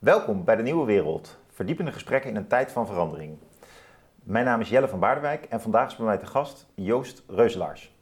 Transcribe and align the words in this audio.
Welkom 0.00 0.44
bij 0.44 0.56
de 0.56 0.62
Nieuwe 0.62 0.86
Wereld, 0.86 1.38
verdiepende 1.48 1.92
gesprekken 1.92 2.30
in 2.30 2.36
een 2.36 2.46
tijd 2.46 2.72
van 2.72 2.86
verandering. 2.86 3.38
Mijn 4.22 4.44
naam 4.44 4.60
is 4.60 4.68
Jelle 4.68 4.88
van 4.88 4.98
Baardewijk 5.00 5.44
en 5.44 5.60
vandaag 5.60 5.90
is 5.90 5.96
bij 5.96 6.06
mij 6.06 6.18
te 6.18 6.26
gast 6.26 6.66
Joost 6.74 7.22
Reuselaars. 7.26 7.92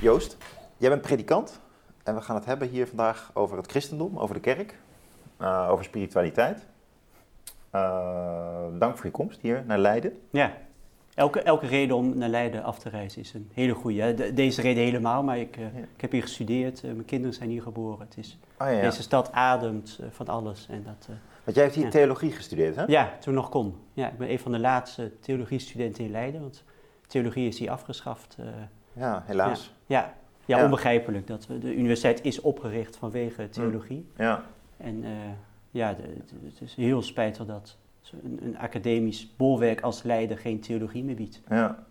Joost, 0.00 0.36
jij 0.76 0.88
bent 0.88 1.02
predikant 1.02 1.60
en 2.04 2.14
we 2.14 2.20
gaan 2.20 2.36
het 2.36 2.44
hebben 2.44 2.68
hier 2.68 2.86
vandaag 2.86 3.30
over 3.34 3.56
het 3.56 3.70
christendom, 3.70 4.18
over 4.18 4.34
de 4.34 4.40
kerk, 4.40 4.78
uh, 5.40 5.68
over 5.70 5.84
spiritualiteit. 5.84 6.66
Uh, 7.72 8.64
dank 8.78 8.96
voor 8.96 9.06
je 9.06 9.12
komst 9.12 9.40
hier 9.40 9.62
naar 9.66 9.78
Leiden. 9.78 10.20
Ja, 10.30 10.52
elke, 11.14 11.42
elke 11.42 11.66
reden 11.66 11.96
om 11.96 12.18
naar 12.18 12.28
Leiden 12.28 12.62
af 12.62 12.78
te 12.78 12.88
reizen 12.88 13.20
is 13.20 13.34
een 13.34 13.50
hele 13.52 13.74
goede. 13.74 14.14
De, 14.14 14.32
deze 14.32 14.60
reden 14.60 14.84
helemaal, 14.84 15.22
maar 15.22 15.38
ik, 15.38 15.56
uh, 15.56 15.62
ja. 15.62 15.80
ik 15.94 16.00
heb 16.00 16.12
hier 16.12 16.22
gestudeerd, 16.22 16.82
mijn 16.82 17.04
kinderen 17.04 17.34
zijn 17.34 17.48
hier 17.48 17.62
geboren. 17.62 18.06
Het 18.06 18.16
is, 18.16 18.38
oh, 18.58 18.70
ja. 18.70 18.80
Deze 18.80 19.02
stad 19.02 19.32
ademt 19.32 20.00
van 20.10 20.26
alles. 20.26 20.66
En 20.70 20.82
dat, 20.82 21.08
want 21.44 21.56
jij 21.56 21.64
hebt 21.64 21.76
hier 21.76 21.90
theologie 21.90 22.32
gestudeerd, 22.32 22.76
hè? 22.76 22.84
Ja, 22.86 23.16
toen 23.20 23.34
nog 23.34 23.48
kon. 23.48 23.76
Ja, 23.92 24.08
ik 24.08 24.18
ben 24.18 24.30
een 24.30 24.38
van 24.38 24.52
de 24.52 24.58
laatste 24.58 25.12
theologiestudenten 25.20 26.04
in 26.04 26.10
Leiden, 26.10 26.40
want 26.40 26.64
theologie 27.06 27.48
is 27.48 27.58
hier 27.58 27.70
afgeschaft. 27.70 28.36
ja, 28.92 29.22
helaas. 29.26 29.74
Ja, 29.86 30.14
ja, 30.44 30.64
onbegrijpelijk. 30.64 31.26
Dat 31.26 31.46
de 31.60 31.74
universiteit 31.74 32.22
is 32.22 32.40
opgericht 32.40 32.96
vanwege 32.96 33.48
theologie. 33.48 34.06
Ja. 34.16 34.44
En 34.76 35.04
ja, 35.70 35.94
de, 35.94 36.02
de, 36.02 36.34
het 36.44 36.60
is 36.60 36.74
heel 36.74 37.02
spijtig 37.02 37.46
dat 37.46 37.76
een, 38.22 38.38
een, 38.42 38.58
academisch 38.58 39.34
bolwerk 39.36 39.80
als 39.80 40.02
Leiden 40.02 40.38
geen 40.38 40.60
theologie 40.60 41.04
meer 41.04 41.14
biedt. 41.14 41.40
Ja. 41.48 41.84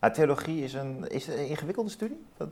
ja. 0.00 0.10
theologie 0.10 0.62
is 0.62 0.74
een, 0.74 1.08
is 1.08 1.26
een 1.26 1.48
ingewikkelde 1.48 1.90
studie? 1.90 2.20
Dat... 2.36 2.48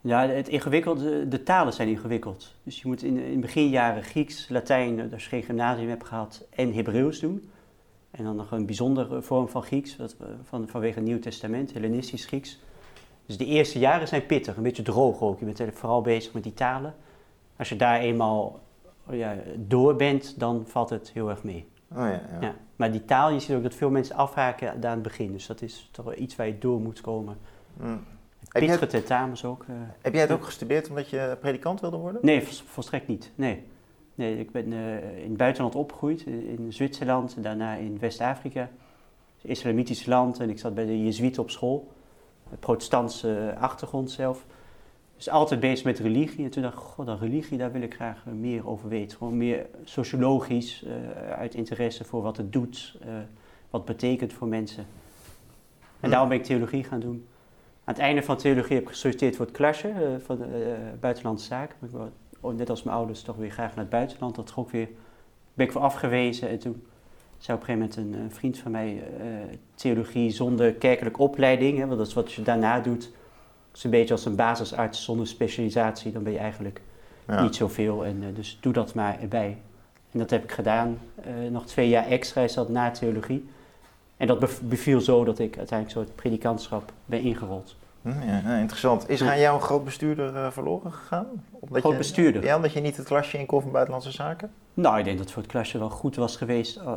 Ja, 0.00 0.28
het 0.28 0.48
ingewikkelde, 0.48 1.28
de 1.28 1.42
talen 1.42 1.72
zijn 1.72 1.88
ingewikkeld. 1.88 2.54
Dus 2.62 2.80
je 2.80 2.88
moet 2.88 3.02
in, 3.02 3.18
in 3.18 3.40
beginjaren 3.40 4.02
Grieks, 4.02 4.48
Latijn, 4.48 5.12
als 5.12 5.22
je 5.22 5.28
geen 5.28 5.42
gymnasium 5.42 5.88
hebt 5.88 6.04
gehad, 6.04 6.46
en 6.50 6.74
Hebreeuws 6.74 7.20
doen. 7.20 7.50
En 8.10 8.24
dan 8.24 8.36
nog 8.36 8.50
een 8.50 8.66
bijzondere 8.66 9.22
vorm 9.22 9.48
van 9.48 9.62
Grieks, 9.62 9.96
wat, 9.96 10.16
van, 10.42 10.68
vanwege 10.68 10.94
het 10.94 11.04
Nieuw 11.04 11.18
Testament, 11.18 11.72
Hellenistisch 11.72 12.24
Grieks. 12.24 12.58
Dus 13.26 13.36
de 13.36 13.44
eerste 13.44 13.78
jaren 13.78 14.08
zijn 14.08 14.26
pittig, 14.26 14.56
een 14.56 14.62
beetje 14.62 14.82
droog 14.82 15.20
ook. 15.20 15.38
Je 15.38 15.44
bent 15.44 15.74
vooral 15.74 16.00
bezig 16.00 16.32
met 16.32 16.42
die 16.42 16.54
talen. 16.54 16.94
Als 17.56 17.68
je 17.68 17.76
daar 17.76 18.00
eenmaal 18.00 18.60
ja, 19.10 19.36
door 19.56 19.96
bent, 19.96 20.38
dan 20.38 20.64
valt 20.66 20.90
het 20.90 21.10
heel 21.14 21.28
erg 21.30 21.42
mee. 21.42 21.68
Oh 21.92 21.98
ja, 21.98 22.10
ja. 22.10 22.38
ja, 22.40 22.54
Maar 22.76 22.92
die 22.92 23.04
taal, 23.04 23.30
je 23.30 23.40
ziet 23.40 23.56
ook 23.56 23.62
dat 23.62 23.74
veel 23.74 23.90
mensen 23.90 24.16
afhaken 24.16 24.72
aan 24.72 24.90
het 24.90 25.02
begin. 25.02 25.32
Dus 25.32 25.46
dat 25.46 25.62
is 25.62 25.88
toch 25.92 26.04
wel 26.04 26.18
iets 26.18 26.36
waar 26.36 26.46
je 26.46 26.58
door 26.58 26.80
moet 26.80 27.00
komen. 27.00 27.36
Mm. 27.76 28.04
Pittige 28.48 28.86
tentamens 28.86 29.44
ook. 29.44 29.64
Uh, 29.70 29.76
heb 30.00 30.12
jij 30.12 30.22
het 30.22 30.30
ook 30.30 30.44
gestudeerd 30.44 30.88
omdat 30.88 31.08
je 31.08 31.36
predikant 31.40 31.80
wilde 31.80 31.96
worden? 31.96 32.20
Nee, 32.24 32.42
volstrekt 32.46 33.06
niet. 33.06 33.30
Nee. 33.34 33.62
nee 34.14 34.38
ik 34.38 34.50
ben 34.50 34.72
uh, 34.72 35.18
in 35.18 35.28
het 35.28 35.36
buitenland 35.36 35.74
opgegroeid, 35.74 36.26
in 36.26 36.66
Zwitserland 36.72 37.36
en 37.36 37.42
daarna 37.42 37.74
in 37.74 37.98
West-Afrika. 37.98 38.68
Islamitisch 39.42 40.06
land 40.06 40.40
en 40.40 40.50
ik 40.50 40.58
zat 40.58 40.74
bij 40.74 40.86
de 40.86 41.04
Jezuïeten 41.04 41.42
op 41.42 41.50
school 41.50 41.92
protestantse 42.60 43.54
achtergrond 43.58 44.10
zelf. 44.10 44.46
Dus 45.16 45.28
altijd 45.28 45.60
bezig 45.60 45.84
met 45.84 45.98
religie. 45.98 46.44
En 46.44 46.50
toen 46.50 46.62
dacht 46.62 46.74
ik, 46.74 46.80
god, 46.80 47.06
dan 47.06 47.18
religie, 47.18 47.58
daar 47.58 47.72
wil 47.72 47.82
ik 47.82 47.94
graag 47.94 48.22
eh, 48.26 48.32
meer 48.32 48.68
over 48.68 48.88
weten. 48.88 49.18
Gewoon 49.18 49.36
meer 49.36 49.66
sociologisch, 49.84 50.84
uh, 50.86 51.30
uit 51.30 51.54
interesse 51.54 52.04
voor 52.04 52.22
wat 52.22 52.36
het 52.36 52.52
doet, 52.52 52.98
uh, 53.02 53.08
wat 53.70 53.88
het 53.88 53.96
betekent 53.96 54.32
voor 54.32 54.48
mensen. 54.48 54.86
En 56.00 56.10
daarom 56.10 56.28
ben 56.28 56.38
ik 56.38 56.44
theologie 56.44 56.84
gaan 56.84 57.00
doen. 57.00 57.26
Aan 57.84 57.94
het 57.94 58.02
einde 58.02 58.22
van 58.22 58.36
theologie 58.36 58.74
heb 58.74 58.82
ik 58.82 58.88
gesolliciteerd 58.88 59.36
voor 59.36 59.46
het 59.46 59.54
klasje 59.54 59.88
uh, 59.88 60.24
van 60.24 60.38
buitenlandse 61.00 61.46
zaken. 61.46 61.76
Ik 61.82 61.90
wou, 62.40 62.54
net 62.54 62.70
als 62.70 62.82
mijn 62.82 62.96
ouders 62.96 63.22
toch 63.22 63.36
weer 63.36 63.50
graag 63.50 63.68
naar 63.68 63.84
het 63.84 63.88
buitenland. 63.88 64.34
Dat 64.34 64.52
ook 64.56 64.70
weer, 64.70 64.88
ben 65.54 65.66
ik 65.66 65.72
voor 65.72 65.80
afgewezen. 65.80 66.48
En 66.48 66.58
toen 66.58 66.86
zei 67.38 67.58
op 67.58 67.68
een 67.68 67.74
gegeven 67.74 68.04
moment 68.04 68.22
een, 68.22 68.30
vriend 68.30 68.58
van 68.58 68.70
mij 68.70 69.02
theologie 69.74 70.30
zonder 70.30 70.74
kerkelijke 70.74 71.22
opleiding, 71.22 71.78
hè, 71.78 71.86
want 71.86 71.98
dat 71.98 72.06
is 72.06 72.14
wat 72.14 72.32
je 72.32 72.42
daarna 72.42 72.80
doet. 72.80 73.10
Is 73.74 73.84
een 73.84 73.90
beetje 73.90 74.14
als 74.14 74.24
een 74.24 74.36
basisarts 74.36 75.04
zonder 75.04 75.26
specialisatie, 75.26 76.12
dan 76.12 76.22
ben 76.22 76.32
je 76.32 76.38
eigenlijk 76.38 76.80
ja. 77.26 77.42
niet 77.42 77.56
zoveel. 77.56 78.04
En, 78.04 78.22
uh, 78.22 78.34
dus 78.34 78.58
doe 78.60 78.72
dat 78.72 78.94
maar 78.94 79.20
erbij. 79.20 79.56
En 80.12 80.18
dat 80.18 80.30
heb 80.30 80.42
ik 80.42 80.52
gedaan. 80.52 80.98
Uh, 81.18 81.50
nog 81.50 81.66
twee 81.66 81.88
jaar 81.88 82.06
extra 82.06 82.42
is 82.42 82.54
dat 82.54 82.68
na 82.68 82.90
theologie. 82.90 83.48
En 84.16 84.26
dat 84.26 84.60
beviel 84.62 85.00
zo 85.00 85.24
dat 85.24 85.38
ik 85.38 85.56
uiteindelijk 85.58 85.98
zo 85.98 86.04
het 86.04 86.14
predikantschap 86.14 86.92
ben 87.06 87.20
ingerold. 87.20 87.76
Hm, 88.02 88.28
ja, 88.48 88.58
interessant. 88.58 89.08
Is 89.08 89.20
er 89.20 89.28
aan 89.28 89.38
jou 89.38 89.54
een 89.54 89.62
groot 89.62 89.84
bestuurder 89.84 90.34
uh, 90.34 90.50
verloren 90.50 90.92
gegaan? 90.92 91.26
Omdat 91.50 91.80
groot 91.80 91.96
bestuurder? 91.96 92.44
Ja, 92.44 92.56
omdat 92.56 92.72
je 92.72 92.80
niet 92.80 92.96
het 92.96 93.06
klasje 93.06 93.38
in 93.38 93.46
kon 93.46 93.62
van 93.62 93.70
Buitenlandse 93.70 94.10
Zaken? 94.10 94.50
Nou, 94.74 94.98
ik 94.98 95.04
denk 95.04 95.16
dat 95.16 95.24
het 95.24 95.34
voor 95.34 95.42
het 95.42 95.52
klasje 95.52 95.78
wel 95.78 95.90
goed 95.90 96.16
was 96.16 96.36
geweest. 96.36 96.76
Uh, 96.76 96.92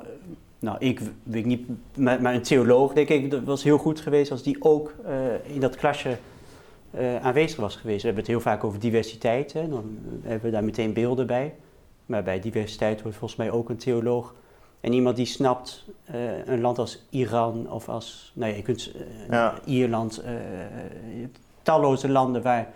nou, 0.59 0.77
ik 0.79 1.01
weet 1.23 1.45
niet, 1.45 1.67
maar, 1.95 2.21
maar, 2.21 2.33
een 2.33 2.41
theoloog 2.41 2.93
denk 2.93 3.09
ik, 3.09 3.31
dat 3.31 3.43
was 3.43 3.63
heel 3.63 3.77
goed 3.77 3.99
geweest 3.99 4.31
als 4.31 4.43
die 4.43 4.63
ook 4.63 4.93
uh, 5.05 5.53
in 5.53 5.59
dat 5.59 5.75
klasje 5.75 6.17
aanwezig 7.21 7.59
was 7.59 7.75
geweest. 7.75 8.01
We 8.01 8.07
hebben 8.07 8.23
het 8.23 8.33
heel 8.33 8.41
vaak 8.41 8.63
over 8.63 8.79
diversiteit, 8.79 9.53
hè, 9.53 9.69
dan 9.69 9.97
hebben 10.21 10.45
we 10.45 10.51
daar 10.51 10.63
meteen 10.63 10.93
beelden 10.93 11.27
bij. 11.27 11.53
Maar 12.05 12.23
bij 12.23 12.39
diversiteit 12.39 13.01
wordt 13.01 13.17
volgens 13.17 13.39
mij 13.39 13.51
ook 13.51 13.69
een 13.69 13.77
theoloog 13.77 14.35
en 14.79 14.93
iemand 14.93 15.15
die 15.15 15.25
snapt 15.25 15.85
uh, 16.15 16.45
een 16.45 16.61
land 16.61 16.79
als 16.79 17.05
Iran 17.09 17.71
of 17.71 17.89
als, 17.89 18.31
nou 18.35 18.51
ja, 18.51 18.57
je 18.57 18.63
kunt 18.63 18.91
uh, 18.95 19.01
ja. 19.29 19.59
Ierland, 19.65 20.23
talloze 21.61 22.09
landen 22.09 22.41
waar 22.41 22.73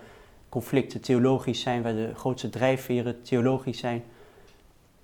conflicten 0.48 1.00
theologisch 1.00 1.60
zijn, 1.60 1.82
waar 1.82 1.94
de 1.94 2.10
grootste 2.14 2.50
drijfveren 2.50 3.22
theologisch 3.22 3.78
zijn. 3.78 4.02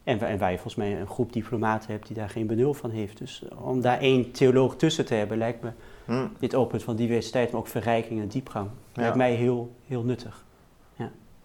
En, 0.05 0.21
en 0.21 0.39
waar 0.39 0.51
je 0.51 0.57
volgens 0.57 0.75
mij 0.75 1.01
een 1.01 1.07
groep 1.07 1.33
diplomaten 1.33 1.91
hebt 1.91 2.07
die 2.07 2.17
daar 2.17 2.29
geen 2.29 2.47
benul 2.47 2.75
van 2.75 2.91
heeft. 2.91 3.19
Dus 3.19 3.43
om 3.59 3.81
daar 3.81 4.01
één 4.01 4.31
theoloog 4.33 4.77
tussen 4.77 5.05
te 5.05 5.15
hebben, 5.15 5.39
lijkt 5.39 5.63
me 5.63 5.71
hm. 6.09 6.27
dit 6.39 6.55
opent 6.55 6.83
van 6.83 6.97
diversiteit, 6.97 7.51
maar 7.51 7.61
ook 7.61 7.67
verrijking 7.67 8.21
en 8.21 8.29
diepgang. 8.29 8.69
Ja. 8.93 9.03
Lijkt 9.03 9.17
mij 9.17 9.35
heel, 9.35 9.71
heel 9.87 10.03
nuttig. 10.03 10.47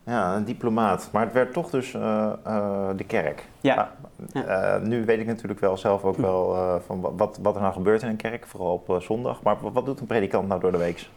Ja, 0.06 0.36
een 0.36 0.46
diplomaat. 0.46 1.10
Maar 1.12 1.24
het 1.24 1.34
werd 1.34 1.54
toch 1.54 1.70
dus 1.70 1.94
uh, 1.94 2.32
uh, 2.48 2.90
de 2.96 3.04
kerk. 3.04 3.46
Ja. 3.62 3.96
Uh, 4.34 4.82
nu 4.82 5.06
weet 5.06 5.20
ik 5.20 5.26
natuurlijk 5.26 5.60
wel 5.60 5.78
zelf 5.78 6.04
ook 6.04 6.18
wel 6.18 6.56
van 6.86 7.02
wat, 7.18 7.40
wat 7.42 7.56
er 7.56 7.62
nou 7.62 7.74
gebeurt 7.74 8.02
in 8.02 8.08
een 8.08 8.16
kerk, 8.16 8.48
vooral 8.48 8.74
op 8.74 9.02
zondag. 9.02 9.42
Maar 9.42 9.58
wat 9.74 9.86
doet 9.86 10.00
een 10.00 10.06
predikant 10.06 10.48
nou 10.48 10.60
door 10.60 10.72
de 10.72 10.78
week? 10.78 11.08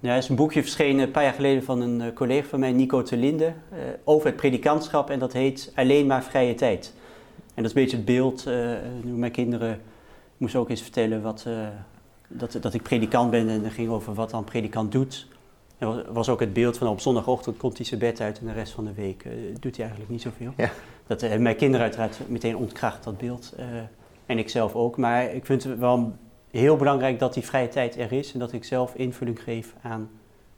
Ja, 0.00 0.10
er 0.10 0.16
is 0.16 0.28
een 0.28 0.36
boekje 0.36 0.62
verschenen 0.62 1.04
een 1.04 1.10
paar 1.10 1.22
jaar 1.22 1.32
geleden 1.32 1.62
van 1.62 1.80
een 1.80 2.12
collega 2.12 2.48
van 2.48 2.60
mij, 2.60 2.72
Nico 2.72 3.02
Telinde, 3.02 3.52
over 4.04 4.26
het 4.26 4.36
predikantschap. 4.36 5.10
En 5.10 5.18
dat 5.18 5.32
heet 5.32 5.72
Alleen 5.74 6.06
maar 6.06 6.22
vrije 6.22 6.54
tijd. 6.54 6.92
En 7.54 7.62
dat 7.62 7.64
is 7.64 7.76
een 7.76 7.82
beetje 7.82 7.96
het 7.96 8.06
beeld. 8.06 8.46
nu 9.02 9.10
mijn 9.10 9.32
kinderen 9.32 9.80
moesten 10.36 10.60
ook 10.60 10.70
eens 10.70 10.82
vertellen 10.82 11.22
wat, 11.22 11.46
dat, 12.28 12.58
dat 12.60 12.74
ik 12.74 12.82
predikant 12.82 13.30
ben. 13.30 13.48
En 13.48 13.62
dat 13.62 13.72
ging 13.72 13.88
over 13.88 14.14
wat 14.14 14.30
dan 14.30 14.44
predikant 14.44 14.92
doet. 14.92 15.26
Er 15.78 16.12
was 16.12 16.28
ook 16.28 16.40
het 16.40 16.52
beeld 16.52 16.78
van 16.78 16.88
op 16.88 17.00
zondagochtend 17.00 17.56
komt 17.56 17.76
hij 17.76 17.86
zijn 17.86 18.00
bed 18.00 18.20
uit 18.20 18.38
en 18.38 18.46
de 18.46 18.52
rest 18.52 18.72
van 18.72 18.84
de 18.84 18.92
week 18.94 19.24
uh, 19.24 19.32
doet 19.60 19.76
hij 19.76 19.84
eigenlijk 19.84 20.10
niet 20.10 20.22
zoveel. 20.22 20.52
Ja. 20.56 20.70
Dat 21.06 21.20
hebben 21.20 21.42
mijn 21.42 21.56
kinderen 21.56 21.82
uiteraard 21.82 22.28
meteen 22.28 22.56
ontkracht, 22.56 23.04
dat 23.04 23.18
beeld. 23.18 23.54
Uh, 23.58 23.64
en 24.26 24.38
ik 24.38 24.48
zelf 24.48 24.74
ook. 24.74 24.96
Maar 24.96 25.34
ik 25.34 25.46
vind 25.46 25.64
het 25.64 25.78
wel 25.78 26.12
heel 26.50 26.76
belangrijk 26.76 27.18
dat 27.18 27.34
die 27.34 27.42
vrije 27.42 27.68
tijd 27.68 27.98
er 27.98 28.12
is 28.12 28.32
en 28.32 28.38
dat 28.38 28.52
ik 28.52 28.64
zelf 28.64 28.94
invulling 28.94 29.42
geef 29.42 29.74
aan 29.82 30.10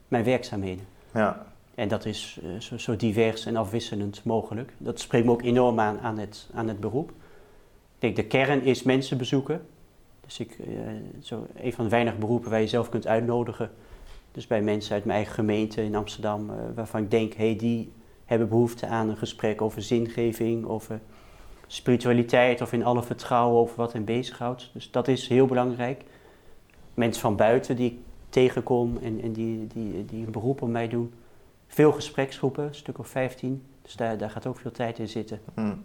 mijn 0.07 0.23
werkzaamheden. 0.23 0.85
Ja. 1.13 1.45
En 1.75 1.87
dat 1.87 2.05
is 2.05 2.39
uh, 2.43 2.59
zo, 2.59 2.77
zo, 2.77 2.95
divers 2.95 3.45
en 3.45 3.55
afwisselend 3.55 4.23
mogelijk. 4.23 4.73
Dat 4.77 4.99
spreekt 4.99 5.25
me 5.25 5.31
ook 5.31 5.43
enorm 5.43 5.79
aan 5.79 5.99
aan 5.99 6.17
het, 6.17 6.49
aan 6.53 6.67
het 6.67 6.79
beroep. 6.79 7.09
Ik 7.09 7.15
denk, 7.99 8.15
de 8.15 8.25
kern 8.25 8.63
is 8.63 8.83
mensen 8.83 9.17
bezoeken. 9.17 9.65
Dus 10.29 10.39
ik, 10.39 10.57
zo 11.21 11.47
een 11.55 11.73
van 11.73 11.83
de 11.83 11.89
weinige 11.89 12.17
beroepen 12.17 12.49
waar 12.49 12.61
je 12.61 12.67
zelf 12.67 12.89
kunt 12.89 13.07
uitnodigen 13.07 13.71
dus 14.31 14.47
bij 14.47 14.61
mensen 14.61 14.93
uit 14.93 15.05
mijn 15.05 15.17
eigen 15.17 15.33
gemeente 15.33 15.83
in 15.83 15.95
Amsterdam, 15.95 16.49
uh, 16.49 16.55
waarvan 16.75 17.03
ik 17.03 17.11
denk, 17.11 17.33
hey, 17.33 17.55
die 17.55 17.91
hebben 18.25 18.49
behoefte 18.49 18.87
aan 18.87 19.09
een 19.09 19.17
gesprek 19.17 19.61
over 19.61 19.81
zingeving, 19.81 20.65
over 20.65 20.99
spiritualiteit 21.67 22.61
of 22.61 22.73
in 22.73 22.83
alle 22.83 23.03
vertrouwen 23.03 23.59
over 23.59 23.75
wat 23.75 23.93
hen 23.93 24.05
bezighoudt. 24.05 24.69
Dus 24.73 24.91
dat 24.91 25.07
is 25.07 25.27
heel 25.27 25.45
belangrijk. 25.45 26.03
Mensen 26.93 27.21
van 27.21 27.35
buiten 27.35 27.75
die 27.75 27.91
ik 27.91 27.97
tegenkom 28.29 28.97
en, 29.01 29.21
en 29.21 29.33
die, 29.33 29.67
die, 29.67 30.05
die 30.05 30.25
een 30.25 30.31
beroep 30.31 30.61
op 30.61 30.69
mij 30.69 30.87
doen. 30.87 31.13
Veel 31.67 31.91
gespreksgroepen, 31.91 32.63
een 32.63 32.75
stuk 32.75 32.97
of 32.97 33.07
15. 33.07 33.63
Dus 33.81 33.95
daar, 33.95 34.17
daar 34.17 34.29
gaat 34.29 34.47
ook 34.47 34.59
veel 34.59 34.71
tijd 34.71 34.99
in 34.99 35.07
zitten. 35.07 35.39
Hmm. 35.53 35.83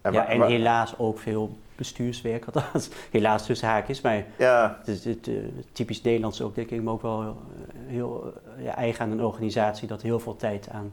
En, 0.00 0.12
ja, 0.12 0.28
en 0.28 0.42
helaas 0.42 0.98
ook 0.98 1.18
veel 1.18 1.56
bestuurswerk, 1.78 2.44
althans 2.44 2.88
helaas 3.10 3.46
tussen 3.46 3.68
haakjes. 3.68 4.00
Maar 4.00 4.24
ja. 4.38 4.76
het 4.78 4.88
is 4.88 5.04
het, 5.04 5.26
uh, 5.26 5.44
typisch 5.72 6.02
Nederlands 6.02 6.42
ook, 6.42 6.54
denk 6.54 6.70
ik, 6.70 6.82
maar 6.82 6.92
ook 6.92 7.02
wel 7.02 7.22
heel, 7.22 7.42
heel 7.86 8.32
ja, 8.58 8.74
eigen 8.76 9.04
aan 9.04 9.10
een 9.10 9.24
organisatie 9.24 9.88
dat 9.88 10.02
heel 10.02 10.20
veel 10.20 10.36
tijd 10.36 10.68
aan 10.70 10.92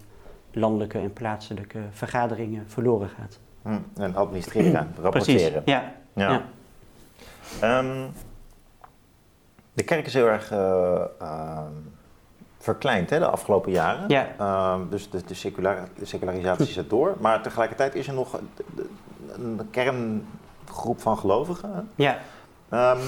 landelijke 0.51 0.99
en 0.99 1.13
plaatselijke 1.13 1.79
vergaderingen 1.91 2.63
verloren 2.67 3.09
gaat. 3.09 3.39
Hm, 3.61 4.01
en 4.01 4.15
administreren, 4.15 4.93
rapporteren. 5.01 5.63
Precies, 5.63 5.73
ja. 5.73 5.93
ja. 6.13 6.43
ja. 7.61 7.79
Um, 7.79 8.11
de 9.73 9.83
kerk 9.83 10.05
is 10.05 10.13
heel 10.13 10.27
erg 10.27 10.51
uh, 10.51 10.57
uh, 11.21 11.59
verkleind 12.57 13.09
hè, 13.09 13.19
de 13.19 13.27
afgelopen 13.27 13.71
jaren. 13.71 14.09
Ja. 14.09 14.27
Ehm, 14.37 14.89
dus 14.89 15.09
de, 15.09 15.23
de, 15.25 15.33
secular, 15.33 15.87
de 15.97 16.05
secularisatie 16.05 16.73
zet 16.79 16.89
door. 16.89 17.15
Maar 17.19 17.41
tegelijkertijd 17.41 17.95
is 17.95 18.07
er 18.07 18.13
nog 18.13 18.33
een, 18.33 18.49
een 19.27 19.55
kerngroep 20.75 21.01
van 21.01 21.17
gelovigen. 21.17 21.89
Ja, 21.95 22.19
Ehm, 22.69 22.99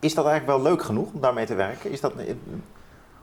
is 0.00 0.14
dat 0.14 0.26
eigenlijk 0.26 0.62
wel 0.62 0.70
leuk 0.72 0.82
genoeg 0.82 1.12
om 1.12 1.20
daarmee 1.20 1.46
te 1.46 1.54
werken? 1.54 1.90
Is 1.90 2.00
dat, 2.00 2.12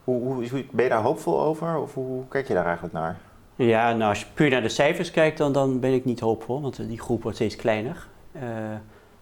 hoe, 0.04 0.22
hoe, 0.50 0.66
ben 0.72 0.84
je 0.84 0.89
daar 0.89 1.01
hoopvol 1.01 1.42
over? 1.42 1.78
Of 1.78 1.94
hoe 1.94 2.24
kijk 2.28 2.48
je 2.48 2.54
daar 2.54 2.66
eigenlijk 2.66 2.94
naar? 2.94 3.18
Ja, 3.56 3.94
nou 3.94 4.10
als 4.10 4.19
je 4.19 4.25
puur 4.34 4.50
naar 4.50 4.62
de 4.62 4.69
cijfers 4.69 5.12
kijkt, 5.12 5.38
dan, 5.38 5.51
dan 5.51 5.80
ben 5.80 5.94
ik 5.94 6.06
niet 6.06 6.19
hoopvol, 6.19 6.62
want 6.62 6.88
die 6.88 7.00
groep 7.00 7.22
wordt 7.22 7.38
steeds 7.38 7.56
kleiner. 7.56 8.07
Eh, 8.31 8.42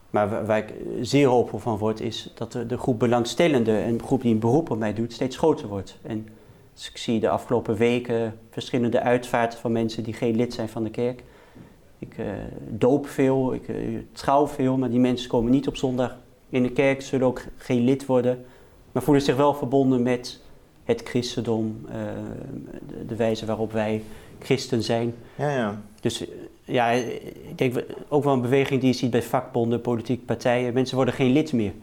maar 0.10 0.30
wa- 0.30 0.44
waar 0.46 0.58
ik 0.58 0.74
zeer 1.02 1.28
hoopvol 1.28 1.60
van 1.60 1.78
word, 1.78 2.00
is 2.02 2.32
dat 2.36 2.52
de, 2.52 2.66
de 2.66 2.78
groep 2.78 3.00
belangstellenden, 3.00 3.88
een 3.88 4.02
groep 4.06 4.22
die 4.22 4.34
een 4.34 4.40
beroep 4.40 4.70
op 4.70 4.78
mij 4.78 4.94
doet, 4.94 5.14
steeds 5.14 5.38
groter 5.38 5.68
wordt. 5.68 5.98
En 6.02 6.28
dus 6.74 6.90
ik 6.90 6.98
zie 6.98 7.20
de 7.20 7.30
afgelopen 7.30 7.76
weken 7.76 8.40
verschillende 8.50 9.02
uitvaarten 9.02 9.60
van 9.60 9.72
mensen 9.72 10.04
die 10.04 10.14
geen 10.14 10.36
lid 10.36 10.54
zijn 10.54 10.70
van 10.70 10.84
de 10.84 10.90
kerk. 10.90 11.24
Ik 12.10 12.18
eh, 12.18 12.26
doop 12.70 13.08
veel, 13.08 13.54
ik 13.54 13.68
eh, 13.68 13.76
trouw 14.12 14.48
veel, 14.48 14.78
maar 14.78 14.90
die 14.90 15.00
mensen 15.00 15.30
komen 15.30 15.52
niet 15.52 15.68
op 15.68 15.76
zondag 15.76 16.18
in 16.50 16.64
de 16.64 16.72
kerk, 16.72 17.02
zullen 17.02 17.28
ook 17.28 17.42
geen 17.58 17.84
lid 17.84 18.06
worden, 18.06 18.46
maar 18.92 19.04
voelen 19.04 19.24
zich 19.24 19.36
wel 19.36 19.54
verbonden 19.54 20.04
met 20.04 20.42
het 20.84 21.02
christendom, 21.04 21.86
eh, 21.88 21.96
de, 22.88 23.06
de 23.06 23.16
wijze 23.16 23.46
waarop 23.46 23.72
wij 23.72 24.04
christen 24.40 24.84
zijn. 24.84 25.14
Ja, 25.36 25.50
ja. 25.50 25.82
Dus 26.02 26.26
ja, 26.64 26.90
ik 26.90 27.58
denk 27.58 27.84
ook 28.08 28.24
wel 28.24 28.34
een 28.34 28.42
beweging 28.42 28.80
die 28.80 28.90
je 28.90 28.96
ziet 28.96 29.12
bij 29.12 29.24
vakbonden, 29.24 29.82
politieke 29.82 30.26
partijen. 30.26 30.74
Mensen 30.74 30.96
worden 30.96 31.14
geen 31.14 31.32
lid 31.32 31.54
meer. 31.54 31.74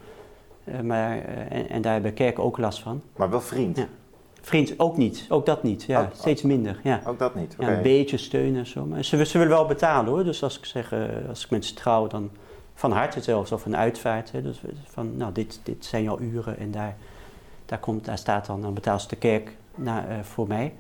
Maar, 0.83 1.25
en, 1.49 1.69
en 1.69 1.83
daar 1.83 1.93
hebben 1.93 2.15
kerken 2.15 2.43
ook 2.43 2.59
last 2.59 2.79
van. 2.79 3.03
Maar 3.17 3.31
wel 3.31 3.41
vriend. 3.41 3.77
Ja. 3.77 3.89
Vriend 4.45 4.79
ook 4.79 4.97
niet, 4.97 5.27
ook 5.29 5.47
dat 5.47 5.63
niet. 5.63 5.83
Ja, 5.83 6.11
steeds 6.15 6.43
minder. 6.43 6.81
Ja. 6.83 7.01
Ook 7.07 7.19
dat 7.19 7.35
niet. 7.35 7.55
Ja, 7.59 7.69
een 7.69 7.83
beetje 7.83 8.17
steunen 8.17 8.61
en 8.61 8.67
zo. 8.67 8.85
Maar 8.85 9.05
ze, 9.05 9.25
ze 9.25 9.39
willen 9.39 9.53
wel 9.53 9.67
betalen 9.67 10.13
hoor. 10.13 10.25
Dus 10.25 10.43
als 10.43 10.59
ik 10.59 10.65
zeg, 10.65 10.93
eh, 10.93 11.01
als 11.29 11.45
ik 11.45 11.51
mensen 11.51 11.75
trouw, 11.75 12.07
dan 12.07 12.31
van 12.75 12.93
harte 12.93 13.21
zelfs, 13.21 13.53
of 13.53 13.65
een 13.65 13.77
uitvaart. 13.77 14.33
Hè. 14.33 14.43
Dus 14.43 14.61
van, 14.85 15.17
nou, 15.17 15.33
dit, 15.33 15.61
dit 15.63 15.85
zijn 15.85 16.03
jouw 16.03 16.19
uren 16.19 16.59
en 16.59 16.71
daar, 16.71 16.97
daar, 17.67 17.79
komt, 17.79 18.05
daar 18.05 18.19
staat 18.19 18.47
dan, 18.47 18.63
dan 18.63 18.75
betaalt 18.75 19.03
ze 19.03 19.09
de 19.09 19.17
kerk 19.17 19.57
na, 19.75 20.07
eh, 20.07 20.21
voor 20.23 20.49
mij. 20.49 20.73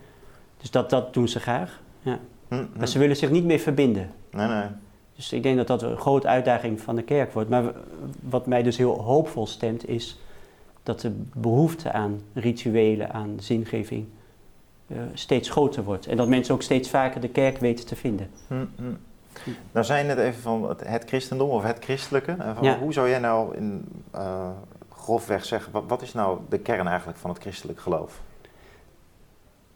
Dus 0.56 0.70
dat, 0.70 0.90
dat 0.90 1.14
doen 1.14 1.28
ze 1.28 1.40
graag. 1.40 1.80
Ja. 2.00 2.18
Hm, 2.48 2.54
hm. 2.54 2.66
Maar 2.76 2.88
ze 2.88 2.98
willen 2.98 3.16
zich 3.16 3.30
niet 3.30 3.44
meer 3.44 3.58
verbinden. 3.58 4.10
Nee, 4.30 4.48
nee. 4.48 4.66
Dus 5.16 5.32
ik 5.32 5.42
denk 5.42 5.56
dat 5.56 5.66
dat 5.66 5.82
een 5.82 5.96
grote 5.96 6.26
uitdaging 6.28 6.80
van 6.80 6.96
de 6.96 7.02
kerk 7.02 7.32
wordt. 7.32 7.50
Maar 7.50 7.72
wat 8.20 8.46
mij 8.46 8.62
dus 8.62 8.76
heel 8.76 9.00
hoopvol 9.00 9.46
stemt, 9.46 9.88
is 9.88 10.18
dat 10.82 11.00
de 11.00 11.12
behoefte 11.34 11.92
aan 11.92 12.20
rituelen, 12.32 13.12
aan 13.12 13.36
zingeving, 13.40 14.06
eh, 14.86 14.96
steeds 15.14 15.50
groter 15.50 15.84
wordt. 15.84 16.06
En 16.06 16.16
dat 16.16 16.28
mensen 16.28 16.54
ook 16.54 16.62
steeds 16.62 16.90
vaker 16.90 17.20
de 17.20 17.28
kerk 17.28 17.58
weten 17.58 17.86
te 17.86 17.96
vinden. 17.96 18.30
Hm, 18.46 18.64
hm. 18.76 18.92
Nou 19.72 19.86
zei 19.86 19.98
je 19.98 20.04
net 20.14 20.18
even 20.18 20.42
van 20.42 20.68
het, 20.68 20.86
het 20.86 21.04
christendom 21.04 21.50
of 21.50 21.62
het 21.62 21.84
christelijke. 21.84 22.32
En 22.32 22.54
van, 22.54 22.64
Ja. 22.64 22.78
Hoe 22.78 22.92
zou 22.92 23.08
jij 23.08 23.18
nou 23.18 23.56
in 23.56 23.84
eh, 24.10 24.48
grofweg 24.92 25.44
zeggen, 25.44 25.72
wat, 25.72 25.84
wat 25.86 26.02
is 26.02 26.12
nou 26.12 26.38
de 26.48 26.58
kern 26.58 26.86
eigenlijk 26.86 27.18
van 27.18 27.30
het 27.30 27.40
christelijk 27.40 27.80
geloof? 27.80 28.20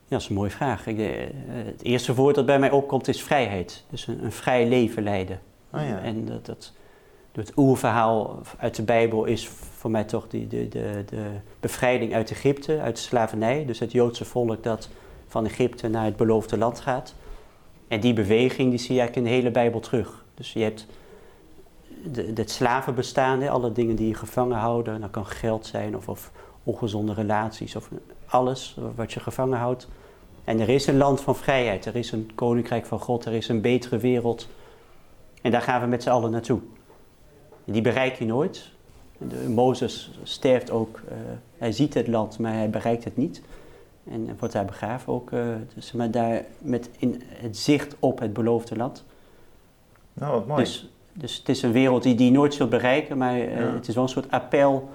Ja, 0.08 0.12
dat 0.12 0.20
is 0.20 0.28
een 0.28 0.34
mooie 0.34 0.50
vraag. 0.50 0.86
Ik, 0.86 0.98
eh, 0.98 1.26
het 1.48 1.82
eerste 1.82 2.14
woord 2.14 2.34
dat 2.34 2.46
bij 2.46 2.58
mij 2.58 2.70
opkomt 2.70 3.08
is 3.08 3.22
vrijheid. 3.22 3.84
Dus 3.90 4.06
een, 4.06 4.24
een 4.24 4.32
vrij 4.32 4.68
leven 4.68 5.02
leiden. 5.02 5.40
Oh 5.72 5.80
ja. 5.80 6.00
En 6.00 6.24
dat, 6.24 6.46
dat, 6.46 6.72
het 7.36 7.52
oerverhaal 7.56 8.40
uit 8.58 8.74
de 8.74 8.82
Bijbel 8.82 9.24
is 9.24 9.48
voor 9.48 9.90
mij 9.90 10.04
toch 10.04 10.28
die, 10.28 10.46
de, 10.46 10.68
de, 10.68 11.04
de 11.06 11.26
bevrijding 11.60 12.14
uit 12.14 12.30
Egypte, 12.30 12.80
uit 12.80 12.96
de 12.96 13.02
slavernij. 13.02 13.64
Dus 13.66 13.78
het 13.78 13.92
Joodse 13.92 14.24
volk 14.24 14.62
dat 14.62 14.88
van 15.26 15.46
Egypte 15.46 15.88
naar 15.88 16.04
het 16.04 16.16
beloofde 16.16 16.58
land 16.58 16.80
gaat. 16.80 17.14
En 17.88 18.00
die 18.00 18.12
beweging 18.12 18.70
die 18.70 18.78
zie 18.78 18.94
je 18.94 19.00
eigenlijk 19.00 19.16
in 19.16 19.32
de 19.32 19.40
hele 19.40 19.50
Bijbel 19.50 19.80
terug. 19.80 20.24
Dus 20.34 20.52
je 20.52 20.62
hebt 20.62 20.86
het 22.34 22.50
slavenbestaan, 22.50 23.48
alle 23.48 23.72
dingen 23.72 23.96
die 23.96 24.08
je 24.08 24.14
gevangen 24.14 24.56
houden. 24.56 25.00
Dat 25.00 25.10
kan 25.10 25.26
geld 25.26 25.66
zijn 25.66 25.96
of, 25.96 26.08
of 26.08 26.30
ongezonde 26.62 27.14
relaties 27.14 27.76
of 27.76 27.90
alles 28.26 28.76
wat 28.94 29.12
je 29.12 29.20
gevangen 29.20 29.58
houdt. 29.58 29.88
En 30.44 30.60
er 30.60 30.68
is 30.68 30.86
een 30.86 30.96
land 30.96 31.20
van 31.20 31.36
vrijheid, 31.36 31.84
er 31.84 31.96
is 31.96 32.12
een 32.12 32.30
koninkrijk 32.34 32.86
van 32.86 33.00
God, 33.00 33.24
er 33.24 33.32
is 33.32 33.48
een 33.48 33.60
betere 33.60 33.98
wereld. 33.98 34.48
En 35.42 35.50
daar 35.50 35.62
gaan 35.62 35.80
we 35.80 35.86
met 35.86 36.02
z'n 36.02 36.08
allen 36.08 36.30
naartoe. 36.30 36.60
Die 37.66 37.82
bereik 37.82 38.14
je 38.14 38.24
nooit. 38.26 38.70
De, 39.18 39.48
Mozes 39.48 40.10
sterft 40.22 40.70
ook, 40.70 41.00
eh, 41.08 41.16
hij 41.58 41.72
ziet 41.72 41.94
het 41.94 42.06
land, 42.08 42.38
maar 42.38 42.52
hij 42.52 42.70
bereikt 42.70 43.04
het 43.04 43.16
niet. 43.16 43.42
En 44.10 44.36
wordt 44.38 44.54
daar 44.54 44.64
begraven 44.64 45.12
ook, 45.12 45.32
eh, 45.32 45.46
dus, 45.74 45.92
maar 45.92 46.10
daar 46.10 46.44
met 46.58 46.90
in 46.98 47.22
het 47.28 47.56
zicht 47.56 47.96
op 47.98 48.18
het 48.18 48.32
beloofde 48.32 48.76
land. 48.76 49.04
Nou, 50.12 50.32
wat 50.32 50.46
mooi. 50.46 50.62
Dus, 50.62 50.88
dus 51.12 51.36
het 51.36 51.48
is 51.48 51.62
een 51.62 51.72
wereld 51.72 52.02
die, 52.02 52.14
die 52.14 52.26
je 52.26 52.32
nooit 52.32 52.54
zult 52.54 52.70
bereiken, 52.70 53.18
maar 53.18 53.34
eh, 53.34 53.58
Ja. 53.58 53.72
het 53.74 53.88
is 53.88 53.94
wel 53.94 54.04
een 54.04 54.10
soort 54.10 54.30
appel 54.30 54.88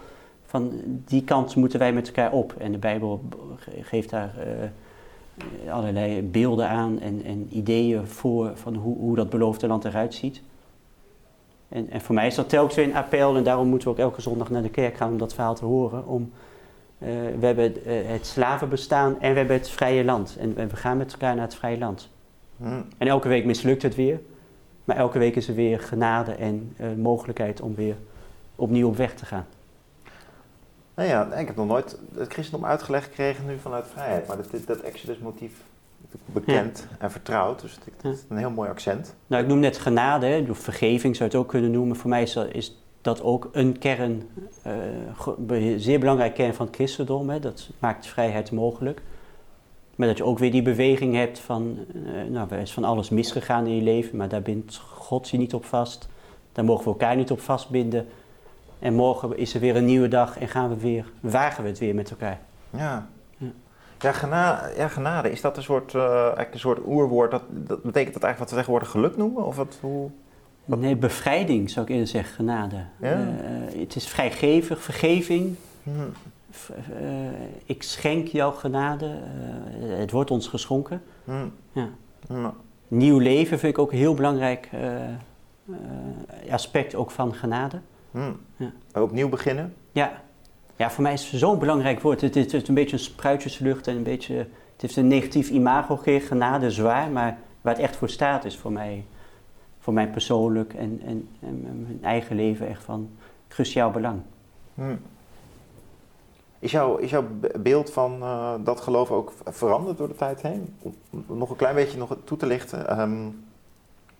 van 0.45 0.71
die 1.05 1.23
kant 1.23 1.55
moeten 1.55 1.79
wij 1.79 1.93
met 1.93 2.07
elkaar 2.07 2.31
op. 2.31 2.53
En 2.57 2.71
de 2.71 2.77
Bijbel 2.77 3.21
ge- 3.57 3.83
geeft 3.83 4.09
daar 4.09 4.33
allerlei 5.69 6.21
beelden 6.21 6.67
aan 6.69 6.99
en, 6.99 7.21
en 7.25 7.47
ideeën 7.51 8.07
voor 8.07 8.51
van 8.55 8.75
hoe, 8.75 8.97
hoe 8.97 9.15
dat 9.15 9.29
beloofde 9.29 9.67
land 9.67 9.85
eruit 9.85 10.13
ziet. 10.13 10.41
En, 11.71 11.89
en 11.89 12.01
voor 12.01 12.15
mij 12.15 12.27
is 12.27 12.35
dat 12.35 12.49
telkens 12.49 12.75
weer 12.75 12.85
een 12.85 12.95
appel 12.95 13.35
en 13.35 13.43
daarom 13.43 13.67
moeten 13.67 13.87
we 13.87 13.93
ook 13.93 13.99
elke 13.99 14.21
zondag 14.21 14.49
naar 14.49 14.61
de 14.61 14.69
kerk 14.69 14.95
gaan 14.95 15.11
om 15.11 15.17
dat 15.17 15.33
verhaal 15.33 15.55
te 15.55 15.65
horen. 15.65 16.07
Om, 16.07 16.31
eh, 16.97 17.07
we 17.39 17.45
hebben 17.45 17.85
eh, 17.85 18.07
het 18.07 18.25
slavenbestaan 18.25 19.19
en 19.19 19.31
we 19.31 19.37
hebben 19.37 19.55
het 19.55 19.69
vrije 19.69 20.03
land. 20.03 20.37
En, 20.39 20.57
en 20.57 20.69
we 20.69 20.75
gaan 20.75 20.97
met 20.97 21.11
elkaar 21.11 21.35
naar 21.35 21.45
het 21.45 21.55
vrije 21.55 21.77
land. 21.77 22.09
Hm. 22.57 22.81
En 22.97 23.07
elke 23.07 23.27
week 23.27 23.45
mislukt 23.45 23.81
het 23.81 23.95
weer. 23.95 24.19
Maar 24.85 24.97
elke 24.97 25.19
week 25.19 25.35
is 25.35 25.47
er 25.47 25.55
weer 25.55 25.79
genade 25.79 26.31
en 26.31 26.73
eh, 26.77 26.87
mogelijkheid 26.97 27.61
om 27.61 27.75
weer 27.75 27.95
opnieuw 28.55 28.87
op 28.87 28.97
weg 28.97 29.13
te 29.13 29.25
gaan. 29.25 29.45
Nou 30.93 31.09
ja, 31.09 31.33
ik 31.33 31.47
heb 31.47 31.55
nog 31.55 31.67
nooit 31.67 31.97
het 32.15 32.33
christendom 32.33 32.69
uitgelegd 32.69 33.05
gekregen 33.05 33.45
nu 33.45 33.57
vanuit 33.57 33.87
vrijheid. 33.87 34.27
Maar 34.27 34.37
dat, 34.37 34.65
dat 34.65 34.79
Exodus-motief 34.79 35.53
bekend 36.25 36.87
en 36.99 37.11
vertrouwd. 37.11 37.61
Dus 37.61 37.71
het- 37.73 38.01
dat 38.01 38.13
is 38.13 38.25
een 38.29 38.37
heel 38.37 38.49
mooi 38.51 38.69
accent. 38.69 39.15
Nou, 39.27 39.41
ik 39.43 39.47
noem 39.49 39.59
net 39.59 39.77
genade, 39.77 40.25
hè, 40.25 40.43
of 40.49 40.57
vergeving 40.57 41.15
zou 41.15 41.29
je 41.29 41.35
het 41.35 41.45
ook 41.45 41.49
kunnen 41.51 41.71
noemen. 41.71 41.95
Voor 41.95 42.09
mij 42.09 42.21
is 42.21 42.33
dat, 42.33 42.47
is 42.51 42.77
dat 43.01 43.21
ook 43.21 43.49
een 43.51 43.77
kern, 43.77 44.27
eh, 44.63 44.73
zeer 45.77 45.99
belangrijk 45.99 46.33
kern 46.33 46.53
van 46.53 46.65
het 46.65 46.75
christendom. 46.75 47.29
Hè. 47.29 47.39
Dat 47.39 47.69
maakt 47.79 48.07
vrijheid 48.07 48.51
mogelijk. 48.51 49.01
Maar 49.95 50.07
dat 50.07 50.17
je 50.17 50.23
ook 50.25 50.39
weer 50.39 50.51
die 50.51 50.61
beweging 50.61 51.15
hebt 51.15 51.39
van, 51.39 51.77
eh, 52.05 52.29
nou, 52.29 52.47
er 52.51 52.59
is 52.59 52.73
van 52.73 52.83
alles 52.83 53.09
misgegaan 53.09 53.67
in 53.67 53.75
je 53.75 53.81
leven, 53.81 54.17
maar 54.17 54.29
daar 54.29 54.41
bindt 54.41 54.77
God 54.77 55.29
je 55.29 55.37
niet 55.37 55.53
op 55.53 55.65
vast. 55.65 56.07
Daar 56.51 56.65
mogen 56.65 56.83
we 56.83 56.89
elkaar 56.89 57.15
niet 57.15 57.31
op 57.31 57.41
vastbinden. 57.41 58.07
En 58.79 58.93
morgen 58.93 59.37
is 59.37 59.53
er 59.53 59.59
weer 59.59 59.75
een 59.75 59.85
nieuwe 59.85 60.07
dag 60.07 60.39
en 60.39 60.47
gaan 60.47 60.69
we 60.69 60.75
weer, 60.75 61.11
wagen 61.19 61.63
we 61.63 61.69
het 61.69 61.79
weer 61.79 61.95
met 61.95 62.09
elkaar. 62.09 62.39
Ja. 62.69 63.09
Ja. 64.01 64.11
Genade, 64.11 64.73
ja, 64.77 64.87
genade. 64.87 65.31
Is 65.31 65.41
dat 65.41 65.57
een 65.57 65.63
soort, 65.63 65.95
eh, 65.95 66.01
eigenlijk 66.23 66.53
een 66.53 66.59
soort 66.59 66.79
oerwoord? 66.85 67.31
Dat, 67.31 67.43
dat 67.49 67.83
betekent 67.83 68.13
dat 68.13 68.23
eigenlijk 68.23 68.37
wat 68.39 68.49
we 68.49 68.55
tegenwoordig 68.55 68.89
geluk 68.89 69.17
noemen? 69.17 69.45
Of 69.45 69.55
wat, 69.55 69.77
hoe? 69.81 70.09
Wat- 70.65 70.79
Nee, 70.79 70.95
bevrijding 70.95 71.69
zou 71.69 71.85
ik 71.85 71.91
eerder 71.91 72.07
zeggen, 72.07 72.33
genade. 72.35 72.75
Ja? 73.01 73.11
Eh, 73.11 73.79
het 73.79 73.95
is 73.95 74.07
vrijgevig, 74.07 74.81
vergeving. 74.81 75.55
Hm. 75.83 75.91
V- 76.51 76.69
eh, 76.69 76.75
ik 77.65 77.83
schenk 77.83 78.27
jou 78.27 78.53
genade. 78.53 79.17
het 79.81 80.11
wordt 80.11 80.31
ons 80.31 80.47
geschonken. 80.47 81.01
Hm. 81.23 81.31
Ja. 81.71 81.87
Hm. 82.27 82.47
Nieuw 82.87 83.17
leven 83.17 83.59
vind 83.59 83.73
ik 83.73 83.79
ook 83.79 83.91
een 83.91 83.97
heel 83.97 84.13
belangrijk 84.13 84.69
aspect 86.51 86.95
ook 86.95 87.11
van 87.11 87.33
genade. 87.35 87.79
Hm. 88.11 88.31
Ja. 88.55 88.71
Opnieuw 89.01 89.29
beginnen? 89.29 89.73
Ja. 89.91 90.21
Ja, 90.75 90.91
voor 90.91 91.03
mij 91.03 91.13
is 91.13 91.31
het 91.31 91.39
zo'n 91.39 91.59
belangrijk 91.59 91.99
woord. 92.01 92.21
Het, 92.21 92.35
is- 92.35 92.51
het 92.51 92.61
is 92.61 92.67
een 92.67 92.73
beetje 92.73 92.93
een 92.97 93.03
spruitjeslucht 93.03 93.87
en 93.87 93.95
een 93.95 94.03
beetje... 94.03 94.35
Het 94.35 94.81
heeft 94.89 94.95
een 94.95 95.07
negatief 95.07 95.49
imago 95.49 95.95
gekregen, 95.95 96.27
genade, 96.27 96.71
zwaar. 96.71 97.09
Maar 97.11 97.37
waar 97.61 97.73
het 97.73 97.81
echt 97.83 97.95
voor 97.95 98.09
staat 98.09 98.45
is 98.45 98.57
voor 98.57 98.71
mij, 98.71 99.05
voor 99.79 99.93
mij 99.93 100.07
persoonlijk 100.07 100.73
en, 100.73 101.01
en, 101.05 101.27
en 101.39 101.61
mijn 101.61 101.99
eigen 102.03 102.35
leven 102.35 102.67
echt 102.67 102.83
van 102.83 103.09
cruciaal 103.47 103.91
belang. 103.91 104.19
Hm. 104.75 104.95
Is, 106.59 106.71
jouw, 106.71 106.97
is 106.97 107.09
jouw 107.09 107.23
be- 107.39 107.59
beeld 107.59 107.91
van 107.91 108.21
eh, 108.21 108.53
dat 108.63 108.81
geloof 108.81 109.11
ook 109.11 109.33
veranderd 109.45 109.97
door 109.97 110.07
de 110.07 110.15
tijd 110.15 110.41
heen? 110.41 110.73
Om 110.81 110.93
om 111.27 111.37
nog 111.37 111.49
een 111.49 111.55
klein 111.55 111.75
beetje 111.75 111.97
nog 111.97 112.15
toe 112.23 112.37
te 112.37 112.45
lichten. 112.45 112.87
Ehm, 112.89 113.27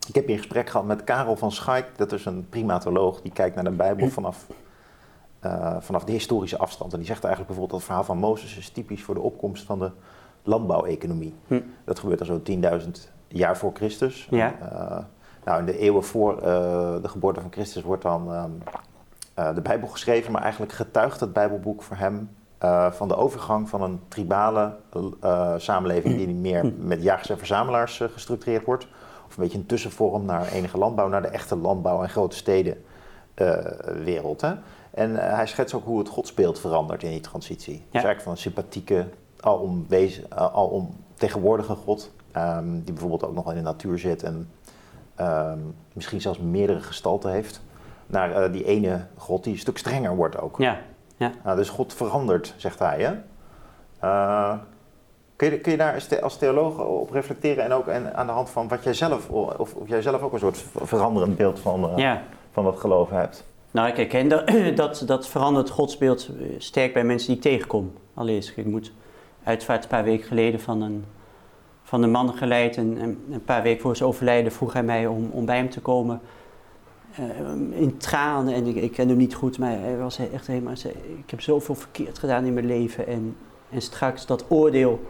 ik 0.08 0.16
heb 0.16 0.26
hier 0.26 0.36
een 0.36 0.42
gesprek 0.42 0.70
gehad 0.70 0.86
met 0.86 1.04
Karel 1.04 1.36
van 1.36 1.52
Schaik. 1.52 1.86
Dat 1.98 2.12
is 2.12 2.26
een 2.26 2.46
primatoloog 2.50 3.22
die 3.22 3.32
kijkt 3.32 3.56
naar 3.56 3.64
de 3.64 3.70
Bijbel 3.72 4.08
vanaf, 4.20 4.46
eh, 5.42 5.76
vanaf 5.80 6.04
de 6.04 6.12
historische 6.12 6.58
afstand. 6.58 6.92
En 6.92 6.98
die 6.98 7.08
zegt 7.08 7.24
eigenlijk 7.24 7.54
bijvoorbeeld 7.54 7.82
dat 7.82 7.90
het 7.90 7.98
verhaal 7.98 8.16
van 8.16 8.30
Mozes 8.30 8.58
is 8.58 8.70
typisch 8.70 9.04
voor 9.04 9.16
de 9.16 9.22
opkomst 9.22 9.64
van 9.64 9.80
de 9.80 9.92
landbouweconomie. 10.44 11.36
Hm. 11.48 11.60
Dat 11.84 12.00
gebeurt 12.00 12.20
al 12.20 12.26
zo'n 12.26 12.44
10.000 12.44 12.90
jaar 13.28 13.58
voor 13.58 13.72
Christus. 13.74 14.28
Ja. 14.30 14.54
Eh, 14.60 14.98
nou, 15.44 15.60
in 15.60 15.66
de 15.66 15.78
eeuwen 15.78 16.04
voor 16.04 16.38
eh, 16.38 16.42
de 17.02 17.08
geboorte 17.08 17.42
van 17.42 17.52
Christus 17.52 17.84
wordt 17.84 18.02
dan 18.02 18.34
ehm, 18.34 19.56
de 19.56 19.62
Bijbel 19.62 19.88
geschreven, 19.88 20.32
maar 20.32 20.42
eigenlijk 20.42 20.72
getuigt 20.72 21.20
het 21.20 21.34
Bijbelboek 21.34 21.82
voor 21.82 21.98
hem 21.98 22.30
van 22.92 23.08
de 23.08 23.16
overgang 23.16 23.70
van 23.70 23.82
een 23.82 24.00
tribale 24.08 24.76
samenleving 25.58 26.16
die 26.16 26.28
meer 26.28 26.74
met 26.80 27.04
jagers 27.04 27.30
en 27.30 27.38
verzamelaars 27.38 28.04
gestructureerd 28.14 28.66
wordt, 28.66 28.88
of 29.28 29.38
een 29.38 29.44
beetje 29.44 29.58
een 29.58 29.66
tussenvorm 29.66 30.26
naar 30.26 30.48
enige 30.48 30.78
landbouw, 30.78 31.08
naar 31.08 31.22
de 31.22 31.28
echte 31.28 31.56
landbouw 31.56 32.02
en 32.02 32.10
grote 32.10 32.36
steden 32.36 32.84
wereld. 34.04 34.42
Hè? 34.42 34.54
En 34.92 35.16
hij 35.16 35.48
schetst 35.48 35.76
ook 35.76 35.86
hoe 35.86 36.00
het 36.00 36.10
godsbeeld 36.10 36.60
verandert 36.60 37.04
in 37.04 37.10
die 37.10 37.20
transitie. 37.20 37.74
Ja. 37.74 37.80
Dus 37.80 37.92
eigenlijk 37.92 38.22
van 38.22 38.32
een 38.32 38.38
sympathieke, 38.38 39.08
alom, 39.40 39.86
wezen, 39.88 40.54
alom 40.54 40.96
tegenwoordige 41.16 41.76
God, 41.76 42.12
ehm, 42.32 42.70
die 42.70 42.94
bijvoorbeeld 42.94 43.24
ook 43.24 43.34
nog 43.34 43.50
in 43.50 43.56
de 43.56 43.62
natuur 43.62 44.00
zit 44.00 44.24
en 44.24 44.50
Ehm, 45.22 45.60
misschien 45.94 46.22
zelfs 46.22 46.40
meerdere 46.40 46.80
gestalten 46.80 47.32
heeft, 47.32 47.62
naar 48.06 48.32
eh, 48.32 48.52
die 48.52 48.66
ene 48.66 49.06
God 49.18 49.44
die 49.44 49.54
een 49.54 49.60
stuk 49.60 49.78
strenger 49.78 50.16
wordt 50.16 50.40
ook. 50.40 50.58
Ja. 50.58 50.78
ja. 51.18 51.32
Nou, 51.44 51.58
dus 51.58 51.70
God 51.70 51.94
verandert, 51.94 52.54
zegt 52.58 52.80
hij. 52.80 53.02
Hè? 53.02 53.14
Uh, 54.04 54.54
kun, 55.36 55.52
je, 55.52 55.60
kun 55.60 55.72
je 55.72 55.78
daar 55.78 56.22
als 56.22 56.38
theoloog 56.38 56.80
op 56.80 57.12
reflecteren 57.12 57.64
en 57.64 57.72
ook 57.72 57.90
aan 58.14 58.26
de 58.26 58.32
hand 58.32 58.50
van 58.50 58.68
wat 58.68 58.84
jij 58.84 58.94
zelf, 58.94 59.30
of, 59.30 59.74
of 59.74 59.88
jij 59.88 60.02
zelf 60.02 60.22
ook 60.22 60.34
een 60.34 60.40
soort 60.40 60.66
veranderend 60.76 61.38
beeld 61.38 61.60
van, 61.60 61.92
uh, 61.92 61.98
ja. 61.98 62.22
van 62.52 62.64
dat 62.64 62.80
geloof 62.80 63.10
hebt? 63.10 63.46
Nou, 63.72 63.88
ik 63.88 63.96
herken 63.96 64.28
dat, 64.28 64.52
dat, 64.76 65.04
dat 65.06 65.28
verandert 65.28 65.70
godsbeeld 65.70 66.30
sterk 66.58 66.94
bij 66.94 67.04
mensen 67.04 67.28
die 67.28 67.36
ik 67.36 67.42
tegenkom. 67.42 67.94
Allereerst, 68.14 68.58
ik 68.58 68.66
moet 68.66 68.92
uitvaart 69.44 69.84
een 69.84 69.90
paar 69.90 70.04
weken 70.04 70.28
geleden 70.28 70.60
van 70.60 70.82
een 70.82 71.06
van 71.92 72.02
de 72.02 72.08
man 72.08 72.34
geleid. 72.34 72.78
En, 72.78 73.02
een 73.32 73.44
paar 73.46 73.64
weken 73.64 73.82
voor 73.82 73.96
zijn 73.96 74.10
overlijden 74.10 74.52
vroeg 74.52 74.74
hij 74.74 74.84
mij 74.84 75.08
om, 75.08 75.30
om 75.32 75.46
bij 75.46 75.58
hem 75.58 75.70
te 75.70 75.82
komen. 75.82 76.22
Uh, 77.20 77.80
in 77.80 77.98
tranen. 77.98 78.54
En 78.54 78.84
ik, 78.84 78.92
ken 78.92 79.08
hem 79.08 79.18
niet 79.18 79.34
goed, 79.34 79.58
maar 79.58 79.80
hij 79.80 79.98
was 79.98 80.18
echt 80.18 80.48
helemaal... 80.48 80.74
Ik 81.18 81.30
heb 81.30 81.42
zoveel 81.42 81.76
verkeerd 81.76 82.20
gedaan 82.20 82.46
in 82.46 82.54
mijn 82.54 82.66
leven. 82.66 83.08
En, 83.08 83.36
en 83.70 83.82
straks 83.82 84.26
dat 84.26 84.46
oordeel, 84.48 85.06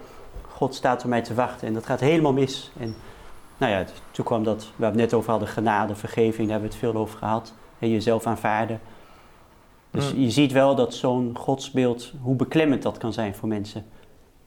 God 0.48 0.76
staat 0.76 1.04
op 1.04 1.10
mij 1.10 1.22
te 1.22 1.34
wachten. 1.34 1.68
En 1.68 1.74
dat 1.74 1.86
gaat 1.86 2.00
helemaal 2.00 2.34
mis. 2.34 2.72
En 2.80 2.96
nou 3.58 3.72
ja, 3.72 3.86
toen 4.12 4.26
kwam 4.26 4.44
dat, 4.44 4.62
we 4.62 4.84
hebben 4.84 5.02
het 5.02 5.10
net 5.10 5.20
over 5.20 5.32
hadden, 5.32 5.48
genade, 5.50 5.96
vergeving, 5.96 6.48
daar 6.48 6.60
hebben 6.60 6.70
we 6.70 6.76
het 6.76 6.86
veel 6.86 7.02
over 7.02 7.18
gehad. 7.18 7.54
En 7.82 7.90
jezelf 7.90 8.26
aanvaarden. 8.26 8.80
Dus 9.92 10.14
mm. 10.14 10.22
je 10.22 10.30
ziet 10.30 10.52
wel 10.52 10.76
dat 10.76 10.94
zo'n 10.94 11.32
godsbeeld, 11.38 12.14
hoe 12.22 12.36
beklemmend 12.36 12.82
dat 12.82 12.98
kan 12.98 13.14
zijn 13.14 13.36
voor 13.36 13.48
mensen. 13.48 13.86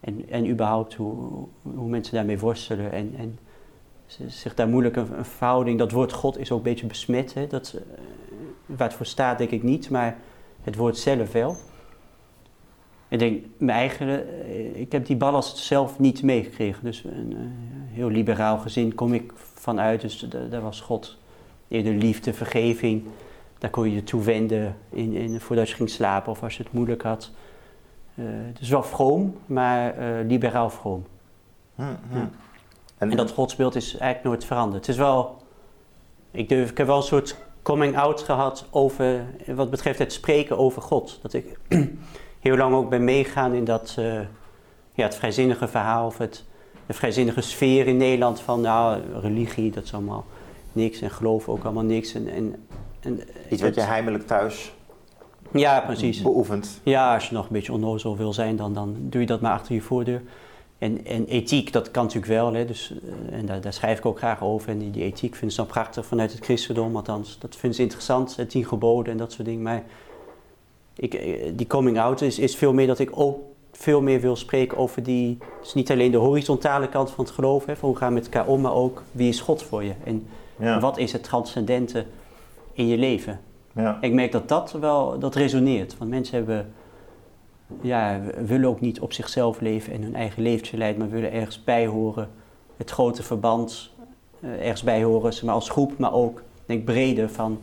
En, 0.01 0.29
en 0.29 0.49
überhaupt 0.49 0.95
hoe, 0.95 1.47
hoe 1.63 1.89
mensen 1.89 2.15
daarmee 2.15 2.39
worstelen 2.39 2.93
en, 2.93 3.15
en 3.17 3.39
zich 4.27 4.55
daar 4.55 4.69
moeilijk 4.69 4.97
een, 4.97 5.19
een, 5.19 5.25
verhouding. 5.25 5.79
Dat 5.79 5.91
woord 5.91 6.13
God 6.13 6.39
is 6.39 6.51
ook 6.51 6.59
een 6.59 6.65
beetje 6.65 6.87
besmet. 6.87 7.35
Hè? 7.35 7.47
Dat, 7.47 7.75
uh, 7.75 7.81
waar 8.67 8.89
het 8.89 8.97
voor 8.97 9.07
staat, 9.07 9.39
denk 9.39 9.51
ik 9.51 9.63
niet, 9.63 9.91
maar 9.91 10.17
het 10.63 10.77
woord 10.77 10.99
zelf 10.99 11.33
wel. 11.33 11.57
Ik 13.09 13.19
denk, 13.19 13.45
mijn 13.57 13.79
eigen, 13.79 14.09
uh, 14.09 14.77
ik 14.77 14.93
heb 14.93 15.07
die 15.07 15.17
ballast 15.17 15.57
zelf 15.57 15.99
niet 15.99 16.23
meegekregen. 16.23 16.85
Dus 16.85 17.05
een 17.05 17.33
uh, 17.33 17.39
heel 17.95 18.09
liberaal 18.09 18.59
gezin 18.59 18.95
kom 18.95 19.15
ik 19.15 19.33
vanuit. 19.55 20.01
Dus 20.01 20.27
daar 20.51 20.63
was 20.63 20.81
God 20.81 21.19
eerder 21.69 21.95
liefde, 21.95 22.33
vergeving. 22.33 23.05
Daar 23.65 23.73
kon 23.73 23.89
je 23.89 23.95
je 23.95 24.05
toe 24.05 24.23
wenden 24.23 24.77
in, 24.91 25.13
in, 25.13 25.41
voordat 25.41 25.69
je 25.69 25.75
ging 25.75 25.91
slapen 25.91 26.33
of 26.33 26.43
als 26.43 26.57
je 26.57 26.63
het 26.63 26.73
moeilijk 26.73 27.03
had. 27.03 27.31
Uh, 28.15 28.27
dus 28.59 28.69
wel 28.69 28.83
vroom, 28.83 29.37
maar 29.47 29.99
uh, 29.99 30.27
liberaal 30.27 30.71
vroom. 30.71 31.07
Hm, 31.75 31.83
hm. 32.11 32.17
En, 32.99 33.11
en, 33.11 33.17
dat 33.17 33.31
godsbeeld 33.31 33.75
is 33.75 33.91
eigenlijk 33.97 34.25
nooit 34.25 34.45
veranderd. 34.45 34.87
Het 34.87 34.95
is 34.95 35.01
wel, 35.01 35.43
ik, 36.31 36.49
durf, 36.49 36.71
ik 36.71 36.79
heb 36.79 36.87
wel 36.87 36.97
een 36.97 37.03
soort 37.03 37.37
coming 37.63 37.97
out 37.97 38.21
gehad 38.21 38.67
over, 38.71 39.25
wat 39.47 39.71
betreft 39.71 39.99
het 39.99 40.13
spreken 40.13 40.59
over 40.59 40.83
God. 40.83 41.19
Dat 41.23 41.33
ik 41.33 41.59
heel 42.41 42.57
lang 42.57 42.75
ook 42.75 42.89
ben 42.91 43.05
meegaan 43.05 43.53
in 43.53 43.65
dat, 43.65 43.97
uh, 43.99 44.21
ja, 44.93 45.05
het 45.05 45.17
vrijzinnige 45.17 45.69
verhaal 45.69 46.07
of 46.07 46.19
het, 46.19 46.45
de 46.87 46.95
vrijzinnige 46.95 47.41
sfeer 47.41 47.87
in 47.87 47.97
Nederland 47.97 48.41
van, 48.41 48.61
nou, 48.61 49.01
religie, 49.21 49.71
dat 49.71 49.85
is 49.85 49.95
allemaal 49.95 50.25
niks 50.73 51.01
en 51.01 51.11
geloof 51.11 51.49
ook 51.49 51.65
allemaal 51.65 51.85
niks. 51.85 52.15
En, 52.15 52.29
en, 52.29 52.67
en, 53.05 53.21
Iets 53.51 53.63
wat 53.63 53.75
je 53.75 53.81
heimelijk 53.81 54.27
thuis 54.27 54.73
ja, 55.61 55.81
precies. 55.81 56.23
beoefend. 56.23 56.81
Ja, 56.83 57.15
als 57.15 57.29
je 57.29 57.35
nog 57.35 57.47
een 57.47 57.53
beetje 57.53 57.73
onnozel 57.73 58.17
wil 58.17 58.33
zijn, 58.33 58.57
dan, 58.57 58.75
dan 58.75 58.97
doe 59.01 59.21
je 59.21 59.27
dat 59.27 59.41
maar 59.41 59.53
achter 59.53 59.75
je 59.75 59.81
voordeur. 59.81 60.23
En, 60.79 61.07
en 61.07 61.27
ethiek, 61.27 61.73
dat 61.73 61.91
kan 61.91 62.03
natuurlijk 62.05 62.33
wel. 62.33 62.53
Hè, 62.53 62.65
dus, 62.65 62.95
eh, 63.29 63.39
en 63.39 63.47
daar, 63.47 63.61
daar, 63.61 63.73
schrijf 63.73 63.99
ik 63.99 64.07
ook 64.07 64.19
graag 64.19 64.43
over. 64.43 64.69
En 64.69 64.79
die, 64.79 64.91
die 64.91 65.03
ethiek 65.03 65.33
vinden 65.35 65.51
ze 65.51 65.57
dan 65.57 65.67
prachtig 65.67 66.07
vanuit 66.07 66.33
het 66.33 66.45
christendom. 66.45 66.97
Althans, 66.97 67.39
dat 67.39 67.57
vinden 67.57 67.77
ze 67.77 67.83
interessant. 67.83 68.37
Het 68.37 68.51
tien 68.51 68.65
geboden 68.65 69.13
en 69.13 69.19
dat 69.19 69.33
soort 69.33 69.47
dingen. 69.47 69.63
Maar 69.63 69.83
ik, 70.97 71.15
eh, 71.15 71.53
die 71.55 71.67
coming 71.67 71.99
out 71.99 72.21
is, 72.21 72.39
is 72.39 72.57
veel 72.57 72.73
meer 72.73 72.87
dat 72.87 72.99
ik 72.99 73.11
ook 73.13 73.39
veel 73.73 74.01
meer 74.01 74.21
wil 74.21 74.37
spreken 74.37 74.79
over 74.79 75.03
die... 75.03 75.39
Dus 75.61 75.75
niet 75.75 75.91
alleen 75.91 76.11
de 76.11 76.17
horizontale 76.17 76.89
kant 76.89 77.11
van 77.11 77.25
het 77.25 77.35
geloof. 77.35 77.67
Hè, 77.67 77.77
van 77.77 77.89
hoe 77.89 77.99
gaan 77.99 78.09
we 78.09 78.15
met 78.15 78.25
elkaar 78.25 78.47
om. 78.47 78.61
Maar 78.61 78.75
ook 78.75 79.03
wie 79.13 79.29
is 79.29 79.41
God 79.41 79.63
voor 79.63 79.85
je. 79.85 79.93
En 80.05 80.27
wat 80.81 80.99
is 80.99 81.13
het 81.13 81.23
transcendente 81.23 82.07
in 82.75 82.87
je 82.87 82.99
leven. 82.99 83.41
Ja. 83.75 83.99
Ik 84.01 84.13
merk 84.13 84.33
dat 84.33 84.49
dat 84.49 84.73
wel 84.73 85.19
dat 85.19 85.35
resoneert. 85.35 85.99
Want 85.99 86.11
mensen 86.11 86.37
hebben, 86.37 86.73
ja, 87.81 88.21
willen 88.45 88.69
ook 88.69 88.81
niet 88.81 89.01
op 89.01 89.13
zichzelf 89.13 89.61
leven 89.61 89.93
en 89.93 90.03
hun 90.03 90.15
eigen 90.15 90.43
leventje 90.43 90.77
leiden, 90.77 91.01
maar 91.01 91.11
willen 91.11 91.33
ergens 91.33 91.65
bij 91.65 91.87
horen. 91.87 92.31
Het 92.77 92.91
grote 92.91 93.23
verband 93.23 93.91
uh, 94.41 94.61
ergens 94.61 94.83
bij 94.83 95.03
horen, 95.03 95.35
maar 95.45 95.55
als 95.55 95.71
groep, 95.71 95.99
maar 95.99 96.13
ook 96.13 96.43
denk 96.67 96.85
breder 96.85 97.31
van 97.31 97.61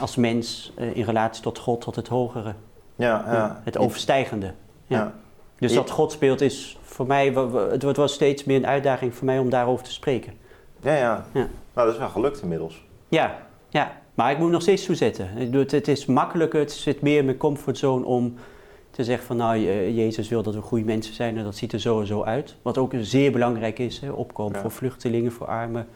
als 0.00 0.16
mens 0.16 0.72
uh, 0.78 0.96
in 0.96 1.04
relatie 1.04 1.42
tot 1.42 1.58
God, 1.58 1.80
tot 1.80 1.96
het 1.96 2.08
hogere. 2.08 2.54
Ja, 2.96 3.24
ja. 3.26 3.60
het 3.64 3.78
overstijgende. 3.78 4.52
Ja. 4.86 5.14
Dus 5.58 5.74
dat 5.74 5.90
God 5.90 6.12
speelt 6.12 6.40
is 6.40 6.78
voor 6.82 7.06
mij, 7.06 7.26
het 7.70 7.82
wordt 7.82 7.96
wel 7.96 8.08
steeds 8.08 8.44
meer 8.44 8.56
een 8.56 8.66
uitdaging 8.66 9.14
voor 9.14 9.24
mij 9.24 9.38
om 9.38 9.50
daarover 9.50 9.84
te 9.84 9.92
spreken. 9.92 10.32
Ja, 10.80 10.94
ja. 10.94 11.26
ja. 11.32 11.48
Nou, 11.74 11.86
dat 11.86 11.92
is 11.92 11.98
wel 11.98 12.08
gelukt 12.08 12.42
inmiddels. 12.42 12.84
Ja, 13.08 13.36
ja. 13.68 13.92
Maar 14.14 14.30
ik 14.30 14.38
moet 14.38 14.50
nog 14.50 14.62
steeds 14.62 14.84
toezetten. 14.84 15.28
Het 15.52 15.88
is 15.88 16.06
makkelijker, 16.06 16.60
het 16.60 16.72
zit 16.72 17.00
meer 17.00 17.18
in 17.18 17.24
mijn 17.24 17.36
comfortzone 17.36 18.04
om 18.04 18.34
te 18.90 19.04
zeggen 19.04 19.26
van 19.26 19.36
nou, 19.36 19.58
Jezus 19.92 20.28
wil 20.28 20.42
dat 20.42 20.54
we 20.54 20.60
goede 20.60 20.84
mensen 20.84 21.14
zijn 21.14 21.38
en 21.38 21.44
dat 21.44 21.56
ziet 21.56 21.72
er 21.72 21.80
sowieso 21.80 22.22
uit. 22.22 22.56
Wat 22.62 22.78
ook 22.78 22.92
zeer 23.00 23.32
belangrijk 23.32 23.78
is, 23.78 23.98
hè, 23.98 24.10
opkomen 24.10 24.60
voor 24.60 24.70
vluchtelingen, 24.70 25.32
voor 25.32 25.46
armen. 25.46 25.86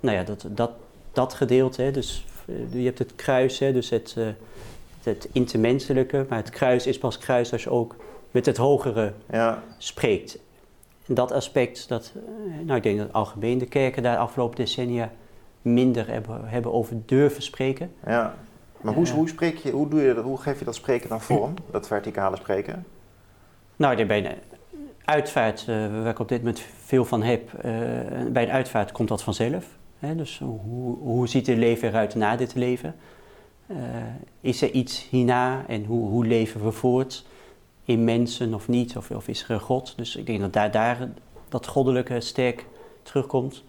Nou 0.00 0.16
ja, 0.16 0.22
dat, 0.22 0.46
dat, 0.48 0.70
dat 1.12 1.34
gedeelte, 1.34 1.82
hè, 1.82 1.90
dus 1.90 2.24
eh, 2.46 2.74
je 2.74 2.84
hebt 2.84 2.98
het 2.98 3.14
kruis, 3.14 3.58
hè, 3.58 3.72
dus 3.72 3.90
het, 3.90 4.14
uh, 4.18 4.26
het 5.02 5.28
intermenselijke, 5.32 6.26
maar 6.28 6.38
het 6.38 6.50
kruis 6.50 6.86
is 6.86 6.98
pas 6.98 7.18
kruis 7.18 7.52
als 7.52 7.62
je 7.62 7.70
ook 7.70 7.96
met 8.30 8.46
het 8.46 8.56
hogere 8.56 9.12
ja. 9.30 9.62
spreekt. 9.78 10.38
En 11.06 11.14
dat 11.14 11.32
aspect, 11.32 11.88
dat, 11.88 12.12
eh, 12.14 12.20
nou 12.64 12.76
ik 12.76 12.82
denk 12.82 12.98
dat 12.98 13.12
algemeen 13.12 13.58
de 13.58 13.66
kerken 13.66 14.02
daar 14.02 14.16
afgelopen 14.16 14.56
decennia 14.56 15.12
minder 15.62 16.08
hebben, 16.08 16.48
hebben 16.48 16.72
over 16.72 16.96
durven 17.06 17.42
spreken. 17.42 17.92
Ja, 18.06 18.34
maar 18.80 18.94
hoe, 18.94 19.08
hoe, 19.08 19.28
spreek 19.28 19.56
je, 19.56 19.70
hoe, 19.70 19.88
doe 19.88 20.00
je 20.00 20.14
hoe 20.14 20.38
geef 20.38 20.58
je 20.58 20.64
dat 20.64 20.74
spreken 20.74 21.08
dan 21.08 21.20
vorm, 21.20 21.54
dat 21.70 21.86
verticale 21.86 22.36
spreken? 22.36 22.86
Nou, 23.76 24.06
bij 24.06 24.24
een 24.24 24.36
uitvaart, 25.04 25.66
uh, 25.68 26.02
waar 26.02 26.06
ik 26.06 26.18
op 26.18 26.28
dit 26.28 26.38
moment 26.38 26.62
veel 26.84 27.04
van 27.04 27.22
heb, 27.22 27.52
uh, 27.52 27.62
bij 28.28 28.42
een 28.42 28.50
uitvaart 28.50 28.92
komt 28.92 29.08
dat 29.08 29.22
vanzelf. 29.22 29.66
Hè? 29.98 30.16
Dus 30.16 30.38
hoe, 30.38 30.96
hoe 30.98 31.28
ziet 31.28 31.46
het 31.46 31.56
leven 31.56 31.88
eruit 31.88 32.14
na 32.14 32.36
dit 32.36 32.54
leven? 32.54 32.94
Uh, 33.66 33.76
is 34.40 34.62
er 34.62 34.70
iets 34.70 35.08
hierna 35.10 35.64
en 35.66 35.84
hoe, 35.84 36.08
hoe 36.08 36.26
leven 36.26 36.64
we 36.64 36.72
voort? 36.72 37.26
In 37.84 38.04
mensen 38.04 38.54
of 38.54 38.68
niet? 38.68 38.96
Of, 38.96 39.10
of 39.10 39.28
is 39.28 39.42
er 39.42 39.50
een 39.50 39.60
God? 39.60 39.92
Dus 39.96 40.16
ik 40.16 40.26
denk 40.26 40.40
dat 40.40 40.52
daar, 40.52 40.70
daar 40.70 41.08
dat 41.48 41.66
goddelijke 41.66 42.20
sterk 42.20 42.66
terugkomt. 43.02 43.64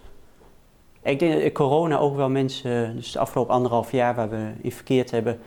Ik 1.03 1.19
denk 1.19 1.41
dat 1.41 1.51
corona 1.51 1.97
ook 1.97 2.15
wel 2.15 2.29
mensen, 2.29 2.95
dus 2.95 3.11
de 3.11 3.19
afgelopen 3.19 3.53
anderhalf 3.53 3.91
jaar 3.91 4.15
waar 4.15 4.29
we 4.29 4.51
in 4.61 4.71
verkeerd 4.71 5.11
hebben, 5.11 5.39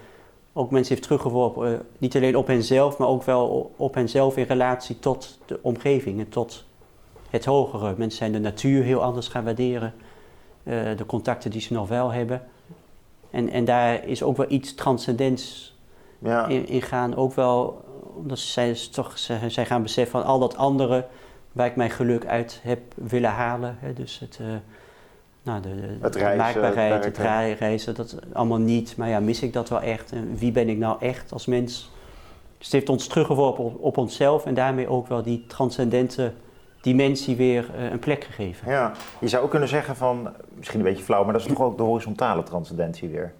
ook 0.52 0.70
mensen 0.70 0.94
heeft 0.94 1.06
teruggeworpen. 1.06 1.73
Uh, 1.73 1.78
niet 1.99 2.16
alleen 2.16 2.37
op 2.37 2.46
henzelf, 2.46 2.99
maar 2.99 3.08
ook 3.08 3.23
wel 3.23 3.73
op 3.76 3.94
henzelf 3.94 4.37
in 4.37 4.44
relatie 4.44 4.99
tot 4.99 5.38
de 5.46 5.58
omgeving 5.62 6.18
en 6.20 6.28
tot 6.28 6.64
het 7.30 7.44
hogere. 7.44 7.94
Mensen 7.96 8.18
zijn 8.18 8.32
de 8.32 8.38
natuur 8.38 8.82
heel 8.82 9.02
anders 9.02 9.28
gaan 9.28 9.44
waarderen, 9.44 9.94
uh, 10.62 10.96
de 10.96 11.06
contacten 11.06 11.50
die 11.50 11.61
ze 11.61 11.73
nog 11.73 11.88
wel 11.88 12.12
hebben. 12.12 12.42
En, 13.30 13.50
en 13.50 13.64
daar 13.64 14.04
is 14.04 14.23
ook 14.23 14.37
wel 14.37 14.50
iets 14.50 14.75
transcendents 14.75 15.75
ja. 16.18 16.46
in, 16.46 16.68
in, 16.68 16.82
gaan. 16.82 17.16
Ook 17.16 17.34
wel 17.34 17.84
omdat 18.14 18.38
zij, 18.38 18.76
toch, 18.92 19.18
zij, 19.49 19.66
gaan 19.66 19.82
beseffen 19.82 20.20
van 20.20 20.30
al 20.30 20.38
dat 20.38 20.56
andere 20.56 21.06
waar 21.52 21.66
ik 21.66 21.76
mijn 21.76 21.90
geluk 21.90 22.26
uit 22.26 22.61
heb 22.62 22.80
willen 22.94 23.30
halen. 23.30 23.76
Hè, 23.80 23.92
dus 23.92 24.18
het. 24.18 24.38
Uh, 24.40 24.46
nou, 25.44 25.60
de, 25.60 25.74
de, 25.74 25.96
het 26.00 26.16
reizen, 26.16 26.38
maakbaarheid, 26.38 27.04
het 27.04 27.18
reizen, 27.58 27.94
dat 27.94 28.16
allemaal 28.32 28.58
niet. 28.58 28.96
Maar 28.96 29.08
ja, 29.08 29.20
mis 29.20 29.42
ik 29.42 29.52
dat 29.52 29.68
wel 29.68 29.80
echt? 29.80 30.12
En 30.12 30.36
wie 30.36 30.52
ben 30.52 30.68
ik 30.68 30.78
nou 30.78 30.96
echt 31.00 31.32
als 31.32 31.46
mens? 31.46 31.90
Dus 32.58 32.66
het 32.66 32.72
heeft 32.72 32.88
ons 32.88 33.06
teruggeworpen 33.06 33.64
op, 33.64 33.80
op 33.80 33.96
onszelf 33.96 34.44
en 34.44 34.54
daarmee 34.54 34.88
ook 34.88 35.06
wel 35.06 35.22
die 35.22 35.44
transcendente 35.46 36.32
dimensie 36.80 37.36
weer 37.36 37.70
uh, 37.76 37.90
een 37.90 37.98
plek 37.98 38.24
gegeven. 38.24 38.70
Ja, 38.70 38.92
je 39.20 39.28
zou 39.28 39.44
ook 39.44 39.50
kunnen 39.50 39.68
zeggen 39.68 39.96
van, 39.96 40.28
misschien 40.56 40.78
een 40.78 40.86
beetje 40.86 41.04
flauw, 41.04 41.24
maar 41.24 41.32
dat 41.32 41.42
is 41.42 41.48
toch 41.48 41.62
ook 41.62 41.76
de 41.76 41.82
horizontale 41.82 42.42
transcendentie 42.42 43.08
weer. 43.08 43.32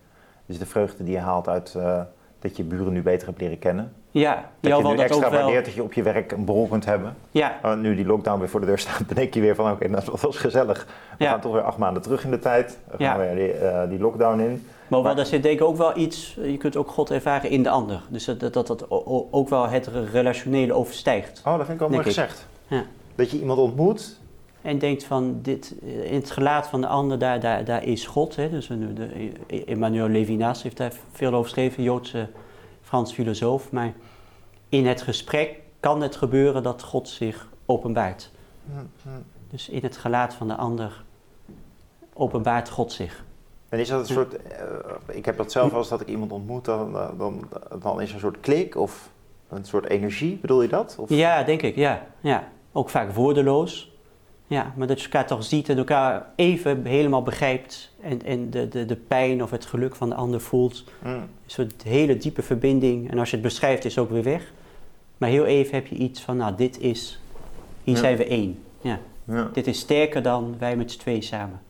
Dus 0.46 0.58
de 0.58 0.66
vreugde 0.66 1.04
die 1.04 1.12
je 1.12 1.20
haalt 1.20 1.49
uit 1.49 1.75
uh, 1.76 2.00
dat 2.38 2.56
je 2.56 2.64
buren 2.64 2.92
nu 2.92 3.02
beter 3.02 3.26
hebt 3.26 3.40
leren 3.40 3.58
kennen. 3.58 3.92
Ja, 4.21 4.35
Dat 4.35 4.76
je 4.76 4.83
wel 4.83 4.90
nu 4.90 4.97
dat 4.97 5.04
extra 5.04 5.25
ook 5.26 5.33
wel. 5.33 5.42
waardeert 5.42 5.64
dat 5.64 5.75
je 5.75 5.83
op 5.83 5.92
je 5.92 6.02
werk 6.02 6.33
een 6.33 6.44
borrel 6.44 6.66
kunt 6.66 6.85
hebben. 6.85 7.16
Ja, 7.30 7.59
Oh, 7.62 7.75
nu 7.76 7.94
die 7.97 8.06
lockdown 8.06 8.38
weer 8.38 8.49
voor 8.49 8.61
de 8.61 8.66
deur 8.66 8.78
staat, 8.78 9.06
bedenk 9.06 9.35
je 9.35 9.40
weer 9.40 9.54
van 9.54 9.71
oké, 9.71 9.88
dat 9.90 10.21
was 10.21 10.37
gezellig. 10.37 10.87
We 11.18 11.25
Ja. 11.25 11.30
gaan 11.30 11.40
toch 11.40 11.52
weer 11.52 11.62
acht 11.62 11.78
maanden 11.78 12.02
terug 12.02 12.25
in 12.25 12.30
de 12.30 12.38
tijd. 12.38 12.78
We 12.90 12.94
Ja. 12.99 13.11
gaan 13.11 13.18
weer 13.21 13.35
die, 13.35 13.52
eh, 13.52 13.88
die 13.88 13.99
lockdown 13.99 14.40
in. 14.40 14.49
maar, 14.49 14.61
wel, 14.88 15.02
Maar- 15.02 15.16
daar 15.16 15.26
zit 15.26 15.42
denk 15.42 15.61
ik 15.61 15.66
ook 15.66 15.76
wel 15.76 15.97
iets, 15.97 16.37
je 16.42 16.56
kunt 16.56 16.76
ook 16.76 16.90
God 16.90 17.11
ervaren 17.11 17.50
in 17.50 17.62
de 17.62 17.68
ander. 17.68 18.00
Dus 18.09 18.25
dat 18.25 18.40
dat, 18.52 18.66
dat, 18.66 18.87
ook 19.30 19.49
wel 19.49 19.68
het 19.68 19.90
relationele 20.12 20.73
overstijgt. 20.73 21.42
Oh, 21.47 21.56
dat 21.56 21.66
vind 21.66 21.73
ik 21.73 21.78
wel 21.78 21.88
mooi 21.88 22.02
Denk 22.02 22.14
gezegd. 22.14 22.47
Ja. 22.66 22.85
Dat 23.14 23.30
je 23.30 23.40
iemand 23.40 23.59
ontmoet. 23.59 24.18
En 24.62 24.78
denkt 24.78 25.04
van, 25.04 25.38
dit, 25.42 25.75
eh, 25.83 26.11
in 26.11 26.14
het 26.14 26.30
gelaat 26.30 26.66
van 26.66 26.80
de 26.80 26.87
ander, 26.87 27.18
daar, 27.18 27.40
daar, 27.40 27.64
daar 27.64 27.85
is 27.85 28.06
God. 28.06 28.37
Hè? 28.37 28.50
Dus 28.50 28.68
een- 28.68 28.94
de, 29.47 29.64
Emmanuel 29.66 30.09
Levinas 30.09 30.62
heeft 30.62 30.76
daar 30.76 30.92
veel 31.12 31.28
over 31.33 31.44
geschreven, 31.44 31.83
Joodse 31.83 32.28
Frans 32.94 33.12
filosoof. 33.12 33.72
Maar 33.72 33.92
in 34.68 34.86
het 34.86 35.02
gesprek 35.02 35.60
kan 35.80 36.00
het 36.00 36.16
gebeuren 36.16 36.62
dat 36.62 36.82
God 36.82 37.08
zich 37.08 37.48
openbaart. 37.66 38.30
Dus 39.50 39.68
in 39.68 39.82
het 39.82 39.96
gelaat 39.96 40.34
van 40.34 40.48
de 40.48 40.54
ander 40.54 41.04
openbaart 42.12 42.68
God 42.68 42.92
zich. 42.92 43.24
En 43.68 43.78
is 43.78 43.88
dat 43.88 44.00
een 44.00 44.14
soort, 44.14 44.42
eh, 44.42 44.66
ik 45.06 45.24
heb 45.24 45.36
dat 45.36 45.52
zelf 45.52 45.72
als 45.72 45.88
dat 45.88 46.00
ik 46.00 46.08
iemand 46.08 46.32
ontmoet, 46.32 46.64
dan, 46.64 46.92
dan, 47.18 47.48
dan 47.82 48.00
is 48.00 48.08
er 48.08 48.14
een 48.14 48.20
soort 48.20 48.40
klik 48.40 48.76
of 48.76 49.10
een 49.48 49.64
soort 49.64 49.88
energie, 49.88 50.36
bedoel 50.36 50.62
je 50.62 50.68
dat? 50.68 50.96
Of? 50.98 51.08
Ja, 51.08 51.42
denk 51.42 51.62
ik, 51.62 51.76
ja. 51.76 52.06
ja. 52.20 52.48
Ook 52.72 52.88
vaak 52.90 53.12
woordeloos. 53.12 53.93
Ja, 54.54 54.73
maar 54.76 54.87
dat 54.87 54.99
je 54.99 55.04
elkaar 55.04 55.26
toch 55.26 55.44
ziet 55.44 55.68
en 55.68 55.78
elkaar 55.78 56.26
even 56.37 56.84
helemaal 56.84 57.23
begrijpt 57.23 57.92
en, 58.00 58.23
en 58.25 58.50
de, 58.50 58.68
de, 58.68 58.84
de 58.84 58.96
pijn 58.96 59.42
of 59.42 59.50
het 59.50 59.64
geluk 59.64 59.94
van 59.96 60.08
de 60.08 60.14
ander 60.14 60.40
voelt. 60.40 60.84
Mm. 61.02 61.12
Een 61.12 61.28
soort 61.46 61.82
hele 61.82 62.16
diepe 62.16 62.42
verbinding. 62.42 63.11
En 63.11 63.18
als 63.18 63.30
je 63.30 63.37
het 63.37 63.44
beschrijft, 63.44 63.84
is 63.84 63.94
het 63.94 64.04
ook 64.04 64.11
weer 64.11 64.23
weg. 64.23 64.52
Maar 65.18 65.28
heel 65.28 65.44
even 65.44 65.75
heb 65.75 65.87
je 65.87 65.94
iets 65.94 66.20
van, 66.20 66.37
nou, 66.37 66.54
dit 66.56 66.78
is, 66.80 67.20
hier 67.84 67.94
Ja. 67.94 68.00
zijn 68.00 68.16
we 68.16 68.25
één. 68.26 68.58
Ja. 68.80 68.99
Ja. 69.25 69.50
Dit 69.52 69.66
is 69.66 69.78
sterker 69.78 70.23
dan 70.23 70.56
wij 70.58 70.76
met 70.76 70.92
z'n 70.92 70.99
twee 70.99 71.23
samen. 71.23 71.61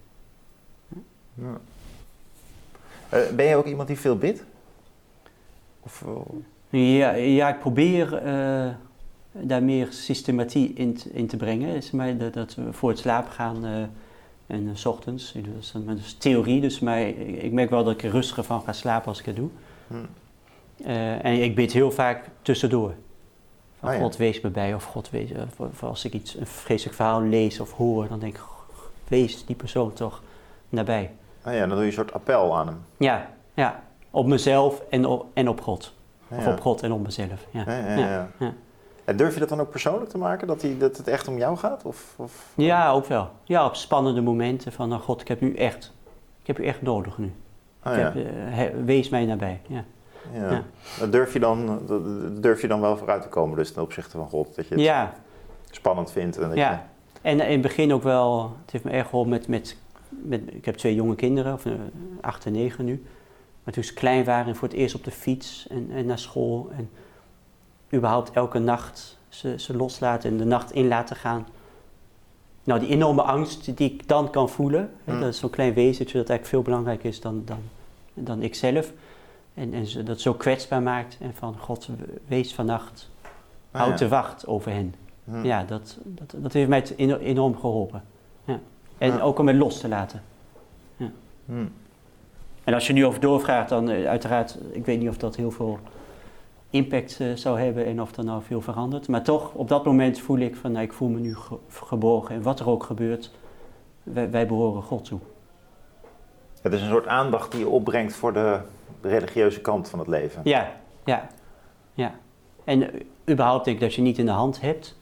Ja. 1.35 1.61
Eh, 3.09 3.21
ben 3.37 3.47
je 3.47 3.57
ook 3.57 3.67
iemand 3.67 3.89
die 3.89 3.99
veel 3.99 4.17
bidt? 4.19 4.45
Of, 5.81 6.05
eh, 6.07 6.91
Ja, 6.99 7.11
ja 7.13 7.49
ik 7.49 7.59
probeer 7.59 8.15
eh, 8.15 8.69
daar 9.41 9.63
meer 9.63 9.87
systematie 9.91 10.73
in, 10.75 10.95
te- 10.95 11.11
in 11.13 11.27
te 11.27 11.37
brengen. 11.37 11.75
Is 11.75 11.91
mij 11.91 12.17
dat, 12.17 12.33
dat 12.35 12.55
we 12.55 12.73
voor 12.73 12.89
het 12.91 12.99
slapen 12.99 13.33
gaan 13.33 13.65
eh, 13.65 13.73
en 14.47 14.69
eh, 14.69 14.75
s 14.75 14.87
ochtends. 14.87 15.33
Doe 15.33 15.43
Dat 15.87 15.97
is, 15.97 16.05
is 16.05 16.15
theorie, 16.15 16.61
dus 16.61 16.81
mij, 16.81 17.11
ik, 17.11 17.53
merk 17.53 17.71
wel 17.71 17.85
dat 17.85 17.93
ik 17.95 18.03
er 18.03 18.11
rustiger 18.11 18.45
van 18.45 18.63
ga 18.63 18.73
slapen 18.73 19.09
als 19.09 19.19
ik 19.19 19.27
het 19.27 19.37
doe. 19.37 19.49
hm. 19.87 19.95
Eh, 20.85 21.25
en 21.25 21.43
ik 21.43 21.55
bid 21.55 21.73
heel 21.73 21.91
vaak 21.91 22.25
tussendoor. 22.43 22.95
Van 23.79 23.93
ja. 23.95 23.99
God 24.01 24.17
wees 24.17 24.41
me 24.41 24.51
bij 24.51 24.75
of 24.75 24.85
God 24.85 25.11
wees... 25.11 25.31
Of, 25.33 25.61
of 25.61 25.83
als 25.83 26.05
ik 26.05 26.13
iets, 26.13 26.37
een 26.37 26.47
vreselijk 26.47 26.97
verhaal 26.97 27.23
lees 27.23 27.61
of 27.61 27.73
hoor, 27.73 28.09
dan 28.09 28.19
denk 28.19 28.35
ik... 28.35 28.43
Wees 29.09 29.45
die 29.47 29.57
persoon 29.57 29.93
toch 29.93 30.23
nabij. 30.69 31.11
Ah 31.43 31.53
ja, 31.55 31.59
dan 31.61 31.69
doe 31.69 31.79
je 31.79 31.85
een 31.87 31.93
soort 31.93 32.13
appel 32.13 32.57
aan 32.57 32.67
hem. 32.67 32.79
Ja, 32.97 33.31
ja. 33.55 33.83
Op 34.11 34.27
mezelf 34.27 34.83
en 34.91 35.07
op, 35.07 35.27
en 35.35 35.49
op 35.49 35.61
God. 35.61 35.95
Of 36.29 36.45
Ja. 36.45 36.53
op 36.53 36.61
God 36.61 36.83
en 36.83 36.93
op 36.93 37.03
mezelf. 37.03 37.47
Ja. 37.51 37.65
Ja. 37.67 38.29
ja. 38.39 38.55
En 39.05 39.17
durf 39.17 39.35
je 39.35 39.41
dat 39.41 39.49
dan 39.49 39.61
ook 39.61 39.71
persoonlijk 39.71 40.11
te 40.11 40.19
maken? 40.19 40.47
Dat, 40.47 40.61
die, 40.61 40.77
dat 40.77 40.97
het 40.97 41.09
echt 41.09 41.29
om 41.29 41.39
jou 41.39 41.57
gaat? 41.57 41.85
Of, 41.85 42.15
of... 42.17 42.53
Ja, 42.55 42.91
ook 42.91 43.07
wel. 43.07 43.31
Ja, 43.45 43.67
op 43.67 43.75
spannende 43.75 44.21
momenten 44.21 44.73
van, 44.73 44.89
nou 44.89 45.01
God, 45.01 45.21
ik 45.21 45.29
heb 45.29 45.41
u 45.41 45.55
echt, 45.55 45.93
ik 46.41 46.47
heb 46.47 46.59
u 46.59 46.65
echt 46.65 46.83
nodig 46.83 47.19
nu. 47.19 47.33
Ah, 47.83 47.93
ik 47.93 47.99
ja. 47.99 48.05
heb, 48.05 48.15
eh, 48.17 48.33
he- 48.35 48.85
wees 48.85 49.09
mij 49.09 49.25
nabij. 49.25 49.61
Ja. 49.67 49.85
Ja. 50.33 50.63
durf 51.07 51.33
je, 51.33 51.39
dan, 51.39 51.81
durf 52.41 52.61
je 52.61 52.69
dan 52.69 52.81
wel 52.81 52.97
vooruit 52.97 53.23
te 53.23 53.29
komen, 53.29 53.57
dus 53.57 53.73
ten 53.73 53.83
opzichte 53.83 54.17
van 54.17 54.29
God. 54.29 54.55
Dat 54.55 54.69
je 54.69 54.75
het 54.75 54.83
ja, 54.83 55.15
spannend 55.71 56.13
vindt. 56.13 56.39
En 56.39 56.49
dat 56.49 56.57
ja. 56.59 56.87
En 57.23 57.41
in 57.41 57.53
het 57.53 57.61
begin 57.61 57.93
ook 57.93 58.03
wel, 58.03 58.53
het 58.63 58.71
heeft 58.73 58.85
me 58.85 58.91
erg 58.91 59.09
geholpen 59.09 59.31
met, 59.31 59.49
met, 59.49 59.77
met, 60.09 60.41
ik 60.47 60.65
heb 60.65 60.75
twee 60.77 60.95
jonge 60.95 61.15
kinderen, 61.15 61.53
of 61.53 61.67
eh, 61.67 61.73
acht 62.21 62.47
en 62.47 62.53
negen 62.53 62.85
nu. 62.85 63.05
Maar 63.65 63.75
toen 63.75 63.85
ze 63.85 63.95
klein 63.95 64.25
waren 64.25 64.47
en 64.47 64.57
voor 64.57 64.69
het 64.69 64.77
eerst 64.77 64.95
op 64.95 65.05
de 65.05 65.11
fiets 65.11 65.67
en, 65.71 65.91
en 65.93 66.07
naar 66.07 66.19
school. 66.19 66.71
En 66.77 66.91
überhaupt 67.93 68.31
elke 68.31 68.59
nacht 68.59 69.19
ze, 69.29 69.59
ze 69.59 69.77
loslaten 69.77 70.31
en 70.31 70.37
de 70.37 70.45
nacht 70.45 70.73
in 70.73 70.89
laten 70.89 71.17
gaan. 71.17 71.47
Nou, 72.65 72.81
die 72.81 72.89
enorme 72.89 73.23
angst 73.23 73.77
die 73.77 73.91
ik 73.93 74.09
dan 74.09 74.31
kan 74.31 74.49
voelen. 74.49 74.91
Mm. 75.05 75.21
Dat 75.21 75.29
is 75.29 75.39
zo'n 75.39 75.51
klein 75.51 75.75
wezentje 75.75 76.19
dat 76.19 76.29
eigenlijk 76.29 76.47
veel 76.47 76.63
belangrijker 76.63 77.09
is 77.09 77.21
dan, 77.21 77.43
dan, 77.45 77.59
dan 78.15 78.43
ikzelf. 78.43 78.93
En, 79.55 79.75
en 79.75 79.87
ze 79.87 80.03
dat 80.03 80.21
zo 80.21 80.35
kwetsbaar 80.35 80.83
maakt. 80.83 81.17
En 81.21 81.35
van, 81.35 81.57
God, 81.59 81.89
wees 82.27 82.55
vannacht, 82.55 83.11
Ah, 83.71 83.81
houd 83.81 83.99
ja. 83.99 84.05
de 84.05 84.09
wacht 84.09 84.47
over 84.47 84.73
hen. 84.73 84.95
Hm. 85.25 85.45
Ja, 85.45 85.65
dat, 85.65 85.99
dat, 86.03 86.35
dat 86.37 86.53
heeft 86.53 86.69
mij 86.69 86.85
enorm 87.21 87.57
geholpen. 87.59 88.03
Ja. 88.45 88.61
En 88.99 89.13
Ja. 89.13 89.21
ook 89.21 89.39
om 89.39 89.47
het 89.49 89.57
los 89.57 89.81
te 89.81 89.89
laten. 89.89 90.23
Hm. 91.47 91.65
En 92.65 92.75
als 92.75 92.87
je 92.87 92.93
nu 92.93 93.07
over 93.07 93.21
doorvraagt, 93.21 93.69
dan 93.69 93.91
eh, 93.91 94.07
uiteraard, 94.07 94.59
ik 94.73 94.85
weet 94.87 94.99
niet 94.99 95.09
of 95.09 95.17
dat 95.17 95.37
heel 95.37 95.51
veel 95.51 95.79
impact 96.75 97.21
eh, 97.21 97.33
zou 97.35 97.61
hebben 97.61 97.87
en 97.87 98.01
of 98.01 98.17
er 98.17 98.25
nou 98.25 98.43
veel 98.43 98.61
verandert. 98.61 99.09
Maar 99.09 99.23
toch, 99.23 99.53
op 99.55 99.69
dat 99.69 99.85
moment 99.85 100.19
voel 100.21 100.39
ik 100.39 100.57
van, 100.57 100.73
nou, 100.73 100.85
ik 100.85 100.93
voel 100.93 101.09
me 101.09 101.21
nu 101.21 101.37
ge- 101.37 101.59
geborgen. 101.69 102.35
En 102.35 102.43
wat 102.43 102.61
er 102.61 102.69
ook 102.69 102.83
gebeurt, 102.83 103.31
wij, 104.03 104.31
wij 104.31 104.47
behoren 104.47 104.83
God 104.83 105.05
toe. 105.05 105.19
Het 106.63 106.73
is 106.73 106.81
een 106.83 106.89
soort 106.89 107.07
aandacht 107.07 107.51
die 107.51 107.61
je 107.61 107.69
opbrengt 107.69 108.15
voor 108.15 108.33
de, 108.33 108.61
de 109.01 109.09
religieuze 109.09 109.61
kant 109.61 109.89
van 109.89 109.99
het 109.99 110.09
leven. 110.09 110.41
Ja, 110.45 110.73
ja, 111.05 111.27
ja. 111.95 112.15
En 112.65 112.93
eh, 112.93 113.01
überhaupt 113.31 113.65
denk 113.65 113.77
ik 113.77 113.83
dat 113.83 113.95
je 113.95 114.03
niet 114.03 114.19
in 114.19 114.27
de 114.27 114.33
hand 114.33 114.61
hebt. 114.61 114.97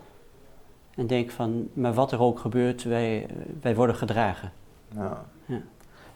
En 0.94 1.06
denk 1.06 1.30
van, 1.30 1.68
maar 1.72 1.94
wat 1.94 2.12
er 2.12 2.20
ook 2.20 2.38
gebeurt, 2.38 2.82
wij, 2.82 3.26
eh, 3.26 3.37
wij 3.61 3.74
worden 3.74 3.96
gedragen. 3.96 4.52
Ja. 4.96 5.24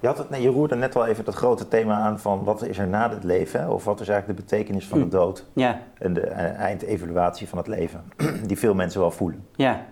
Je, 0.07 0.13
had 0.13 0.21
het, 0.21 0.31
nee, 0.31 0.43
je 0.43 0.49
roerde 0.49 0.75
net 0.75 0.95
wel 0.95 1.07
even 1.07 1.25
dat 1.25 1.35
grote 1.35 1.69
thema 1.69 1.95
aan 1.95 2.19
van 2.19 2.45
wat 2.45 2.63
is 2.63 2.79
er 2.79 2.89
na 2.89 3.11
het 3.11 3.25
leven? 3.25 3.61
Hè? 3.61 3.69
Of 3.69 3.85
wat 3.85 4.01
is 4.01 4.09
eigenlijk 4.09 4.39
de 4.39 4.45
betekenis 4.45 4.87
van 4.87 4.99
de 4.99 5.09
dood? 5.09 5.45
Ja, 5.53 5.81
En 5.99 6.13
de 6.13 6.21
eh, 6.21 6.59
eindevaluatie 6.59 7.49
van 7.49 7.59
het 7.59 7.67
leven, 7.67 8.05
die 8.47 8.59
veel 8.59 8.75
mensen 8.75 9.01
wel 9.01 9.11
voelen. 9.11 9.47
ja, 9.57 9.87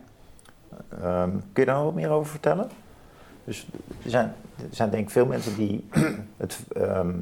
Ehm, 1.03 1.31
kun 1.31 1.63
je 1.63 1.65
daar 1.65 1.75
nog 1.75 1.85
wat 1.85 1.95
meer 1.95 2.11
over 2.11 2.31
vertellen? 2.31 2.71
Dus 3.45 3.67
er 4.05 4.11
zijn, 4.11 4.33
er 4.57 4.65
zijn 4.71 4.91
denk 4.91 5.03
ik 5.05 5.11
veel 5.11 5.27
mensen 5.27 5.57
die 5.57 5.89
het, 6.37 6.61
ehm, 6.73 7.13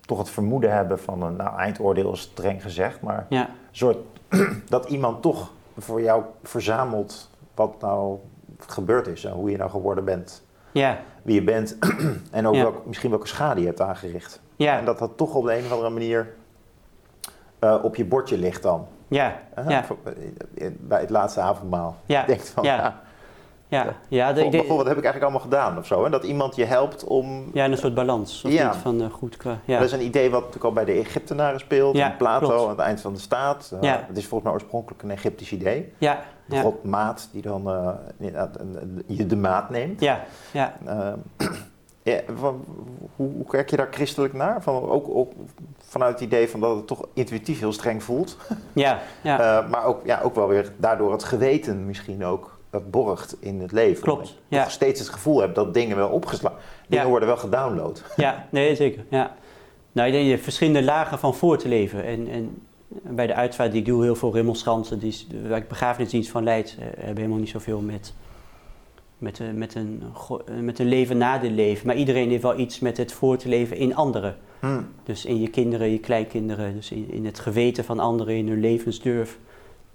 toch 0.00 0.18
het 0.18 0.30
vermoeden 0.30 0.72
hebben 0.72 0.98
van 0.98 1.22
een 1.22 1.36
nou, 1.36 1.58
eindoordeel 1.58 2.12
is 2.12 2.20
streng 2.20 2.62
gezegd, 2.62 3.00
maar 3.00 3.26
ja, 3.28 3.48
soort 3.70 3.98
dat 4.68 4.88
iemand 4.88 5.22
toch 5.22 5.52
voor 5.78 6.02
jou 6.02 6.22
verzamelt 6.42 7.30
wat 7.54 7.80
nou 7.80 8.18
gebeurd 8.66 9.06
is 9.06 9.24
en 9.24 9.32
hoe 9.32 9.50
je 9.50 9.56
nou 9.56 9.70
geworden 9.70 10.04
bent, 10.04 10.42
ja, 10.72 10.98
wie 11.22 11.34
je 11.34 11.42
bent 11.42 11.78
en 12.30 12.46
ook 12.46 12.54
Ja. 12.54 12.62
welk- 12.62 12.86
misschien 12.86 13.10
welke 13.10 13.26
schade 13.26 13.60
je 13.60 13.66
hebt 13.66 13.80
aangericht. 13.80 14.40
ja, 14.56 14.78
En 14.78 14.84
dat 14.84 14.98
dat 14.98 15.16
toch 15.16 15.34
op 15.34 15.44
de 15.44 15.58
een 15.58 15.64
of 15.64 15.70
andere 15.72 15.90
manier 15.90 16.34
eh, 17.58 17.78
op 17.82 17.96
je 17.96 18.04
bordje 18.04 18.38
ligt 18.38 18.62
dan. 18.62 18.86
ja, 19.08 19.40
ja, 19.68 19.84
Voor- 19.84 19.98
eh, 20.54 20.70
Bij 20.78 21.00
het 21.00 21.10
laatste 21.10 21.40
avondmaal. 21.40 21.96
Ja. 22.06 22.20
Je 22.20 22.26
denkt 22.26 22.48
van, 22.48 22.64
Ja. 22.64 23.00
Ja, 23.78 23.94
ja, 24.08 24.32
de- 24.32 24.42
goh, 24.42 24.76
wat 24.76 24.86
heb 24.86 24.96
ik 24.96 25.04
eigenlijk 25.04 25.22
allemaal 25.22 25.40
gedaan 25.40 25.78
of 25.78 25.86
zo. 25.86 26.04
Hè? 26.04 26.10
Dat 26.10 26.24
iemand 26.24 26.56
je 26.56 26.64
helpt 26.64 27.04
om... 27.04 27.50
ja, 27.52 27.64
een 27.64 27.76
soort 27.78 27.94
balans. 27.94 28.44
Of 28.44 28.52
Ja. 28.52 28.66
niet 28.72 28.76
van 28.82 29.02
eh, 29.02 29.10
goed. 29.10 29.36
Ja. 29.64 29.76
Dat 29.78 29.86
is 29.86 29.92
een 29.92 30.04
idee 30.04 30.30
wat 30.30 30.38
natuurlijk 30.38 30.64
al 30.64 30.72
bij 30.72 30.84
de 30.84 30.92
Egyptenaren 30.92 31.60
speelt. 31.60 31.96
Ja, 31.96 32.10
en 32.10 32.16
Plato 32.16 32.46
klopt. 32.46 32.62
aan 32.62 32.68
het 32.68 32.78
eind 32.78 33.00
van 33.00 33.12
de 33.12 33.20
staat. 33.20 33.70
Eh, 33.74 33.82
Ja. 33.82 34.04
Het 34.06 34.16
is 34.16 34.26
volgens 34.26 34.42
mij 34.42 34.52
oorspronkelijk 34.52 35.02
een 35.02 35.10
Egyptisch 35.10 35.52
idee. 35.52 35.92
ja, 35.98 36.18
De 36.46 36.54
ja, 36.56 36.62
god 36.62 36.84
maat 36.84 37.28
die 37.32 37.42
dan 37.42 37.68
eh, 38.18 38.32
je 39.06 39.26
de 39.26 39.36
maat 39.36 39.70
neemt. 39.70 40.00
ja, 40.00 40.20
ja, 40.52 40.76
Eh, 40.84 41.12
ja, 42.02 42.20
van- 42.36 42.64
hoe, 43.16 43.30
hoe 43.36 43.46
kijk 43.46 43.70
je 43.70 43.76
daar 43.76 43.88
christelijk 43.90 44.32
naar? 44.32 44.62
Van, 44.62 44.88
ook, 44.88 45.08
ook 45.08 45.32
vanuit 45.78 46.12
het 46.12 46.20
idee 46.22 46.48
van 46.48 46.60
dat 46.60 46.76
het 46.76 46.86
toch 46.86 47.06
intuïtief 47.12 47.58
heel 47.60 47.72
streng 47.72 48.02
voelt. 48.02 48.36
ja, 48.72 48.98
ja, 49.22 49.66
maar 49.70 49.84
ook, 49.84 50.00
ja, 50.04 50.20
ook 50.22 50.34
wel 50.34 50.48
weer 50.48 50.72
daardoor 50.76 51.12
het 51.12 51.24
geweten 51.24 51.86
misschien 51.86 52.24
ook 52.24 52.51
dat 52.72 52.90
borgt 52.90 53.36
in 53.40 53.60
het 53.60 53.72
leven. 53.72 54.02
Klopt, 54.02 54.20
Dat 54.20 54.34
je 54.48 54.56
ja. 54.56 54.68
steeds 54.68 55.00
het 55.00 55.08
gevoel 55.08 55.40
hebt 55.40 55.54
dat 55.54 55.74
dingen 55.74 55.96
wel 55.96 56.08
opgeslagen 56.08 56.58
Dingen 56.88 57.04
Ja. 57.04 57.10
worden 57.10 57.28
wel 57.28 57.36
gedownload. 57.36 58.04
ja, 58.16 58.46
nee, 58.50 58.76
zeker. 58.76 59.04
Ja. 59.08 59.36
Nou, 59.92 60.08
ik 60.08 60.14
denk 60.14 60.28
je 60.28 60.38
verschillende 60.38 60.82
lagen 60.82 61.18
van 61.18 61.34
voor 61.34 61.58
te 61.58 61.68
leven. 61.68 62.04
En, 62.04 62.28
en 62.28 62.62
bij 62.88 63.26
de 63.26 63.34
uitvaart 63.34 63.70
die 63.72 63.80
ik 63.80 63.86
doe, 63.86 64.02
heel 64.02 64.14
veel 64.14 64.32
remonstranten, 64.32 64.98
die, 64.98 65.26
waar 65.48 65.58
ik 65.58 65.68
begrafenisdienst 65.68 66.30
van 66.30 66.44
leid, 66.44 66.76
eh, 66.78 66.84
hebben 66.84 67.16
helemaal 67.16 67.38
niet 67.38 67.48
zoveel 67.48 67.80
met, 67.80 68.14
met, 69.18 69.40
eh, 69.40 69.46
met, 69.54 69.74
een, 69.74 70.02
eh, 70.46 70.54
met 70.60 70.78
een 70.78 70.88
leven 70.88 71.18
na 71.18 71.38
dit 71.38 71.50
leven. 71.50 71.86
Maar 71.86 71.96
iedereen 71.96 72.30
heeft 72.30 72.42
wel 72.42 72.58
iets 72.58 72.78
met 72.80 72.96
het 72.96 73.12
voor 73.12 73.36
te 73.36 73.48
leven 73.48 73.76
in 73.76 73.94
anderen. 73.94 74.36
Hm. 74.60 74.80
Dus 75.04 75.24
in 75.24 75.40
je 75.40 75.48
kinderen, 75.48 75.90
je 75.90 75.98
kleinkinderen, 75.98 76.74
dus 76.74 76.90
in, 76.90 77.10
in 77.10 77.26
het 77.26 77.38
geweten 77.38 77.84
van 77.84 77.98
anderen, 77.98 78.36
in 78.36 78.48
hun 78.48 78.60
levensdurf. 78.60 79.38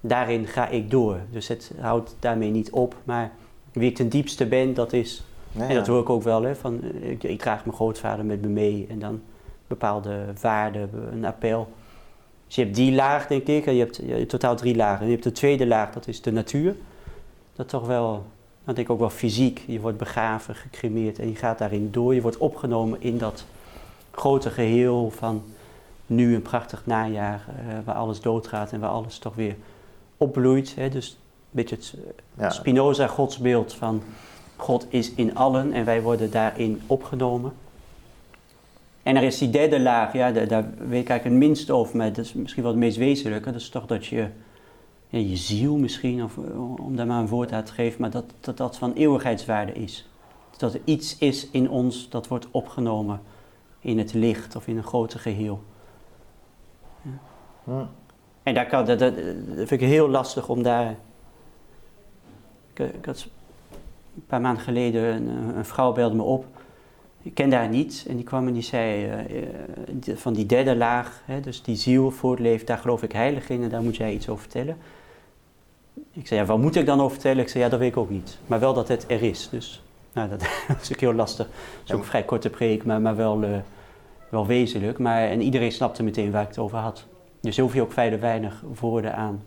Daarin 0.02 0.48
ga 0.48 0.68
ik 0.68 0.92
door. 0.92 1.20
Dus 1.32 1.48
het 1.48 1.72
houdt 1.80 2.16
daarmee 2.20 2.50
niet 2.50 2.72
op. 2.72 2.96
Maar 3.04 3.32
wie 3.72 3.90
ik 3.90 3.96
ten 3.96 4.10
diepste 4.10 4.46
ben, 4.46 4.74
dat 4.74 4.94
is. 4.94 5.24
Ja, 5.52 5.68
En 5.68 5.76
dat 5.76 5.88
hoor 5.88 6.02
ik 6.02 6.10
ook 6.10 6.24
wel. 6.24 6.44
Hè, 6.44 6.56
van, 6.56 6.82
eh, 6.84 7.10
ik, 7.10 7.24
ik 7.24 7.40
draag 7.40 7.66
mijn 7.66 7.76
grootvader 7.76 8.26
met 8.26 8.42
me 8.42 8.48
mee. 8.48 8.86
En 8.90 9.00
dan 9.00 9.22
bepaalde 9.68 10.26
waarden, 10.42 10.90
een 11.12 11.26
appel. 11.26 11.68
Dus 12.46 12.56
je 12.56 12.62
hebt 12.62 12.76
die 12.76 12.92
laag, 12.92 13.28
denk 13.28 13.48
ik, 13.48 13.66
en 13.66 13.74
je 13.74 13.80
hebt, 13.80 13.96
je 13.96 14.14
hebt 14.14 14.30
totaal 14.30 14.56
drie 14.56 14.76
lagen. 14.76 15.00
En 15.00 15.06
je 15.06 15.12
hebt 15.12 15.24
de 15.24 15.32
tweede 15.32 15.68
laag, 15.68 15.92
dat 15.92 16.08
is 16.08 16.22
de 16.22 16.32
natuur. 16.32 16.76
Dat 17.56 17.70
toch 17.70 17.86
wel, 17.88 18.12
dan 18.64 18.76
denk 18.76 18.88
ik 18.88 18.90
ook 18.90 19.00
wel 19.00 19.10
fysiek. 19.10 19.64
Je 19.68 19.80
wordt 19.80 19.98
begraven, 19.98 20.56
gecremeerd 20.56 21.20
en 21.20 21.30
je 21.30 21.36
gaat 21.36 21.58
daarin 21.58 21.92
door. 21.92 22.16
Je 22.16 22.22
wordt 22.22 22.38
opgenomen 22.38 23.02
in 23.02 23.18
dat 23.18 23.46
grote 24.12 24.50
geheel 24.50 25.12
van 25.12 25.44
nu 26.06 26.36
een 26.36 26.42
prachtig 26.42 26.86
najaar, 26.86 27.46
eh, 27.48 27.76
waar 27.86 27.96
alles 27.96 28.22
doodgaat 28.22 28.72
en 28.72 28.80
waar 28.80 28.90
alles 28.90 29.20
toch 29.20 29.36
weer 29.36 29.56
opbloeit. 30.18 30.76
Hè? 30.76 30.90
Dus 30.90 31.10
een 31.10 31.16
beetje 31.50 31.76
het 31.76 31.94
eh, 31.96 32.44
Ja. 32.44 32.50
Spinoza-godsbeeld 32.50 33.74
van 33.74 34.04
God 34.56 34.86
is 34.90 35.14
in 35.14 35.36
allen 35.36 35.74
en 35.74 35.86
wij 35.86 36.02
worden 36.02 36.32
daarin 36.32 36.82
opgenomen. 36.88 37.54
En 39.04 39.16
er 39.16 39.24
is 39.24 39.38
die 39.38 39.50
derde 39.50 39.80
laag, 39.80 40.14
ja, 40.14 40.32
daar, 40.32 40.48
daar 40.48 40.64
weet 40.64 41.02
ik 41.02 41.10
eigenlijk 41.10 41.24
het 41.24 41.34
minst 41.34 41.70
over, 41.70 41.98
maar 41.98 42.14
dat 42.14 42.26
is 42.26 42.34
misschien 42.34 42.64
wel 42.64 42.72
het 42.72 42.82
meest 42.82 42.98
wezenlijke. 42.98 43.52
Dat 43.52 43.62
is 43.62 43.70
toch 43.70 43.86
dat 43.86 44.06
je, 44.06 44.28
ja, 45.08 45.20
je 45.20 45.36
ziel 45.36 45.78
misschien, 45.78 46.24
of, 46.24 46.38
eh, 46.38 46.80
om 46.86 46.96
daar 46.96 47.08
maar 47.08 47.20
een 47.20 47.28
woord 47.28 47.52
aan 47.52 47.64
te 47.64 47.74
geven, 47.74 48.02
maar 48.02 48.10
dat 48.10 48.26
dat, 48.40 48.58
dat 48.58 48.78
van 48.78 48.94
eeuwigheidswaarde 48.94 49.74
is. 49.74 50.10
Dat 50.58 50.74
er 50.74 50.82
iets 50.84 51.18
is 51.18 51.50
in 51.50 51.70
ons 51.70 52.10
dat 52.10 52.28
wordt 52.28 52.48
opgenomen 52.52 53.22
in 53.80 53.98
het 53.98 54.14
licht 54.14 54.56
of 54.56 54.68
in 54.68 54.78
een 54.78 54.84
groter 54.84 55.20
geheel. 55.20 55.64
Hm. 57.64 57.84
En 58.48 58.54
daar 58.54 58.68
kan, 58.68 58.86
dat, 58.86 59.00
dat, 59.00 59.16
dat 59.16 59.68
vind 59.68 59.72
ik 59.72 59.80
heel 59.80 60.10
lastig 60.10 60.50
om 60.50 60.64
daar. 60.64 60.96
Ik, 62.74 62.80
ik 62.94 63.06
had 63.06 63.28
een 64.16 64.26
paar 64.28 64.42
maanden 64.42 64.64
geleden 64.64 65.04
een, 65.04 65.58
een 65.58 65.66
vrouw 65.66 65.92
belde 65.92 66.16
me 66.16 66.22
op. 66.22 66.46
Ik 67.22 67.34
ken 67.34 67.54
haar 67.54 67.70
niet 67.70 68.06
en 68.08 68.16
die 68.16 68.26
kwam 68.26 68.48
en 68.48 68.54
die 68.54 68.62
zei 68.64 69.06
eh, 69.06 69.20
eh, 69.20 69.50
die- 69.92 70.16
van 70.16 70.34
die 70.34 70.46
derde 70.46 70.76
laag, 70.76 71.22
hè, 71.26 71.40
dus 71.40 71.62
die 71.62 71.76
ziel 71.76 72.12
voortleeft, 72.12 72.68
daar 72.68 72.78
geloof 72.78 73.04
ik 73.04 73.12
heilig 73.12 73.50
in 73.50 73.64
en 73.64 73.70
daar 73.70 73.82
moet 73.82 73.96
jij 73.96 74.14
iets 74.14 74.30
over 74.30 74.42
vertellen. 74.42 74.78
Ik 76.12 76.28
zei, 76.28 76.40
ja, 76.40 76.46
wat 76.46 76.58
moet 76.60 76.76
ik 76.76 76.86
dan 76.86 77.00
over 77.00 77.12
vertellen? 77.12 77.44
Ik 77.44 77.50
zei, 77.50 77.64
ja, 77.64 77.70
dat 77.70 77.80
weet 77.80 77.92
ik 77.92 77.98
ook 77.98 78.10
niet. 78.10 78.38
Maar 78.46 78.60
wel 78.60 78.74
dat 78.74 78.88
het 78.88 79.06
er 79.08 79.24
is. 79.24 79.50
Dus 79.52 79.84
nou, 80.14 80.30
dat, 80.30 80.40
dat 80.68 80.82
is 80.82 80.92
ook 80.92 81.00
heel 81.00 81.14
lastig. 81.14 81.46
Het 81.46 81.82
is 81.86 81.92
ook 81.94 82.00
een 82.00 82.06
vrij 82.06 82.24
korte 82.24 82.50
preek, 82.50 82.86
maar, 82.86 83.02
maar 83.02 83.16
wel, 83.16 83.44
eh, 83.44 83.50
wel 84.30 84.46
wezenlijk. 84.46 84.98
Maar, 84.98 85.22
en 85.30 85.42
iedereen 85.42 85.72
snapte 85.72 86.04
meteen 86.04 86.32
waar 86.32 86.42
ik 86.42 86.48
het 86.48 86.58
over 86.58 86.78
had. 86.78 87.06
Dus 87.48 87.58
hoef 87.58 87.74
je 87.74 87.82
ook 87.82 87.92
verder 87.92 88.20
weinig 88.20 88.64
woorden 88.80 89.16
aan, 89.16 89.44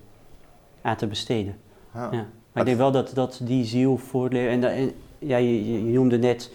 aan 0.82 0.96
te 0.96 1.06
besteden. 1.06 1.56
Ja. 1.94 2.10
Maar 2.10 2.26
ik 2.52 2.64
denk 2.64 2.76
wel 2.76 2.90
dat, 2.90 3.14
dat 3.14 3.40
die 3.42 3.64
ziel 3.64 3.96
voortleeft. 3.96 4.64
En, 4.64 4.92
ja, 5.18 5.36
je, 5.36 5.78
noemde 5.78 6.18
net 6.18 6.52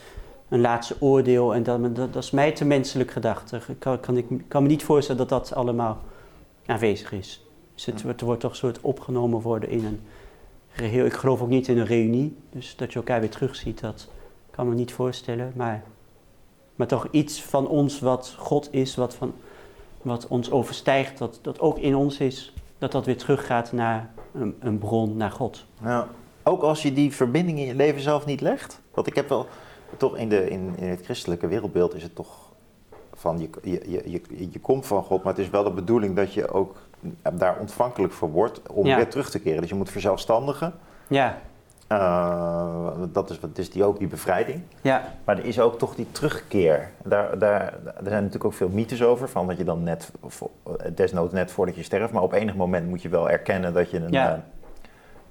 een 0.49 0.61
laatste 0.61 0.95
oordeel. 0.99 1.53
En 1.55 1.63
dat, 1.63 1.95
dat, 1.95 2.13
dat 2.13 2.23
is 2.23 2.31
mij 2.31 2.51
te 2.51 2.65
menselijk 2.65 3.11
gedacht. 3.11 3.53
Ik 3.53 3.79
kan, 3.79 3.99
kan, 3.99 4.17
ik 4.17 4.27
kan 4.47 4.61
me 4.61 4.67
niet 4.67 4.83
voorstellen 4.83 5.27
dat 5.27 5.29
dat 5.29 5.55
allemaal 5.55 6.01
aanwezig 6.65 7.11
is. 7.11 7.45
Dus 7.73 7.85
het, 7.85 8.21
wordt 8.21 8.39
toch 8.39 8.51
een 8.51 8.57
soort 8.57 8.81
opgenomen 8.81 9.41
worden 9.41 9.69
in 9.69 9.85
een 9.85 9.99
geheel. 10.69 11.05
Ik 11.05 11.13
geloof 11.13 11.41
ook 11.41 11.49
niet 11.49 11.67
in 11.67 11.77
een 11.77 11.85
reunie. 11.85 12.37
Dus 12.49 12.75
dat 12.75 12.91
je 12.91 12.99
elkaar 12.99 13.19
weer 13.19 13.29
terugziet, 13.29 13.79
dat 13.79 14.07
kan 14.51 14.69
me 14.69 14.75
niet 14.75 14.93
voorstellen. 14.93 15.53
Maar, 15.55 15.83
maar 16.75 16.87
toch 16.87 17.07
iets 17.11 17.43
van 17.43 17.67
ons 17.67 17.99
wat 17.99 18.35
God 18.37 18.67
is, 18.73 18.95
wat, 18.95 19.15
van, 19.15 19.33
wat 20.05 20.27
ons 20.27 20.51
overstijgt, 20.51 21.17
dat, 21.17 21.39
dat 21.41 21.59
ook 21.59 21.77
in 21.79 21.95
ons 21.95 22.17
is. 22.17 22.53
Dat 22.77 22.91
dat 22.91 23.05
weer 23.05 23.17
teruggaat 23.17 23.71
naar 23.71 24.09
een, 24.33 24.55
een 24.59 24.77
bron, 24.77 25.17
naar 25.17 25.31
God. 25.31 25.65
Nou, 25.81 26.05
ook 26.43 26.61
als 26.61 26.81
je 26.81 26.93
die 26.93 27.13
verbinding 27.13 27.59
in 27.59 27.65
je 27.65 27.75
leven 27.75 28.01
zelf 28.01 28.25
niet 28.25 28.41
legt. 28.41 28.81
Want 28.93 29.07
ik 29.07 29.15
heb 29.15 29.29
wel, 29.29 29.47
toch 29.97 30.17
in, 30.17 30.29
de, 30.29 30.49
in, 30.49 30.73
in 30.77 30.87
het 30.87 31.01
christelijke 31.03 31.47
wereldbeeld 31.47 31.95
is 31.95 32.03
het 32.03 32.15
toch 32.15 32.51
van, 33.13 33.39
je, 33.39 33.49
je, 33.63 33.81
je, 33.85 34.01
je, 34.29 34.47
je 34.51 34.59
komt 34.59 34.85
van 34.85 35.03
God, 35.03 35.23
maar 35.23 35.33
het 35.33 35.41
is 35.41 35.49
wel 35.49 35.63
de 35.63 35.71
bedoeling 35.71 36.15
dat 36.15 36.33
je 36.33 36.47
ook 36.51 36.75
daar 37.33 37.57
ontvankelijk 37.59 38.13
voor 38.13 38.29
wordt 38.31 38.61
om 38.69 38.85
Ja. 38.85 38.95
weer 38.95 39.07
terug 39.09 39.29
te 39.29 39.39
keren. 39.39 39.61
Dus 39.61 39.69
je 39.69 39.75
moet 39.75 39.91
verzelfstandigen. 39.91 40.73
Ja, 41.07 41.41
Eh, 41.99 42.91
dat 43.11 43.29
is, 43.29 43.39
wat 43.39 43.57
is 43.57 43.69
die 43.69 43.83
ook, 43.83 43.99
die 43.99 44.07
bevrijding. 44.07 44.61
ja, 44.81 45.13
Maar 45.23 45.37
er 45.37 45.45
is 45.45 45.59
ook 45.59 45.77
toch 45.79 45.95
die 45.95 46.07
terugkeer. 46.11 46.89
Daar, 47.03 47.39
daar, 47.39 47.61
er 47.83 47.93
zijn 48.03 48.13
natuurlijk 48.15 48.45
ook 48.45 48.53
veel 48.53 48.69
mythes 48.69 49.03
over. 49.03 49.29
Van 49.29 49.47
dat 49.47 49.57
je 49.57 49.63
dan 49.63 49.83
net, 49.83 50.11
desnoods 50.95 51.33
net 51.33 51.51
voordat 51.51 51.75
je 51.75 51.83
sterft. 51.83 52.13
Maar 52.13 52.23
op 52.23 52.33
enig 52.33 52.55
moment 52.55 52.89
moet 52.89 53.01
je 53.01 53.09
wel 53.09 53.29
erkennen 53.29 53.73
dat 53.73 53.89
je 53.89 53.97
een 53.97 54.11
Ja. 54.11 54.33
eh, 54.33 54.39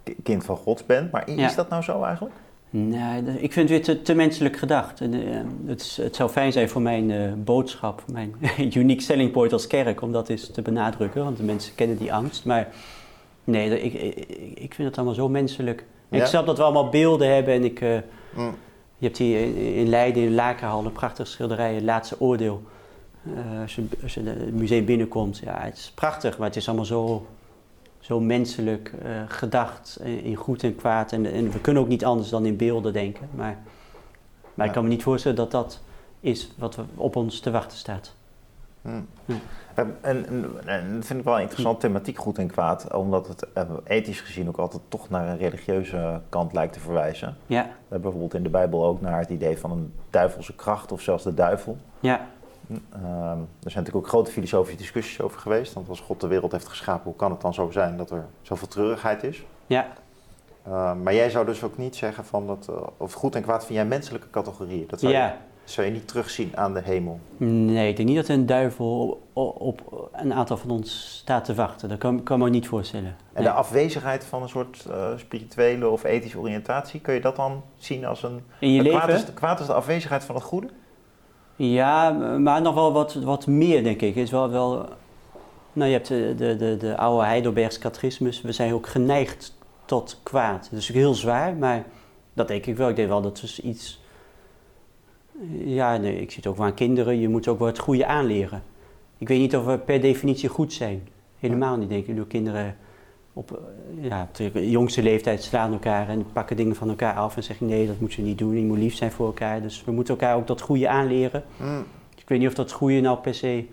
ki- 0.02 0.16
kind 0.22 0.44
van 0.44 0.56
God 0.56 0.86
bent. 0.86 1.10
Maar 1.10 1.30
Ja. 1.30 1.46
is 1.46 1.54
dat 1.54 1.68
nou 1.68 1.82
zo 1.82 2.02
eigenlijk? 2.02 2.34
Nee, 2.70 3.22
ik 3.22 3.52
vind 3.52 3.68
het 3.68 3.68
weer 3.68 3.82
te, 3.82 4.02
te 4.02 4.14
menselijk 4.14 4.56
gedacht. 4.56 5.00
En, 5.00 5.14
eh, 5.14 5.40
het, 5.66 5.80
is- 5.80 5.96
het 5.96 6.16
zou 6.16 6.30
fijn 6.30 6.52
zijn 6.52 6.68
voor 6.68 6.82
mijn 6.82 7.34
boodschap, 7.44 8.02
mijn 8.12 8.34
unique 8.74 9.02
selling 9.02 9.30
point 9.30 9.52
als 9.52 9.66
kerk, 9.66 10.00
om 10.02 10.12
dat 10.12 10.28
eens 10.28 10.50
te 10.50 10.62
benadrukken. 10.62 11.24
Want 11.24 11.36
de 11.36 11.42
mensen 11.42 11.74
kennen 11.74 11.96
die 11.98 12.12
angst. 12.12 12.44
Maar 12.44 12.68
nee, 13.44 13.80
ik, 13.82 13.92
ik, 13.94 14.28
ik 14.58 14.74
vind 14.74 14.88
het 14.88 14.96
allemaal 14.96 15.14
zo 15.14 15.28
menselijk. 15.28 15.84
En? 16.14 16.20
Ik 16.20 16.26
snap 16.26 16.46
dat 16.46 16.56
we 16.56 16.62
allemaal 16.62 16.88
beelden 16.88 17.34
hebben. 17.34 17.54
En 17.54 17.64
ik, 17.64 17.80
eh, 17.80 17.98
Mm. 18.34 18.54
je 18.98 19.06
hebt 19.06 19.18
hier 19.18 19.40
in- 19.76 19.88
Leiden, 19.88 20.22
in 20.22 20.34
Lakenhal, 20.34 20.84
een 20.84 20.92
prachtig 20.92 21.26
schilderij, 21.26 21.74
het 21.74 21.82
laatste 21.82 22.20
oordeel. 22.20 22.62
Eh, 23.24 23.60
als, 23.60 23.74
je, 23.74 23.84
als 24.02 24.14
je 24.14 24.22
het 24.22 24.54
museum 24.54 24.84
binnenkomt, 24.84 25.38
ja, 25.38 25.58
het 25.60 25.76
is 25.76 25.92
prachtig, 25.94 26.38
maar 26.38 26.46
het 26.46 26.56
is 26.56 26.66
allemaal 26.66 26.84
zo, 26.86 27.26
zo 28.00 28.20
menselijk 28.20 28.92
eh, 29.02 29.10
gedacht 29.28 29.98
in, 30.02 30.34
goed 30.34 30.62
en 30.62 30.76
kwaad. 30.76 31.12
En, 31.12 31.32
en 31.32 31.50
we 31.50 31.60
kunnen 31.60 31.82
ook 31.82 31.88
niet 31.88 32.04
anders 32.04 32.28
dan 32.28 32.46
in 32.46 32.56
beelden 32.56 32.92
denken. 32.92 33.28
Maar, 33.34 33.58
maar 34.54 34.66
ik 34.66 34.72
kan 34.72 34.82
me 34.82 34.88
niet 34.88 35.02
voorstellen 35.02 35.36
dat 35.36 35.50
dat 35.50 35.80
is 36.20 36.50
wat 36.58 36.76
we- 36.76 36.82
op 36.94 37.16
ons 37.16 37.40
te 37.40 37.50
wachten 37.50 37.78
staat. 37.78 38.14
Mm. 38.80 39.06
Ja. 39.24 39.34
En, 39.74 39.96
en, 40.00 40.24
dat 40.94 41.06
vind 41.06 41.18
ik 41.18 41.24
wel 41.24 41.34
een 41.34 41.40
interessante 41.40 41.80
thematiek 41.86 42.18
goed 42.18 42.38
en 42.38 42.46
kwaad. 42.46 42.94
Omdat 42.94 43.28
het 43.28 43.52
eh, 43.52 43.62
ethisch 43.84 44.20
gezien 44.20 44.48
ook 44.48 44.56
altijd 44.56 44.82
toch 44.88 45.10
naar 45.10 45.28
een 45.28 45.38
religieuze 45.38 46.20
kant 46.28 46.52
lijkt 46.52 46.72
te 46.72 46.80
verwijzen. 46.80 47.36
Ja, 47.46 47.62
We 47.62 47.68
hebben 47.80 48.00
bijvoorbeeld 48.00 48.34
in 48.34 48.42
de 48.42 48.48
Bijbel 48.48 48.84
ook 48.84 49.00
naar 49.00 49.18
het 49.18 49.30
idee 49.30 49.58
van 49.58 49.70
een 49.70 49.94
duivelse 50.10 50.54
kracht 50.54 50.92
of 50.92 51.00
zelfs 51.00 51.24
de 51.24 51.34
duivel. 51.34 51.76
ja, 52.00 52.26
Ehm, 52.68 53.38
er 53.62 53.70
zijn 53.70 53.84
natuurlijk 53.84 53.96
ook 53.96 54.08
grote 54.08 54.30
filosofische 54.30 54.78
discussies 54.78 55.20
over 55.20 55.40
geweest. 55.40 55.72
Want 55.72 55.88
als 55.88 56.00
God 56.00 56.20
de 56.20 56.26
wereld 56.26 56.52
heeft 56.52 56.68
geschapen, 56.68 57.04
hoe 57.04 57.16
kan 57.16 57.30
het 57.30 57.40
dan 57.40 57.54
zo 57.54 57.70
zijn 57.70 57.96
dat 57.96 58.10
er 58.10 58.26
zoveel 58.42 58.68
treurigheid 58.68 59.22
is? 59.22 59.44
ja. 59.66 59.86
Ehm, 60.66 61.02
maar 61.02 61.14
jij 61.14 61.30
zou 61.30 61.46
dus 61.46 61.62
ook 61.62 61.78
niet 61.78 61.96
zeggen 61.96 62.24
van 62.24 62.46
dat, 62.46 62.68
eh, 62.68 62.76
of 62.96 63.12
goed 63.12 63.34
en 63.34 63.42
kwaad 63.42 63.64
vind 63.64 63.78
jij 63.78 63.86
menselijke 63.86 64.30
categorieën. 64.30 64.86
Dat 64.88 65.00
zou, 65.00 65.12
je, 65.12 65.18
ja. 65.18 65.36
Zou 65.64 65.86
je 65.86 65.92
niet 65.92 66.08
terugzien 66.08 66.52
aan 66.54 66.74
de 66.74 66.80
hemel. 66.84 67.20
Nee, 67.36 67.88
ik 67.88 67.96
denk 67.96 68.08
niet 68.08 68.16
dat 68.18 68.28
een 68.28 68.46
duivel 68.46 69.22
op, 69.32 69.60
op 69.60 70.08
een 70.12 70.34
aantal 70.34 70.56
van 70.56 70.70
ons 70.70 71.16
staat 71.18 71.44
te 71.44 71.54
wachten. 71.54 71.88
Dat 71.88 71.98
kan, 71.98 72.22
kan 72.22 72.38
me 72.38 72.50
niet 72.50 72.66
voorstellen. 72.66 73.06
En 73.06 73.42
Nee. 73.42 73.44
de 73.44 73.50
afwezigheid 73.50 74.24
van 74.24 74.42
een 74.42 74.48
soort 74.48 74.84
eh, 74.90 75.08
spirituele 75.16 75.88
of 75.88 76.04
ethische 76.04 76.38
oriëntatie, 76.38 77.00
kun 77.00 77.14
je 77.14 77.20
dat 77.20 77.36
dan 77.36 77.62
zien 77.76 78.04
als 78.04 78.22
een... 78.22 78.40
In 78.58 78.72
je 78.72 78.88
kwaad, 78.88 79.06
leven? 79.06 79.26
is, 79.28 79.34
kwaad 79.34 79.60
is 79.60 79.66
de 79.66 79.72
afwezigheid 79.74 80.24
van 80.24 80.34
het 80.34 80.44
goede? 80.44 80.68
Ja, 81.56 82.10
maar 82.38 82.62
nog 82.62 82.74
wel 82.74 82.92
wat, 82.92 83.14
wat 83.14 83.46
meer, 83.46 83.82
denk 83.84 84.00
ik. 84.00 84.16
Is 84.16 84.30
wel, 84.30 84.50
wel, 84.50 84.88
nou, 85.72 85.90
je 85.90 85.96
hebt 85.96 86.08
de, 86.08 86.34
de, 86.36 86.56
de, 86.56 86.76
de 86.76 86.96
oude 86.96 87.24
Heidelbergs 87.24 87.78
catechismus. 87.78 88.40
We 88.40 88.52
zijn 88.52 88.72
ook 88.72 88.86
geneigd 88.86 89.56
tot 89.84 90.20
kwaad. 90.22 90.54
Dat 90.54 90.64
is 90.64 90.70
natuurlijk 90.70 91.06
heel 91.06 91.14
zwaar, 91.14 91.54
maar 91.54 91.84
dat 92.32 92.48
denk 92.48 92.66
ik 92.66 92.76
wel. 92.76 92.88
Ik 92.88 92.96
denk 92.96 93.08
wel 93.08 93.22
dat 93.22 93.42
is 93.42 93.60
iets... 93.60 94.02
Ja, 95.64 95.96
nee, 95.96 96.20
ik 96.20 96.30
zie 96.30 96.36
het 96.42 96.46
ook 96.46 96.56
wel 96.56 96.66
aan 96.66 96.74
kinderen. 96.74 97.18
Je 97.20 97.28
moet 97.28 97.48
ook 97.48 97.58
wel 97.58 97.68
het 97.68 97.78
goede 97.78 98.06
aanleren. 98.06 98.62
Ik 99.18 99.28
weet 99.28 99.38
niet 99.38 99.56
of 99.56 99.64
we 99.64 99.78
per 99.78 100.00
definitie 100.00 100.48
goed 100.48 100.72
zijn. 100.72 101.08
Helemaal 101.38 101.76
niet, 101.76 101.88
denk 101.88 102.06
ik. 102.06 102.16
Door 102.16 102.26
kinderen 102.26 102.76
op, 103.32 103.52
eh, 103.52 104.04
ja, 104.08 104.28
de 104.32 104.70
jongste 104.70 105.02
leeftijd 105.02 105.42
slaan 105.42 105.72
elkaar 105.72 106.08
en 106.08 106.24
pakken 106.32 106.56
dingen 106.56 106.76
van 106.76 106.88
elkaar 106.88 107.14
af 107.14 107.36
en 107.36 107.42
zeggen 107.42 107.66
nee, 107.66 107.86
dat 107.86 108.00
moet 108.00 108.12
je 108.12 108.22
niet 108.22 108.38
doen. 108.38 108.56
Je 108.56 108.64
moet 108.64 108.78
lief 108.78 108.94
zijn 108.94 109.10
voor 109.12 109.26
elkaar. 109.26 109.62
Dus 109.62 109.84
we 109.84 109.92
moeten 109.92 110.14
elkaar 110.14 110.36
ook 110.36 110.46
dat 110.46 110.60
goede 110.60 110.88
aanleren. 110.88 111.42
Hmm, 111.56 111.84
Ik 112.16 112.28
weet 112.28 112.38
niet 112.38 112.48
of 112.48 112.54
dat 112.54 112.72
goede 112.72 113.00
nou 113.00 113.18
per 113.18 113.34
se 113.34 113.64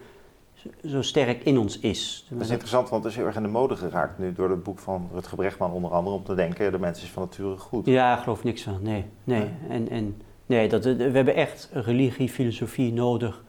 zo- 0.54 0.69
zo 0.88 1.02
sterk 1.02 1.43
in 1.43 1.58
ons 1.58 1.80
is. 1.80 2.26
Dat 2.30 2.41
is 2.41 2.50
interessant, 2.50 2.89
want 2.89 3.04
het 3.04 3.12
is 3.12 3.17
heel 3.17 3.28
erg 3.28 3.36
in 3.36 3.41
de 3.43 3.47
mode 3.47 3.76
geraakt 3.76 4.19
nu 4.19 4.34
door 4.34 4.50
het 4.50 4.63
boek 4.63 4.80
van 4.80 5.10
Rutger 5.13 5.38
Brechtman 5.38 5.71
onder 5.71 5.91
andere. 5.91 6.15
Om 6.15 6.24
te 6.24 6.36
denken, 6.36 6.71
de 6.71 6.80
mens 6.80 7.04
is 7.04 7.10
van 7.10 7.24
nature 7.24 7.58
goed. 7.58 7.86
Ja, 7.86 8.15
ik 8.17 8.24
geloof 8.24 8.43
niks 8.43 8.62
van. 8.62 8.78
Nee, 8.82 9.06
nee. 9.24 9.39
Nee. 9.39 9.50
En, 9.69 9.89
en, 9.89 10.21
nee 10.45 10.69
dat, 10.69 10.84
we 10.84 11.04
hebben 11.04 11.36
echt 11.36 11.69
religie, 11.73 12.30
filosofie 12.30 12.93
nodig 12.93 13.43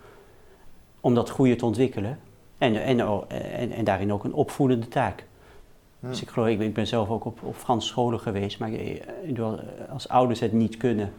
om 1.01 1.15
dat 1.15 1.31
goede 1.31 1.57
te 1.57 1.65
ontwikkelen. 1.67 2.19
En, 2.59 2.83
en, 2.83 3.09
oh, 3.09 3.25
en, 3.57 3.73
en 3.73 3.85
daarin 3.85 4.13
ook 4.13 4.25
een 4.25 4.35
opvoedende 4.35 4.89
taak. 4.89 5.25
Dus 6.01 6.23
ik 6.23 6.29
geloof, 6.29 6.49
ik 6.49 6.59
ben, 6.59 6.67
ik 6.67 6.75
ben 6.75 6.87
zelf 6.87 7.09
ook 7.09 7.25
op, 7.25 7.43
op 7.43 7.57
Frans 7.57 7.87
scholen 7.87 8.21
geweest, 8.21 8.59
maar 8.59 8.71
bedoel, 9.27 9.59
als 9.91 10.09
ouders 10.09 10.41
het 10.41 10.53
niet 10.53 10.77
kunnen, 10.77 11.13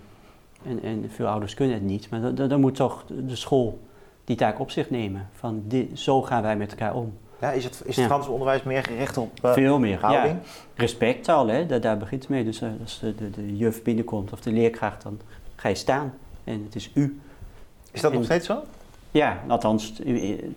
en, 0.65 0.83
en 0.83 1.09
veel 1.09 1.27
ouders 1.27 1.53
kunnen 1.53 1.75
het 1.75 1.83
niet, 1.83 2.09
maar 2.09 2.35
dan, 2.35 2.59
moet 2.59 2.75
toch 2.75 3.05
de 3.27 3.35
school 3.35 3.79
die 4.23 4.35
taak 4.35 4.59
op 4.59 4.71
zich 4.71 4.89
nemen. 4.89 5.29
Van 5.33 5.63
dit, 5.65 5.99
zo 5.99 6.21
gaan 6.21 6.41
wij 6.41 6.57
met 6.57 6.71
elkaar 6.71 6.95
om. 6.95 7.13
Ja, 7.41 7.51
is 7.51 7.63
het, 7.63 7.73
is 7.73 7.85
het 7.85 7.95
Ja. 7.95 8.05
Frans 8.05 8.27
onderwijs 8.27 8.63
meer 8.63 8.83
gericht 8.83 9.17
op 9.17 9.39
eh, 9.41 9.53
Veel 9.53 9.79
meer. 9.79 9.99
houding? 9.99 10.37
Ja. 10.43 10.49
Respect 10.75 11.29
al, 11.29 11.47
hè? 11.47 11.65
Daar, 11.65 11.81
daar 11.81 11.97
begint 11.97 12.21
het 12.21 12.31
mee. 12.31 12.43
Dus 12.43 12.61
eh, 12.61 12.69
als 12.81 12.99
de, 12.99 13.15
de, 13.15 13.29
de 13.29 13.57
juf 13.57 13.83
binnenkomt 13.83 14.33
of 14.33 14.41
de 14.41 14.51
leerkracht, 14.51 15.03
dan 15.03 15.19
ga 15.63 15.69
je 15.69 15.75
staan. 15.75 16.13
En 16.43 16.63
het 16.65 16.75
is 16.75 16.91
u. 16.93 17.19
Is 17.91 18.01
dat 18.01 18.13
nog 18.13 18.23
steeds 18.23 18.45
zo? 18.45 18.63
Ja, 19.11 19.43
althans, 19.47 19.93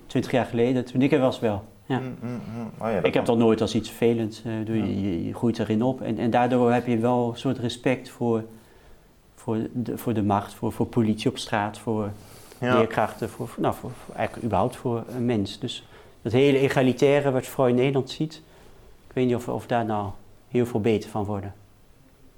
twintig 0.06 0.30
jaar 0.30 0.44
geleden, 0.44 0.84
toen 0.84 1.02
ik 1.02 1.12
er 1.12 1.18
was 1.20 1.40
wel. 1.40 1.64
Ja. 1.86 1.98
Mm, 1.98 2.16
mm, 2.20 2.30
mm. 2.30 2.70
Oh 2.78 2.88
ja, 2.90 2.96
Ik 2.96 3.02
heb 3.04 3.12
kan. 3.12 3.24
dat 3.24 3.36
nooit 3.38 3.60
als 3.60 3.74
iets 3.74 3.88
vervelends. 3.88 4.42
eh, 4.44 4.52
doe 4.64 4.76
je, 4.76 5.00
je, 5.02 5.24
je 5.26 5.34
groeit 5.34 5.58
erin 5.58 5.82
op. 5.82 6.00
En, 6.02 6.18
en 6.18 6.30
daardoor 6.30 6.72
heb 6.72 6.86
je 6.86 6.98
wel 6.98 7.28
een 7.32 7.38
soort 7.38 7.58
respect 7.58 8.08
voor, 8.10 8.44
voor, 9.34 9.58
de, 9.72 9.98
voor 9.98 10.14
de 10.14 10.22
macht, 10.22 10.54
voor, 10.54 10.72
voor 10.72 10.86
politie 10.86 11.30
op 11.30 11.38
straat, 11.38 11.78
voor 11.78 12.10
leerkrachten, 12.58 13.28
voor, 13.30 13.54
nou, 13.58 13.74
voor, 13.74 13.90
voor- 14.04 14.14
eigenlijk 14.14 14.46
überhaupt 14.46 14.76
voor 14.76 15.04
een 15.08 15.24
mens. 15.24 15.58
Dus 15.58 15.86
dat 16.22 16.32
hele 16.32 16.58
egalitaire 16.58 17.30
wat 17.30 17.44
je 17.44 17.50
vooral 17.50 17.68
in 17.70 17.76
Nederland 17.78 18.10
ziet, 18.10 18.34
ik 19.08 19.14
weet 19.14 19.26
niet 19.26 19.34
of, 19.36 19.48
of 19.48 19.66
daar 19.66 19.84
nou 19.84 20.10
heel 20.48 20.66
veel 20.66 20.80
beter 20.80 21.10
van 21.10 21.24
worden. 21.24 21.54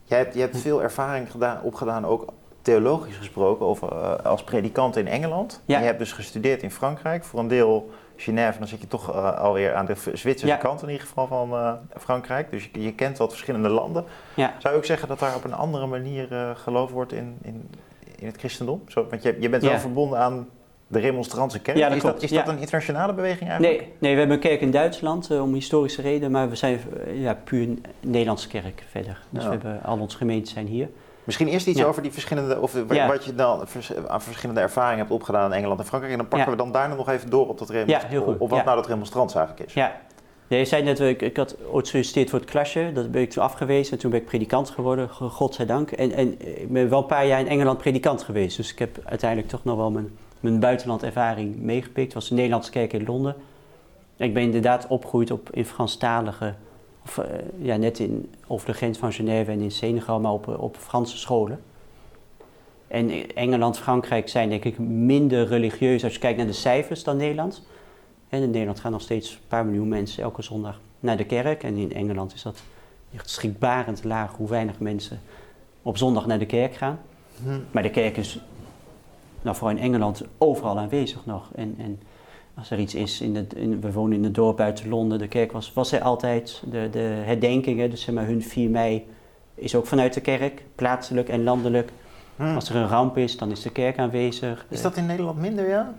Jij 0.05 0.19
hebt, 0.19 0.35
je 0.35 0.41
hebt 0.41 0.59
veel 0.59 0.83
ervaring 0.83 1.31
gedaan, 1.31 1.63
opgedaan, 1.63 2.05
ook 2.05 2.33
theologisch 2.69 3.17
gesproken, 3.17 3.67
over, 3.67 3.93
eh, 3.93 4.25
als 4.25 4.45
predikant 4.45 4.97
in 4.97 5.09
Engeland. 5.09 5.63
Ja. 5.65 5.79
Je 5.79 5.85
hebt 5.85 5.99
dus 5.99 6.13
gestudeerd 6.13 6.63
in 6.63 6.71
Frankrijk, 6.71 7.25
voor 7.25 7.41
een 7.41 7.49
deel 7.49 7.91
Genève, 8.17 8.59
dan 8.59 8.69
zit 8.69 8.81
je 8.81 8.89
toch 8.89 9.11
eh, 9.11 9.39
alweer 9.39 9.75
aan 9.75 9.87
de 9.87 9.95
Zwitserse 9.95 10.47
Ja. 10.47 10.57
kant 10.57 10.83
in 10.83 10.89
ieder 10.89 11.07
geval 11.07 11.27
van 11.27 11.53
eh, 11.53 11.73
Frankrijk. 11.99 12.51
Dus 12.51 12.69
je, 12.73 12.83
je 12.83 12.93
kent 12.93 13.19
wat 13.19 13.31
verschillende 13.31 13.69
landen. 13.69 14.05
Ja, 14.35 14.55
Zou 14.59 14.75
je 14.75 14.81
ook 14.81 14.87
zeggen 14.87 15.09
dat 15.09 15.19
daar 15.19 15.35
op 15.35 15.45
een 15.45 15.55
andere 15.55 15.87
manier 15.87 16.55
geloofd 16.55 16.93
wordt 16.93 17.13
in, 17.13 17.39
in, 17.43 17.71
in 18.19 18.27
het 18.27 18.37
christendom? 18.37 18.83
Zo, 18.87 19.07
want 19.11 19.23
je, 19.23 19.37
je 19.41 19.49
bent 19.49 19.63
wel 19.63 19.79
verbonden 19.79 20.19
aan 20.19 20.49
de 20.87 20.99
Remonstrantse 20.99 21.61
kerk. 21.61 21.77
Ja, 21.77 21.89
dat 21.89 21.97
is 21.97 22.03
dat, 22.03 22.23
is 22.23 22.31
dat 22.31 22.49
een 22.49 22.59
internationale 22.59 23.13
beweging 23.13 23.51
eigenlijk? 23.51 23.81
nee, 23.81 23.93
nee, 23.99 24.13
we 24.13 24.19
hebben 24.19 24.37
een 24.37 24.43
kerk 24.43 24.61
in 24.61 24.71
Duitsland 24.71 25.31
om 25.31 25.55
historische 25.55 26.03
redenen, 26.03 26.31
maar 26.31 26.49
we 26.49 26.57
zijn 26.57 26.81
ja, 27.13 27.35
puur 27.45 27.63
een 27.63 27.85
Nederlandse 28.01 28.49
kerk 28.49 28.85
verder. 28.91 29.21
Dus 29.31 29.43
Ja. 29.43 29.49
we 29.49 29.55
hebben, 29.55 29.83
al 29.83 29.99
onze 29.99 30.17
gemeenten 30.17 30.53
zijn 30.53 30.67
hier. 30.67 30.89
Misschien 31.29 31.49
eerst 31.49 31.67
iets 31.67 31.79
Ja. 31.79 31.87
over 31.87 32.03
die 32.03 32.13
verschillende, 32.13 32.61
of 32.61 32.75
Ja. 32.91 33.07
wat 33.09 33.25
je 33.25 33.35
dan 33.35 33.61
vers- 33.69 33.93
aan 34.07 34.23
verschillende 34.23 34.61
ervaringen 34.61 34.99
hebt 34.99 35.11
opgedaan 35.11 35.45
in 35.51 35.57
Engeland 35.57 35.81
en 35.81 35.87
Frankrijk. 35.87 36.13
En 36.15 36.19
dan 36.21 36.29
pakken 36.29 36.49
Ja. 36.51 36.57
we 36.57 36.63
dan 36.63 36.73
daarna 36.73 36.95
nog 36.95 37.09
even 37.09 37.31
door 37.31 37.49
op 37.49 37.59
dat 37.59 37.71
remonstrant. 37.71 38.25
Goed. 38.25 38.39
Op 38.39 38.51
wat 38.51 38.65
nou 38.65 38.77
dat 38.77 38.87
remonstrants 38.87 39.35
eigenlijk 39.35 39.67
is. 39.69 39.75
Ja. 39.75 40.01
Nee, 40.47 40.59
je 40.59 40.65
zei 40.65 40.83
net, 40.83 41.01
ik, 41.01 41.23
ik 41.23 41.37
had 41.37 41.57
ooit 41.71 41.85
gesolliciteerd 41.85 42.31
voor 42.31 42.39
het 42.39 42.51
klasje. 42.51 42.91
Dat 42.95 43.11
ben 43.11 43.23
ik 43.23 43.31
toen 43.31 43.43
afgewezen. 43.43 43.93
En 43.93 43.99
toen 43.99 44.11
ben 44.11 44.21
ik 44.21 44.27
predikant 44.27 44.71
geworden, 44.71 45.09
go- 45.09 45.29
godzijdank. 45.29 45.91
En, 45.91 46.13
en 46.13 46.41
ik 46.61 46.73
ben 46.73 46.89
wel 46.89 46.99
een 47.01 47.07
paar 47.07 47.27
jaar 47.27 47.41
in 47.41 47.49
Engeland 47.49 47.79
predikant 47.79 48.23
geweest. 48.23 48.57
Dus 48.57 48.73
ik 48.73 48.79
heb 48.79 48.99
uiteindelijk 49.05 49.51
toch 49.51 49.65
nog 49.65 49.77
wel 49.77 49.91
mijn, 49.91 50.11
mijn 50.41 50.61
buitenlandervaring 50.61 51.57
meegepikt. 51.57 52.05
Het 52.07 52.15
was 52.15 52.29
de 52.29 52.35
Nederlandse 52.35 52.71
kerk 52.71 52.93
in 52.93 53.05
Londen. 53.07 53.35
En 54.17 54.27
ik 54.27 54.35
ben 54.35 54.43
inderdaad 54.43 54.87
opgegroeid 54.87 55.31
op, 55.31 55.49
in 55.53 55.65
Franstalige... 55.65 56.55
Of 57.09 57.19
eh, 57.19 57.39
ja, 57.59 57.77
net 57.77 57.99
in, 57.99 58.35
over 58.47 58.67
de 58.67 58.73
grens 58.73 58.99
van 58.99 59.13
Genève 59.13 59.51
en 59.51 59.61
in 59.61 59.71
Senegal, 59.71 60.21
maar 60.21 60.33
op, 60.33 60.49
op 60.59 60.77
Franse 60.77 61.17
scholen. 61.17 61.61
En 62.89 63.35
Engeland, 63.35 63.79
Frankrijk 63.79 64.29
zijn 64.29 64.49
denk 64.49 64.65
ik 64.65 64.79
minder 64.79 65.47
religieus 65.47 66.05
als 66.05 66.13
je 66.13 66.19
kijkt 66.19 66.37
naar 66.37 66.47
de 66.47 66.53
cijfers 66.53 67.05
dan 67.05 67.17
Nederland. 67.17 67.63
En 68.29 68.43
in 68.43 68.51
Nederland 68.51 68.81
gaan 68.81 68.93
nog 68.93 69.01
steeds 69.01 69.33
een 69.33 69.49
paar 69.49 69.65
miljoen 69.65 69.89
mensen 69.89 70.23
elke 70.23 70.43
zondag 70.43 70.81
naar 71.01 71.17
de 71.17 71.25
kerk. 71.25 71.63
En 71.63 71.77
in 71.77 71.93
Engeland 71.93 72.35
is 72.35 72.43
dat 72.43 72.63
echt 73.15 73.31
schrikbarend 73.31 74.05
laag 74.05 74.37
hoe 74.37 74.49
weinig 74.49 74.79
mensen 74.79 75.21
op 75.83 75.97
zondag 75.97 76.27
naar 76.27 76.39
de 76.39 76.47
kerk 76.47 76.75
gaan. 76.75 77.01
Hm. 77.43 77.59
Maar 77.71 77.83
de 77.83 77.91
kerk 77.91 78.17
is, 78.17 78.41
nou 79.43 79.57
vooral 79.57 79.77
in 79.77 79.83
Engeland, 79.83 80.23
overal 80.39 80.79
aanwezig 80.79 81.27
nog. 81.27 81.51
En, 81.55 81.75
en 81.79 82.01
als 82.59 82.71
er 82.71 82.79
iets 82.79 82.95
is, 82.95 83.21
in 83.21 83.37
het, 83.37 83.55
in, 83.55 83.81
we 83.81 83.93
wonen 83.93 84.17
in 84.19 84.25
een 84.25 84.33
dorp 84.33 84.57
buiten 84.57 84.89
Londen, 84.89 85.19
de 85.19 85.29
kerk 85.29 85.53
was, 85.53 85.73
was 85.73 85.93
er 85.93 86.01
altijd. 86.03 86.63
De, 86.71 86.89
de 86.91 86.99
herdenkingen, 87.25 87.91
dus 87.91 88.03
zeg 88.03 88.15
maar 88.15 88.27
hun 88.27 88.43
4 88.43 88.71
mei, 88.71 89.07
is 89.55 89.75
ook 89.75 89.87
vanuit 89.87 90.15
de 90.15 90.21
kerk, 90.21 90.63
plaatselijk 90.75 91.29
en 91.29 91.43
landelijk. 91.45 91.91
Hm. 92.37 92.55
Als 92.55 92.69
er 92.69 92.77
een 92.77 92.89
ramp 92.89 93.17
is, 93.17 93.37
dan 93.37 93.51
is 93.51 93.63
de 93.63 93.71
kerk 93.73 93.99
aanwezig. 93.99 94.67
Is 94.69 94.83
dat 94.83 94.97
in 94.97 95.07
Nederland 95.07 95.39
minder, 95.39 95.69
ja? 95.69 95.95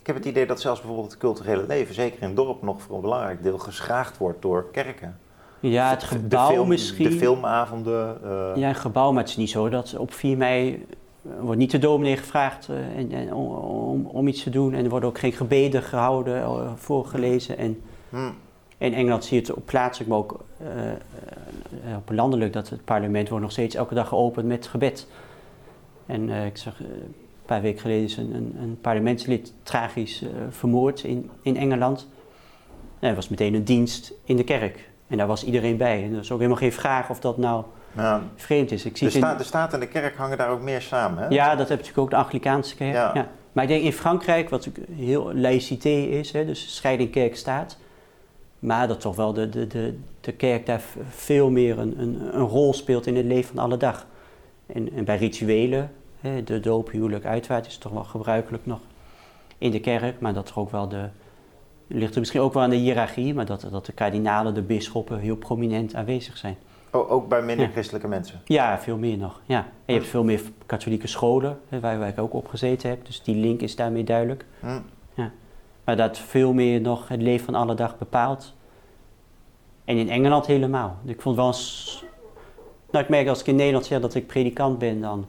Ik 0.00 0.06
heb 0.06 0.16
het 0.16 0.24
idee 0.24 0.46
dat 0.46 0.60
zelfs 0.60 0.80
bijvoorbeeld 0.80 1.10
het 1.10 1.20
culturele 1.20 1.64
leven, 1.66 1.94
zeker 1.94 2.22
in 2.22 2.26
het 2.26 2.36
dorp, 2.36 2.62
nog 2.62 2.82
voor 2.82 2.94
een 2.96 3.00
belangrijk 3.00 3.42
deel 3.42 3.58
geschraagd 3.58 4.18
wordt 4.18 4.42
door 4.42 4.66
kerken. 4.72 5.18
Ja, 5.60 5.90
het 5.90 6.00
De 6.00 6.06
gebouw 6.06 6.48
film- 6.50 6.68
misschien. 6.68 7.10
De 7.10 7.16
filmavonden. 7.16 8.18
eh, 8.24 8.50
Ja, 8.54 8.68
een 8.68 8.74
gebouw, 8.74 9.10
maar 9.12 9.20
het 9.22 9.30
is 9.30 9.36
niet 9.36 9.50
zo 9.50 9.68
dat 9.68 9.96
op 9.98 10.12
4 10.12 10.36
mei 10.36 10.86
eh, 11.30 11.40
wordt 11.40 11.58
niet 11.58 11.70
de 11.70 11.78
dominee 11.78 12.16
gevraagd 12.16 12.68
eh, 12.68 12.98
en, 12.98 13.12
en, 13.12 13.34
om, 13.34 14.06
om, 14.06 14.28
iets 14.28 14.42
te 14.42 14.50
doen. 14.50 14.74
En 14.74 14.84
er 14.84 14.90
worden 14.90 15.08
ook 15.08 15.18
geen 15.18 15.32
gebeden 15.32 15.82
gehouden, 15.82 16.42
eh, 16.42 16.72
voorgelezen. 16.74 17.58
En 17.58 17.82
hm. 18.10 18.30
in 18.78 18.94
Engeland 18.94 19.24
zie 19.24 19.40
je 19.40 19.46
het 19.46 19.56
op 19.56 19.66
plaatselijk, 19.66 20.10
maar 20.10 20.18
ook 20.18 20.44
eh, 20.58 21.96
op 21.96 22.10
landelijk, 22.10 22.52
dat 22.52 22.68
het 22.68 22.84
parlement 22.84 23.28
wordt 23.28 23.44
nog 23.44 23.52
steeds 23.52 23.74
elke 23.74 23.94
dag 23.94 24.08
geopend 24.08 24.46
met 24.46 24.66
gebed. 24.66 25.06
En 26.06 26.28
ik 26.28 26.56
zag, 26.56 26.80
een 26.80 27.14
paar 27.46 27.62
weken 27.62 27.80
geleden 27.80 28.04
is 28.04 28.16
een, 28.16 28.34
een, 28.34 28.56
een 28.60 28.78
parlementslid 28.80 29.52
tragisch 29.62 30.24
vermoord 30.50 31.02
in, 31.02 31.30
in 31.42 31.56
Engeland. 31.56 32.08
En 32.98 33.08
er 33.08 33.14
was 33.14 33.28
meteen 33.28 33.54
een 33.54 33.64
dienst 33.64 34.12
in 34.24 34.36
de 34.36 34.44
kerk. 34.44 34.90
En 35.06 35.16
daar 35.16 35.26
was 35.26 35.44
iedereen 35.44 35.76
bij. 35.76 36.04
En 36.04 36.12
er 36.12 36.20
is 36.20 36.32
ook 36.32 36.38
helemaal 36.38 36.60
geen 36.60 36.72
vraag 36.72 37.10
of 37.10 37.20
dat 37.20 37.36
nou 37.36 37.64
Ja, 37.96 38.22
vreemd 38.36 38.70
is. 38.72 38.84
Ik 38.84 38.96
zie 38.96 39.10
de, 39.10 39.18
in- 39.18 39.36
de 39.36 39.44
staat 39.44 39.72
en 39.72 39.80
de 39.80 39.88
kerk 39.88 40.16
hangen 40.16 40.38
daar 40.38 40.48
ook 40.48 40.60
meer 40.60 40.80
samen, 40.82 41.22
hè? 41.22 41.28
ja, 41.28 41.48
dat 41.48 41.58
heb 41.58 41.68
je 41.68 41.74
natuurlijk 41.74 41.98
ook 41.98 42.10
de 42.10 42.16
Anglikaanse 42.16 42.76
kerk. 42.76 42.94
Ja. 42.94 43.10
Ja. 43.14 43.28
Maar 43.52 43.64
ik 43.64 43.70
denk 43.70 43.82
in 43.84 43.92
Frankrijk, 43.92 44.48
wat 44.50 44.68
heel 44.92 45.34
laïcité 45.34 45.88
is, 45.88 46.32
hè, 46.32 46.44
dus 46.46 46.74
scheiding 46.76 47.10
kerk-staat. 47.10 47.78
Maar 48.58 48.88
dat 48.88 49.00
toch 49.00 49.16
wel 49.16 49.32
de, 49.32 49.48
de, 49.48 49.66
de, 49.66 49.98
de 50.20 50.32
kerk 50.32 50.66
daar 50.66 50.80
veel 51.08 51.50
meer 51.50 51.78
een, 51.78 52.00
een, 52.00 52.20
een 52.32 52.46
rol 52.46 52.72
speelt 52.74 53.06
in 53.06 53.16
het 53.16 53.24
leven 53.24 53.54
van 53.54 53.64
alle 53.64 53.76
dag. 53.76 54.06
En, 54.66 54.92
en 54.92 55.04
bij 55.04 55.16
rituelen, 55.16 55.90
hè, 56.20 56.44
de 56.44 56.60
doop, 56.60 56.90
huwelijk, 56.90 57.24
uitvaart, 57.24 57.66
is 57.66 57.78
toch 57.78 57.92
wel 57.92 58.04
gebruikelijk 58.04 58.66
nog 58.66 58.80
in 59.58 59.70
de 59.70 59.80
kerk. 59.80 60.20
Maar 60.20 60.32
dat 60.34 60.48
er 60.48 60.58
ook 60.58 60.70
wel 60.70 60.88
de, 60.88 61.04
ligt 61.86 62.12
er 62.14 62.18
misschien 62.18 62.40
ook 62.40 62.52
wel 62.54 62.62
aan 62.62 62.70
de 62.70 62.76
hiërarchie, 62.76 63.34
maar 63.34 63.46
dat, 63.46 63.66
dat 63.70 63.86
de 63.86 63.92
kardinalen, 63.92 64.54
de 64.54 64.62
bisschoppen 64.62 65.18
heel 65.18 65.36
prominent 65.36 65.94
aanwezig 65.94 66.36
zijn. 66.36 66.56
O- 66.90 67.06
ook 67.08 67.28
bij 67.28 67.42
minder 67.42 67.66
Ja. 67.66 67.72
christelijke 67.72 68.08
mensen. 68.08 68.40
Ja, 68.44 68.78
veel 68.78 68.96
meer 68.98 69.16
nog. 69.16 69.40
Ja. 69.44 69.58
En 69.58 69.66
je 69.84 69.92
hebt 69.92 70.06
veel 70.06 70.24
meer 70.24 70.40
katholieke 70.66 71.06
scholen, 71.06 71.58
waar, 71.68 71.98
waar 71.98 72.08
ik 72.08 72.18
ook 72.18 72.32
op 72.34 72.48
gezeten 72.48 72.88
heb. 72.90 73.06
Dus 73.06 73.22
die 73.22 73.36
link 73.36 73.60
is 73.60 73.76
daarmee 73.76 74.04
duidelijk. 74.04 74.44
Hm. 74.60 74.80
Maar 75.84 75.96
dat 75.96 76.18
veel 76.18 76.52
meer 76.52 76.80
nog 76.80 77.08
het 77.08 77.22
leven 77.22 77.44
van 77.44 77.54
alle 77.54 77.74
dag 77.74 77.98
bepaalt. 77.98 78.54
En 79.84 79.96
in 79.96 80.08
Engeland 80.08 80.46
helemaal. 80.46 80.96
Ik 81.04 81.20
vond 81.20 81.36
wel 81.36 81.46
eens... 81.46 82.04
Nou, 82.90 83.04
ik 83.04 83.10
merk 83.10 83.28
als 83.28 83.40
ik 83.40 83.46
in 83.46 83.56
Nederland 83.56 83.86
zeg 83.86 84.00
dat 84.00 84.14
ik 84.14 84.26
predikant 84.26 84.78
ben, 84.78 85.00
dan... 85.00 85.26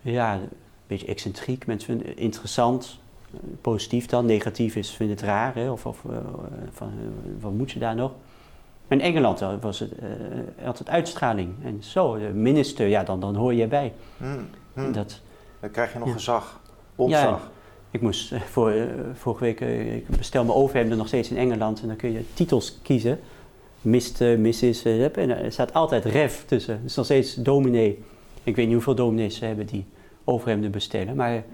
Ja, 0.00 0.34
een 0.34 0.48
beetje 0.86 1.06
excentriek. 1.06 1.66
Mensen 1.66 1.86
vinden 1.88 2.06
het 2.08 2.18
interessant. 2.18 2.98
eh, 3.32 3.38
Positief 3.60 4.06
dan. 4.06 4.26
Negatief 4.26 4.76
is, 4.76 4.90
vinden 4.90 5.16
het 5.16 5.24
raar. 5.24 5.54
Hè? 5.54 5.70
Of, 5.70 5.86
of 5.86 6.04
eh, 6.10 6.16
van, 6.72 6.88
eh, 6.88 7.42
wat 7.42 7.52
moet 7.52 7.70
je 7.70 7.78
daar 7.78 7.94
nog? 7.94 8.12
In 8.90 9.00
Engeland 9.00 9.40
was 9.60 9.78
het 9.78 9.92
eh, 9.98 10.66
altijd 10.66 10.88
uitstraling. 10.88 11.54
En 11.64 11.82
zo, 11.82 12.18
de 12.18 12.28
minister, 12.34 12.86
ja, 12.86 13.02
dan, 13.04 13.20
dan 13.20 13.34
hoor 13.34 13.54
je 13.54 13.62
erbij. 13.62 13.92
Hm. 14.16 14.24
Hm. 14.74 14.80
En 14.80 14.92
Dat, 14.92 15.20
Dan 15.60 15.70
krijg 15.70 15.92
je 15.92 15.98
nog 15.98 16.08
Ja. 16.08 16.14
gezag, 16.14 16.60
ontzag. 16.96 17.50
ik 17.90 18.00
moest 18.00 18.32
eh, 18.32 18.40
voor, 18.40 18.70
eh, 18.70 18.84
vorige 19.14 19.44
week, 19.44 19.60
ik 19.60 20.08
bestel 20.08 20.44
mijn 20.44 20.56
overhemden 20.56 20.98
nog 20.98 21.06
steeds 21.06 21.30
in 21.30 21.36
Engeland 21.36 21.80
en 21.80 21.86
dan 21.86 21.96
kun 21.96 22.12
je 22.12 22.24
titels 22.34 22.78
kiezen. 22.82 23.20
Mr., 23.80 24.38
Mrs. 24.38 24.84
en 24.84 25.30
er 25.42 25.52
staat 25.52 25.74
altijd 25.74 26.04
ref 26.04 26.44
tussen. 26.46 26.80
Dus 26.82 26.94
nog 26.94 27.04
steeds 27.04 27.34
dominee. 27.34 28.02
Ik 28.42 28.56
weet 28.56 28.64
niet 28.64 28.74
hoeveel 28.74 28.94
dominees 28.94 29.36
ze 29.36 29.44
hebben 29.44 29.66
die 29.66 29.84
overhemden 30.24 30.70
bestellen, 30.70 31.16
maar 31.16 31.44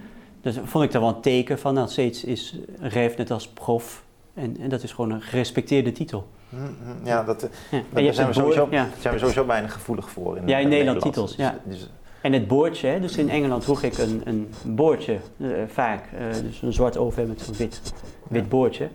dat 0.40 0.58
vond 0.64 0.84
ik 0.84 0.92
dan 0.92 1.00
wel 1.02 1.14
een 1.14 1.20
teken 1.20 1.58
van, 1.58 1.74
nou, 1.74 1.88
steeds 1.88 2.24
is 2.24 2.58
ref 2.80 3.16
net 3.16 3.30
als 3.30 3.48
prof. 3.48 4.04
En, 4.34 4.56
en 4.60 4.68
dat 4.68 4.82
is 4.82 4.92
gewoon 4.92 5.10
een 5.10 5.22
gerespecteerde 5.22 5.92
titel. 5.92 6.26
Hm, 6.50 6.56
hm. 6.56 7.06
Ja, 7.06 7.22
dat, 7.24 7.42
eh, 7.42 7.50
Ja. 7.70 7.78
En 7.94 8.04
daar 8.04 8.14
zijn 8.14 8.26
we, 8.26 8.32
sowieso, 8.32 8.68
ja. 8.70 8.86
zijn 9.00 9.12
we 9.14 9.18
sowieso 9.20 9.46
weinig 9.46 9.72
gevoelig 9.72 10.10
voor. 10.10 10.36
In, 10.36 10.48
Ja, 10.48 10.58
in 10.58 10.68
Nederland 10.68 11.00
titels, 11.00 11.36
ja. 11.36 11.58
Dus, 11.64 11.78
dus- 11.78 11.90
En 12.20 12.32
het 12.32 12.48
boordje, 12.48 12.86
hè, 12.88 13.00
dus 13.00 13.16
in 13.16 13.30
Engeland 13.30 13.62
droeg 13.62 13.82
ik 13.82 13.98
een, 13.98 14.22
een 14.24 14.48
boordje 14.64 15.18
eh, 15.40 15.48
vaak. 15.66 16.04
eh, 16.18 16.42
dus 16.42 16.62
een 16.62 16.72
zwart 16.72 16.96
overhemd 16.96 17.28
met 17.38 17.48
een 17.48 17.54
wit, 17.54 17.80
wit 18.28 18.42
Ja. 18.42 18.48
boordje. 18.48 18.88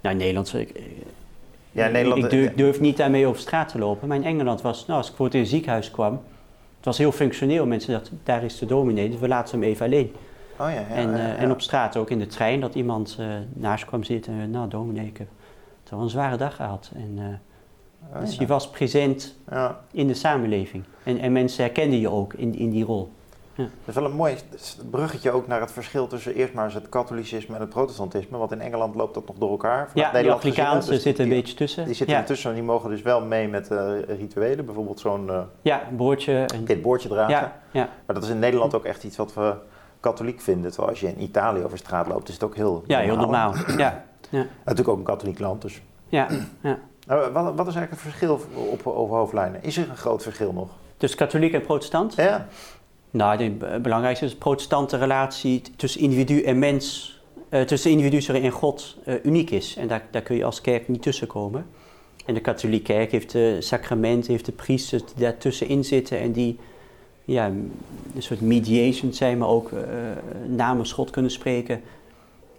Nou, 0.00 0.14
in 0.14 0.20
Nederland, 0.20 0.54
ik, 0.54 0.80
Ja, 1.72 1.86
in 1.86 1.92
Nederland- 1.92 2.24
ik 2.24 2.30
durf, 2.30 2.54
durf 2.54 2.80
niet 2.80 2.96
daarmee 2.96 3.26
over 3.26 3.40
straat 3.40 3.68
te 3.68 3.78
lopen. 3.78 4.08
Maar 4.08 4.16
in 4.16 4.24
Engeland 4.24 4.62
was, 4.62 4.86
nou, 4.86 4.98
als 4.98 5.10
ik 5.10 5.16
voor 5.16 5.24
het 5.24 5.34
in 5.34 5.40
het 5.40 5.48
ziekenhuis 5.50 5.90
kwam, 5.90 6.12
het 6.76 6.84
was 6.84 6.98
heel 6.98 7.12
functioneel. 7.12 7.66
Mensen 7.66 7.92
dachten, 7.92 8.20
daar 8.24 8.44
is 8.44 8.58
de 8.58 8.66
dominee, 8.66 9.10
dus 9.10 9.20
we 9.20 9.28
laten 9.28 9.60
hem 9.60 9.68
even 9.68 9.86
alleen. 9.86 10.12
oh 10.60 10.66
ja, 10.70 10.70
ja, 10.70 10.86
en, 10.94 11.36
en 11.38 11.50
op 11.50 11.60
straat 11.60 11.96
ook 11.96 12.10
in 12.10 12.18
de 12.18 12.26
trein, 12.26 12.60
dat 12.60 12.74
iemand 12.74 13.18
naast 13.52 13.84
kwam 13.84 14.02
zitten. 14.04 14.50
nou, 14.50 14.68
dominee, 14.68 15.06
ik 15.06 15.18
heb 15.18 15.28
toch 15.88 15.98
wel 15.98 16.06
een 16.06 16.10
zware 16.10 16.36
dag 16.36 16.56
gehad. 16.56 16.90
En, 16.94 17.14
eh, 18.12 18.20
dus 18.20 18.32
ja. 18.34 18.40
je 18.40 18.46
was 18.46 18.70
present 18.70 19.36
Ja. 19.50 19.80
in 19.90 20.06
de 20.06 20.14
samenleving. 20.14 20.84
En, 21.02 21.18
en 21.18 21.32
mensen 21.32 21.64
herkenden 21.64 22.00
je 22.00 22.08
ook 22.10 22.32
in, 22.34 22.54
in 22.54 22.70
die 22.70 22.84
rol. 22.84 23.10
Dat 23.56 23.66
is 23.84 23.94
wel 23.94 24.04
een 24.04 24.16
mooi 24.16 24.34
bruggetje 24.90 25.30
ook 25.30 25.46
naar 25.46 25.60
het 25.60 25.72
verschil 25.72 26.06
tussen 26.06 26.34
eerst 26.34 26.52
maar 26.54 26.64
eens 26.64 26.74
het 26.74 26.88
katholicisme 26.88 27.54
en 27.54 27.60
het 27.60 27.70
protestantisme. 27.70 28.38
Want 28.38 28.52
in 28.52 28.60
Engeland 28.60 28.94
loopt 28.94 29.14
dat 29.14 29.26
nog 29.26 29.36
door 29.38 29.50
elkaar. 29.50 29.88
Vanuit 29.90 30.14
Ja, 30.14 30.20
hè. 30.22 30.32
Afrikaanse 30.32 30.90
Dus 30.90 31.02
zitten 31.02 31.24
een 31.24 31.30
die- 31.30 31.38
beetje 31.40 31.54
tussen. 31.56 31.84
Die 31.84 31.94
zitten 31.94 32.16
ja. 32.16 32.20
ertussen 32.22 32.50
en 32.50 32.56
die 32.56 32.64
mogen 32.64 32.90
dus 32.90 33.02
wel 33.02 33.20
mee 33.24 33.48
met 33.48 33.70
eh, 33.70 33.90
rituelen. 34.06 34.64
Bijvoorbeeld 34.64 35.00
zo'n 35.00 35.30
eh 35.30 35.40
Ja, 35.62 35.82
boordje. 35.92 36.44
En, 36.54 36.64
wit 36.64 36.82
boordje 36.82 37.08
dragen. 37.08 37.30
ja, 37.34 37.60
ja, 37.70 37.88
Maar 38.06 38.14
dat 38.14 38.24
is 38.24 38.30
in 38.30 38.38
Nederland 38.38 38.74
ook 38.74 38.84
echt 38.84 39.04
iets 39.04 39.16
wat 39.16 39.34
we 39.34 39.54
katholiek 40.00 40.40
vinden. 40.40 40.70
Terwijl 40.70 40.90
als 40.90 41.00
je 41.00 41.06
in 41.08 41.22
Italië 41.22 41.64
over 41.64 41.78
straat 41.78 42.06
loopt, 42.06 42.28
is 42.28 42.34
het 42.34 42.44
ook 42.44 42.56
heel 42.56 42.82
ja, 42.86 42.98
heel 42.98 43.16
normaal. 43.16 43.54
Ja. 43.76 44.04
Ja. 44.28 44.46
Natuurlijk 44.64 44.88
ook 44.88 44.98
een 44.98 45.04
katholiek 45.04 45.38
land, 45.38 45.62
dus. 45.62 45.82
Ja, 46.08 46.28
ja. 46.60 46.78
Nou, 47.06 47.32
wat, 47.32 47.44
wat 47.44 47.66
is 47.66 47.74
eigenlijk 47.74 47.90
het 47.90 48.00
verschil 48.00 48.40
op, 48.70 48.86
over 48.86 49.16
hoofdlijnen? 49.16 49.62
Is 49.62 49.76
er 49.76 49.88
een 49.88 49.96
groot 49.96 50.22
verschil 50.22 50.52
nog? 50.52 50.68
Dus 50.96 51.14
katholiek 51.14 51.52
en 51.52 51.60
protestant? 51.60 52.14
Ja. 52.14 52.46
Nou, 53.10 53.42
het 53.42 53.82
belangrijkste 53.82 54.24
is 54.24 54.30
de 54.30 54.36
protestante 54.36 54.96
relatie 54.96 55.62
tussen 55.76 56.00
individu 56.00 56.42
en 56.42 56.58
mens, 56.58 57.18
uh, 57.50 57.60
tussen 57.60 57.90
individu 57.90 58.20
sorry, 58.20 58.44
en 58.44 58.50
God, 58.50 58.96
uh, 59.06 59.14
uniek 59.24 59.50
is. 59.50 59.76
En 59.76 59.88
daar, 59.88 60.02
daar 60.10 60.22
kun 60.22 60.36
je 60.36 60.44
als 60.44 60.60
kerk 60.60 60.88
niet 60.88 61.02
tussenkomen. 61.02 61.66
En 62.26 62.34
de 62.34 62.40
katholieke 62.40 62.92
kerk 62.92 63.12
heeft 63.12 63.32
de 63.32 63.56
sacramenten, 63.60 64.32
heeft 64.32 64.44
de 64.44 64.52
priesters 64.52 65.04
die 65.04 65.14
daartussenin 65.16 65.84
zitten 65.84 66.18
en 66.18 66.32
die 66.32 66.58
ja, 67.24 67.46
een 67.46 67.72
soort 68.18 68.40
mediation 68.40 69.12
zijn, 69.12 69.38
maar 69.38 69.48
ook 69.48 69.70
uh, 69.70 69.80
namens 70.46 70.92
God 70.92 71.10
kunnen 71.10 71.30
spreken. 71.30 71.80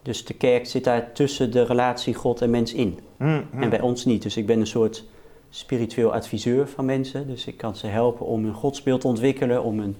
Dus 0.01 0.25
de 0.25 0.33
kerk 0.33 0.65
zit 0.65 0.83
daar 0.83 1.11
tussen 1.11 1.51
de 1.51 1.63
relatie 1.63 2.13
God 2.13 2.41
en 2.41 2.49
mens 2.49 2.73
in. 2.73 2.99
Mm, 3.17 3.45
mm. 3.51 3.61
En 3.61 3.69
bij 3.69 3.81
ons 3.81 4.05
niet. 4.05 4.21
Dus 4.21 4.37
ik 4.37 4.45
ben 4.45 4.59
een 4.59 4.67
soort 4.67 5.03
spiritueel 5.49 6.13
adviseur 6.13 6.67
van 6.67 6.85
mensen. 6.85 7.27
Dus 7.27 7.45
ik 7.45 7.57
kan 7.57 7.75
ze 7.75 7.87
helpen 7.87 8.25
om 8.25 8.43
hun 8.43 8.53
godsbeeld 8.53 9.01
te 9.01 9.07
ontwikkelen, 9.07 9.63
om 9.63 9.79
hun, 9.79 9.95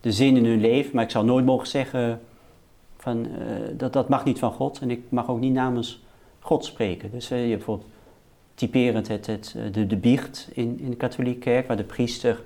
de 0.00 0.12
zin 0.12 0.36
in 0.36 0.44
hun 0.44 0.60
leven. 0.60 0.94
Maar 0.94 1.04
ik 1.04 1.10
zou 1.10 1.24
nooit 1.24 1.44
mogen 1.44 1.66
zeggen 1.66 2.20
van, 2.96 3.26
uh, 3.26 3.28
dat 3.72 3.92
dat 3.92 4.08
mag 4.08 4.24
niet 4.24 4.38
van 4.38 4.52
God. 4.52 4.78
En 4.80 4.90
ik 4.90 5.00
mag 5.08 5.28
ook 5.28 5.40
niet 5.40 5.52
namens 5.52 6.02
God 6.40 6.64
spreken. 6.64 7.10
Dus 7.10 7.30
uh, 7.30 7.42
je 7.42 7.44
hebt 7.44 7.56
bijvoorbeeld 7.56 7.90
typerend 8.54 9.08
het, 9.08 9.26
het, 9.26 9.56
de, 9.72 9.86
de 9.86 9.96
biecht 9.96 10.48
in, 10.52 10.80
in 10.80 10.90
de 10.90 10.96
katholieke 10.96 11.38
kerk, 11.38 11.66
waar 11.66 11.76
de 11.76 11.84
priester, 11.84 12.42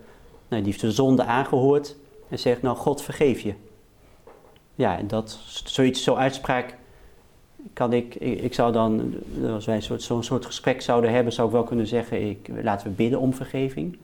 nou, 0.48 0.62
die 0.62 0.70
heeft 0.70 0.80
de 0.80 0.90
zonde 0.90 1.24
aangehoord 1.24 1.96
en 2.28 2.38
zegt, 2.38 2.62
nou 2.62 2.76
God 2.76 3.02
vergeef 3.02 3.40
je. 3.40 3.54
Ja, 4.74 4.98
en 4.98 5.06
dat, 5.06 5.38
zoiets, 5.64 6.02
zo'n 6.02 6.16
uitspraak 6.16 6.76
kan 7.72 7.92
ik, 7.92 8.14
ik, 8.14 8.40
ik, 8.40 8.54
zou 8.54 8.72
dan, 8.72 9.14
als 9.52 9.66
wij 9.66 9.80
zo'n 9.96 10.22
soort, 10.22 10.46
gesprek 10.46 10.82
zouden 10.82 11.12
hebben, 11.12 11.32
zou 11.32 11.46
ik 11.46 11.52
wel 11.52 11.64
kunnen 11.64 11.86
zeggen, 11.86 12.28
ik, 12.28 12.50
laten 12.62 12.86
we 12.86 12.92
bidden 12.92 13.20
om 13.20 13.34
vergeving. 13.34 13.98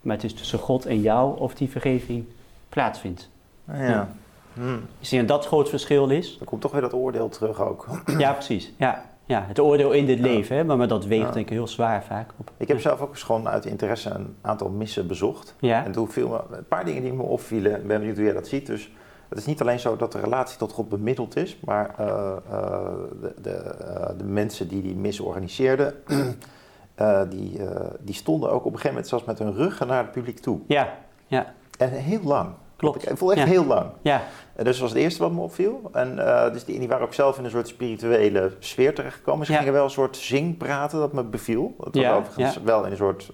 Maar 0.00 0.16
het 0.16 0.24
is 0.24 0.34
tussen 0.34 0.58
God 0.58 0.86
en 0.86 1.00
jou 1.00 1.38
of 1.38 1.54
die 1.54 1.70
vergeving 1.70 2.24
plaatsvindt. 2.68 3.28
Ja. 3.72 4.14
Hmm. 4.54 4.80
Je 4.98 5.06
ziet 5.06 5.28
dat 5.28 5.46
groot 5.46 5.68
verschil 5.68 6.08
is. 6.08 6.36
Dan 6.38 6.46
komt 6.46 6.60
toch 6.60 6.72
weer 6.72 6.80
dat 6.80 6.92
oordeel 6.92 7.28
terug 7.28 7.60
ook. 7.60 7.86
Ja, 8.18 8.32
precies. 8.32 8.72
Ja, 8.76 9.04
ja, 9.30 9.44
het 9.46 9.58
oordeel 9.58 9.92
in 9.92 10.06
dit 10.06 10.18
leven, 10.18 10.56
hè? 10.56 10.64
Maar, 10.64 10.76
maar 10.76 10.88
dat 10.88 11.04
weegt 11.04 11.32
denk 11.32 11.46
ik 11.46 11.52
heel 11.52 11.68
zwaar 11.68 12.04
vaak 12.04 12.30
op. 12.36 12.50
Ik 12.56 12.68
heb 12.68 12.80
zelf 12.80 13.00
ook 13.00 13.10
eens 13.10 13.22
gewoon 13.22 13.48
uit 13.48 13.64
interesse 13.64 14.10
een 14.10 14.34
aantal 14.40 14.68
missen 14.68 15.06
bezocht. 15.06 15.54
Ja. 15.60 15.84
En 15.84 15.92
toen 15.92 16.10
viel 16.10 16.28
me 16.28 16.56
een 16.56 16.68
paar 16.68 16.84
dingen 16.84 17.02
die 17.02 17.12
me 17.12 17.22
opvielen. 17.22 17.76
Ik 17.76 17.86
ben 17.86 17.98
benieuwd 17.98 18.16
hoe 18.16 18.24
jij 18.24 18.34
dat 18.34 18.48
ziet. 18.48 18.66
Dus 18.66 18.90
het 19.30 19.38
is 19.38 19.46
niet 19.46 19.60
alleen 19.60 19.80
zo 19.80 19.96
dat 19.96 20.12
de 20.12 20.20
relatie 20.20 20.58
tot 20.58 20.72
God 20.72 20.88
bemiddeld 20.88 21.36
is, 21.36 21.58
maar 21.64 21.94
uh, 22.00 22.06
uh, 22.06 22.78
de, 23.20 23.34
de, 23.42 23.74
uh, 23.82 24.18
de, 24.18 24.24
mensen 24.24 24.68
die 24.68 24.82
die 24.82 24.94
mis 24.96 25.20
organiseerden, 25.20 25.94
die, 27.30 27.60
die 28.00 28.14
stonden 28.14 28.50
ook 28.50 28.58
op 28.58 28.64
een 28.64 28.70
gegeven 28.70 28.90
moment 28.90 29.08
zelfs 29.08 29.24
met 29.24 29.38
hun 29.38 29.54
ruggen 29.54 29.86
naar 29.86 30.02
het 30.02 30.12
publiek 30.12 30.38
toe. 30.38 30.58
Ja, 30.66 30.98
ja. 31.26 31.54
En 31.78 31.90
heel 31.90 32.22
lang. 32.22 32.48
Klopt. 32.76 33.10
Ik 33.10 33.16
voel 33.16 33.30
echt 33.32 33.40
ja. 33.40 33.46
heel 33.46 33.64
lang. 33.64 33.86
Ja. 34.02 34.22
En 34.56 34.64
dus 34.64 34.72
dat 34.72 34.82
was 34.82 34.90
het 34.90 34.98
eerste 34.98 35.22
wat 35.22 35.32
me 35.32 35.40
opviel. 35.40 35.90
En 35.92 36.16
dus 36.52 36.64
die, 36.64 36.78
die 36.78 36.88
waren 36.88 37.06
ook 37.06 37.14
zelf 37.14 37.38
in 37.38 37.44
een 37.44 37.50
soort 37.50 37.68
spirituele 37.68 38.52
sfeer 38.58 38.94
terechtgekomen. 38.94 39.46
Ze 39.46 39.52
Ja. 39.52 39.58
gingen 39.58 39.72
wel 39.72 39.84
een 39.84 39.90
soort 39.90 40.16
zingpraten 40.16 40.98
dat 40.98 41.12
me 41.12 41.22
beviel. 41.22 41.74
Het 41.84 41.94
was 41.94 42.04
Ja, 42.04 42.14
overigens 42.16 42.60
wel 42.64 42.84
in 42.84 42.90
een 42.90 42.96
soort, 42.96 43.32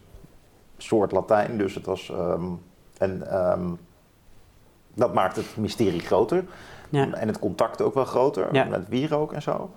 soort 0.77 1.13
Latijn. 1.13 1.59
Dus 1.59 1.75
het 1.75 1.87
was... 1.87 2.11
ehm, 2.11 2.45
en 2.99 3.31
ehm, 3.31 3.71
dat 4.97 5.15
maakt 5.15 5.37
het 5.37 5.57
mysterie 5.57 6.01
groter. 6.01 6.45
Ja. 6.89 7.13
En 7.13 7.29
het 7.29 7.39
contact 7.39 7.83
ook 7.83 7.95
wel 7.95 8.05
groter. 8.05 8.49
Ja. 8.53 8.65
Met 8.65 8.89
wierook 8.89 9.33
en 9.33 9.43
zo. 9.43 9.71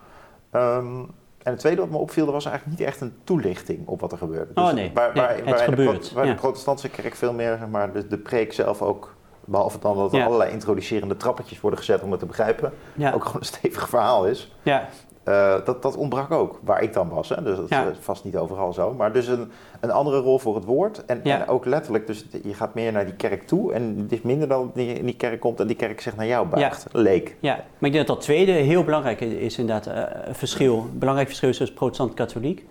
Ehm, 0.52 1.00
en 1.44 1.52
het 1.52 1.60
tweede 1.60 1.82
wat 1.82 1.90
me 1.90 1.98
opviel, 1.98 2.26
er 2.26 2.32
was 2.32 2.46
eigenlijk 2.46 2.80
niet 2.80 2.88
echt 2.88 3.02
een 3.02 3.14
toelichting 3.24 3.88
op 3.88 4.02
wat 4.02 4.12
er 4.12 4.18
gebeurde. 4.18 4.54
Dus 4.54 4.64
Oh, 4.64 4.74
nee. 4.74 4.92
Waar, 4.94 5.14
waar, 5.14 5.36
het 5.36 5.44
waar, 5.46 5.70
in 5.70 5.76
de, 5.76 6.10
waar 6.14 6.26
de 6.26 6.36
protestantse 6.36 6.90
kerk 6.90 7.16
veel 7.16 7.34
meer, 7.34 7.58
zeg 7.58 7.68
maar, 7.68 7.94
de, 7.94 8.08
de 8.08 8.18
preek 8.18 8.54
zelf 8.54 8.82
ook... 8.82 9.18
Behalve 9.46 9.80
dan 9.80 9.98
dat 9.98 10.14
er 10.14 10.24
allerlei 10.24 10.52
introducerende 10.52 11.18
trappetjes 11.18 11.62
worden 11.62 11.80
gezet 11.80 12.02
om 12.02 12.12
het 12.12 12.20
te 12.20 12.26
begrijpen. 12.26 12.74
Ook 13.14 13.26
gewoon 13.26 13.42
een 13.42 13.46
stevig 13.46 13.90
verhaal 13.90 14.26
is. 14.28 14.56
Ja. 14.64 14.90
Eh, 15.30 15.56
dat, 15.66 15.82
dat 15.82 15.96
ontbrak 15.96 16.32
ook, 16.32 16.60
waar 16.64 16.82
ik 16.84 16.94
dan 16.94 17.10
was. 17.10 17.30
Hè. 17.30 17.44
Dus 17.44 17.58
dat 17.58 17.70
Ja. 17.70 17.86
is 17.90 17.98
vast 18.00 18.24
niet 18.24 18.38
overal 18.38 18.74
zo. 18.74 18.94
Maar 18.94 19.14
dus 19.14 19.28
een, 19.28 19.52
een 19.80 19.92
andere 19.92 20.20
rol 20.20 20.40
voor 20.40 20.56
het 20.56 20.66
woord. 20.66 21.06
En, 21.06 21.20
Ja. 21.24 21.40
en 21.42 21.48
ook 21.48 21.66
letterlijk, 21.66 22.08
dus 22.08 22.26
je 22.44 22.54
gaat 22.54 22.74
meer 22.74 22.92
naar 22.92 23.06
die 23.06 23.14
kerk 23.16 23.48
toe. 23.48 23.74
En 23.74 23.98
het 24.02 24.12
is 24.12 24.22
minder 24.22 24.48
dan 24.48 24.72
die 24.74 24.94
in 24.94 25.06
die 25.06 25.16
kerk 25.16 25.40
komt 25.40 25.60
en 25.60 25.68
die 25.68 25.76
kerk 25.76 26.02
zich 26.02 26.16
naar 26.16 26.26
jou 26.28 26.48
buigt. 26.48 26.86
Leek. 26.92 27.36
Ja, 27.40 27.56
maar 27.56 27.90
ik 27.90 27.96
denk 27.96 28.08
dat 28.08 28.16
dat 28.16 28.22
tweede 28.22 28.52
heel 28.52 28.84
belangrijk 28.84 29.22
is 29.22 29.58
inderdaad 29.58 29.88
eh, 29.88 30.28
een 30.28 30.36
verschil. 30.36 30.78
Een 30.92 31.00
belangrijk 31.00 31.28
verschil 31.28 31.50
is 31.50 31.58
tussen 31.58 31.76
protestant-katholiek. 31.76 32.66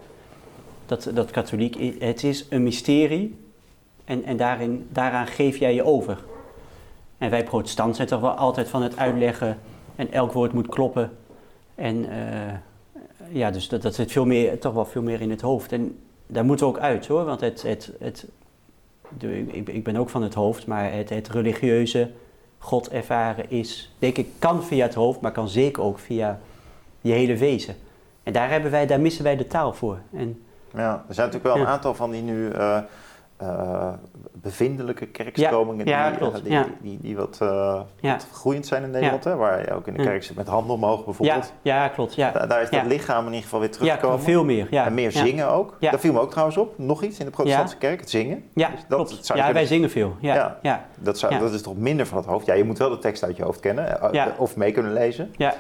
Dat, 0.87 1.11
dat 1.15 1.31
katholiek, 1.31 1.95
het 2.03 2.25
is 2.25 2.47
een 2.51 2.63
mysterie 2.63 3.39
en, 4.05 4.25
en 4.25 4.37
daarin, 4.37 4.87
daaraan 4.93 5.27
geef 5.27 5.57
jij 5.57 5.75
je 5.75 5.85
over. 5.85 6.19
En 7.19 7.31
wij 7.31 7.45
protestanten 7.45 7.95
zijn 7.97 8.09
toch 8.09 8.21
wel 8.21 8.31
altijd 8.31 8.69
van 8.69 8.83
het 8.83 8.97
uitleggen 8.97 9.59
en 9.97 10.13
elk 10.13 10.33
woord 10.33 10.53
moet 10.53 10.69
kloppen. 10.69 11.11
En 11.79 12.11
eh, 12.11 12.55
ja, 13.33 13.51
dus 13.51 13.69
dat, 13.69 13.83
dat 13.83 13.95
zit 13.95 14.13
veel 14.13 14.27
meer, 14.27 14.59
toch 14.59 14.75
wel 14.75 14.85
veel 14.85 15.03
meer 15.03 15.21
in 15.21 15.31
het 15.31 15.41
hoofd. 15.41 15.73
En 15.73 15.99
daar 16.27 16.45
moeten 16.45 16.67
we 16.67 16.73
ook 16.73 16.79
uit 16.79 17.07
hoor, 17.07 17.25
want 17.25 17.41
het, 17.41 17.63
het, 17.63 17.93
het, 18.01 18.27
de- 19.19 19.47
ik, 19.47 19.69
ik 19.69 19.85
ben 19.85 19.97
ook 19.97 20.11
van 20.11 20.23
het 20.23 20.35
hoofd, 20.35 20.67
maar 20.67 20.93
het, 20.93 21.09
het 21.11 21.29
religieuze, 21.29 22.11
God 22.59 22.89
ervaren 22.91 23.51
is, 23.51 23.95
denk 23.99 24.17
ik, 24.17 24.29
kan 24.39 24.65
via 24.65 24.85
het 24.85 24.95
hoofd, 24.95 25.21
maar 25.21 25.33
kan 25.33 25.49
zeker 25.49 25.83
ook 25.83 25.99
via 25.99 26.39
je 27.01 27.13
hele 27.13 27.37
wezen. 27.37 27.75
En 28.23 28.33
daar, 28.33 28.51
hebben 28.51 28.71
wij, 28.71 28.87
daar 28.87 29.01
missen 29.01 29.25
wij 29.25 29.37
de 29.37 29.47
taal 29.47 29.73
voor. 29.73 29.99
En, 30.13 30.43
Ja, 30.75 31.05
er 31.09 31.15
zijn 31.15 31.27
natuurlijk 31.27 31.55
wel 31.55 31.65
een 31.65 31.71
aantal 31.73 31.95
van 31.95 32.11
die 32.11 32.23
nu 32.23 32.51
eh, 32.51 32.79
eh, 33.39 33.89
bevindelijke 34.33 35.07
kerkstromingen 35.07 35.87
Ja, 35.87 36.07
ja, 36.09 36.17
die, 36.31 36.43
die, 36.43 36.53
ja. 36.53 36.67
die, 36.81 36.99
die 37.01 37.17
wat, 37.17 37.39
eh, 37.43 37.81
wat 38.01 38.27
groeiend 38.33 38.67
zijn 38.67 38.83
in 38.83 38.91
Nederland. 38.91 39.25
Hè? 39.25 39.37
Waar 39.37 39.61
je 39.61 39.73
ook 39.73 39.87
in 39.87 39.95
de 39.95 40.03
kerk 40.03 40.23
zit 40.25 40.37
met 40.37 40.47
handen 40.47 40.75
omhoog 40.75 41.05
bijvoorbeeld. 41.05 41.53
ja, 41.63 41.89
klopt. 41.89 42.15
Ja, 42.15 42.31
Da- 42.31 42.47
daar 42.47 42.63
is 42.63 42.71
dat 42.71 42.87
lichaam 42.87 43.21
in 43.21 43.27
ieder 43.27 43.43
geval 43.43 43.61
weer 43.61 43.69
ja 43.69 43.75
teruggekomen. 43.77 44.21
veel 44.21 44.45
meer. 44.45 44.67
Ja, 44.71 44.87
en 44.87 44.95
meer 44.95 45.13
zingen 45.13 45.49
ook. 45.51 45.77
Dat 45.81 46.01
viel 46.01 46.13
me 46.13 46.21
ook 46.21 46.31
trouwens 46.31 46.57
op. 46.57 46.79
Nog 46.79 47.03
iets 47.03 47.19
in 47.19 47.25
de 47.25 47.31
protestantse 47.31 47.77
kerk, 47.77 48.01
het 48.01 48.11
zingen. 48.11 48.45
Ja, 48.55 48.69
Dus 48.71 48.81
dat 48.89 49.07
klopt. 49.09 49.27
zou 49.27 49.39
Ja, 49.39 49.53
wij 49.53 49.67
zingen 49.67 49.91
veel. 49.91 50.17
Ja, 50.21 50.59
Ja. 50.63 50.85
Dat, 50.99 51.19
zou, 51.19 51.39
dat 51.39 51.53
is 51.53 51.63
toch 51.63 51.77
minder 51.77 52.07
van 52.07 52.19
het 52.19 52.27
hoofd. 52.27 52.47
Ja, 52.47 52.55
je 52.55 52.65
moet 52.65 52.79
wel 52.79 52.91
de 52.91 52.99
tekst 52.99 53.25
uit 53.25 53.37
je 53.37 53.43
hoofd 53.43 53.61
kennen 53.61 54.13
eh, 54.13 54.27
of 54.37 54.57
mee 54.57 54.73
kunnen 54.73 54.93
lezen. 54.93 55.33
ja. 55.37 55.55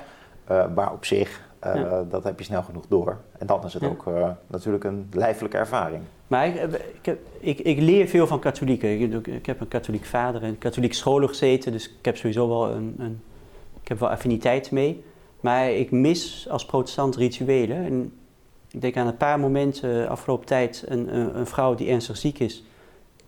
Maar 0.75 0.93
op 0.93 1.05
zich, 1.05 1.48
eh, 1.59 1.75
Ja. 1.75 2.03
dat 2.11 2.25
heb 2.25 2.39
je 2.39 2.45
snel 2.45 2.63
genoeg 2.63 2.85
door. 2.89 3.17
En 3.39 3.47
dan 3.47 3.65
is 3.65 3.73
het 3.73 3.83
Ja. 3.83 3.89
ook 3.89 4.07
eh, 4.07 4.31
natuurlijk 4.47 4.85
een 4.85 5.09
lijfelijke 5.13 5.57
ervaring. 5.57 6.03
Maar 6.27 6.47
ik, 6.47 6.55
ik, 6.95 7.07
heb- 7.07 7.19
ik, 7.41 7.59
ik 7.59 7.79
leer 7.81 8.07
veel 8.09 8.27
van 8.27 8.39
katholieken. 8.41 9.01
Ik, 9.01 9.27
ik 9.27 9.47
heb 9.47 9.61
een 9.61 9.69
katholiek 9.69 10.05
vader 10.05 10.43
en 10.43 10.59
katholiek 10.59 10.95
scholen 10.95 11.29
gezeten, 11.29 11.73
dus 11.73 11.89
ik 11.89 12.05
heb 12.05 12.17
sowieso 12.17 12.49
wel 12.49 12.71
een, 12.71 12.95
een 12.99 13.21
ik 13.83 13.89
heb 13.89 13.99
wel 14.01 14.11
affiniteit 14.11 14.71
mee. 14.71 15.05
Maar 15.41 15.71
ik 15.71 15.91
mis 15.91 16.47
als 16.51 16.65
protestant 16.67 17.17
rituelen. 17.17 17.77
En 17.77 18.13
ik 18.71 18.81
denk 18.81 18.97
aan 18.97 19.07
een 19.07 19.17
paar 19.17 19.41
momenten 19.41 20.03
eh, 20.05 20.11
afgelopen 20.11 20.47
tijd 20.47 20.85
een, 20.87 21.17
een, 21.17 21.39
een 21.39 21.47
vrouw 21.47 21.75
die 21.75 21.89
ernstig 21.89 22.17
ziek 22.17 22.39
is, 22.39 22.65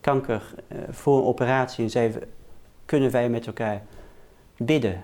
kanker, 0.00 0.54
eh, 0.68 0.78
voor 0.90 1.18
een 1.18 1.24
operatie. 1.24 1.84
En 1.84 1.90
zei, 1.90 2.12
kunnen 2.84 3.10
wij 3.10 3.28
met 3.28 3.46
elkaar 3.46 3.82
bidden? 4.56 5.00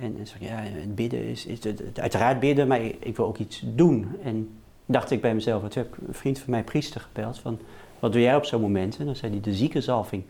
En 0.00 0.16
dan 0.16 0.26
zeg 0.26 0.40
ja, 0.40 0.56
het 0.56 0.94
bidden 0.94 1.24
is, 1.24 1.46
is 1.46 1.64
het, 1.64 1.78
het- 1.78 2.00
uiteraard 2.00 2.40
bidden, 2.40 2.66
maar 2.68 2.80
ik, 2.80 2.96
ik 3.00 3.16
wil 3.16 3.26
ook 3.26 3.38
iets 3.38 3.62
doen. 3.66 4.08
En 4.22 4.48
dacht 4.86 5.10
ik 5.10 5.20
bij 5.20 5.34
mezelf, 5.34 5.62
en 5.62 5.68
toen 5.68 5.82
heb 5.82 5.96
ik 5.96 6.08
een 6.08 6.14
vriend 6.14 6.38
van 6.38 6.50
mij, 6.50 6.62
priester, 6.64 7.00
gebeld 7.00 7.38
van, 7.38 7.58
wat 7.98 8.12
doe 8.12 8.20
jij 8.20 8.36
op 8.36 8.44
zo'n 8.44 8.60
moment? 8.60 8.98
En 8.98 9.06
dan 9.06 9.16
zei 9.16 9.32
hij, 9.32 9.40
de 9.40 9.54
ziekenzalving. 9.54 10.22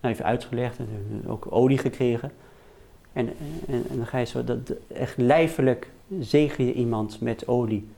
Nou, 0.00 0.14
even 0.14 0.24
uitgelegd 0.26 0.78
en 0.78 0.88
eh, 1.24 1.30
ook 1.30 1.46
olie 1.50 1.78
gekregen. 1.78 2.32
En, 3.12 3.28
en, 3.66 3.84
en 3.90 3.96
dan 3.96 4.06
ga 4.06 4.18
je 4.18 4.24
zo, 4.24 4.44
dat, 4.44 4.58
echt 4.94 5.16
lijfelijk 5.16 5.90
zegen 6.20 6.64
je 6.66 6.72
iemand 6.72 7.20
met 7.20 7.48
olie. 7.48 7.88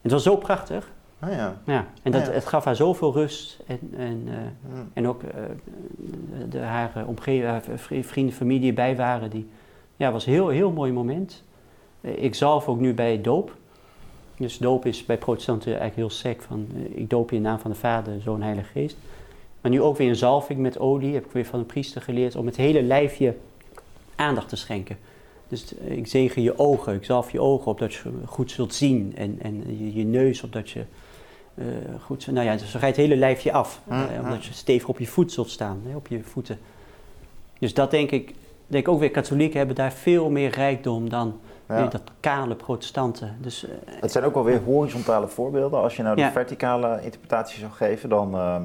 Het 0.00 0.12
was 0.12 0.22
zo 0.22 0.36
prachtig. 0.36 0.90
Ah 1.18 1.32
ja. 1.32 1.60
Ja, 1.66 1.86
en 2.02 2.12
dat, 2.12 2.26
Ja. 2.26 2.32
het 2.32 2.46
gaf 2.46 2.64
haar 2.64 2.76
zoveel 2.76 3.12
rust. 3.12 3.58
En, 3.66 3.78
en, 3.96 4.22
eh, 4.26 4.34
Hm. 4.72 4.76
en 4.92 5.08
ook 5.08 5.22
eh, 5.22 5.42
de, 6.48 6.58
haar 6.58 7.06
omgeving, 7.06 8.06
vrienden, 8.06 8.34
familie 8.34 8.72
bij 8.72 8.96
waren. 8.96 9.30
Die, 9.30 9.48
ja, 10.00 10.12
was 10.12 10.26
een 10.26 10.32
heel, 10.32 10.48
heel 10.48 10.70
mooi 10.70 10.92
moment. 10.92 11.42
Eh, 12.00 12.22
ik 12.22 12.34
zalf 12.34 12.68
ook 12.68 12.80
nu 12.80 12.94
bij 12.94 13.20
doop. 13.20 13.56
Dus 14.36 14.58
doop 14.58 14.86
is 14.86 15.04
bij 15.04 15.18
protestanten 15.18 15.66
eigenlijk 15.66 15.96
heel 15.96 16.10
sec. 16.10 16.42
Van, 16.42 16.66
eh, 16.74 17.00
ik 17.00 17.10
doop 17.10 17.30
je 17.30 17.36
in 17.36 17.42
de 17.42 17.48
naam 17.48 17.58
van 17.58 17.70
de 17.70 17.76
Vader, 17.76 18.20
Zoon, 18.20 18.42
Heilige 18.42 18.70
Geest. 18.72 18.96
Maar 19.60 19.70
nu 19.70 19.82
ook 19.82 19.96
weer 19.96 20.08
een 20.08 20.16
zalving 20.16 20.60
met 20.60 20.78
olie. 20.78 21.14
Heb 21.14 21.24
ik 21.24 21.32
weer 21.32 21.44
van 21.44 21.58
een 21.58 21.66
priester 21.66 22.02
geleerd 22.02 22.36
om 22.36 22.46
het 22.46 22.56
hele 22.56 22.82
lijfje 22.82 23.36
aandacht 24.16 24.48
te 24.48 24.56
schenken. 24.56 24.98
Dus 25.48 25.78
eh, 25.78 25.96
ik 25.96 26.06
zegen 26.06 26.42
je 26.42 26.58
ogen, 26.58 26.94
ik 26.94 27.04
zalf 27.04 27.32
je 27.32 27.40
ogen 27.40 27.70
opdat 27.70 27.94
je 27.94 28.10
goed 28.26 28.50
zult 28.50 28.74
zien. 28.74 29.12
En, 29.16 29.38
en 29.42 29.64
je, 29.78 29.94
je 29.94 30.04
neus 30.04 30.42
opdat 30.42 30.70
je 30.70 30.84
eh, 31.54 31.66
goed... 32.00 32.26
Nou 32.26 32.46
ja, 32.46 32.52
dus 32.52 32.72
dan 32.72 32.80
ga 32.80 32.86
je 32.86 32.92
het 32.92 33.02
hele 33.02 33.16
lijfje 33.16 33.52
af. 33.52 33.80
Mm, 33.84 33.92
eh, 33.92 34.18
mm. 34.18 34.24
omdat 34.24 34.44
je 34.44 34.52
stevig 34.52 34.88
op 34.88 34.98
je 34.98 35.06
voet 35.06 35.32
zult 35.32 35.50
staan, 35.50 35.82
hè, 35.86 35.96
op 35.96 36.06
je 36.06 36.22
voeten. 36.22 36.58
Dus 37.58 37.74
dat 37.74 37.90
denk 37.90 38.10
ik, 38.10 38.34
denk 38.72 38.88
ook 38.88 39.00
weer, 39.00 39.10
katholieken 39.10 39.58
hebben 39.58 39.76
daar 39.76 39.92
veel 39.92 40.30
meer 40.30 40.50
rijkdom 40.50 41.08
dan 41.08 41.40
Ja. 41.68 41.86
Dat 41.86 42.02
kale 42.20 42.54
protestanten. 42.54 43.36
Dus, 43.40 43.64
uh, 43.64 43.70
het 44.00 44.12
zijn 44.12 44.24
ook 44.24 44.34
wel 44.34 44.44
weer 44.44 44.60
horizontale 44.60 45.28
voorbeelden. 45.28 45.80
Als 45.80 45.96
je 45.96 46.02
nou 46.02 46.16
de 46.16 46.30
verticale 46.30 47.00
interpretatie 47.02 47.58
zou 47.58 47.72
geven, 47.72 48.08
dan 48.08 48.34
ehm, 48.34 48.62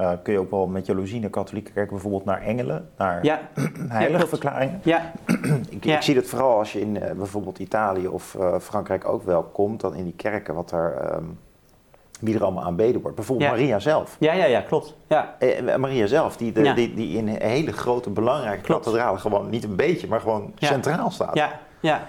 uh, 0.00 0.12
kun 0.22 0.32
je 0.32 0.38
ook 0.38 0.50
wel 0.50 0.66
met 0.66 0.86
jaloezie 0.86 1.20
naar 1.20 1.30
katholieken 1.30 1.72
kijken, 1.72 1.92
bijvoorbeeld 1.92 2.24
naar 2.24 2.42
engelen, 2.42 2.88
naar 2.96 3.24
ja. 3.24 3.40
heilige 3.88 4.26
verklaringen. 4.26 4.80
Ja. 4.82 5.12
ik, 5.70 5.84
ik, 5.84 6.02
zie 6.02 6.14
dat 6.14 6.26
vooral 6.26 6.58
als 6.58 6.72
je 6.72 6.80
in 6.80 6.94
uh, 6.94 7.10
bijvoorbeeld 7.10 7.58
Italië 7.58 8.06
of 8.06 8.36
Frankrijk 8.60 9.08
ook 9.08 9.22
wel 9.22 9.42
komt, 9.42 9.80
dan 9.80 9.94
in 9.94 10.04
die 10.04 10.16
kerken 10.16 10.54
wat 10.54 10.72
er, 10.72 11.14
um, 11.14 11.38
wie 12.20 12.34
er 12.34 12.42
allemaal 12.42 12.64
aanbeden 12.64 13.00
wordt. 13.00 13.16
Bijvoorbeeld 13.16 13.50
Maria 13.50 13.78
zelf. 13.78 14.16
Ja, 14.18 14.32
ja, 14.32 14.44
ja, 14.44 14.60
klopt. 14.60 14.94
Ja. 15.08 15.36
Maria 15.76 16.06
zelf, 16.06 16.36
die, 16.36 16.52
de, 16.52 16.72
die, 16.72 16.94
die 16.94 17.16
in 17.16 17.28
hele 17.28 17.72
grote 17.72 18.10
belangrijke 18.10 18.62
kathedralen 18.62 19.20
gewoon 19.20 19.50
niet 19.50 19.64
een 19.64 19.76
beetje, 19.76 20.06
maar 20.08 20.20
gewoon 20.20 20.52
centraal 20.56 21.10
staat. 21.10 21.34
Ja, 21.34 21.60
ja. 21.80 22.08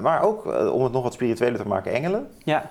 maar 0.00 0.22
ook, 0.22 0.44
om 0.72 0.82
het 0.82 0.92
nog 0.92 1.02
wat 1.02 1.12
spiritueler 1.12 1.60
te 1.60 1.68
maken, 1.68 1.92
engelen. 1.92 2.28
Ja. 2.44 2.70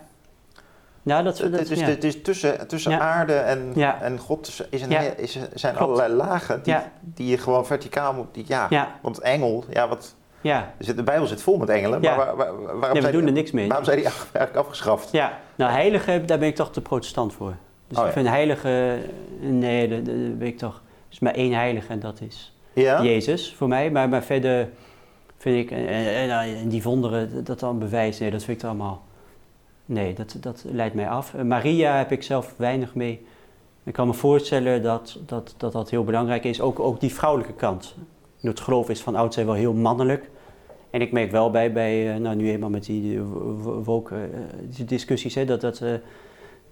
Nou, 1.01 1.23
dat, 1.23 1.37
dat, 1.37 1.51
het, 1.51 1.71
is, 1.71 1.79
ja. 1.79 1.85
het 1.85 2.03
is 2.03 2.21
tussen, 2.21 2.67
tussen 2.67 2.99
aarde 2.99 3.33
en, 3.33 3.73
en 4.01 4.19
God 4.19 4.67
is 4.69 4.81
een, 4.81 5.17
is, 5.17 5.39
zijn 5.53 5.75
Klopt. 5.75 5.91
allerlei 5.91 6.13
lagen 6.13 6.63
die, 6.63 6.75
die 7.01 7.27
je 7.27 7.37
gewoon 7.37 7.65
verticaal 7.65 8.13
moet. 8.13 8.27
Die, 8.31 8.45
ja, 8.47 8.87
want 9.01 9.19
engel, 9.19 9.63
ja, 9.69 9.87
wat. 9.87 10.15
Ja. 10.47 10.73
de 10.77 11.03
Bijbel 11.03 11.27
zit 11.27 11.41
vol 11.41 11.57
met 11.57 11.69
engelen, 11.69 12.01
maar 12.01 12.15
waar, 12.15 12.35
waar, 12.35 12.55
waarom 12.55 12.79
nee, 12.79 12.91
we 12.91 13.01
zijn 13.01 13.11
doen 13.11 13.21
die, 13.21 13.29
er 13.29 13.35
niks 13.35 13.51
mee. 13.51 13.67
Waarom 13.67 13.85
zijn 13.85 13.97
die 13.97 14.05
eigenlijk 14.31 14.55
afgeschaft? 14.55 15.11
Ja, 15.11 15.39
nou 15.55 15.71
heilige, 15.71 16.23
daar 16.25 16.37
ben 16.37 16.47
ik 16.47 16.55
toch 16.55 16.71
te 16.71 16.81
protestant 16.81 17.33
voor. 17.33 17.55
Dus 17.87 17.97
oh, 17.97 18.05
ik 18.05 18.11
vind 18.11 18.27
heilige, 18.27 18.99
nee, 19.39 19.87
daar 19.87 20.01
ben 20.37 20.47
ik 20.47 20.57
toch, 20.57 20.73
er 20.75 21.11
is 21.11 21.19
maar 21.19 21.33
één 21.33 21.53
heilige 21.53 21.91
en 21.91 21.99
dat 21.99 22.21
is 22.21 22.55
ja? 22.73 23.03
Jezus 23.03 23.53
voor 23.57 23.67
mij. 23.67 23.91
Maar, 23.91 24.09
maar 24.09 24.23
verder 24.23 24.69
vind 25.37 25.57
ik, 25.57 25.77
en, 25.77 25.87
en, 25.87 26.29
en 26.29 26.69
die 26.69 26.83
wonderen, 26.83 27.43
dat 27.43 27.59
dan 27.59 27.79
bewijs, 27.79 28.19
nee, 28.19 28.31
dat 28.31 28.43
vind 28.43 28.57
ik 28.57 28.67
allemaal... 28.67 29.03
Nee, 29.85 30.13
dat, 30.13 30.37
dat 30.39 30.63
leidt 30.67 30.95
mij 30.95 31.09
af. 31.09 31.33
Maria 31.33 31.97
heb 31.97 32.11
ik 32.11 32.23
zelf 32.23 32.53
weinig 32.57 32.95
mee. 32.95 33.25
Ik 33.83 33.93
kan 33.93 34.07
me 34.07 34.13
voorstellen 34.13 34.83
dat 34.83 35.19
dat, 35.25 35.53
dat, 35.57 35.71
dat 35.71 35.89
heel 35.89 36.03
belangrijk 36.03 36.43
is. 36.43 36.61
Ook, 36.61 36.79
ook 36.79 36.99
die 36.99 37.13
vrouwelijke 37.13 37.53
kant. 37.53 37.95
Het 38.39 38.59
geloof 38.59 38.89
is 38.89 39.01
van 39.01 39.15
oudsher 39.15 39.45
wel 39.45 39.55
heel 39.55 39.73
mannelijk. 39.73 40.29
En 40.95 41.01
ik 41.01 41.11
merk 41.11 41.31
wel 41.31 41.51
bij, 41.51 41.71
bij 41.71 42.19
nou 42.19 42.35
nu 42.35 42.49
eenmaal 42.49 42.69
met 42.69 42.85
die 42.85 43.21
woke 43.83 44.29
die 44.69 44.85
discussies, 44.85 45.35
hè, 45.35 45.45
dat, 45.45 45.61
dat, 45.61 45.81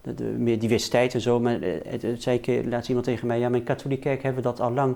dat 0.02 0.20
meer 0.38 0.60
diversiteit 0.60 1.14
en 1.14 1.22
zo. 1.22 1.40
Maar 1.40 1.58
het, 1.62 2.02
het 2.02 2.24
zei 2.24 2.40
ik, 2.42 2.66
laatst 2.66 2.88
iemand 2.88 3.06
tegen 3.06 3.28
mij, 3.28 3.40
ja, 3.40 3.50
maar 3.50 3.60
in 3.60 3.66
katholieke 3.66 4.04
kerk 4.04 4.24
hebben 4.24 4.44
we 4.44 4.50
dat 4.50 4.60
al 4.60 4.72
lang. 4.72 4.96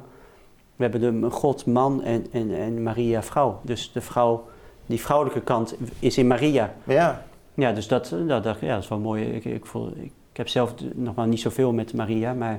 We 0.76 0.84
hebben 0.84 1.22
de 1.22 1.30
God 1.30 1.66
man 1.66 2.04
en, 2.04 2.26
en, 2.32 2.56
en 2.56 2.84
Maria 2.84 3.24
vrouw. 3.24 3.60
Dus 3.62 3.92
de 3.92 4.02
vrouw, 4.02 4.48
die 4.86 5.00
vrouwelijke 5.00 5.42
kant 5.42 5.76
is 6.00 6.18
in 6.18 6.28
Maria. 6.28 6.74
Ja. 6.84 7.26
Ja, 7.54 7.72
dus 7.72 7.88
dat, 7.88 8.16
dat, 8.28 8.44
dat, 8.44 8.58
ja, 8.60 8.74
dat 8.74 8.84
is 8.84 8.90
wel 8.90 9.00
mooi. 9.00 9.24
Ik, 9.24 9.46
ik, 9.46 9.66
voel, 9.66 9.88
ik, 9.88 10.12
ik 10.32 10.38
heb 10.38 10.48
zelf 10.48 10.74
nog 10.94 11.16
maar 11.16 11.28
niet 11.28 11.42
zoveel 11.42 11.74
met 11.74 11.94
Maria, 11.94 12.34
maar 12.34 12.54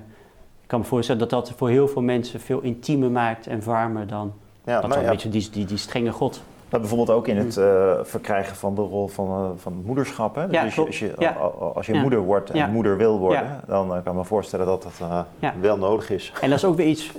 ik 0.62 0.68
kan 0.68 0.80
me 0.80 0.86
voorstellen 0.86 1.20
dat 1.20 1.30
dat 1.30 1.52
voor 1.56 1.68
heel 1.68 1.88
veel 1.88 2.02
mensen 2.02 2.40
veel 2.40 2.60
intiemer 2.60 3.10
maakt 3.10 3.46
en 3.46 3.64
warmer 3.64 4.06
dan 4.06 4.32
ja, 4.64 4.80
dat 4.80 4.96
een 4.96 5.02
ja. 5.02 5.10
beetje 5.10 5.28
die, 5.28 5.50
die, 5.50 5.64
die 5.66 5.76
strenge 5.76 6.12
God. 6.12 6.42
Maar 6.70 6.80
bijvoorbeeld 6.80 7.10
ook 7.10 7.28
in 7.28 7.36
het 7.36 7.56
uh, 7.56 7.92
verkrijgen 8.02 8.56
van 8.56 8.74
de 8.74 8.80
rol 8.80 9.08
van, 9.08 9.26
uh, 9.26 9.50
van 9.56 9.82
moederschap. 9.84 10.34
Hè? 10.34 10.44
Ja, 10.44 10.64
dus 10.64 10.74
klopt. 10.74 10.88
als 10.88 10.98
je, 10.98 11.12
ja. 11.18 11.30
als 11.74 11.86
je 11.86 11.92
ja. 11.92 12.00
moeder 12.00 12.20
wordt 12.20 12.50
en 12.50 12.70
moeder 12.70 12.96
wil 12.96 13.18
worden, 13.18 13.60
dan 13.66 13.86
uh, 13.86 13.92
kan 13.92 14.12
ik 14.12 14.18
me 14.18 14.24
voorstellen 14.24 14.66
dat 14.66 14.82
dat 14.82 15.26
wel 15.60 15.78
nodig 15.78 16.10
is. 16.10 16.32
En 16.40 16.48
dat 16.48 16.58
is 16.58 16.64
ook 16.64 16.76
weer 16.76 16.86
iets, 16.86 17.12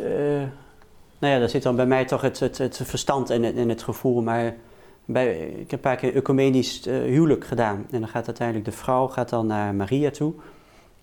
nou 1.19 1.33
ja, 1.33 1.39
daar 1.39 1.49
zit 1.49 1.63
dan 1.63 1.75
bij 1.75 1.85
mij 1.85 2.05
toch 2.05 2.21
het, 2.21 2.39
het, 2.39 2.57
het 2.57 2.81
verstand 2.83 3.29
en 3.29 3.43
het, 3.43 3.55
en 3.55 3.69
het 3.69 3.83
gevoel, 3.83 4.21
maar 4.21 4.55
bij, 5.05 5.37
ik 5.37 5.57
heb 5.57 5.71
een 5.71 5.79
paar 5.79 5.95
keer 5.95 6.15
ecumenisch 6.15 6.85
huwelijk 6.85 7.45
gedaan. 7.45 7.85
En 7.91 7.99
dan 7.99 8.09
gaat 8.09 8.25
uiteindelijk 8.25 8.65
de 8.65 8.71
vrouw 8.71 9.07
gaat 9.07 9.29
dan 9.29 9.47
naar 9.47 9.75
Maria 9.75 10.09
toe. 10.09 10.33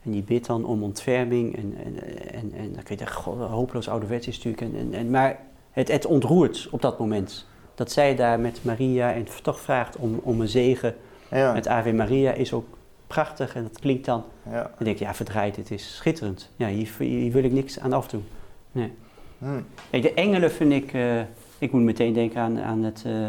En 0.02 0.10
die 0.10 0.22
bidt 0.22 0.46
dan 0.46 0.64
om 0.64 0.82
ontferming. 0.82 1.56
En, 1.56 1.74
en, 1.84 2.02
en, 2.32 2.52
en 2.56 2.72
dan 2.72 2.82
kun 2.82 2.96
je 2.96 3.02
echt 3.02 3.14
hopeloos 3.50 3.88
ouderwets 3.88 4.26
is 4.26 4.36
natuurlijk. 4.36 4.62
En, 4.62 4.80
en, 4.80 4.98
en, 4.98 5.10
maar 5.10 5.38
het, 5.70 5.92
het 5.92 6.06
ontroert 6.06 6.68
op 6.70 6.82
dat 6.82 6.98
moment. 6.98 7.46
Dat 7.76 7.92
zij 7.92 8.16
daar 8.16 8.40
met 8.40 8.64
Maria 8.64 9.12
en 9.12 9.26
toch 9.42 9.60
vraagt 9.60 9.96
om, 9.96 10.20
om 10.22 10.40
een 10.40 10.48
zegen 10.48 10.94
ja. 11.30 11.52
met 11.52 11.68
Ave 11.68 11.92
Maria 11.92 12.32
is 12.32 12.52
ook 12.52 12.66
prachtig. 13.06 13.54
En 13.54 13.62
dat 13.62 13.78
klinkt 13.78 14.04
dan. 14.04 14.24
Ja. 14.50 14.62
Dan 14.62 14.84
denk 14.84 14.98
je, 14.98 15.04
ja 15.04 15.14
verdraaid, 15.14 15.56
het 15.56 15.70
is 15.70 15.96
schitterend. 15.96 16.50
Ja, 16.56 16.68
hier, 16.68 16.88
hier 16.98 17.32
wil 17.32 17.44
ik 17.44 17.52
niks 17.52 17.80
aan 17.80 17.92
afdoen. 17.92 18.24
Nee. 18.72 18.92
Hmm. 19.38 19.64
Kijk, 19.90 20.02
de 20.02 20.14
engelen 20.14 20.50
vind 20.50 20.72
ik... 20.72 20.92
Uh, 20.92 21.20
ik 21.58 21.72
moet 21.72 21.82
meteen 21.82 22.12
denken 22.12 22.40
aan, 22.40 22.60
aan 22.60 22.82
het... 22.82 23.04
Uh, 23.06 23.26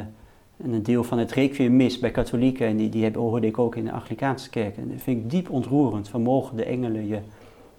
en 0.64 0.74
een 0.74 0.84
deel 0.84 1.04
van 1.04 1.18
het 1.18 1.32
requiem 1.32 1.76
mis 1.76 2.00
bij 2.00 2.12
katholieken, 2.12 2.68
en 2.68 2.78
die, 2.78 2.90
die 2.90 3.04
hebben, 3.04 3.22
hoorde 3.22 3.48
ik 3.48 3.58
ook 3.58 3.76
in 3.76 3.86
de 3.86 3.92
Anglikaanse 3.92 4.50
kerk. 4.50 4.78
En 4.78 4.90
dat 4.90 5.02
vind 5.02 5.24
ik 5.24 5.30
diep 5.30 5.50
ontroerend, 5.50 6.10
van 6.10 6.22
mogen 6.22 6.56
de 6.56 6.64
engelen 6.66 7.08
je 7.08 7.20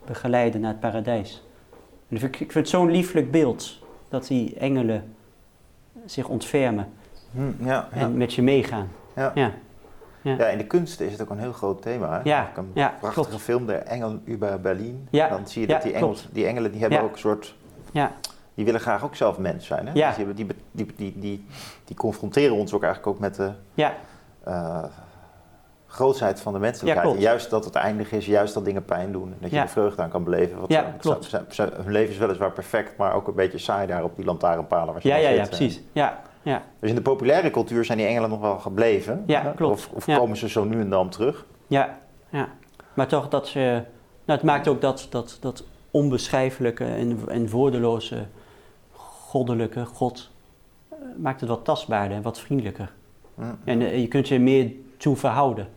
begeleiden 0.04 0.60
naar 0.60 0.70
het 0.70 0.80
paradijs. 0.80 1.42
En 2.08 2.18
vind 2.18 2.34
ik, 2.34 2.40
ik 2.40 2.52
vind 2.52 2.64
het 2.64 2.74
zo'n 2.74 2.90
lieflijk 2.90 3.30
beeld, 3.30 3.78
dat 4.08 4.26
die 4.26 4.54
engelen 4.54 5.14
zich 6.11 6.28
ontfermen 6.28 6.88
hm, 7.30 7.64
ja, 7.66 7.88
en 7.90 8.16
met 8.16 8.34
je 8.34 8.42
meegaan. 8.42 8.88
Ja. 9.14 9.32
Ja. 9.34 10.46
In 10.46 10.59
de 10.59 10.66
kunst 10.66 11.00
is 11.00 11.12
het 11.12 11.22
ook 11.22 11.30
een 11.30 11.38
heel 11.38 11.52
groot 11.52 11.82
thema. 11.82 12.12
Hè? 12.12 12.20
Ja, 12.24 12.50
een 12.56 12.70
ja, 12.74 12.94
prachtige 13.00 13.28
klopt. 13.28 13.42
film, 13.42 13.66
De 13.66 13.74
Engel 13.74 14.18
über 14.24 14.61
Berlin. 14.61 15.09
Ja, 15.11 15.28
Dan 15.28 15.48
zie 15.48 15.61
je 15.61 15.66
dat 15.66 15.82
die, 15.82 15.92
engels, 15.92 16.28
die 16.32 16.46
engelen 16.46 16.72
die 16.72 16.80
hebben 16.80 17.02
ook 17.02 17.12
een 17.12 17.18
soort... 17.18 17.54
Ja, 17.92 18.12
Die 18.54 18.64
willen 18.64 18.80
graag 18.80 19.04
ook 19.04 19.16
zelf 19.16 19.38
mens 19.38 19.66
zijn. 19.66 19.86
Hè? 19.86 19.92
Ja. 19.92 20.06
Dus 20.06 20.16
die, 20.16 20.26
hebben- 20.26 20.56
die, 20.72 20.86
die, 20.96 21.14
die, 21.18 21.46
die, 21.84 21.96
confronteren 21.96 22.56
ons 22.56 22.72
ook 22.72 22.82
eigenlijk 22.82 23.14
ook 23.14 23.20
met 23.20 23.34
de 23.34 23.52
ja, 23.74 23.92
eh 24.44 24.84
grootsheid 25.91 26.41
van 26.41 26.53
de 26.53 26.59
menselijkheid. 26.59 27.09
Ja, 27.09 27.14
en 27.14 27.20
juist 27.20 27.51
dat 27.51 27.64
het 27.64 27.74
eindig 27.74 28.12
is, 28.12 28.26
juist 28.26 28.55
dat 28.55 28.64
dingen 28.64 28.84
pijn 28.84 29.12
doen. 29.12 29.28
En 29.32 29.36
dat 29.41 29.51
je 29.51 29.57
Ja. 29.57 29.62
er 29.62 29.68
vreugde 29.68 30.03
aan 30.03 30.09
kan 30.09 30.24
beleven. 30.24 30.59
Ja, 30.66 30.95
klopt. 30.99 31.32
hun 31.57 31.91
leven 31.93 32.12
is 32.12 32.18
weliswaar 32.18 32.53
perfect, 32.53 32.97
maar 32.97 33.14
ook 33.14 33.28
een 33.28 33.34
beetje 33.34 33.59
saai 33.59 33.86
daar 33.86 34.05
op 34.05 34.16
die 34.16 34.24
lantaarnpalen 34.24 34.93
waar 34.93 35.03
ze 35.03 35.09
ja, 35.09 35.16
ja, 35.16 35.28
ja, 35.28 35.47
precies. 35.47 35.80
Ja, 35.93 36.22
ja, 36.43 36.62
Dus 36.78 36.91
in 36.91 36.97
de 36.97 37.03
populaire 37.03 37.51
cultuur 37.51 37.84
zijn 37.84 37.99
die 37.99 38.07
engelen 38.07 38.30
nog 38.30 38.41
wel 38.41 38.59
gebleven. 38.59 39.22
Ja, 39.26 39.53
klopt. 39.57 39.72
Of, 39.74 39.91
of 40.09 40.16
komen 40.16 40.36
ze 40.36 40.49
zo 40.49 40.64
nu 40.64 40.80
en 40.80 40.91
dan 40.91 41.09
terug. 41.09 41.45
ja, 41.66 41.99
ja. 42.28 42.49
Maar 42.95 43.07
toch 43.09 43.28
dat 43.28 43.49
ze... 43.49 43.59
Nou, 44.24 44.39
het 44.39 44.43
maakt 44.43 44.68
ook 44.68 44.80
dat, 44.80 45.07
dat, 45.11 45.36
dat 45.41 45.64
onbeschrijfelijke 45.91 46.84
en, 46.84 47.18
en 47.28 47.51
woordeloze 47.51 48.26
goddelijke 48.93 49.84
God... 49.84 50.30
eh, 50.89 50.97
maakt 51.16 51.41
het 51.41 51.49
wat 51.49 51.64
tastbaarder 51.64 52.16
en 52.16 52.22
wat 52.22 52.39
vriendelijker. 52.41 52.93
Hm. 53.34 53.43
En 53.64 53.80
eh, 53.82 54.01
je 54.01 54.09
kunt 54.09 54.28
je 54.28 54.34
er 54.34 54.41
meer 54.41 54.70
toe 54.97 55.16
verhouden. 55.16 55.68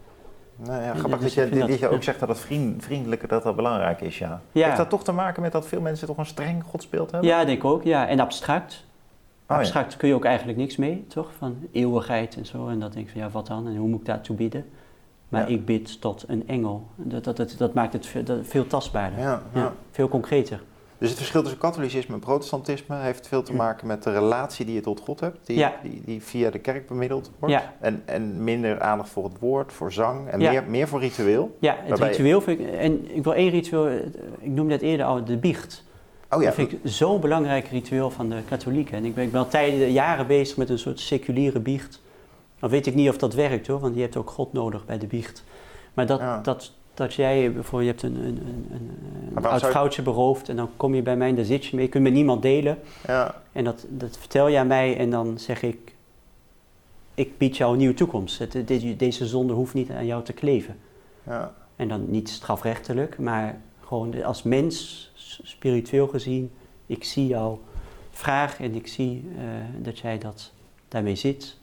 Nou 0.65 0.81
ja, 0.81 0.91
Dus 0.91 0.99
grappig 0.99 1.19
ik 1.19 1.35
dat 1.35 1.49
je, 1.49 1.59
dat 1.59 1.69
dat- 1.69 1.79
je 1.79 1.89
ook 1.89 2.03
zegt 2.03 2.19
dat 2.19 2.29
het 2.29 2.39
vriend, 2.39 2.83
vriendelijke 2.83 3.27
dat 3.27 3.43
dat 3.43 3.55
belangrijk 3.55 4.01
is, 4.01 4.17
ja. 4.17 4.41
Ja. 4.51 4.65
Heeft 4.65 4.77
dat 4.77 4.89
toch 4.89 5.03
te 5.03 5.11
maken 5.11 5.41
met 5.41 5.51
dat 5.51 5.67
veel 5.67 5.81
mensen 5.81 6.07
toch 6.07 6.17
een 6.17 6.25
streng 6.25 6.63
godsbeeld 6.63 7.11
hebben? 7.11 7.29
Ja, 7.29 7.45
denk 7.45 7.57
ik 7.57 7.65
ook. 7.65 7.83
Ja. 7.83 8.07
En 8.07 8.19
abstract. 8.19 8.85
ja. 9.49 9.55
abstract 9.55 9.97
kun 9.97 10.07
je 10.07 10.13
ook 10.13 10.25
eigenlijk 10.25 10.57
niks 10.57 10.75
mee, 10.75 11.05
toch? 11.07 11.31
Van 11.37 11.55
eeuwigheid 11.71 12.35
en 12.35 12.45
zo. 12.45 12.67
En 12.67 12.79
dat 12.79 12.93
denk 12.93 13.05
ik 13.05 13.11
van, 13.11 13.21
ja, 13.21 13.29
wat 13.29 13.47
dan? 13.47 13.67
En 13.67 13.75
hoe 13.75 13.89
moet 13.89 13.99
ik 13.99 14.05
daartoe 14.05 14.35
bidden? 14.35 14.65
Maar 15.29 15.41
Ja. 15.41 15.47
ik 15.55 15.65
bid 15.65 16.01
tot 16.01 16.23
een 16.27 16.47
engel. 16.47 16.87
Dat, 16.95 17.23
dat, 17.23 17.37
dat, 17.37 17.55
dat 17.57 17.73
maakt 17.73 17.93
het 17.93 18.05
veel, 18.05 18.23
veel 18.43 18.67
tastbaarder. 18.67 19.19
Ja, 19.19 19.41
ja. 19.53 19.73
veel 19.91 20.07
concreter. 20.07 20.61
Dus 21.01 21.09
het 21.09 21.19
verschil 21.19 21.41
tussen 21.41 21.59
katholicisme 21.59 22.13
en 22.13 22.19
protestantisme 22.19 22.95
heeft 22.95 23.27
veel 23.27 23.43
te 23.43 23.53
maken 23.53 23.87
met 23.87 24.03
de 24.03 24.11
relatie 24.11 24.65
die 24.65 24.75
je 24.75 24.81
tot 24.81 24.99
God 24.99 25.19
hebt, 25.19 25.47
die, 25.47 25.57
Ja. 25.57 25.73
die, 25.83 26.01
die 26.05 26.23
via 26.23 26.49
de 26.49 26.59
kerk 26.59 26.87
bemiddeld 26.87 27.31
wordt. 27.39 27.53
Ja. 27.55 27.73
En, 27.79 28.01
en 28.05 28.43
minder 28.43 28.81
aandacht 28.81 29.09
voor 29.09 29.23
het 29.23 29.39
woord, 29.39 29.73
voor 29.73 29.91
zang 29.91 30.27
en 30.27 30.39
Ja. 30.39 30.51
meer, 30.51 30.63
meer 30.63 30.87
voor 30.87 30.99
ritueel. 30.99 31.55
Ja, 31.59 31.77
het 31.83 31.99
ritueel 31.99 32.41
vind 32.41 32.59
ik... 32.59 32.67
En 32.71 33.15
ik 33.15 33.23
wil 33.23 33.33
één 33.33 33.49
ritueel... 33.49 33.87
Ik 34.39 34.51
noemde 34.51 34.73
het 34.73 34.81
eerder 34.81 35.05
al, 35.05 35.23
de 35.25 35.37
biecht. 35.37 35.83
Oh 36.29 36.39
ja, 36.39 36.45
Dat 36.45 36.55
vind 36.55 36.71
ik 36.71 36.79
zo'n 36.83 37.19
belangrijk 37.19 37.67
ritueel 37.67 38.09
van 38.09 38.29
de 38.29 38.41
katholieken. 38.49 38.97
En 38.97 39.05
ik 39.05 39.15
ben, 39.15 39.23
ik 39.23 39.31
ben 39.31 39.41
al 39.41 39.47
tijden, 39.47 39.91
jaren 39.91 40.27
bezig 40.27 40.57
met 40.57 40.69
een 40.69 40.79
soort 40.79 40.99
seculiere 40.99 41.59
biecht. 41.59 42.01
Dan 42.59 42.69
weet 42.69 42.87
ik 42.87 42.95
niet 42.95 43.09
of 43.09 43.17
dat 43.17 43.33
werkt 43.33 43.67
hoor, 43.67 43.79
want 43.79 43.95
je 43.95 44.01
hebt 44.01 44.17
ook 44.17 44.29
God 44.29 44.53
nodig 44.53 44.85
bij 44.85 44.97
de 44.97 45.07
biecht. 45.07 45.43
Maar 45.93 46.05
dat, 46.05 46.45
dat, 46.45 46.73
dat 46.93 47.13
jij 47.13 47.53
bijvoorbeeld, 47.53 47.99
je 48.01 48.07
hebt 48.07 48.15
een, 48.15 48.25
een, 48.27 48.41
een, 48.71 48.89
een, 49.35 49.35
oud 49.35 49.43
zou 49.59 49.65
je- 49.65 49.71
vrouwtje 49.71 50.01
beroofd 50.01 50.49
en 50.49 50.55
dan 50.55 50.69
kom 50.77 50.95
je 50.95 51.01
bij 51.01 51.15
mij 51.17 51.29
en 51.29 51.35
daar 51.35 51.45
zit 51.45 51.65
je 51.65 51.75
mee. 51.75 51.85
Je 51.85 51.91
kunt 51.91 52.03
met 52.03 52.13
niemand 52.13 52.41
delen. 52.41 52.79
ja, 53.07 53.41
En 53.51 53.63
dat, 53.63 53.85
dat 53.89 54.17
vertel 54.17 54.47
je 54.47 54.57
aan 54.57 54.67
mij 54.67 54.97
en 54.97 55.09
dan 55.09 55.39
zeg 55.39 55.61
ik, 55.61 55.95
ik 57.13 57.37
bied 57.37 57.57
jou 57.57 57.71
een 57.71 57.77
nieuwe 57.77 57.93
toekomst. 57.93 58.39
Het, 58.39 58.67
deze 58.97 59.27
zonde 59.27 59.53
hoeft 59.53 59.73
niet 59.73 59.89
aan 59.91 60.05
jou 60.05 60.23
te 60.23 60.33
kleven. 60.33 60.77
ja. 61.23 61.53
En 61.75 61.87
dan 61.87 62.11
niet 62.11 62.29
strafrechtelijk, 62.29 63.17
maar 63.17 63.59
gewoon 63.85 64.23
als 64.23 64.43
mens, 64.43 65.11
spiritueel 65.43 66.07
gezien, 66.07 66.51
ik 66.85 67.03
zie 67.03 67.27
jouw 67.27 67.59
vraag 68.11 68.59
en 68.59 68.75
ik 68.75 68.87
zie 68.87 69.29
eh, 69.37 69.43
dat 69.83 69.99
jij 69.99 70.17
dat 70.17 70.51
daarmee 70.87 71.15
zit. 71.15 71.57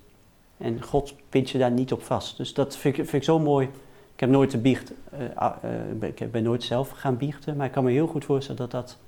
En 0.56 0.82
God 0.82 1.14
pindt 1.28 1.50
je 1.50 1.58
daar 1.58 1.70
niet 1.70 1.92
op 1.92 2.02
vast. 2.02 2.36
Dus 2.36 2.54
dat 2.54 2.76
vind 2.76 2.98
ik, 2.98 3.04
vind 3.04 3.12
ik 3.16 3.22
zo 3.22 3.38
mooi. 3.38 3.68
Ik 4.18 4.24
heb 4.24 4.32
nooit 4.32 4.50
de 4.50 4.58
biecht, 4.58 4.92
eh, 5.10 5.24
eh, 5.62 6.02
ik 6.14 6.30
ben 6.32 6.42
nooit 6.42 6.62
zelf 6.62 6.90
gaan 6.90 7.16
biechten, 7.16 7.56
maar 7.56 7.66
ik 7.66 7.72
kan 7.72 7.84
me 7.84 7.90
heel 7.90 8.06
goed 8.06 8.24
voorstellen 8.24 8.60
dat 8.60 8.70
dat. 8.70 8.98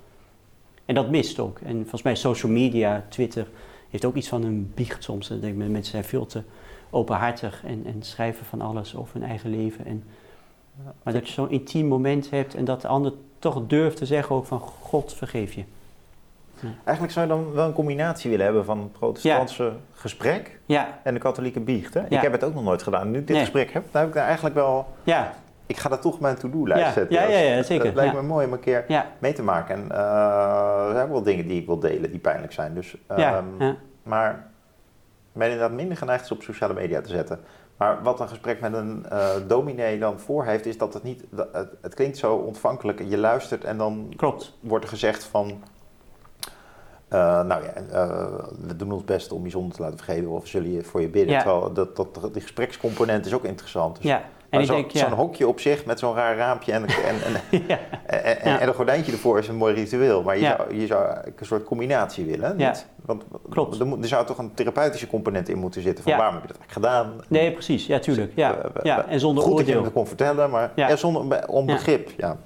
En 0.84 0.94
dat 0.94 1.10
mist 1.10 1.38
ook. 1.38 1.58
En 1.58 1.76
volgens 1.80 2.02
mij 2.02 2.14
social 2.14 2.52
media, 2.52 3.04
Twitter, 3.08 3.48
heeft 3.88 4.04
ook 4.04 4.14
iets 4.14 4.28
van 4.28 4.42
een 4.44 4.72
biecht 4.74 5.04
soms. 5.04 5.28
Denk 5.28 5.42
ik, 5.42 5.54
mensen 5.54 5.84
zijn 5.84 6.04
veel 6.04 6.26
te 6.26 6.42
openhartig 6.90 7.64
en, 7.64 7.86
en 7.86 8.02
schrijven 8.02 8.46
van 8.46 8.60
alles 8.60 8.96
over 8.96 9.20
hun 9.20 9.28
eigen 9.28 9.50
leven. 9.50 9.84
En, 9.86 10.04
maar 11.02 11.12
dat 11.12 11.26
je 11.26 11.32
zo'n 11.32 11.50
intiem 11.50 11.86
moment 11.86 12.30
hebt 12.30 12.54
en 12.54 12.64
dat 12.64 12.80
de 12.80 12.88
ander 12.88 13.12
toch 13.38 13.66
durft 13.66 13.96
te 13.96 14.06
zeggen 14.06 14.36
ook 14.36 14.46
van 14.46 14.60
God 14.60 15.14
vergeef 15.14 15.52
je. 15.52 15.64
Eigenlijk 16.84 17.12
zou 17.12 17.26
je 17.26 17.32
dan 17.32 17.52
wel 17.52 17.66
een 17.66 17.72
combinatie 17.72 18.30
willen 18.30 18.44
hebben 18.44 18.64
van 18.64 18.78
het 18.78 18.92
protestantse 18.92 19.72
gesprek 19.92 20.60
en 21.02 21.14
de 21.14 21.20
katholieke 21.20 21.60
biecht. 21.60 21.94
Hè? 21.94 22.00
Ik 22.08 22.20
heb 22.20 22.32
het 22.32 22.44
ook 22.44 22.54
nog 22.54 22.64
nooit 22.64 22.82
gedaan. 22.82 23.10
Nu 23.10 23.18
ik 23.18 23.26
dit 23.26 23.36
Nee. 23.36 23.44
gesprek 23.44 23.70
heb, 23.72 23.84
dan 23.90 24.00
heb 24.00 24.10
ik 24.10 24.16
daar 24.16 24.24
eigenlijk 24.26 24.54
wel... 24.54 24.86
ja, 25.04 25.32
Ik 25.66 25.76
ga 25.76 25.88
dat 25.88 26.02
toch 26.02 26.14
op 26.14 26.20
mijn 26.20 26.36
to-do-lijst 26.36 26.92
zetten. 26.92 27.16
ja, 27.16 27.22
ja, 27.22 27.38
ja, 27.38 27.56
Dat- 27.56 27.66
zeker, 27.66 27.84
Dat 27.84 27.94
lijkt 27.94 28.14
me 28.14 28.22
mooi 28.22 28.46
om 28.46 28.52
een 28.52 28.60
keer 28.60 28.84
mee 29.18 29.32
te 29.32 29.42
maken. 29.42 29.74
En 29.74 29.90
eh, 29.90 30.84
er 30.86 30.92
zijn 30.92 31.04
ook 31.04 31.10
wel 31.12 31.22
dingen 31.22 31.46
die 31.48 31.60
ik 31.60 31.66
wil 31.66 31.78
delen 31.78 32.10
die 32.10 32.20
pijnlijk 32.20 32.52
zijn. 32.52 32.74
Dus, 32.74 32.96
ehm. 33.06 33.44
Maar 34.02 34.30
ik 35.32 35.38
ben 35.38 35.50
inderdaad 35.50 35.76
minder 35.76 35.96
geneigd 35.96 36.26
ze 36.26 36.34
op 36.34 36.42
sociale 36.42 36.74
media 36.74 37.00
te 37.00 37.08
zetten. 37.08 37.40
Maar 37.76 38.02
wat 38.02 38.20
een 38.20 38.28
gesprek 38.28 38.60
met 38.60 38.72
een 38.72 39.06
eh 39.10 39.28
dominee 39.46 39.98
dan 39.98 40.18
voor 40.20 40.44
heeft, 40.44 40.66
is 40.66 40.78
dat 40.78 40.94
het 40.94 41.02
niet... 41.02 41.24
dat- 41.30 41.48
het, 41.52 41.68
het 41.82 41.94
klinkt 41.94 42.18
zo 42.18 42.34
ontvankelijk. 42.34 43.02
Je 43.08 43.18
luistert 43.18 43.64
en 43.64 43.76
dan 43.78 44.12
klopt. 44.16 44.56
wordt 44.60 44.84
er 44.84 44.90
gezegd 44.90 45.24
van... 45.24 45.62
eh, 47.10 47.42
nou 47.44 47.62
ja, 47.64 47.72
eh, 47.92 48.26
we 48.66 48.76
doen 48.76 48.92
ons 48.92 49.04
best 49.04 49.32
om 49.32 49.44
je 49.44 49.50
zonde 49.50 49.74
te 49.74 49.82
laten 49.82 49.98
vergeven 49.98 50.30
of 50.30 50.46
zullen 50.46 50.72
je 50.72 50.82
voor 50.82 51.00
je 51.00 51.08
bidden. 51.08 51.32
Ja. 51.34 51.42
Terwijl 51.42 51.72
dat, 51.72 51.96
dat, 51.96 52.18
die 52.32 52.42
gesprekscomponent 52.42 53.26
is 53.26 53.34
ook 53.34 53.44
interessant. 53.44 53.96
Dus, 53.96 54.04
Ja, 54.04 54.22
en 54.50 54.66
zo- 54.66 54.84
zo'n 54.92 55.12
hokje 55.12 55.48
op 55.48 55.60
zich 55.60 55.84
met 55.84 55.98
zo'n 55.98 56.14
raar 56.14 56.36
raampje 56.36 56.72
en, 56.72 56.86
en, 57.10 57.16
en, 57.50 57.62
ja, 57.68 57.78
en, 58.60 58.68
een 58.68 58.74
gordijntje 58.74 59.12
ervoor 59.12 59.38
is 59.38 59.48
een 59.48 59.56
mooi 59.56 59.74
ritueel. 59.74 60.22
Maar 60.22 60.38
je, 60.38 60.44
zou, 60.56 60.74
je 60.74 60.86
zou 60.86 61.08
een 61.24 61.46
soort 61.46 61.64
combinatie 61.64 62.24
willen. 62.24 62.58
Ja. 62.58 62.68
Niet? 62.68 62.86
Want 63.04 63.24
Klopt. 63.50 63.80
Er, 63.80 63.86
moet, 63.86 64.02
er 64.02 64.08
zou 64.08 64.26
toch 64.26 64.38
een 64.38 64.54
therapeutische 64.54 65.06
component 65.06 65.48
in 65.48 65.58
moeten 65.58 65.82
zitten. 65.82 66.04
Van 66.04 66.16
waarom 66.16 66.34
heb 66.34 66.42
je 66.42 66.48
dat 66.52 66.58
eigenlijk 66.58 66.86
gedaan? 66.86 67.20
nee, 67.28 67.52
precies, 67.52 67.86
ja, 67.86 67.98
tuurlijk. 67.98 68.32
Ja, 68.34 68.54
Eh, 68.56 68.64
we- 68.74 68.80
ja, 68.82 68.96
we- 68.96 69.02
en 69.02 69.20
zonder 69.20 69.42
Goed 69.44 69.56
dat 69.56 69.60
je 69.60 69.66
oordeel. 69.72 69.84
het 69.84 69.92
kon 69.92 70.06
vertellen, 70.06 70.50
maar 70.50 70.72
zonder 70.96 71.48
om 71.48 71.68
Ja. 72.16 72.36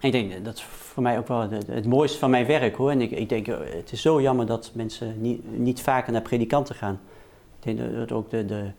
Ik 0.00 0.12
denk 0.12 0.44
dat 0.44 0.54
is 0.56 0.62
voor 0.62 1.02
mij 1.02 1.18
ook 1.18 1.28
wel 1.28 1.40
het, 1.50 1.66
het 1.66 1.86
mooiste 1.86 2.18
van 2.18 2.30
mijn 2.30 2.46
werk 2.46 2.74
hoor. 2.76 2.90
En 2.90 3.00
ik, 3.00 3.10
ik 3.10 3.28
denk, 3.28 3.48
eh, 3.48 3.56
het 3.76 3.92
is 3.92 4.02
zo 4.02 4.20
jammer 4.20 4.46
dat 4.46 4.70
mensen 4.74 5.20
niet, 5.20 5.58
niet 5.58 5.80
vaker 5.82 6.12
naar 6.12 6.22
predikanten 6.22 6.74
gaan. 6.74 7.00
Ik 7.60 7.76
denk 7.76 7.94
dat- 7.96 8.12
ook 8.12 8.30
de, 8.30 8.44
de, 8.44 8.70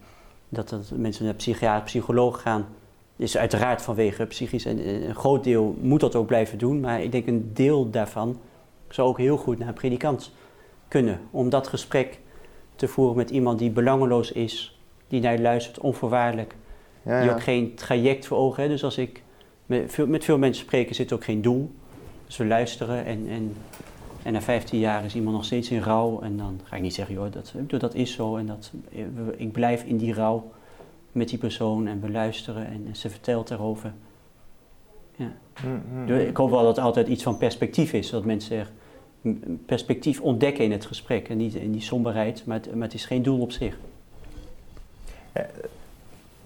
dat, 0.49 0.69
dat 0.69 0.91
mensen 0.95 1.25
naar 1.25 1.33
psychiater, 1.33 1.83
psycholoog 1.85 2.41
gaan. 2.41 2.65
Is 3.15 3.37
uiteraard 3.37 3.81
vanwege 3.81 4.25
psychisch. 4.25 4.65
En 4.65 4.79
eh, 4.79 5.07
een 5.07 5.15
groot 5.15 5.43
deel 5.43 5.75
moet 5.81 5.99
dat 5.99 6.15
ook 6.15 6.27
blijven 6.27 6.57
doen. 6.57 6.79
Maar 6.79 7.01
ik 7.03 7.11
denk 7.11 7.27
een 7.27 7.51
deel 7.53 7.89
daarvan 7.89 8.39
zou 8.89 9.07
ook 9.07 9.17
heel 9.17 9.37
goed 9.37 9.59
naar 9.59 9.67
een 9.67 9.73
predikant 9.73 10.31
kunnen. 10.87 11.19
Om 11.31 11.49
dat 11.49 11.67
gesprek 11.67 12.19
te 12.75 12.87
voeren 12.87 13.15
met 13.17 13.29
iemand 13.29 13.59
die 13.59 13.69
belangeloos 13.69 14.31
is. 14.31 14.79
Die 15.07 15.21
naar 15.21 15.31
je 15.33 15.41
luistert, 15.41 15.79
onvoorwaardelijk. 15.79 16.55
Ja, 17.05 17.21
Die 17.21 17.31
ook 17.31 17.43
geen 17.43 17.75
traject 17.75 18.25
voor 18.25 18.37
ogen 18.37 18.57
heeft. 18.59 18.71
Dus 18.73 18.83
als 18.83 18.97
ik 18.97 19.23
met 19.71 19.91
veel, 19.93 20.07
met 20.07 20.23
veel 20.23 20.37
mensen 20.37 20.65
spreek, 20.65 20.93
zit 20.93 21.13
ook 21.13 21.23
geen 21.23 21.41
doel. 21.41 21.71
Dus 22.25 22.37
we 22.37 22.45
luisteren 22.45 23.05
en, 23.05 23.27
en, 23.29 23.55
en 24.23 24.33
na 24.33 24.41
15 24.41 24.79
jaar 24.79 25.05
is 25.05 25.15
iemand 25.15 25.35
nog 25.35 25.45
steeds 25.45 25.69
in 25.69 25.81
rouw. 25.81 26.21
En 26.21 26.37
dan 26.37 26.59
ga 26.63 26.75
ik 26.75 26.81
niet 26.81 26.93
zeggen, 26.93 27.15
joh, 27.15 27.31
dat, 27.31 27.53
dat 27.67 27.95
is 27.95 28.13
zo. 28.13 28.35
En 28.35 28.45
dat, 28.45 28.71
ik 29.37 29.51
blijf 29.51 29.83
in 29.83 29.97
die 29.97 30.13
rouw 30.13 30.51
met 31.11 31.29
die 31.29 31.37
persoon 31.37 31.87
en 31.87 32.01
we 32.01 32.11
luisteren 32.11 32.65
en, 32.67 32.83
en 32.87 32.95
ze 32.95 33.09
vertelt 33.09 33.51
erover. 33.51 33.93
Hm, 35.15 35.23
hm. 35.53 36.05
Dus 36.05 36.27
Ik 36.27 36.37
hoop 36.37 36.49
wel 36.49 36.63
dat 36.63 36.77
er 36.77 36.83
altijd 36.83 37.07
iets 37.07 37.23
van 37.23 37.37
perspectief 37.37 37.93
is. 37.93 38.09
Dat 38.09 38.25
mensen 38.25 38.57
er 38.57 38.71
perspectief 39.65 40.21
ontdekken 40.21 40.63
in 40.63 40.71
het 40.71 40.85
gesprek. 40.85 41.29
En 41.29 41.37
niet 41.37 41.55
in 41.55 41.71
die 41.71 41.81
somberheid, 41.81 42.45
maar 42.45 42.57
het, 42.57 42.75
maar 42.75 42.83
het 42.83 42.93
is 42.93 43.05
geen 43.05 43.23
doel 43.23 43.41
op 43.41 43.51
zich. 43.51 43.77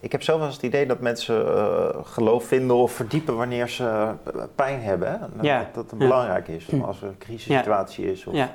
Ik 0.06 0.12
heb 0.12 0.24
zelf 0.24 0.38
wel 0.38 0.48
eens 0.48 0.56
het 0.56 0.66
idee 0.66 0.86
dat 0.86 1.00
mensen 1.00 1.56
eh, 1.58 1.90
geloof 2.04 2.44
vinden 2.44 2.76
of 2.76 2.92
verdiepen 2.92 3.38
wanneer 3.38 3.70
ze 3.70 3.84
eh, 3.84 4.44
pijn 4.56 4.82
hebben. 4.82 5.12
Hè? 5.12 5.18
Dat, 5.20 5.46
Ja. 5.46 5.70
dat 5.74 5.90
het 5.90 6.00
belangrijk 6.00 6.48
is. 6.48 6.66
Hm. 6.68 6.82
Als 6.82 7.02
er 7.02 7.08
een 7.08 7.18
crisissituatie 7.18 8.12
is. 8.12 8.26
Of, 8.26 8.34
Ja. 8.34 8.54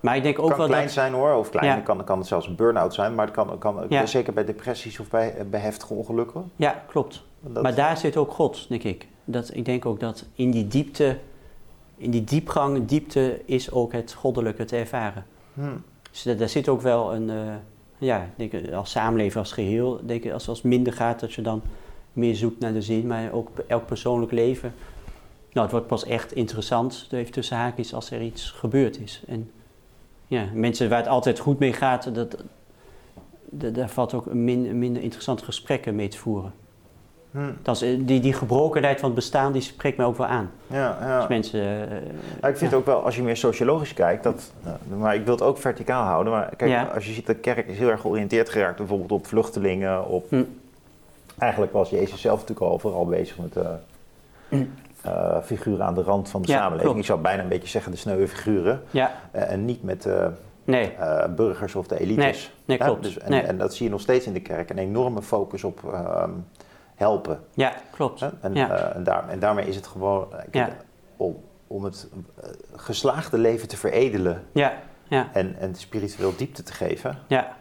Maar 0.00 0.16
ik 0.16 0.22
denk 0.22 0.38
ook 0.38 0.48
kan 0.48 0.58
wel 0.58 0.66
klein 0.66 0.84
dat... 0.84 0.92
zijn 0.92 1.12
hoor, 1.12 1.32
of 1.34 1.50
klein 1.50 1.66
Ja. 1.66 1.80
kan, 1.80 2.04
kan 2.04 2.18
het 2.18 2.26
zelfs 2.26 2.46
een 2.46 2.54
burn-out 2.54 2.94
zijn, 2.94 3.14
maar 3.14 3.26
het 3.26 3.34
kan, 3.34 3.58
kan 3.58 3.86
Ja. 3.88 4.06
zeker 4.06 4.32
bij 4.32 4.44
depressies 4.44 4.98
of 5.00 5.08
bij, 5.08 5.34
bij 5.50 5.60
heftige 5.60 5.94
ongelukken. 5.94 6.50
Ja, 6.56 6.82
klopt. 6.86 7.24
Dat, 7.40 7.62
Maar 7.62 7.74
daar 7.74 7.96
zit 7.96 8.16
ook 8.16 8.32
God, 8.32 8.68
denk 8.68 8.82
ik. 8.82 9.06
Dat, 9.24 9.50
ik 9.54 9.64
denk 9.64 9.86
ook 9.86 10.00
dat 10.00 10.24
in 10.34 10.50
die 10.50 10.66
diepte, 10.68 11.18
in 11.96 12.10
die 12.10 12.24
diepgang, 12.24 12.86
diepte 12.86 13.40
is 13.44 13.70
ook 13.70 13.92
het 13.92 14.12
goddelijke 14.12 14.64
te 14.64 14.76
ervaren. 14.76 15.26
Hm. 15.54 15.62
Dus 16.10 16.22
daar, 16.22 16.36
daar 16.36 16.48
zit 16.48 16.68
ook 16.68 16.80
wel 16.80 17.14
een, 17.14 17.30
eh, 17.30 17.36
ja, 17.98 18.30
denk 18.36 18.72
als 18.72 18.90
samenleven 18.90 19.40
als 19.40 19.52
geheel, 19.52 20.00
denk 20.04 20.24
ik 20.24 20.32
als 20.32 20.46
het 20.46 20.62
minder 20.62 20.92
gaat, 20.92 21.20
dat 21.20 21.32
je 21.32 21.42
dan 21.42 21.62
meer 22.12 22.34
zoekt 22.36 22.60
naar 22.60 22.72
de 22.72 22.82
zin, 22.82 23.06
maar 23.06 23.32
ook 23.32 23.48
elk 23.66 23.86
persoonlijk 23.86 24.32
leven. 24.32 24.74
Nou, 25.52 25.62
het 25.62 25.70
wordt 25.70 25.86
pas 25.86 26.04
echt 26.04 26.32
interessant, 26.32 27.08
even 27.10 27.32
tussen 27.32 27.56
haakjes, 27.56 27.94
als 27.94 28.10
er 28.10 28.22
iets 28.22 28.50
gebeurd 28.50 29.00
is. 29.00 29.22
En 29.26 29.50
ja, 30.26 30.48
mensen 30.54 30.88
waar 30.88 30.98
het 30.98 31.08
altijd 31.08 31.38
goed 31.38 31.58
mee 31.58 31.72
gaat, 31.72 32.14
dat, 32.14 32.44
dat, 33.50 33.74
daar 33.74 33.88
valt 33.88 34.14
ook 34.14 34.26
een 34.26 34.44
min- 34.44 34.78
minder 34.78 35.02
interessante 35.02 35.44
gesprekken 35.44 35.94
mee 35.94 36.08
te 36.08 36.18
voeren. 36.18 36.52
Hm. 37.30 37.38
Dat 37.62 37.74
is, 37.76 37.82
eh, 37.82 37.98
die, 38.00 38.20
die 38.20 38.32
gebrokenheid 38.32 38.98
van 39.00 39.04
het 39.08 39.14
bestaan, 39.14 39.52
die 39.52 39.62
spreekt 39.62 39.96
mij 39.96 40.06
ook 40.06 40.16
wel 40.16 40.26
aan. 40.26 40.50
Ja, 40.66 40.98
ja. 41.00 41.16
Als 41.18 41.28
mensen... 41.28 41.60
eh, 42.40 42.48
ik 42.50 42.56
vind 42.56 42.74
ook 42.74 42.86
wel, 42.86 43.04
als 43.04 43.16
je 43.16 43.22
meer 43.22 43.36
sociologisch 43.36 43.94
kijkt, 43.94 44.22
dat, 44.22 44.52
nou, 44.64 44.76
maar 45.00 45.14
ik 45.14 45.24
wil 45.24 45.34
het 45.34 45.42
ook 45.42 45.58
verticaal 45.58 46.04
houden. 46.04 46.32
Maar 46.32 46.52
kijk, 46.56 46.94
als 46.94 47.06
je 47.06 47.12
ziet, 47.12 47.26
de 47.26 47.34
kerk 47.34 47.66
is 47.68 47.78
heel 47.78 47.88
erg 47.90 48.00
georiënteerd 48.00 48.48
geraakt 48.48 48.76
bijvoorbeeld 48.76 49.12
op 49.12 49.26
vluchtelingen. 49.26 50.06
Op, 50.06 50.30
Hm. 50.30 50.42
Eigenlijk 51.38 51.72
was 51.72 51.90
Jezus 51.90 52.20
zelf 52.20 52.40
natuurlijk 52.40 52.70
al 52.70 52.78
vooral 52.78 53.06
bezig 53.06 53.36
met 53.38 53.56
eh, 55.02 55.38
figuren 55.44 55.84
aan 55.84 55.94
de 55.94 56.02
rand 56.02 56.28
van 56.28 56.42
de 56.42 56.48
samenleving. 56.48 56.82
klopt. 56.82 56.98
Ik 56.98 57.04
zou 57.04 57.20
bijna 57.20 57.42
een 57.42 57.48
beetje 57.48 57.68
zeggen 57.68 57.92
de 57.92 57.98
sneuwe 57.98 58.28
figuren. 58.28 58.82
ja, 58.90 59.12
en 59.30 59.64
niet 59.64 59.82
met 59.82 60.08
nee, 60.64 60.92
burgers 61.36 61.74
of 61.74 61.86
de 61.86 62.00
elites. 62.00 62.52
nee, 62.64 62.78
Ja, 62.78 62.84
klopt. 62.84 63.02
dus, 63.02 63.18
en, 63.18 63.30
nee. 63.30 63.40
en 63.40 63.58
dat 63.58 63.74
zie 63.74 63.84
je 63.86 63.90
nog 63.92 64.00
steeds 64.00 64.26
in 64.26 64.32
de 64.32 64.40
kerk. 64.40 64.70
Een 64.70 64.78
enorme 64.78 65.22
focus 65.22 65.64
op 65.64 65.80
ehm, 65.92 66.30
helpen. 66.98 67.40
ja, 67.54 67.72
klopt. 67.90 68.24
En, 68.40 68.54
Ja. 68.54 68.70
eh, 68.70 68.96
en, 68.96 69.04
daar, 69.04 69.28
en 69.28 69.38
daarmee 69.38 69.66
is 69.66 69.76
het 69.76 69.86
gewoon 69.86 70.32
eh, 70.32 70.38
kijk, 70.50 70.72
om, 71.16 71.36
om 71.66 71.84
het 71.84 72.08
eh, 72.42 72.48
geslaagde 72.76 73.38
leven 73.38 73.68
te 73.68 73.76
veredelen 73.76 74.44
Ja, 74.52 74.72
ja, 75.08 75.28
en, 75.32 75.56
en 75.58 75.74
spiritueel 75.74 76.36
diepte 76.36 76.62
te 76.62 76.72
geven, 76.72 77.18
ja, 77.26 77.56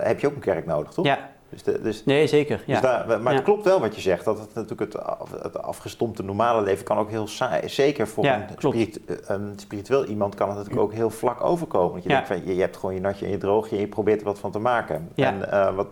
heb 0.00 0.20
je 0.20 0.26
ook 0.26 0.34
een 0.34 0.40
kerk 0.40 0.66
nodig, 0.66 0.92
toch? 0.92 1.04
ja. 1.04 1.30
Dus 1.48 1.62
de, 1.62 1.80
dus, 1.82 2.04
Nee, 2.04 2.26
zeker. 2.26 2.56
dus 2.56 2.66
Ja. 2.66 2.80
daar, 2.80 3.20
maar 3.20 3.34
het 3.34 3.42
klopt 3.42 3.64
wel 3.64 3.80
wat 3.80 3.94
je 3.94 4.00
zegt, 4.00 4.24
dat 4.24 4.38
het 4.38 4.54
natuurlijk 4.54 4.80
het, 4.92 5.02
af- 5.02 5.42
het 5.42 5.62
afgestompte 5.62 6.22
normale 6.24 6.62
leven 6.62 6.84
kan 6.84 6.98
ook 6.98 7.10
heel 7.10 7.26
saai. 7.26 7.68
Zeker 7.68 8.08
voor 8.08 8.24
een, 8.24 8.42
spirit- 8.58 9.00
een 9.26 9.52
spiritueel 9.56 10.04
iemand 10.04 10.34
kan 10.34 10.48
het 10.48 10.56
natuurlijk 10.56 10.82
ook 10.82 10.92
heel 10.92 11.10
vlak 11.10 11.44
overkomen. 11.44 11.90
Want 11.90 12.02
je, 12.02 12.08
Ja. 12.08 12.14
denkt 12.14 12.28
van, 12.30 12.44
je, 12.46 12.54
je 12.54 12.60
hebt 12.60 12.76
gewoon 12.76 12.94
je 12.94 13.00
natje 13.00 13.24
en 13.24 13.30
je 13.30 13.38
droogje 13.38 13.74
en 13.74 13.80
je 13.80 13.88
probeert 13.88 14.20
er 14.20 14.26
wat 14.26 14.38
van 14.38 14.50
te 14.50 14.58
maken. 14.58 15.08
Ja. 15.14 15.40
En 15.40 15.74
wat, 15.74 15.86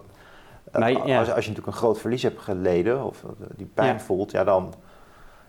Maar, 0.72 0.94
als, 0.98 1.06
ja. 1.08 1.18
als 1.18 1.26
je 1.28 1.34
natuurlijk 1.34 1.66
een 1.66 1.72
groot 1.72 1.98
verlies 2.00 2.22
hebt 2.22 2.40
geleden 2.40 3.04
of 3.04 3.22
eh, 3.24 3.46
die 3.56 3.70
pijn 3.74 3.92
Ja. 3.94 4.00
voelt, 4.00 4.30
ja 4.30 4.44
dan, 4.44 4.74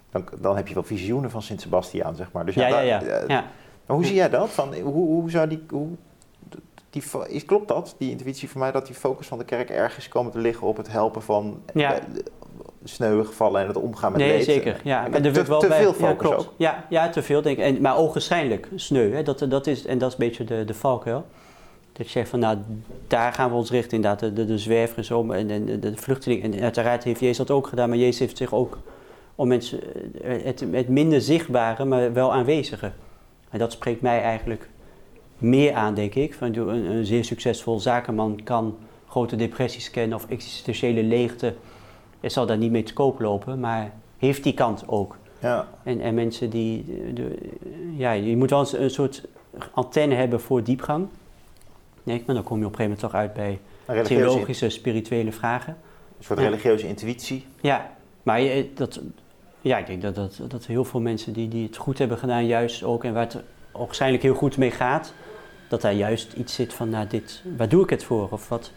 dan, 0.09 0.28
dan 0.39 0.55
heb 0.55 0.67
je 0.67 0.74
wel 0.74 0.84
visioenen 0.84 1.32
van 1.32 1.41
Sint 1.41 1.61
Sebastiaan, 1.61 2.15
zeg 2.15 2.32
maar. 2.32 2.45
Dus 2.45 2.55
Ja, 2.55 2.67
ja, 2.67 2.80
ja. 2.80 3.01
eh, 3.01 3.28
ja. 3.28 3.43
maar 3.86 3.95
hoe 3.97 4.05
zie 4.05 4.15
jij 4.15 4.30
dat? 4.30 4.49
Van, 4.49 4.74
hoe, 4.76 4.93
hoe 4.93 5.30
zou 5.30 5.47
die, 5.47 5.63
hoe, 5.69 5.88
die, 6.89 7.03
is, 7.28 7.45
klopt 7.45 7.67
dat, 7.67 7.95
die 7.97 8.11
intuïtie 8.11 8.49
van 8.49 8.61
mij, 8.61 8.72
dat 8.72 8.86
die 8.86 8.95
focus 8.95 9.28
van 9.28 9.38
de 9.38 9.45
kerk 9.45 9.69
ergens 9.69 10.07
komen 10.07 10.32
te 10.32 10.39
liggen 10.39 10.67
op 10.67 10.78
het 10.78 10.91
helpen 10.91 11.22
van 11.22 11.61
Ja. 11.74 11.93
eh, 11.93 11.99
sneuwe 12.84 13.26
gevallen 13.26 13.61
en 13.61 13.67
het 13.67 13.78
omgaan 13.78 14.11
met 14.11 14.22
Nee, 14.22 14.32
leed? 14.32 14.43
zeker. 14.45 14.82
Ja, 14.84 15.05
er 15.11 15.22
te, 15.22 15.32
wordt 15.34 15.47
wel 15.47 15.59
te 15.59 15.67
bij, 15.67 15.78
veel 15.82 15.91
ja, 15.91 15.97
focus 15.97 16.28
klopt. 16.28 16.39
ook. 16.47 16.53
Ja, 16.57 16.86
ja, 16.89 17.09
te 17.09 17.22
veel 17.22 17.41
denk 17.41 17.57
ik. 17.57 17.63
En, 17.63 17.82
maar 17.82 17.97
ogenschijnlijk 17.97 18.69
sneu. 18.76 19.11
Hè? 19.13 19.24
Dat, 19.24 19.45
dat 19.49 19.67
is, 19.67 19.86
en 19.86 19.97
dat 19.97 20.07
is 20.07 20.17
een 20.19 20.28
beetje 20.28 20.43
de, 20.43 20.65
de 20.65 20.74
valkuil. 20.74 21.26
Dat 22.02 22.12
je 22.12 22.20
zegt 22.20 22.30
van, 22.30 22.39
nou, 22.39 22.58
daar 23.08 23.34
gaan 23.34 23.49
we 23.49 23.56
ons 23.56 23.72
richten 23.72 23.95
inderdaad. 23.95 24.20
De, 24.20 24.34
de, 24.34 24.45
de 24.45 24.58
zwerver 24.58 24.97
en 24.97 25.06
zo, 25.06 25.32
en 25.32 25.47
de, 25.47 25.64
de, 25.66 25.80
de 25.80 25.97
vluchteling. 25.97 26.43
En 26.43 26.62
uiteraard 26.62 27.04
heeft 27.04 27.20
Jezus 27.20 27.38
dat 27.38 27.52
ook 27.52 27.68
gedaan, 27.68 27.89
maar 27.89 27.97
Jezus 27.97 28.20
heeft 28.20 28.38
zich 28.38 28.54
ook 28.54 28.78
om 29.36 29.47
mensen, 29.47 29.80
eh, 30.24 30.43
het, 30.43 30.66
het 30.72 30.88
minder 30.88 31.22
zichtbare, 31.22 31.86
maar 31.86 32.14
wel 32.14 32.34
aanwezige. 32.34 32.91
En 33.49 33.60
dat 33.60 33.72
spreekt 33.72 34.02
mij 34.02 34.22
eigenlijk 34.22 34.70
meer 35.38 35.74
aan, 35.74 35.93
denk 35.93 36.16
ik. 36.16 36.34
Van, 36.34 36.56
een, 36.56 36.68
een 36.91 37.06
zeer 37.06 37.26
succesvol 37.26 37.80
zakenman 37.80 38.39
kan 38.43 38.78
grote 39.08 39.36
depressies 39.36 39.91
kennen 39.91 40.18
of 40.18 40.26
existentiële 40.30 41.04
leegte. 41.04 41.54
Hij 42.20 42.30
zal 42.30 42.45
daar 42.45 42.58
niet 42.58 42.72
mee 42.72 42.84
te 42.84 42.93
koop 42.93 43.20
lopen, 43.20 43.60
maar 43.60 43.91
heeft 44.18 44.43
die 44.43 44.54
kant 44.54 44.84
ook. 44.88 45.18
Ja. 45.39 45.68
En, 45.84 46.02
en 46.02 46.14
mensen 46.14 46.49
die, 46.49 46.86
de- 46.86 47.14
de- 47.14 47.49
ja, 47.97 48.12
je 48.12 48.38
moet 48.38 48.49
wel 48.49 48.60
eens 48.60 48.74
een 48.78 48.89
soort 48.89 49.24
antenne 49.74 50.16
hebben 50.16 50.41
voor 50.41 50.64
diepgang. 50.64 51.08
Nee, 52.04 52.24
maar 52.26 52.36
dan 52.36 52.43
kom 52.43 52.60
je 52.60 52.66
op 52.66 52.72
een 52.72 52.78
gegeven 52.78 52.97
moment 52.97 52.99
toch 52.99 53.14
uit 53.14 53.34
bij 53.34 53.60
religieuze, 53.86 54.24
theologische, 54.26 54.70
spirituele 54.70 55.32
vragen. 55.32 55.78
een 56.18 56.24
soort 56.24 56.39
Ja. 56.39 56.45
religieuze 56.45 56.88
intuïtie. 56.88 57.45
Ja, 57.62 57.91
maar 58.24 58.41
je, 58.41 58.70
dat, 58.76 59.02
ja, 59.62 59.78
ik 59.78 59.86
denk 59.88 60.02
dat, 60.02 60.16
dat, 60.16 60.41
dat 60.47 60.66
heel 60.66 60.86
veel 60.86 60.99
mensen 60.99 61.34
die, 61.34 61.47
die 61.47 61.66
het 61.66 61.78
goed 61.78 61.97
hebben 61.97 62.18
gedaan, 62.18 62.45
juist 62.45 62.84
ook, 62.84 63.04
en 63.04 63.14
waar 63.14 63.24
het 63.24 63.38
waarschijnlijk 63.72 64.24
heel 64.24 64.34
goed 64.34 64.58
mee 64.58 64.72
gaat, 64.72 65.14
dat 65.68 65.82
daar 65.82 65.93
juist 65.93 66.34
iets 66.34 66.54
zit 66.54 66.74
van, 66.74 66.89
nou, 66.89 67.08
dit, 67.08 67.43
waar 67.58 67.70
doe 67.70 67.84
ik 67.84 67.89
het 67.89 68.04
voor? 68.04 68.28
Of 68.32 68.49
wat, 68.49 68.72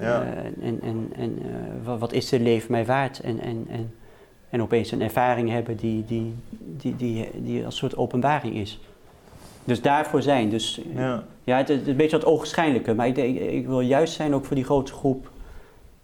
Ja. 0.00 0.22
Eh, 0.22 0.44
en 0.68 0.80
en, 0.82 1.12
en 1.16 1.38
eh, 1.42 1.84
wat, 1.84 1.98
wat 1.98 2.12
is 2.12 2.30
het 2.30 2.40
leven 2.40 2.70
mij 2.72 2.86
waard? 2.86 3.20
En, 3.20 3.40
en, 3.40 3.66
en, 3.70 3.94
en 4.50 4.62
opeens 4.62 4.90
een 4.90 5.02
ervaring 5.02 5.50
hebben 5.50 5.76
die, 5.76 6.04
die, 6.04 6.34
die, 6.76 6.96
die, 6.96 7.30
die 7.42 7.64
als 7.64 7.76
soort 7.76 7.96
openbaring 7.96 8.54
is. 8.54 8.80
Dus 9.68 9.82
daarvoor 9.82 10.22
zijn. 10.22 10.48
Dus 10.50 10.80
Ja. 10.94 11.24
ja, 11.44 11.56
het, 11.56 11.68
het 11.68 11.80
is 11.80 11.86
een 11.86 11.96
beetje 11.96 12.16
wat 12.18 12.26
ogenschijnlijke. 12.26 12.94
Maar 12.94 13.06
ik, 13.06 13.16
ik 13.38 13.66
wil 13.66 13.80
juist 13.80 14.14
zijn 14.14 14.34
ook 14.34 14.44
voor 14.44 14.54
die 14.56 14.64
grote 14.64 14.92
groep. 14.92 15.30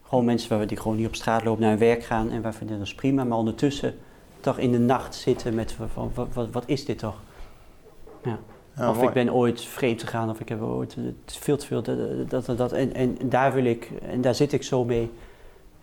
Gewoon 0.03 0.25
mensen 0.25 0.57
waar 0.59 0.67
die 0.67 0.77
gewoon 0.77 0.97
niet 0.97 1.07
op 1.07 1.15
straat 1.15 1.45
lopen 1.45 1.61
naar 1.61 1.71
hun 1.71 1.79
werk 1.79 2.05
gaan. 2.05 2.31
En 2.31 2.43
waarvan 2.43 2.67
dat 2.67 2.81
is 2.81 2.95
prima. 2.95 3.25
Maar 3.25 3.39
ondertussen 3.39 3.95
toch 4.41 4.59
in 4.59 4.73
de 4.73 4.79
nacht 4.79 5.15
zitten 5.15 5.55
met 5.55 5.73
van, 5.93 6.11
wat, 6.15 6.29
wat, 6.33 6.51
wat 6.51 6.63
is 6.67 6.85
dit 6.85 6.99
toch? 6.99 7.17
Ja. 8.25 8.39
Ja, 8.77 8.89
of 8.91 8.95
mooi. 8.97 9.09
ik 9.09 9.15
ben 9.15 9.33
ooit 9.35 9.61
vreemd 9.65 10.03
gegaan. 10.03 10.31
Of 10.31 10.41
ik 10.41 10.49
heb 10.49 10.63
ooit 10.63 10.97
veel 11.27 11.57
te 11.57 11.67
veel. 11.67 11.83
Dat, 11.83 11.99
dat, 12.31 12.47
dat, 12.47 12.59
dat- 12.59 12.73
en, 12.73 12.95
en 12.95 13.17
daar 13.25 13.53
wil 13.53 13.65
ik. 13.65 13.91
En 14.09 14.21
daar 14.21 14.35
zit 14.35 14.53
ik 14.53 14.63
zo 14.63 14.85
mee. 14.85 15.11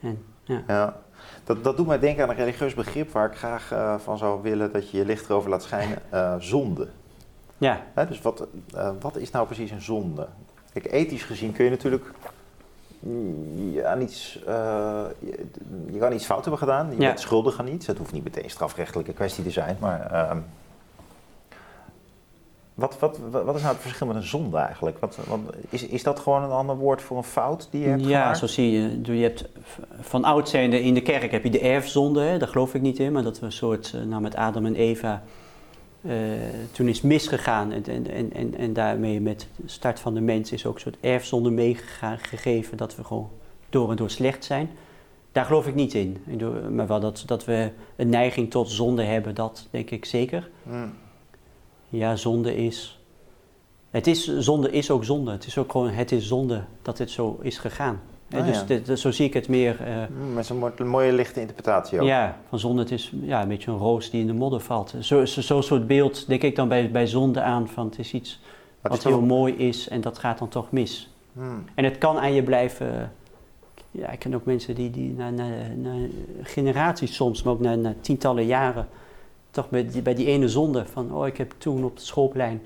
En, 0.02 0.24
ja. 0.44 0.64
Ja. 0.68 1.02
Dat, 1.44 1.64
dat 1.64 1.78
doet 1.78 1.88
mij 1.88 2.00
denken 2.00 2.24
aan 2.24 2.30
een 2.30 2.36
religieus 2.36 2.74
begrip 2.74 3.12
waar 3.12 3.32
ik 3.32 3.38
graag 3.38 3.72
eh, 3.72 3.96
van 4.00 4.18
zou 4.18 4.42
willen 4.42 4.72
dat 4.72 4.90
je 4.90 4.98
je 4.98 5.06
licht 5.06 5.30
erover 5.30 5.50
laat 5.50 5.64
schijnen. 5.64 5.98
eh, 6.10 6.36
zonde. 6.40 6.88
Ja, 7.62 7.82
Hè, 7.94 8.08
dus 8.08 8.22
wat, 8.22 8.48
eh, 8.76 8.90
wat 9.00 9.16
is 9.18 9.32
nou 9.32 9.46
precies 9.46 9.72
een 9.72 9.82
zonde? 9.82 10.28
Kijk, 10.74 10.92
ethisch 10.92 11.24
gezien 11.24 11.52
kun 11.52 11.64
je 11.64 11.70
natuurlijk 11.70 12.12
mm, 13.00 13.72
je 13.74 13.86
aan 13.86 14.02
iets, 14.02 14.40
eh, 14.48 15.04
je, 15.20 15.46
je 15.92 15.98
kan 16.00 16.14
iets 16.14 16.26
fout 16.26 16.40
hebben 16.42 16.58
gedaan. 16.60 16.86
Je 16.90 16.92
Ja. 17.02 17.08
bent 17.08 17.20
schuldig 17.20 17.60
aan 17.60 17.68
iets. 17.68 17.88
Het 17.88 17.98
hoeft 17.98 18.12
niet 18.14 18.24
meteen 18.24 18.44
een 18.44 18.50
strafrechtelijke 18.50 19.14
kwestie 19.14 19.44
te 19.44 19.52
zijn, 19.52 19.78
maar 19.80 20.12
ehm, 20.12 20.38
wat, 22.74 23.00
wat, 23.00 23.20
wat 23.32 23.56
is 23.56 23.62
nou 23.62 23.74
het 23.74 23.82
verschil 23.82 24.08
met 24.08 24.16
een 24.16 24.24
zonde 24.24 24.58
eigenlijk? 24.58 25.00
Wat, 25.00 25.18
wat, 25.28 25.40
is, 25.70 25.86
is 25.86 26.04
dat 26.04 26.20
gewoon 26.20 26.44
een 26.44 26.50
ander 26.52 26.76
woord 26.76 27.02
voor 27.02 27.18
een 27.18 27.24
fout 27.24 27.68
die 27.72 27.82
je 27.82 27.88
hebt 27.88 28.06
ja 28.06 28.20
gemaakt? 28.20 28.38
zo 28.38 28.48
zie 28.48 28.72
je. 28.72 29.16
Je 29.18 29.24
hebt 29.24 29.46
van 30.00 30.24
oud 30.24 30.50
zijnde 30.50 30.82
in 30.82 30.94
de 30.94 31.02
kerk 31.02 31.32
heb 31.32 31.44
je 31.44 31.50
de 31.50 31.60
erfzonde. 31.60 32.22
Hè? 32.22 32.38
Daar 32.38 32.48
geloof 32.48 32.74
ik 32.74 32.82
niet 32.82 33.00
in. 33.00 33.12
Maar 33.12 33.24
dat 33.24 33.40
we 33.40 33.46
een 33.46 33.52
soort, 33.52 33.94
eh, 33.96 34.02
nou 34.02 34.22
met 34.22 34.36
Adam 34.36 34.66
en 34.66 34.76
Eva. 34.76 35.22
Eh, 36.02 36.14
toen 36.72 36.88
is 36.88 37.02
misgegaan. 37.02 37.72
En, 37.72 37.86
en, 37.86 38.12
en, 38.12 38.34
en, 38.34 38.58
en 38.58 38.74
daarmee 38.74 39.22
met 39.22 39.48
de 39.56 39.70
start 39.70 40.00
van 40.00 40.14
de 40.14 40.22
mens 40.22 40.52
is 40.52 40.66
ook 40.66 40.76
een 40.76 40.82
soort 40.82 40.98
erfzonde 41.00 41.50
meegegeven. 41.50 42.78
Dat 42.78 42.96
we 42.96 43.04
gewoon 43.04 43.30
door 43.70 43.90
en 43.90 43.96
door 43.96 44.10
slecht 44.10 44.46
zijn. 44.46 44.70
Daar 45.32 45.46
geloof 45.46 45.68
ik 45.68 45.76
niet 45.76 45.94
in. 45.94 46.18
Maar 46.72 46.88
wel 46.88 47.00
dat, 47.00 47.24
dat 47.26 47.46
we 47.46 47.72
een 47.96 48.10
neiging 48.10 48.52
tot 48.52 48.70
zonde 48.70 49.04
hebben, 49.04 49.36
dat 49.36 49.68
denk 49.70 49.90
ik 49.90 50.06
zeker. 50.06 50.50
Hmm. 50.64 50.94
Ja, 51.90 52.16
zonde 52.16 52.56
is. 52.56 53.00
Het 53.90 54.08
is, 54.08 54.38
zonde 54.38 54.72
is 54.72 54.92
ook 54.92 55.04
zonde. 55.04 55.32
Het 55.32 55.46
is 55.46 55.58
ook 55.58 55.72
gewoon, 55.72 55.90
het 55.90 56.12
is 56.12 56.28
zonde 56.28 56.64
dat 56.82 56.98
het 56.98 57.10
zo 57.10 57.40
is 57.42 57.58
gegaan. 57.58 58.02
Ah, 58.40 58.46
dus 58.46 58.58
ja. 58.60 58.64
dit- 58.66 59.00
zo 59.00 59.12
zie 59.12 59.26
ik 59.26 59.34
het 59.34 59.48
meer. 59.48 59.82
eh, 59.82 59.94
Hmm, 60.08 60.34
Met 60.34 60.46
zo'n 60.46 60.58
mooi- 60.58 60.84
mooie 60.84 61.12
lichte 61.14 61.40
interpretatie 61.40 62.00
ook. 62.00 62.06
ja, 62.08 62.38
van 62.50 62.60
zonde, 62.60 62.82
het 62.82 62.92
is 62.92 63.12
ja, 63.22 63.42
een 63.42 63.48
beetje 63.48 63.72
een 63.72 63.78
roos 63.78 64.10
die 64.10 64.22
in 64.22 64.28
de 64.28 64.34
modder 64.34 64.60
valt. 64.60 64.94
Zo'n 65.00 65.28
zo, 65.28 65.42
zo'n 65.42 65.64
soort 65.64 65.88
beeld 65.88 66.28
denk 66.28 66.42
ik 66.42 66.56
dan 66.56 66.68
bij, 66.68 66.92
bij 66.92 67.08
zonde 67.08 67.42
aan, 67.42 67.68
van 67.68 67.86
het 67.86 68.00
is 68.00 68.14
iets 68.14 68.40
wat 68.82 69.04
heel 69.04 69.12
toch- 69.12 69.26
mooi 69.28 69.54
is 69.54 69.88
en 69.90 70.02
dat 70.02 70.18
gaat 70.18 70.38
dan 70.40 70.48
toch 70.50 70.72
mis. 70.72 71.14
Hmm. 71.34 71.64
En 71.76 71.84
het 71.84 71.98
kan 71.98 72.18
aan 72.20 72.34
je 72.34 72.44
blijven. 72.44 73.12
Ja, 73.92 74.10
ik 74.10 74.20
ken 74.20 74.34
ook 74.34 74.46
mensen 74.46 74.76
die, 74.76 74.90
die 74.90 75.14
na, 75.18 75.30
na, 75.30 75.46
na 75.76 75.92
generaties 76.44 77.16
soms, 77.16 77.44
maar 77.44 77.54
ook 77.54 77.60
na, 77.60 77.76
na 77.76 77.94
tientallen 78.02 78.46
jaren, 78.46 78.88
toch 79.52 79.70
bij 79.70 79.88
die, 79.88 80.02
bij 80.02 80.14
die 80.16 80.26
ene 80.26 80.48
zonde 80.50 80.86
van, 80.86 81.14
oh, 81.14 81.28
ik 81.28 81.38
heb 81.38 81.54
toen 81.58 81.84
op 81.84 81.94
het 81.96 82.04
schoolplein 82.04 82.62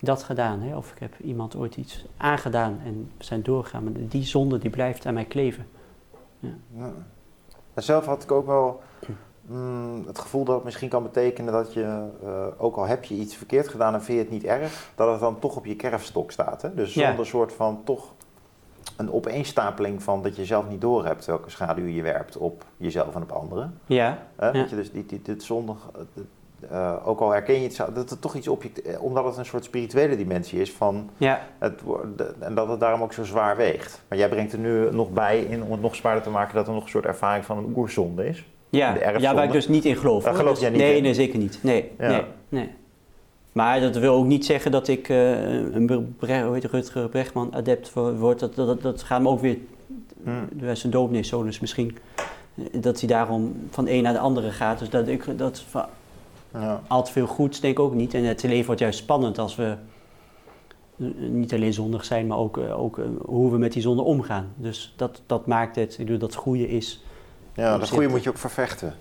dat 0.00 0.22
gedaan. 0.22 0.60
Hè? 0.60 0.76
Of 0.76 0.90
ik 0.92 0.98
heb 0.98 1.18
iemand 1.18 1.56
ooit 1.56 1.76
iets 1.76 2.04
aangedaan 2.16 2.80
en 2.84 3.10
we 3.18 3.24
zijn 3.24 3.42
doorgegaan. 3.42 3.84
Maar 3.84 3.92
die 3.96 4.24
zonde 4.24 4.58
die 4.58 4.70
blijft 4.70 5.06
aan 5.06 5.14
mij 5.14 5.24
kleven. 5.24 5.66
Ja. 6.38 6.90
En 7.74 7.82
zelf 7.82 8.06
had 8.06 8.22
ik 8.22 8.30
ook 8.32 8.46
wel 8.46 8.80
mm, 9.42 10.04
het 10.06 10.18
gevoel 10.18 10.44
dat 10.44 10.54
het 10.54 10.64
misschien 10.64 10.88
kan 10.88 11.02
betekenen 11.02 11.52
dat 11.52 11.72
je, 11.72 12.08
eh, 12.24 12.46
ook 12.56 12.76
al 12.76 12.86
heb 12.86 13.04
je 13.04 13.14
iets 13.14 13.36
verkeerd 13.36 13.68
gedaan 13.68 13.94
en 13.94 14.02
vind 14.02 14.18
je 14.18 14.24
het 14.24 14.32
niet 14.32 14.44
erg, 14.44 14.90
dat 14.94 15.10
het 15.10 15.20
dan 15.20 15.38
toch 15.38 15.56
op 15.56 15.66
je 15.66 15.76
kerfstok 15.76 16.30
staat. 16.30 16.62
Hè? 16.62 16.74
Dus 16.74 16.94
Ja. 16.94 17.06
zonder 17.08 17.26
soort 17.26 17.52
van 17.52 17.80
toch 17.84 18.14
een 18.96 19.12
opeenstapeling 19.12 20.02
van 20.02 20.22
dat 20.22 20.36
je 20.36 20.44
zelf 20.44 20.68
niet 20.68 20.80
doorhebt 20.80 21.24
welke 21.24 21.50
schaduw 21.50 21.86
je 21.86 22.02
werpt 22.02 22.36
op 22.36 22.64
jezelf 22.76 23.14
en 23.14 23.22
op 23.22 23.30
anderen. 23.32 23.80
Ja, 23.86 24.18
Hè? 24.36 24.46
Ja. 24.46 24.52
Dat 24.52 24.70
je 24.70 24.76
dus 24.76 24.92
die, 24.92 25.06
die, 25.06 25.22
dit 25.22 25.42
zondig, 25.42 25.78
eh, 26.70 26.92
ook 27.04 27.20
al 27.20 27.30
herken 27.30 27.54
je 27.54 27.68
het, 27.68 27.76
dat 27.94 28.10
het 28.10 28.20
toch 28.20 28.34
iets 28.34 28.48
object, 28.48 28.82
eh, 28.82 29.02
omdat 29.02 29.24
het 29.24 29.36
een 29.36 29.44
soort 29.44 29.64
spirituele 29.64 30.16
dimensie 30.16 30.60
is 30.60 30.72
van 30.72 31.10
ja, 31.16 31.46
het, 31.58 31.80
de- 32.16 32.34
en 32.40 32.54
dat 32.54 32.68
het 32.68 32.80
daarom 32.80 33.02
ook 33.02 33.12
zo 33.12 33.24
zwaar 33.24 33.56
weegt. 33.56 34.02
Maar 34.08 34.18
jij 34.18 34.28
brengt 34.28 34.52
er 34.52 34.58
nu 34.58 34.90
nog 34.92 35.10
bij 35.10 35.40
in 35.40 35.62
om 35.62 35.70
het 35.72 35.80
nog 35.80 35.94
zwaarder 35.94 36.22
te 36.22 36.30
maken 36.30 36.54
dat 36.54 36.66
er 36.66 36.72
nog 36.74 36.82
een 36.82 36.88
soort 36.88 37.04
ervaring 37.04 37.44
van 37.44 37.58
een 37.58 37.72
oerzonde 37.76 38.28
is. 38.28 38.44
ja. 38.70 38.92
De 38.92 38.98
ja, 39.18 39.34
waar 39.34 39.44
ik 39.44 39.52
dus 39.52 39.68
niet 39.68 39.84
in 39.84 39.96
geloof. 39.96 40.24
Daar 40.24 40.34
geloof 40.34 40.52
Dus- 40.52 40.60
jij 40.60 40.70
niet 40.70 40.80
nee, 40.80 40.96
in? 40.96 41.02
nee, 41.02 41.14
zeker 41.14 41.38
niet. 41.38 41.58
Nee, 41.62 41.90
Ja. 41.98 42.08
nee, 42.08 42.22
nee. 42.48 42.70
Maar 43.52 43.80
dat 43.80 43.96
wil 43.96 44.14
ook 44.14 44.26
niet 44.26 44.44
zeggen 44.46 44.70
dat 44.70 44.88
ik 44.88 45.08
eh, 45.08 45.30
een 45.74 45.86
het, 45.86 46.64
Rutger 46.64 47.08
Brechtman 47.08 47.54
adept 47.54 47.92
wo- 47.92 48.14
word. 48.14 48.38
Dat, 48.38 48.54
dat, 48.54 48.82
dat 48.82 49.02
gaat 49.02 49.22
me 49.22 49.28
ook 49.28 49.40
weer 49.40 49.58
Hmm. 50.24 50.48
Is 50.70 50.84
een 50.84 50.90
domineeszoon, 50.90 51.44
dus 51.44 51.60
misschien 51.60 51.98
dat 52.72 52.98
hij 53.00 53.08
daarom 53.08 53.68
van 53.70 53.84
de 53.84 53.92
een 53.92 54.02
naar 54.02 54.12
de 54.12 54.18
andere 54.18 54.50
gaat. 54.50 54.78
Dus 54.78 54.90
dat 54.90 55.08
ik 55.08 55.38
dat 55.38 55.64
Ja. 56.60 56.80
al 56.86 57.04
te 57.04 57.12
veel 57.12 57.26
goeds 57.26 57.60
denk 57.60 57.78
ik 57.78 57.84
ook 57.84 57.94
niet. 57.94 58.14
En 58.14 58.24
het 58.24 58.42
leven 58.42 58.66
wordt 58.66 58.80
juist 58.80 58.98
spannend 58.98 59.38
als 59.38 59.56
we 59.56 59.76
eh, 60.98 61.06
niet 61.18 61.52
alleen 61.54 61.72
zondig 61.72 62.04
zijn, 62.04 62.26
maar 62.26 62.38
ook, 62.38 62.58
eh, 62.58 62.80
ook 62.80 62.98
eh, 62.98 63.04
hoe 63.24 63.50
we 63.50 63.58
met 63.58 63.72
die 63.72 63.82
zonde 63.82 64.02
omgaan. 64.02 64.52
Dus 64.56 64.94
dat, 64.96 65.22
dat 65.26 65.46
maakt 65.46 65.76
het, 65.76 65.92
ik 65.92 65.98
bedoel, 65.98 66.18
dat 66.18 66.34
goede 66.34 66.68
is. 66.68 67.04
ja, 67.54 67.78
dat 67.78 67.88
goede 67.90 68.08
moet 68.08 68.22
je 68.22 68.28
ook 68.30 68.38
vervechten. 68.38 68.94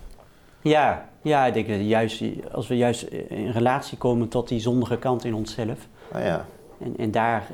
Ja, 0.61 1.09
ja, 1.21 1.45
ik 1.45 1.53
denk 1.53 1.67
dat 1.67 1.79
juist, 1.79 2.23
als 2.51 2.67
we 2.67 2.77
juist 2.77 3.01
in 3.27 3.49
relatie 3.49 3.97
komen 3.97 4.27
tot 4.27 4.47
die 4.47 4.59
zondige 4.59 4.97
kant 4.97 5.25
in 5.25 5.33
onszelf. 5.33 5.87
Nou 6.11 6.23
ja. 6.25 6.45
En, 6.79 6.97
en 6.97 7.11
daar 7.11 7.47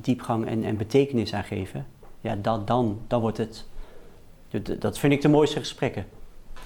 diepgang 0.00 0.46
en, 0.46 0.64
en 0.64 0.76
betekenis 0.76 1.34
aan 1.34 1.44
geven, 1.44 1.86
ja, 2.20 2.36
dat, 2.42 2.66
dan, 2.66 2.98
dan 3.06 3.20
wordt 3.20 3.36
het. 3.38 3.66
dat- 4.78 4.98
vind 4.98 5.12
ik 5.12 5.20
de 5.20 5.28
mooiste 5.28 5.58
gesprekken. 5.58 6.06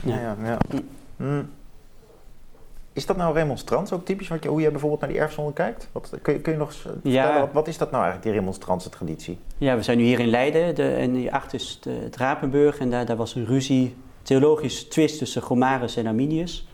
Ja. 0.05 0.21
Ja. 0.21 0.37
Ja, 0.45 0.59
ja. 1.19 1.45
Is 2.97 3.07
dat 3.07 3.17
nou 3.17 3.35
remonstrants 3.35 3.93
ook 3.93 4.05
typisch 4.05 4.29
wat 4.29 4.43
je, 4.43 4.49
hoe 4.49 4.61
jij 4.61 4.71
bijvoorbeeld 4.71 5.01
naar 5.01 5.11
die 5.11 5.19
erfzonde 5.19 5.53
kijkt? 5.53 5.89
Wat, 5.93 6.13
kun, 6.23 6.33
je, 6.33 6.41
kun 6.41 6.53
je 6.53 6.59
nog 6.59 6.69
eens 6.69 6.77
vertellen, 6.77 7.41
wat, 7.41 7.53
wat 7.53 7.69
is 7.69 7.79
dat 7.79 7.91
nou 7.91 8.03
eigenlijk, 8.03 8.33
die 8.33 8.41
remonstrantse 8.41 8.89
traditie? 8.89 9.39
Ja, 9.59 9.77
we 9.77 9.83
zijn 9.83 9.99
nu 9.99 10.05
hier 10.05 10.21
in 10.21 10.29
Leiden 10.29 10.75
de, 10.75 10.95
en 10.95 11.15
hierachter 11.15 11.55
is 11.55 11.71
het, 11.71 11.87
eh, 11.87 12.03
het 12.03 12.17
Rapenburg. 12.17 12.79
En 12.79 12.91
daar, 12.91 13.07
daar 13.07 13.17
was 13.17 13.35
een 13.35 13.45
ruzie, 13.45 13.95
theologisch 14.23 14.85
twist 14.85 15.19
tussen 15.19 15.43
Gomarus 15.43 15.97
en 15.97 16.07
Arminius. 16.07 16.69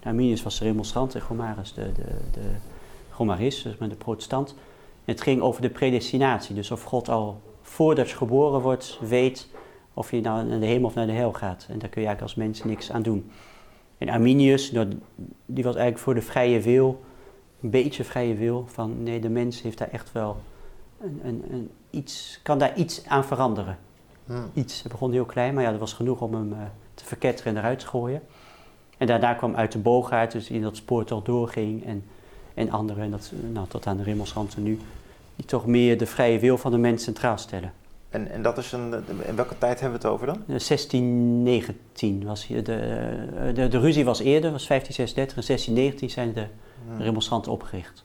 En 0.00 0.08
Arminius 0.08 0.42
was 0.42 0.58
de 0.58 0.64
remonstrant 0.64 1.14
en 1.14 1.20
Gomarus 1.20 1.74
de, 1.74 1.92
de, 1.92 2.02
de 2.30 2.48
Gomarist, 3.10 3.62
dus 3.62 3.76
met 3.76 3.90
de 3.90 3.96
protestant. 3.96 4.54
En 5.04 5.12
het 5.12 5.20
ging 5.20 5.40
over 5.40 5.62
de 5.62 5.70
predestinatie, 5.70 6.54
dus 6.54 6.70
of 6.70 6.82
God 6.82 7.08
al 7.08 7.40
voordat 7.62 8.10
je 8.10 8.16
geboren 8.16 8.60
wordt 8.60 8.98
weet 9.00 9.48
of 9.94 10.10
je 10.10 10.20
nou 10.20 10.46
naar 10.46 10.60
de 10.60 10.66
hemel 10.66 10.88
of 10.88 10.94
naar 10.94 11.06
de 11.06 11.12
hel 11.12 11.32
gaat. 11.32 11.66
En 11.68 11.78
daar 11.78 11.88
kun 11.88 12.02
je 12.02 12.06
eigenlijk 12.06 12.22
als 12.22 12.34
mens 12.34 12.64
niks 12.64 12.92
aan 12.92 13.02
doen. 13.02 13.30
En 13.98 14.08
Arminius, 14.08 14.70
die 15.46 15.64
was 15.64 15.74
eigenlijk 15.74 15.98
voor 15.98 16.14
de 16.14 16.22
vrije 16.22 16.60
wil, 16.60 17.04
een 17.60 17.70
beetje 17.70 18.04
vrije 18.04 18.34
wil, 18.34 18.64
van 18.66 19.02
nee, 19.02 19.20
de 19.20 19.28
mens 19.28 19.62
heeft 19.62 19.78
daar 19.78 19.90
echt 19.90 20.12
wel 20.12 20.36
een, 21.00 21.20
een, 21.24 21.44
een 21.50 21.70
iets, 21.90 22.40
kan 22.42 22.58
daar 22.58 22.76
iets 22.76 23.06
aan 23.06 23.24
veranderen. 23.24 23.78
Hmm. 24.26 24.50
Iets. 24.54 24.82
Het 24.82 24.92
begon 24.92 25.12
heel 25.12 25.24
klein, 25.24 25.54
maar 25.54 25.62
ja, 25.62 25.70
dat 25.70 25.80
was 25.80 25.92
genoeg 25.92 26.20
om 26.20 26.34
hem 26.34 26.52
eh, 26.52 26.58
te 26.94 27.04
verketteren 27.04 27.52
en 27.52 27.58
eruit 27.58 27.78
te 27.78 27.86
gooien. 27.86 28.22
En 28.98 29.06
daarna 29.06 29.34
kwam 29.34 29.54
uit 29.54 29.72
de 29.72 29.78
Boogaard, 29.78 30.32
dus 30.32 30.46
die 30.46 30.56
in 30.56 30.62
dat 30.62 30.76
spoor 30.76 31.04
toch 31.04 31.22
doorging. 31.22 31.84
En, 31.84 32.04
en 32.54 32.70
anderen, 32.70 33.04
en 33.04 33.10
dat, 33.10 33.32
nou, 33.52 33.68
tot 33.68 33.86
aan 33.86 33.96
de 33.96 34.02
remonstranten 34.02 34.62
nu, 34.62 34.78
die 35.36 35.46
toch 35.46 35.66
meer 35.66 35.98
de 35.98 36.06
vrije 36.06 36.38
wil 36.38 36.58
van 36.58 36.70
de 36.70 36.78
mens 36.78 37.02
centraal 37.02 37.38
stellen. 37.38 37.72
En, 38.14 38.30
en 38.30 38.42
dat 38.42 38.58
is 38.58 38.72
een, 38.72 38.94
in 39.26 39.36
welke 39.36 39.58
tijd 39.58 39.80
hebben 39.80 40.00
we 40.00 40.06
het 40.06 40.14
over 40.14 40.26
dan? 40.26 40.36
Eh, 40.36 40.46
1619 40.46 42.24
was 42.24 42.46
hier 42.46 42.64
de, 42.64 42.74
eh, 42.74 43.54
de, 43.54 43.68
de 43.68 43.78
ruzie 43.78 44.04
was 44.04 44.18
eerder, 44.20 44.50
was 44.52 44.66
1536. 44.66 45.36
En 45.36 45.42
1619 45.44 46.10
zijn 46.10 46.32
de 46.32 46.46
Hmm. 46.86 47.00
remonstranten 47.00 47.52
opgericht. 47.52 48.04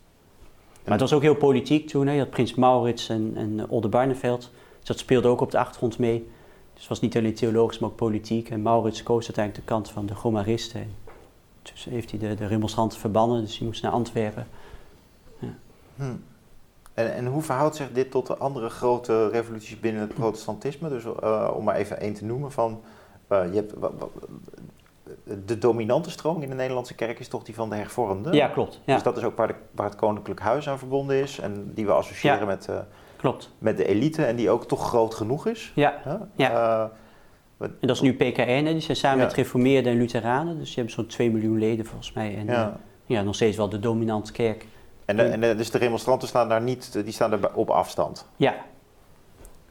Maar 0.84 0.92
het 0.92 1.02
was 1.02 1.14
ook 1.14 1.22
heel 1.22 1.36
politiek 1.36 1.88
toen. 1.88 2.08
Hè. 2.08 2.14
Je 2.14 2.20
had 2.20 2.30
prins 2.30 2.56
Maurits 2.56 3.10
en, 3.10 3.32
en 3.36 3.70
Oldenbarneveld. 3.70 4.52
Dus 4.80 4.88
dat 4.88 5.00
speelde 5.00 5.28
ook 5.28 5.42
op 5.42 5.52
de 5.52 5.58
achtergrond 5.58 5.98
mee. 5.98 6.28
Dus 6.74 6.80
het 6.80 6.90
was 6.90 7.00
niet 7.00 7.18
alleen 7.18 7.34
theologisch, 7.34 7.80
maar 7.80 7.90
ook 7.90 7.96
politiek. 7.96 8.50
En 8.50 8.62
Maurits 8.62 9.04
koos 9.04 9.26
uiteindelijk 9.26 9.66
de 9.66 9.74
kant 9.74 9.90
van 9.90 10.06
de 10.06 10.16
Gomaristen. 10.16 10.82
En 10.82 10.94
Dus 11.62 11.88
heeft 11.90 12.12
hij 12.12 12.20
de, 12.20 12.36
de 12.36 12.46
remonstranten 12.46 13.00
verbannen, 13.00 13.42
dus 13.42 13.58
die 13.58 13.68
moest 13.68 13.82
naar 13.82 13.92
Antwerpen. 13.92 14.48
Hmm. 15.96 16.24
En, 17.00 17.14
en 17.14 17.26
hoe 17.26 17.42
verhoudt 17.42 17.76
zich 17.76 17.92
dit 17.92 18.12
tot 18.12 18.28
de 18.28 18.38
andere 18.38 18.70
grote 18.70 19.28
revoluties 19.30 19.80
binnen 19.80 20.02
het 20.02 20.14
protestantisme? 20.14 20.90
Dus 20.90 21.04
eh, 21.22 21.52
om 21.56 21.64
maar 21.64 21.76
even 21.76 22.00
één 22.00 22.14
te 22.14 22.26
noemen 22.26 22.52
van... 22.52 22.82
eh, 23.28 23.44
je 23.54 23.56
hebt, 23.56 23.74
de 25.46 25.58
dominante 25.58 26.10
stroom 26.10 26.42
in 26.42 26.50
de 26.50 26.56
Nederlandse 26.56 26.96
kerk 26.96 27.20
is 27.20 27.28
toch 27.28 27.44
die 27.44 27.56
van 27.56 27.70
de 27.70 27.76
hervormden? 27.76 28.34
Ja, 28.34 28.48
klopt. 28.48 28.82
Ja. 28.86 28.94
Dus 28.94 29.04
dat 29.04 29.18
is 29.18 29.24
ook 29.24 29.38
waar, 29.38 29.48
de, 29.48 29.56
waar 29.72 29.86
het 29.86 29.96
koninklijk 29.96 30.40
huis 30.40 30.70
aan 30.70 30.78
verbonden 30.78 31.16
is. 31.16 31.40
En 31.40 31.72
die 31.74 31.86
we 31.86 31.92
associëren 31.92 32.40
Ja. 32.40 32.46
met, 32.46 32.68
eh, 32.68 32.78
klopt. 33.16 33.52
met 33.58 33.78
de 33.78 33.86
elite 33.86 34.26
en 34.26 34.36
die 34.36 34.50
ook 34.50 34.68
toch 34.68 34.88
groot 34.88 35.14
genoeg 35.16 35.48
is. 35.48 35.72
Ja? 35.76 36.02
Ja. 36.36 36.92
En 37.60 37.72
dat 37.80 37.96
is 37.96 38.02
nu 38.02 38.14
PKN, 38.14 38.64
hè? 38.66 38.72
die 38.72 38.80
zijn 38.82 38.98
samen 38.98 39.18
met 39.20 39.34
Reformeerden 39.34 39.92
en 39.92 39.98
Lutheranen. 39.98 40.58
Dus 40.58 40.66
die 40.68 40.76
hebben 40.76 40.94
zo'n 40.94 41.06
2 41.08 41.32
miljoen 41.32 41.58
leden 41.58 41.86
volgens 41.86 42.14
mij. 42.14 42.38
En 42.38 42.78
ja, 43.06 43.22
nog 43.22 43.36
steeds 43.36 43.58
wel 43.58 43.70
de 43.70 43.80
dominante 43.80 44.32
kerk. 44.32 44.66
En, 45.10 45.16
de, 45.18 45.24
en 45.24 45.42
de- 45.42 45.56
dus 45.56 45.72
de 45.72 45.78
remonstranten 45.78 46.28
staan 46.28 46.50
daar 46.50 46.62
niet, 46.62 47.04
die 47.04 47.14
staan 47.14 47.32
er 47.32 47.54
op 47.56 47.70
afstand. 47.70 48.26
Ja. 48.36 48.56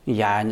Ja, 0.03 0.39
en, 0.39 0.51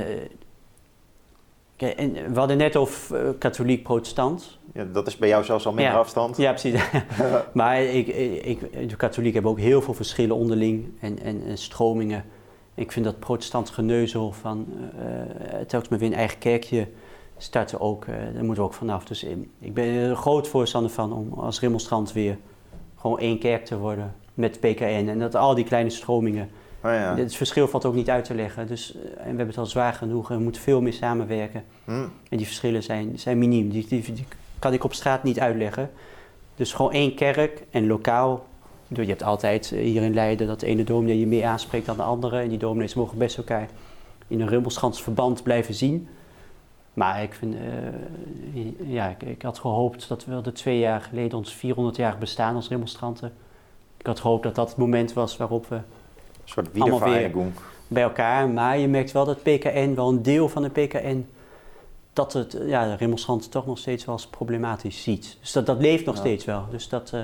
eh, 1.76 1.98
en 2.00 2.32
we 2.32 2.38
hadden 2.38 2.56
net 2.56 2.76
over 2.76 3.16
eh, 3.26 3.30
katholiek-protestant. 3.38 4.58
Ja, 4.74 4.84
dat 4.84 5.06
is 5.06 5.16
bij 5.16 5.28
jou 5.28 5.44
zelfs 5.44 5.66
al 5.66 5.72
minder 5.72 5.92
Ja. 5.92 5.98
afstand. 5.98 6.36
Ja, 6.36 6.50
precies. 6.50 6.80
maar 7.52 7.82
ik, 7.82 8.06
ik, 8.44 8.88
de 8.88 8.96
katholieken 8.96 9.32
hebben 9.32 9.50
ook 9.50 9.58
heel 9.68 9.82
veel 9.82 9.94
verschillen 9.94 10.36
onderling 10.36 10.88
en, 11.00 11.18
en, 11.18 11.42
en 11.46 11.58
stromingen. 11.58 12.24
Ik 12.74 12.92
vind 12.92 13.04
dat 13.04 13.18
protestant 13.18 13.70
geneuzel 13.70 14.32
van 14.32 14.66
eh, 14.98 15.06
telkens 15.66 15.88
maar 15.88 15.98
weer 15.98 16.08
een 16.08 16.14
eigen 16.18 16.38
kerkje 16.38 16.88
starten 17.36 17.80
ook, 17.80 18.06
daar 18.06 18.44
moeten 18.44 18.54
we 18.54 18.68
ook 18.68 18.74
vanaf. 18.74 19.04
Dus 19.04 19.24
ik 19.60 19.74
ben 19.74 19.84
er 19.94 20.16
groot 20.16 20.48
voorstander 20.48 20.90
van 20.90 21.12
om 21.12 21.32
als 21.32 21.60
remonstrant 21.60 22.12
weer 22.12 22.38
gewoon 22.96 23.18
één 23.18 23.38
kerk 23.38 23.64
te 23.64 23.78
worden 23.78 24.14
met 24.36 24.60
PKN. 24.60 25.08
En 25.08 25.18
dat 25.18 25.34
al 25.34 25.54
die 25.54 25.64
kleine 25.64 25.90
stromingen, 25.90 26.50
Oh 26.86 26.92
ja. 26.92 27.16
het 27.16 27.36
verschil 27.36 27.68
valt 27.68 27.84
ook 27.84 27.94
niet 27.94 28.10
uit 28.10 28.24
te 28.24 28.34
leggen. 28.34 28.66
Dus, 28.66 28.94
eh, 28.94 29.00
en 29.02 29.16
we 29.16 29.26
hebben 29.26 29.46
het 29.46 29.58
al 29.58 29.66
zwaar 29.66 29.92
genoeg 29.92 30.30
en 30.30 30.36
we 30.36 30.42
moeten 30.42 30.62
veel 30.62 30.80
meer 30.80 30.92
samenwerken. 30.92 31.64
Hm. 31.84 31.92
En 32.28 32.36
die 32.36 32.46
verschillen 32.46 32.82
zijn, 32.82 33.18
zijn 33.18 33.38
miniem. 33.38 33.70
Die, 33.70 33.86
die, 33.88 34.12
die 34.12 34.26
kan 34.58 34.72
ik 34.72 34.84
op 34.84 34.94
straat 34.94 35.22
niet 35.22 35.40
uitleggen. 35.40 35.90
Dus 36.54 36.72
gewoon 36.72 36.92
één 36.92 37.14
kerk 37.14 37.62
en 37.70 37.86
lokaal. 37.86 38.46
Je 38.88 39.04
hebt 39.04 39.22
altijd 39.22 39.72
eh, 39.72 39.80
hier 39.80 40.02
in 40.02 40.14
Leiden 40.14 40.46
dat 40.46 40.60
de 40.60 40.66
ene 40.66 40.84
dominee 40.84 41.18
je 41.18 41.26
meer 41.26 41.44
aanspreekt 41.44 41.86
dan 41.86 41.96
de 41.96 42.02
andere. 42.02 42.40
En 42.40 42.48
die 42.48 42.58
dominees 42.58 42.94
mogen 42.94 43.18
best 43.18 43.36
elkaar 43.36 43.68
in 44.28 44.40
een 44.40 44.48
rubbelschans 44.48 45.02
verband 45.02 45.42
blijven 45.42 45.74
zien. 45.74 46.08
Maar 46.92 47.22
ik 47.22 47.34
vind, 47.34 47.54
eh, 47.54 48.92
ja, 48.92 49.08
ik, 49.08 49.22
ik 49.22 49.42
had 49.42 49.58
gehoopt 49.58 50.08
dat 50.08 50.24
we 50.24 50.40
de 50.40 50.52
twee 50.52 50.78
jaar 50.78 51.00
geleden 51.00 51.38
ons 51.38 51.56
400-jarig 51.56 52.18
bestaan 52.18 52.54
als 52.54 52.68
remonstranten. 52.68 53.32
Ik 54.06 54.12
had 54.12 54.20
gehoopt 54.20 54.42
dat 54.42 54.54
dat 54.54 54.68
het 54.68 54.76
moment 54.76 55.12
was 55.12 55.36
waarop 55.36 55.66
we 55.68 55.74
Een 55.74 55.82
soort 56.44 56.68
Allemaal 56.78 57.00
weer. 57.00 57.30
bij 57.88 58.02
elkaar. 58.02 58.48
Maar 58.48 58.78
je 58.78 58.88
merkt 58.88 59.12
wel 59.12 59.24
dat 59.24 59.42
PKN, 59.42 59.94
wel 59.94 60.08
een 60.08 60.22
deel 60.22 60.48
van 60.48 60.62
de 60.62 60.68
PKN, 60.70 61.26
dat 62.12 62.32
het 62.32 62.58
ja, 62.66 62.84
de 62.84 62.94
remonstranten 62.96 63.50
toch 63.50 63.66
nog 63.66 63.78
steeds 63.78 64.04
wel 64.04 64.14
als 64.14 64.26
problematisch 64.26 65.02
ziet. 65.02 65.36
Dus 65.40 65.52
dat, 65.52 65.66
dat 65.66 65.80
leeft 65.80 66.04
nog 66.04 66.14
Ja. 66.14 66.20
steeds 66.20 66.44
wel. 66.44 66.66
Dus 66.70 66.88
dat, 66.88 67.10
eh, 67.14 67.20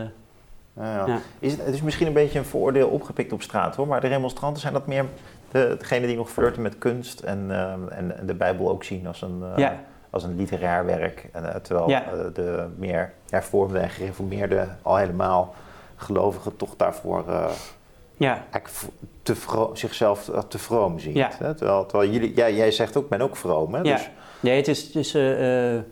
Ja. 0.77 1.19
Is 1.39 1.53
het, 1.53 1.65
het 1.65 1.75
is 1.75 1.83
misschien 1.83 2.07
een 2.07 2.13
beetje 2.13 2.39
een 2.39 2.45
vooroordeel 2.45 2.89
opgepikt 2.89 3.33
op 3.33 3.43
straat 3.43 3.77
hoor, 3.77 3.87
maar 3.87 4.01
de 4.01 4.07
remonstranten 4.09 4.61
zijn 4.61 4.73
dat 4.73 4.87
meer 4.87 5.05
de, 5.51 5.75
degene 5.79 6.07
die 6.07 6.17
nog 6.17 6.31
flirten 6.31 6.63
met 6.63 6.79
kunst 6.79 7.21
en, 7.21 7.47
eh, 7.51 7.73
en, 7.73 8.19
en 8.19 8.27
de 8.27 8.35
Bijbel 8.35 8.69
ook 8.71 8.85
zien 8.85 9.07
als 9.07 9.23
een, 9.23 9.43
eh, 9.43 9.59
ja, 9.59 9.81
als 10.11 10.23
een 10.25 10.37
literair 10.37 10.85
werk. 10.85 11.29
En, 11.33 11.63
terwijl 11.63 11.87
de 12.33 12.67
meer 12.77 13.13
hervormde 13.29 13.79
en 13.79 13.91
gereformeerde 13.91 14.69
al 14.83 14.97
helemaal 14.97 15.55
gelovigen 16.03 16.57
toch 16.57 16.77
daarvoor 16.77 17.29
eh, 17.29 17.51
ja, 18.17 18.47
te 19.23 19.35
zichzelf 19.73 20.25
te, 20.25 20.43
te 20.49 20.59
vroom 20.59 20.99
zien. 20.99 21.15
Ja. 21.15 21.29
Terwijl, 21.29 21.87
terwijl 21.87 22.11
jullie, 22.11 22.35
jij, 22.35 22.55
jij 22.55 22.71
zegt 22.71 22.97
ook, 22.97 23.03
ik 23.05 23.09
ben 23.09 23.21
ook 23.21 23.37
vroom. 23.37 23.75
Hè? 23.75 23.81
Ja. 23.81 23.97
Dus, 23.97 24.11
nee, 24.41 24.57
het 24.57 24.69
is, 24.69 24.83
het 24.83 24.95
is 24.95 25.15
eh, 25.15 25.75
eh, 25.77 25.83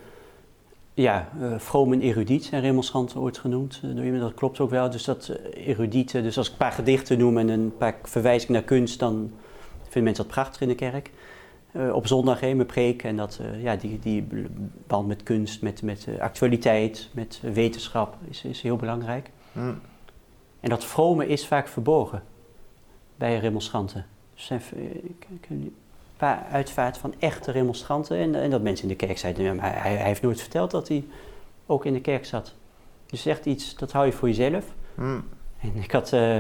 ja, 0.94 1.28
eh 1.40 1.54
vroom 1.58 1.92
en 1.92 2.00
erudiet 2.00 2.44
zijn 2.44 2.62
remonstranten 2.62 3.20
ooit 3.20 3.38
genoemd 3.38 3.80
eh, 3.84 3.94
door 3.94 4.04
iemand. 4.04 4.22
Dat 4.22 4.34
klopt 4.34 4.60
ook 4.60 4.70
wel. 4.70 4.90
Dus 4.90 5.04
dat 5.04 5.28
eh, 5.28 5.66
erudiete, 5.68 6.22
dus 6.22 6.36
als 6.38 6.46
ik 6.46 6.52
een 6.52 6.58
paar 6.58 6.72
gedichten 6.72 7.18
noem 7.18 7.38
en 7.38 7.48
een 7.48 7.72
paar 7.78 7.96
verwijzingen 8.02 8.54
naar 8.54 8.62
kunst, 8.62 8.98
dan 8.98 9.32
vinden 9.82 10.02
mensen 10.04 10.24
dat 10.24 10.32
prachtig 10.32 10.60
in 10.60 10.68
de 10.68 10.74
kerk. 10.74 11.10
Eh, 11.72 11.94
op 11.94 12.06
zondag 12.06 12.40
heen, 12.40 12.56
mijn 12.56 12.68
preek. 12.68 13.02
En 13.02 13.16
dat, 13.16 13.40
eh, 13.40 13.62
ja, 13.62 13.76
die, 13.76 13.98
die 13.98 14.26
band 14.86 15.08
met 15.08 15.22
kunst, 15.22 15.62
met, 15.62 15.82
met 15.82 16.06
eh, 16.08 16.20
actualiteit, 16.20 17.08
met 17.12 17.40
eh, 17.44 17.50
wetenschap 17.52 18.16
is, 18.28 18.44
is 18.44 18.62
heel 18.62 18.76
belangrijk. 18.76 19.30
hm, 19.52 19.72
En 20.60 20.68
dat 20.70 20.84
vrome 20.84 21.26
is 21.26 21.46
vaak 21.46 21.68
verborgen 21.68 22.22
bij 23.16 23.38
remonstranten. 23.38 24.06
Dus 24.34 24.50
er 24.50 24.60
zijn 24.70 24.84
eh, 24.84 24.94
ik- 24.94 25.26
ik- 25.40 25.50
een 25.50 25.74
paar 26.16 26.44
uitvaart 26.50 26.98
van 26.98 27.14
echte 27.18 27.50
remonstranten. 27.50 28.16
En, 28.16 28.34
en 28.34 28.50
dat 28.50 28.62
mensen 28.62 28.88
in 28.88 28.96
de 28.98 29.06
kerk 29.06 29.18
zeiden, 29.18 29.56
maar 29.56 29.82
hij, 29.82 29.96
hij 29.96 30.06
heeft 30.06 30.22
nooit 30.22 30.40
verteld 30.40 30.70
dat 30.70 30.88
hij 30.88 31.04
ook 31.66 31.84
in 31.84 31.92
de 31.92 32.00
kerk 32.00 32.24
zat. 32.26 32.54
Dus 33.06 33.26
echt 33.26 33.46
iets, 33.46 33.74
dat 33.76 33.92
hou 33.92 34.06
je 34.06 34.12
voor 34.12 34.28
jezelf. 34.28 34.64
hm. 34.94 35.18
En 35.60 35.76
ik 35.76 35.90
had 35.92 36.12
eh, 36.12 36.38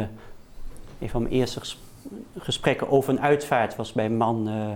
een 0.98 1.08
van 1.08 1.22
mijn 1.22 1.34
eerste 1.34 1.60
ges- 1.60 1.78
gesprekken 2.38 2.88
over 2.90 3.12
een 3.12 3.20
uitvaart 3.20 3.76
was 3.76 3.92
bij 3.92 4.04
een 4.04 4.16
man. 4.16 4.48
eh, 4.48 4.68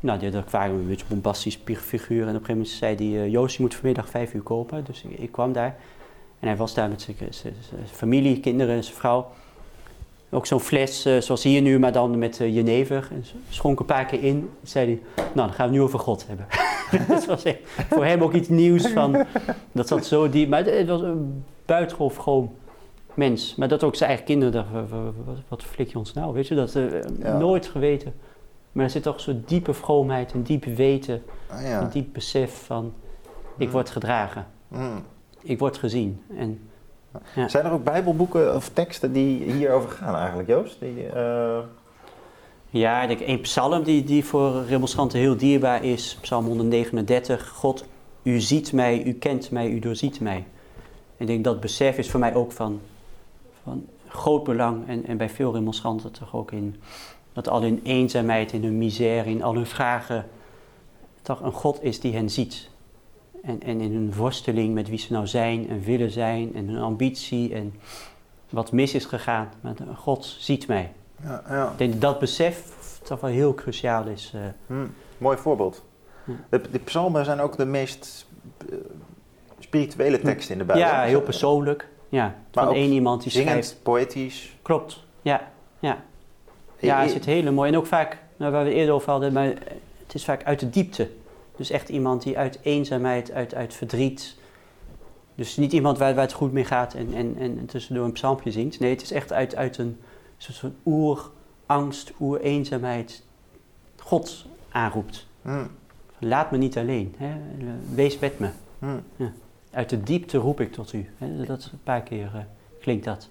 nou, 0.00 0.18
die, 0.18 0.30
dat 0.30 0.50
waren 0.50 0.74
een 0.74 0.86
beetje 0.88 1.06
bombastisch 1.08 1.58
pi- 1.58 1.76
figuur. 1.76 2.22
En 2.22 2.36
op 2.36 2.40
een 2.40 2.46
gegeven 2.46 2.54
moment 2.54 2.68
zei 2.70 2.96
hij: 2.96 3.22
eh, 3.24 3.30
Joost, 3.30 3.56
je 3.56 3.62
moet 3.62 3.74
vanmiddag 3.74 4.08
vijf 4.08 4.34
uur 4.34 4.42
kopen. 4.42 4.84
Dus 4.84 5.02
ik, 5.02 5.18
ik 5.18 5.32
kwam 5.32 5.52
daar. 5.52 5.76
En 6.42 6.48
hij 6.48 6.56
was 6.56 6.74
daar 6.74 6.88
met 6.88 7.02
zijn, 7.02 7.16
zijn- 7.18 7.54
zijn 7.68 7.86
familie, 7.92 8.40
kinderen 8.40 8.74
en 8.76 8.84
zijn 8.84 8.96
vrouw. 8.96 9.30
Ook 10.30 10.46
zo'n 10.46 10.60
fles 10.60 11.04
eh, 11.04 11.18
zoals 11.18 11.42
hier 11.42 11.62
nu, 11.62 11.78
maar 11.78 11.92
dan 11.92 12.18
met 12.18 12.40
eh, 12.40 12.54
jenever. 12.54 13.08
En 13.12 13.24
ze 13.24 13.34
schonk 13.48 13.80
een 13.80 13.86
paar 13.86 14.04
keer 14.04 14.22
in. 14.22 14.50
Zei 14.62 14.86
hij: 14.86 15.00
Nou, 15.16 15.30
dan 15.34 15.48
gaan 15.48 15.56
we 15.56 15.62
het 15.62 15.72
nu 15.72 15.80
over 15.82 15.98
God 15.98 16.26
hebben. 16.28 16.46
dat 17.14 17.24
was 17.26 17.42
echt 17.42 17.58
voor 17.90 18.04
hem 18.04 18.22
ook 18.22 18.32
iets 18.32 18.48
nieuws 18.48 18.86
van. 18.86 19.24
Dat 19.72 19.88
zat 19.88 20.06
zo 20.06 20.28
diep. 20.28 20.48
Maar 20.48 20.64
het, 20.64 20.74
het 20.78 20.88
was 20.88 21.00
een 21.02 21.44
buitengewoon 21.66 22.50
mens. 23.14 23.54
Maar 23.54 23.68
dat 23.68 23.82
ook 23.84 23.94
zijn 23.94 24.08
eigen 24.08 24.26
kinderen 24.26 24.52
dachten, 24.52 24.72
"Wa- 24.72 24.96
wa- 25.04 25.12
wat, 25.24 25.36
wat 25.48 25.62
flik 25.62 25.90
je 25.90 25.98
ons 25.98 26.12
nou? 26.12 26.32
Weet 26.32 26.48
je, 26.48 26.54
dat 26.54 26.74
eh, 26.74 26.84
Ja. 27.18 27.38
nooit 27.38 27.66
geweten. 27.66 28.14
Maar 28.72 28.84
er 28.84 28.90
zit 28.90 29.02
toch 29.02 29.20
zo'n 29.20 29.42
diepe 29.46 29.72
vroomheid, 29.74 30.32
een 30.32 30.42
diep 30.42 30.64
weten, 30.64 31.22
Ah, 31.50 31.62
ja. 31.62 31.80
een 31.82 31.90
diep 31.90 32.12
besef 32.12 32.64
van, 32.64 32.92
ik 33.58 33.66
Mm. 33.66 33.72
word 33.72 33.90
gedragen, 33.90 34.46
Hm. 34.68 34.78
Ik 35.42 35.58
word 35.58 35.78
gezien. 35.78 36.22
En 36.36 36.60
Ja. 37.34 37.48
Zijn 37.48 37.64
er 37.64 37.72
ook 37.72 37.84
bijbelboeken 37.84 38.54
of 38.54 38.68
teksten 38.68 39.12
die 39.12 39.52
hierover 39.52 39.90
gaan 39.90 40.14
eigenlijk, 40.14 40.48
Joost? 40.48 40.80
Die, 40.80 41.06
eh, 41.06 41.58
ja, 42.70 43.08
één 43.08 43.40
psalm 43.40 43.82
die, 43.82 44.04
die 44.04 44.24
voor 44.24 44.64
remonstranten 44.64 45.18
heel 45.18 45.36
dierbaar 45.36 45.84
is, 45.84 46.18
psalm 46.20 46.46
139, 46.46 47.48
God, 47.48 47.84
u 48.22 48.40
ziet 48.40 48.72
mij, 48.72 49.02
u 49.04 49.12
kent 49.12 49.50
mij, 49.50 49.68
u 49.68 49.78
doorziet 49.78 50.20
mij. 50.20 50.44
Ik 51.16 51.26
denk 51.26 51.44
dat 51.44 51.60
besef 51.60 51.98
is 51.98 52.10
voor 52.10 52.20
mij 52.20 52.34
ook 52.34 52.52
van, 52.52 52.80
van 53.62 53.86
groot 54.06 54.44
belang 54.44 54.88
en, 54.88 55.06
en 55.06 55.16
bij 55.16 55.30
veel 55.30 55.52
remonstranten 55.52 56.12
toch 56.12 56.34
ook 56.34 56.52
in 56.52 56.76
dat 57.32 57.48
al 57.48 57.62
hun 57.62 57.80
eenzaamheid, 57.82 58.52
in 58.52 58.64
hun 58.64 58.78
misère, 58.78 59.30
in 59.30 59.42
al 59.42 59.54
hun 59.54 59.66
vragen, 59.66 60.26
toch 61.22 61.40
een 61.40 61.52
God 61.52 61.82
is 61.82 62.00
die 62.00 62.14
hen 62.14 62.30
ziet. 62.30 62.70
En, 63.42 63.62
en 63.62 63.80
in 63.80 63.92
hun 63.92 64.14
worsteling 64.14 64.74
met 64.74 64.88
wie 64.88 64.98
ze 64.98 65.12
nou 65.12 65.26
zijn 65.26 65.68
en 65.68 65.80
willen 65.82 66.10
zijn 66.10 66.54
en 66.54 66.68
hun 66.68 66.82
ambitie 66.82 67.54
en 67.54 67.74
wat 68.50 68.72
mis 68.72 68.94
is 68.94 69.04
gegaan. 69.04 69.48
Maar 69.60 69.74
God 69.96 70.36
ziet 70.38 70.66
mij. 70.66 70.92
ja, 71.24 71.42
ja. 71.48 71.70
Ik 71.70 71.78
denk 71.78 71.92
dat 71.92 72.00
dat 72.00 72.18
besef 72.18 72.62
toch 73.02 73.20
wel 73.20 73.30
heel 73.30 73.54
cruciaal 73.54 74.06
is. 74.06 74.32
eh. 74.34 74.40
Hm, 74.66 74.86
Mooi 75.18 75.36
voorbeeld. 75.36 75.84
De, 76.48 76.60
de 76.70 76.78
psalmen 76.78 77.24
zijn 77.24 77.40
ook 77.40 77.56
de 77.56 77.64
meest 77.64 78.26
eh, 78.70 78.76
spirituele 79.58 80.20
teksten 80.20 80.52
in 80.52 80.58
de 80.58 80.64
Bijbel. 80.64 80.86
ja, 80.86 81.02
heel 81.02 81.20
persoonlijk. 81.22 81.88
Ja, 82.08 82.34
van 82.50 82.74
één 82.74 82.92
iemand 82.92 83.22
die 83.22 83.32
schrijft. 83.32 83.78
Poëtisch. 83.82 84.56
Klopt, 84.62 85.04
ja. 85.22 85.50
Ja, 85.78 86.02
ja 86.78 87.02
er 87.02 87.08
zit 87.08 87.24
hele 87.24 87.50
mooi. 87.50 87.70
En 87.70 87.76
ook 87.78 87.86
vaak, 87.86 88.18
nou, 88.36 88.52
waar 88.52 88.62
we 88.64 88.68
het 88.68 88.78
eerder 88.78 88.94
over 88.94 89.10
hadden, 89.10 89.32
maar 89.32 89.44
het 90.06 90.14
is 90.14 90.24
vaak 90.24 90.44
uit 90.44 90.60
de 90.60 90.70
diepte. 90.70 91.08
Dus 91.62 91.70
echt 91.70 91.88
iemand 91.88 92.22
die 92.22 92.38
uit 92.38 92.58
eenzaamheid, 92.62 93.32
uit, 93.32 93.54
uit 93.54 93.74
verdriet. 93.74 94.36
Dus 95.34 95.56
niet 95.56 95.72
iemand 95.72 95.98
waar, 95.98 96.14
waar 96.14 96.24
het 96.24 96.32
goed 96.32 96.52
mee 96.52 96.64
gaat 96.64 96.94
en, 96.94 97.14
en, 97.14 97.36
en 97.38 97.66
tussendoor 97.66 98.04
een 98.04 98.12
psalmpje 98.12 98.50
zingt. 98.50 98.80
Nee, 98.80 98.90
het 98.90 99.02
is 99.02 99.12
echt 99.12 99.32
uit, 99.32 99.56
uit 99.56 99.78
een 99.78 99.98
soort 100.36 100.58
van 100.58 100.74
oerangst, 100.86 102.12
oereenzaamheid. 102.20 103.22
God 103.98 104.46
aanroept. 104.70 105.26
hm, 105.42 105.64
Laat 106.18 106.50
me 106.50 106.56
niet 106.58 106.78
alleen. 106.78 107.14
Hè? 107.16 107.34
Wees 107.94 108.18
met 108.18 108.38
me. 108.38 108.48
hm. 108.78 109.24
Uit 109.70 109.88
de 109.88 110.02
diepte 110.02 110.38
roep 110.38 110.60
ik 110.60 110.72
tot 110.72 110.92
u. 110.92 111.08
Hè? 111.18 111.44
Dat 111.44 111.68
een 111.72 111.82
paar 111.82 112.02
keer 112.02 112.30
eh, 112.34 112.40
klinkt 112.80 113.04
dat. 113.04 113.28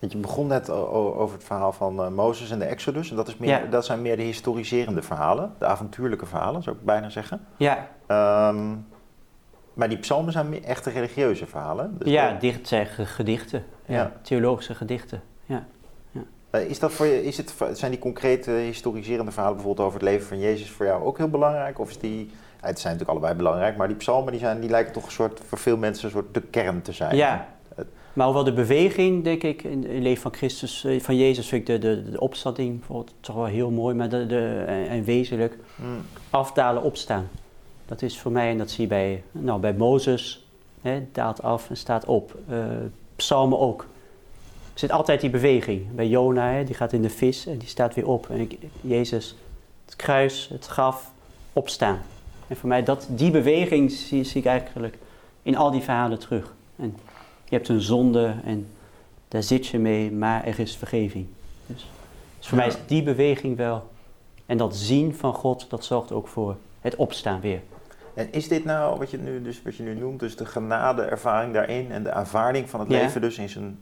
Want 0.00 0.12
je 0.12 0.18
begon 0.18 0.46
net 0.46 0.70
over 0.70 1.34
het 1.36 1.44
verhaal 1.44 1.72
van 1.72 2.02
eh, 2.02 2.08
Mozes 2.08 2.50
en 2.50 2.58
de 2.58 2.64
Exodus. 2.64 3.10
En 3.10 3.16
dat, 3.16 3.28
is 3.28 3.36
meer, 3.36 3.48
Ja. 3.48 3.62
dat 3.70 3.84
zijn 3.84 4.02
meer 4.02 4.16
de 4.16 4.22
historiserende 4.22 5.02
verhalen. 5.02 5.52
De 5.58 5.66
avontuurlijke 5.66 6.26
verhalen, 6.26 6.62
zou 6.62 6.76
ik 6.76 6.84
bijna 6.84 7.08
zeggen. 7.10 7.40
Ja, 7.56 7.88
Ehm, 8.06 8.68
maar 9.74 9.88
die 9.88 9.98
psalmen 9.98 10.32
zijn 10.32 10.48
meer 10.48 10.62
echte 10.64 10.90
religieuze 10.90 11.46
verhalen. 11.46 11.98
Dus 11.98 12.08
ja 12.10 12.30
dat- 12.30 12.40
dicht 12.40 12.68
zijn 12.68 12.86
ge- 12.86 13.06
gedichten. 13.06 13.64
Ja. 13.86 13.94
Ja. 13.94 14.12
Theologische 14.22 14.74
gedichten. 14.74 15.22
eh, 16.50 16.64
is 16.70 16.78
dat 16.78 16.92
voor 16.92 17.06
je, 17.06 17.24
is 17.24 17.36
het, 17.36 17.54
zijn 17.72 17.90
die 17.90 18.00
concrete 18.00 18.50
historiserende 18.50 19.30
verhalen 19.32 19.56
bijvoorbeeld 19.56 19.86
over 19.86 20.00
het 20.00 20.08
leven 20.08 20.26
van 20.26 20.38
Jezus 20.38 20.70
voor 20.70 20.86
jou 20.86 21.04
ook 21.04 21.18
heel 21.18 21.28
belangrijk? 21.28 21.78
Of 21.78 21.88
is 21.90 21.98
die, 21.98 22.26
ja, 22.60 22.66
het 22.66 22.78
zijn 22.80 22.92
natuurlijk 22.92 23.10
allebei 23.10 23.34
belangrijk, 23.34 23.76
maar 23.76 23.88
die 23.88 23.96
psalmen 23.96 24.32
die 24.32 24.40
zijn, 24.40 24.60
die 24.60 24.70
lijken 24.70 24.92
toch 24.92 25.04
een 25.04 25.10
soort, 25.10 25.40
voor 25.46 25.58
veel 25.58 25.76
mensen 25.76 26.04
een 26.04 26.10
soort 26.10 26.34
de 26.34 26.40
kern 26.40 26.82
te 26.82 26.92
zijn. 26.92 27.16
Ja. 27.16 27.46
Maar 28.12 28.26
hoewel 28.26 28.44
de 28.44 28.52
beweging, 28.52 29.24
denk 29.24 29.42
ik, 29.42 29.62
in 29.62 29.82
het 29.82 30.02
leven 30.02 30.22
van 30.22 30.34
Christus, 30.34 30.84
eh, 30.84 31.00
van 31.00 31.16
Jezus, 31.16 31.48
vind 31.48 31.68
ik 31.68 31.82
de, 31.82 31.88
de, 31.88 32.10
de 32.10 32.20
opstanding 32.20 32.78
bijvoorbeeld 32.78 33.14
toch 33.20 33.36
wel 33.36 33.44
heel 33.44 33.70
mooi, 33.70 33.94
maar 33.94 34.08
de, 34.08 34.26
de, 34.26 34.64
en, 34.66 34.88
en 34.88 35.04
wezenlijk 35.04 35.56
Mm. 35.76 36.02
afdalen, 36.30 36.82
opstaan. 36.82 37.28
Dat 37.86 38.02
is 38.02 38.18
voor 38.18 38.32
mij, 38.32 38.50
en 38.50 38.58
dat 38.58 38.70
zie 38.70 38.82
je 38.82 38.88
bij, 38.88 39.22
nou, 39.32 39.60
bij 39.60 39.72
Mozes, 39.72 40.46
hè, 40.82 41.02
daalt 41.12 41.42
af 41.42 41.70
en 41.70 41.76
staat 41.76 42.04
op. 42.04 42.34
Eh, 42.48 42.58
psalmen 43.16 43.58
ook. 43.58 43.86
Er 44.72 44.78
zit 44.78 44.92
altijd 44.92 45.20
die 45.20 45.30
beweging. 45.30 45.94
Bij 45.94 46.08
Jona, 46.08 46.50
hè, 46.50 46.64
die 46.64 46.74
gaat 46.74 46.92
in 46.92 47.02
de 47.02 47.10
vis 47.10 47.46
en 47.46 47.58
die 47.58 47.68
staat 47.68 47.94
weer 47.94 48.06
op. 48.06 48.30
En 48.30 48.40
ik, 48.40 48.58
Jezus, 48.80 49.36
het 49.84 49.96
kruis, 49.96 50.48
het 50.52 50.66
graf, 50.66 51.10
opstaan. 51.52 51.98
En 52.46 52.56
voor 52.56 52.68
mij, 52.68 52.82
dat, 52.82 53.06
die 53.10 53.30
beweging 53.30 53.90
zie, 53.90 54.24
zie 54.24 54.40
ik 54.40 54.46
eigenlijk 54.46 54.98
in 55.42 55.56
al 55.56 55.70
die 55.70 55.82
verhalen 55.82 56.18
terug. 56.18 56.54
En 56.76 56.96
je 57.50 57.56
hebt 57.56 57.68
een 57.68 57.80
zonde 57.80 58.34
en 58.44 58.66
daar 59.28 59.42
zit 59.42 59.66
je 59.66 59.78
mee, 59.78 60.12
maar 60.12 60.44
er 60.44 60.58
is 60.58 60.76
vergeving. 60.76 61.26
Dus, 61.66 61.90
dus 62.38 62.48
voor 62.48 62.58
Ja. 62.58 62.64
mij 62.64 62.74
is 62.74 62.80
die 62.86 63.02
beweging 63.02 63.56
wel. 63.56 63.88
En 64.46 64.56
dat 64.56 64.76
zien 64.76 65.14
van 65.14 65.34
God, 65.34 65.66
dat 65.70 65.84
zorgt 65.84 66.12
ook 66.12 66.28
voor 66.28 66.56
het 66.80 66.96
opstaan 66.96 67.40
weer. 67.40 67.60
En 68.14 68.32
is 68.32 68.48
dit 68.48 68.64
nou 68.64 68.98
wat 68.98 69.10
je 69.10 69.18
nu, 69.18 69.42
dus, 69.42 69.62
wat 69.62 69.76
je 69.76 69.82
nu 69.82 69.94
noemt, 69.94 70.20
dus 70.20 70.36
de 70.36 70.46
genade, 70.46 71.02
ervaring 71.02 71.54
daarin 71.54 71.92
en 71.92 72.02
de 72.02 72.12
aanvaarding 72.12 72.70
van 72.70 72.80
het 72.80 72.88
Ja. 72.90 72.98
leven 72.98 73.20
dus 73.20 73.38
in 73.38 73.48
zijn, 73.48 73.78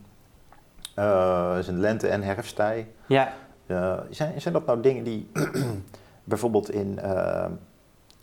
eh, 0.95 1.59
zijn 1.59 1.79
lente- 1.79 2.07
en 2.07 2.21
herfsttij? 2.23 2.87
Ja, 3.07 3.33
Eh, 3.67 3.97
zijn, 4.09 4.41
zijn 4.41 4.53
dat 4.53 4.65
nou 4.65 4.81
dingen 4.81 5.03
die 5.03 5.29
bijvoorbeeld 6.23 6.71
in, 6.71 6.99
eh, 6.99 7.45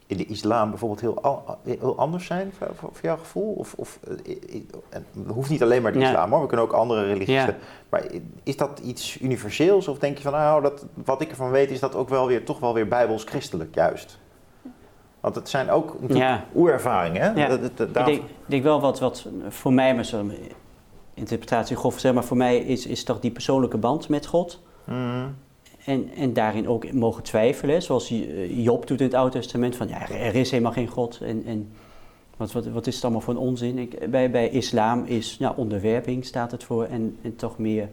in 0.07 0.17
de 0.17 0.27
islam 0.27 0.69
bijvoorbeeld 0.71 1.01
heel, 1.01 1.23
al- 1.23 1.59
heel 1.65 1.99
anders 1.99 2.27
zijn 2.27 2.53
voor, 2.59 2.67
voor, 2.75 2.89
voor 2.93 3.05
jouw 3.05 3.17
gevoel? 3.17 3.53
Of, 3.53 3.75
of, 3.77 3.99
eh, 4.27 4.35
i- 4.55 4.67
en 4.89 5.07
het 5.25 5.35
hoeft 5.35 5.51
niet 5.51 5.63
alleen 5.63 5.83
maar 5.83 5.93
de 5.93 5.99
Ja. 5.99 6.09
islam 6.09 6.31
hoor, 6.31 6.41
we 6.41 6.47
kunnen 6.47 6.67
ook 6.67 6.73
andere 6.73 7.05
religies 7.05 7.35
Ja. 7.35 7.55
Maar 7.89 8.05
is 8.43 8.57
dat 8.57 8.79
iets 8.79 9.21
universeels 9.21 9.89
of 9.89 9.99
denk 9.99 10.17
je 10.17 10.23
van 10.23 10.33
nou, 10.33 10.63
dat, 10.63 10.87
wat 11.05 11.21
ik 11.21 11.31
ervan 11.31 11.51
weet 11.51 11.71
is 11.71 11.81
dat 11.81 11.95
ook 11.95 12.09
wel 12.09 12.27
weer, 12.27 12.45
toch 12.45 12.59
wel 12.59 12.75
weer 12.75 12.89
bijbels-christelijk 12.89 13.75
juist? 13.75 14.19
Want 15.21 15.35
het 15.35 15.49
zijn 15.49 15.71
ook 15.71 15.97
ja. 16.09 16.45
oerervaringen 16.55 17.23
hè? 17.23 17.41
Ja. 17.41 17.49
Ik 17.49 18.23
denk, 18.47 18.63
wel 18.63 18.81
wat, 18.81 18.99
wat 19.01 19.27
voor 19.49 19.73
mij, 19.73 19.95
maar 19.95 20.05
zo'n 20.05 20.33
interpretatie 21.15 21.77
grof 21.77 21.99
zeg 21.99 22.15
maar 22.15 22.25
voor 22.25 22.37
mij 22.37 22.59
is, 22.59 22.87
is 22.87 23.05
toch 23.05 23.21
die 23.21 23.31
persoonlijke 23.31 23.79
band 23.79 24.09
met 24.09 24.27
God. 24.27 24.63
Mhm. 24.85 25.27
En, 25.87 26.11
en 26.17 26.33
daarin 26.33 26.69
ook 26.69 26.93
mogen 26.93 27.23
twijfelen, 27.23 27.83
zoals 27.83 28.11
eh, 28.11 28.65
Job 28.65 28.87
doet 28.87 29.01
in 29.01 29.07
het 29.07 29.15
Oude 29.15 29.39
Testament, 29.39 29.77
van 29.77 29.89
ja, 29.89 30.09
er 30.09 30.35
is 30.35 30.51
helemaal 30.51 30.73
geen 30.73 30.89
God. 30.89 31.21
En, 31.21 31.43
en 31.47 31.69
wat, 32.37 32.53
wat, 32.53 32.67
wat 32.67 32.87
is 32.87 32.95
het 32.95 33.05
allemaal 33.05 33.21
voor 33.23 33.35
een 33.35 33.41
onzin? 33.41 33.79
Ik, 33.79 34.11
bij, 34.11 34.31
bij 34.31 34.49
islam 34.49 35.05
is 35.05 35.37
ja, 35.39 35.55
onderwerping, 35.57 36.25
staat 36.25 36.51
het 36.51 36.65
voor, 36.65 36.85
en, 36.85 37.17
en 37.23 37.37
toch 37.37 37.59
meer 37.59 37.89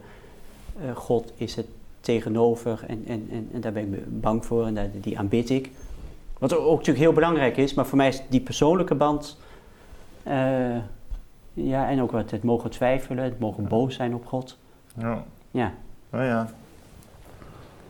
eh, 0.81 0.95
God 0.95 1.33
is 1.35 1.55
het 1.55 1.67
tegenover 1.99 2.83
en, 2.87 3.03
en, 3.07 3.27
en, 3.31 3.49
en 3.53 3.61
daar 3.61 3.71
ben 3.71 3.93
ik 3.93 4.21
bang 4.21 4.45
voor 4.45 4.65
en 4.65 4.73
daar, 4.73 4.89
die 4.93 5.17
aanbid 5.17 5.49
ik. 5.49 5.71
Wat 6.39 6.57
ook 6.57 6.77
natuurlijk 6.77 7.05
heel 7.05 7.13
belangrijk 7.13 7.57
is, 7.57 7.73
maar 7.73 7.85
voor 7.85 7.97
mij 7.97 8.07
is 8.07 8.21
die 8.29 8.41
persoonlijke 8.41 8.95
band, 8.95 9.37
eh, 10.23 10.77
ja, 11.53 11.89
en 11.89 12.01
ook 12.01 12.11
wat 12.11 12.31
het 12.31 12.43
mogen 12.43 12.69
twijfelen, 12.69 13.23
het 13.23 13.39
mogen 13.39 13.67
boos 13.67 13.95
zijn 13.95 14.13
op 14.13 14.25
God. 14.25 14.57
Ja. 14.97 15.23
Ja, 15.51 15.73
Oh 16.13 16.19
ja. 16.19 16.49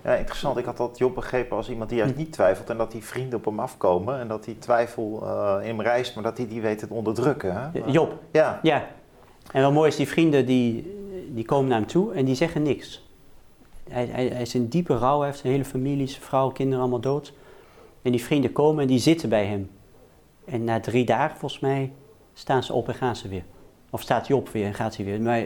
Ja, 0.03 0.13
interessant. 0.15 0.57
Ik 0.57 0.65
had 0.65 0.77
dat 0.77 0.97
Job 0.97 1.15
begrepen 1.15 1.57
als 1.57 1.69
iemand 1.69 1.89
die 1.89 1.97
juist 1.97 2.13
Hm. 2.13 2.19
niet 2.19 2.31
twijfelt 2.33 2.69
en 2.69 2.77
dat 2.77 2.91
die 2.91 3.03
vrienden 3.03 3.39
op 3.39 3.45
hem 3.45 3.59
afkomen 3.59 4.19
en 4.19 4.27
dat 4.27 4.43
die 4.43 4.57
twijfel 4.59 5.21
eh, 5.23 5.57
in 5.61 5.67
hem 5.67 5.81
reist, 5.81 6.15
maar 6.15 6.23
dat 6.23 6.37
hij 6.37 6.47
die 6.47 6.61
weet 6.61 6.77
te 6.79 6.87
onderdrukken. 6.89 7.53
Hè? 7.61 7.79
Eh, 7.81 7.93
Job, 7.93 8.13
Ja. 8.31 8.59
Ja, 8.61 8.87
en 9.51 9.61
wel 9.61 9.71
mooi 9.71 9.87
is, 9.89 9.95
die 9.95 10.07
vrienden 10.07 10.45
die, 10.45 10.97
die 11.29 11.45
komen 11.45 11.69
naar 11.69 11.77
hem 11.79 11.87
toe 11.87 12.13
en 12.13 12.25
die 12.25 12.35
zeggen 12.35 12.61
niks. 12.61 13.07
Hij, 13.89 14.05
hij, 14.05 14.27
hij 14.27 14.41
is 14.41 14.55
in 14.55 14.67
diepe 14.67 14.97
rouw, 14.97 15.17
hij 15.17 15.27
heeft 15.27 15.39
zijn 15.39 15.51
hele 15.53 15.65
familie, 15.65 16.07
zijn 16.07 16.21
vrouw, 16.21 16.49
kinderen 16.49 16.79
allemaal 16.81 16.99
dood. 16.99 17.33
En 18.01 18.11
die 18.11 18.23
vrienden 18.23 18.51
komen 18.51 18.81
en 18.81 18.87
die 18.87 18.99
zitten 18.99 19.29
bij 19.29 19.45
hem. 19.45 19.69
En 20.45 20.63
na 20.63 20.79
drie 20.79 21.05
dagen, 21.05 21.37
volgens 21.37 21.61
mij, 21.61 21.91
staan 22.33 22.63
ze 22.63 22.73
op 22.73 22.87
en 22.87 22.93
gaan 22.95 23.15
ze 23.15 23.27
weer. 23.27 23.43
Of 23.89 24.01
staat 24.01 24.27
hij 24.27 24.37
op 24.37 24.49
weer 24.49 24.65
en 24.65 24.73
gaat 24.73 24.95
hij 24.95 25.05
weer. 25.05 25.21
Maar, 25.21 25.45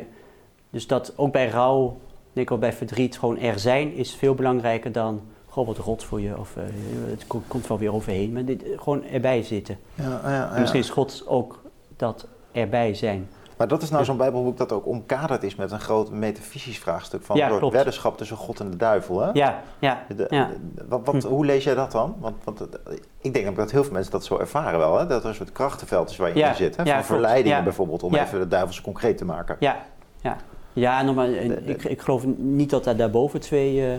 dus 0.69 0.87
dat 0.87 1.13
ook 1.17 1.31
bij 1.31 1.49
rouw, 1.49 1.97
denk 2.37 2.47
ik 2.49 2.55
ook 2.55 2.59
bij 2.59 2.73
verdriet, 2.73 3.19
gewoon 3.19 3.37
er 3.37 3.59
zijn 3.59 3.93
is 3.93 4.15
veel 4.15 4.35
belangrijker 4.35 4.91
dan... 4.91 5.21
Goh, 5.49 5.67
wat 5.67 5.77
rot 5.77 6.03
voor 6.03 6.21
je, 6.21 6.37
of 6.37 6.55
eh, 6.57 6.63
het 7.09 7.27
ko- 7.27 7.41
komt 7.47 7.67
wel 7.67 7.77
weer 7.77 7.93
overheen. 7.93 8.33
Maar 8.33 8.45
dit, 8.45 8.63
gewoon 8.75 9.03
erbij 9.03 9.43
zitten. 9.43 9.77
Ja, 9.95 10.03
ja, 10.03 10.19
En 10.23 10.53
ja. 10.53 10.59
misschien 10.59 10.79
is 10.81 10.89
God 10.89 11.23
ook 11.27 11.61
dat 11.95 12.27
erbij 12.51 12.93
zijn. 12.93 13.29
Maar 13.57 13.67
dat 13.67 13.81
is 13.81 13.87
nou 13.89 13.99
Ja. 14.01 14.07
zo'n 14.07 14.17
Bijbelboek 14.17 14.57
dat 14.57 14.71
ook 14.71 14.85
omkaderd 14.85 15.43
is 15.43 15.55
met 15.55 15.71
een 15.71 15.79
groot 15.79 16.11
metafysisch 16.11 16.79
vraagstuk 16.79 17.23
van 17.23 17.35
Ja, 17.37 17.57
klopt. 17.57 17.73
weddenschap 17.73 18.17
tussen 18.17 18.37
God 18.37 18.59
en 18.59 18.69
de 18.71 18.77
duivel. 18.77 19.19
Hè? 19.21 19.29
Ja, 19.33 19.61
ja, 19.79 20.03
De- 20.15 20.25
ja. 20.29 20.49
de- 20.75 20.85
wat, 20.87 21.01
wat, 21.05 21.23
Hoe 21.23 21.45
lees 21.45 21.63
jij 21.63 21.75
dat 21.75 21.91
dan? 21.91 22.15
Want, 22.19 22.35
want 22.43 22.59
het- 22.59 22.79
ik 23.21 23.33
denk 23.33 23.55
dat 23.55 23.71
heel 23.71 23.83
veel 23.83 23.93
mensen 23.93 24.11
dat 24.11 24.25
zo 24.25 24.37
ervaren 24.37 24.79
wel. 24.79 24.97
Hè? 24.99 25.07
Dat 25.07 25.23
er 25.23 25.29
een 25.29 25.35
soort 25.35 25.51
krachtenveld 25.51 26.09
is 26.09 26.17
waar 26.17 26.29
je 26.29 26.35
Ja, 26.35 26.49
in 26.49 26.55
zit. 26.55 26.75
Hè? 26.75 26.85
Van 26.85 27.03
verleidingen 27.03 27.57
Ja. 27.57 27.63
bijvoorbeeld, 27.63 28.03
om 28.03 28.13
Ja. 28.15 28.23
even 28.23 28.39
de 28.39 28.47
duivelse 28.47 28.81
concreet 28.81 29.17
te 29.17 29.25
maken. 29.25 29.55
Ja, 29.59 29.77
ja. 30.21 30.37
Ja, 30.79 31.03
de- 31.03 31.61
ik, 31.65 31.83
ik 31.83 32.01
geloof 32.01 32.25
niet 32.37 32.69
dat 32.69 32.83
daar 32.83 32.95
daarboven 32.97 33.39
twee, 33.39 33.85
eh, 33.91 33.97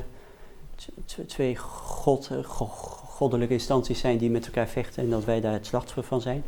twee 1.26 1.56
god, 1.56 2.28
eh, 2.32 2.38
go- 2.44 2.64
goddelijke 3.06 3.52
instanties 3.54 4.00
zijn 4.00 4.18
die 4.18 4.30
met 4.30 4.46
elkaar 4.46 4.68
vechten 4.68 5.02
en 5.02 5.10
dat 5.10 5.24
wij 5.24 5.40
daar 5.40 5.52
het 5.52 5.66
slachtoffer 5.66 6.02
van 6.04 6.20
zijn. 6.20 6.42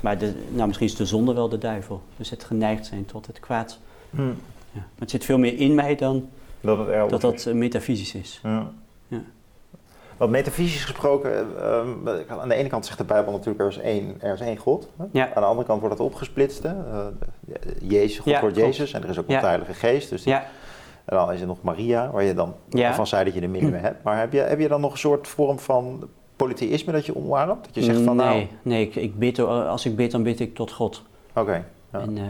Maar 0.00 0.18
de, 0.18 0.32
nou, 0.50 0.66
misschien 0.66 0.88
is 0.88 0.94
de 0.96 1.06
zonde 1.06 1.34
wel 1.34 1.48
de 1.48 1.58
duivel. 1.58 2.02
Dus 2.16 2.30
het 2.30 2.44
geneigd 2.44 2.86
zijn 2.86 3.06
tot 3.06 3.26
het 3.26 3.40
kwaad. 3.40 3.78
Hm. 4.10 4.20
Ja. 4.22 4.32
Maar 4.72 4.82
het 4.98 5.10
zit 5.10 5.24
veel 5.24 5.38
meer 5.38 5.58
in 5.58 5.74
mij 5.74 5.94
dan 5.94 6.28
Dat 6.60 6.78
het 6.86 7.10
dat 7.10 7.20
dat 7.20 7.46
eh, 7.46 7.54
metafysisch 7.54 8.14
is. 8.14 8.40
Ja. 8.42 8.72
Ja. 9.08 9.22
Want 10.16 10.30
metafysisch 10.30 10.84
gesproken, 10.84 11.32
eh, 11.32 11.38
ehm, 11.78 11.88
aan 12.40 12.48
de 12.48 12.54
ene 12.54 12.68
kant 12.68 12.86
zegt 12.86 12.98
de 12.98 13.04
Bijbel 13.04 13.32
natuurlijk 13.32 13.60
er 13.60 13.68
is 13.68 13.78
één, 13.78 14.14
er 14.20 14.34
is 14.34 14.40
één 14.40 14.56
God. 14.56 14.88
Ja. 15.10 15.24
Aan 15.34 15.42
de 15.42 15.48
andere 15.48 15.66
kant 15.66 15.80
wordt 15.80 15.98
het 15.98 16.06
opgesplitst. 16.06 16.62
Hè? 16.62 16.68
Eh, 16.68 17.06
Jezus, 17.80 18.16
God 18.18 18.32
Ja, 18.32 18.40
wordt 18.40 18.56
klopt. 18.56 18.76
Jezus 18.76 18.92
en 18.92 19.02
er 19.02 19.08
is 19.08 19.18
ook 19.18 19.24
Ja. 19.28 19.40
de 19.40 19.46
Heilige 19.46 19.74
Geest. 19.74 20.10
Dus 20.10 20.22
die- 20.22 20.34
En 21.04 21.16
dan 21.16 21.32
is 21.32 21.40
er 21.40 21.46
nog 21.46 21.62
Maria, 21.62 22.10
waar 22.10 22.22
je 22.22 22.34
dan 22.34 22.54
van 22.94 23.06
zei 23.06 23.24
dat 23.24 23.34
je 23.34 23.40
er 23.40 23.50
minder 23.50 23.70
mee 23.70 23.80
hebt. 23.80 24.02
Maar 24.02 24.18
heb 24.18 24.32
je, 24.32 24.38
heb 24.38 24.60
je 24.60 24.68
dan 24.68 24.80
nog 24.80 24.92
een 24.92 24.98
soort 24.98 25.28
vorm 25.28 25.58
van 25.58 26.08
polytheïsme 26.36 26.92
dat 26.92 27.06
je 27.06 27.16
omarmt? 27.16 27.64
Dat 27.64 27.74
je 27.74 27.82
zegt 27.82 28.00
van 28.00 28.16
nee, 28.16 28.26
nou, 28.26 28.46
nee 28.62 28.82
ik, 28.86 28.94
ik 28.94 29.18
bid, 29.18 29.38
als 29.38 29.86
ik 29.86 29.96
bid, 29.96 30.10
dan 30.10 30.22
bid 30.22 30.40
ik 30.40 30.54
tot 30.54 30.72
God. 30.72 31.02
oké. 31.34 31.64
En, 31.90 32.18
eh, 32.18 32.24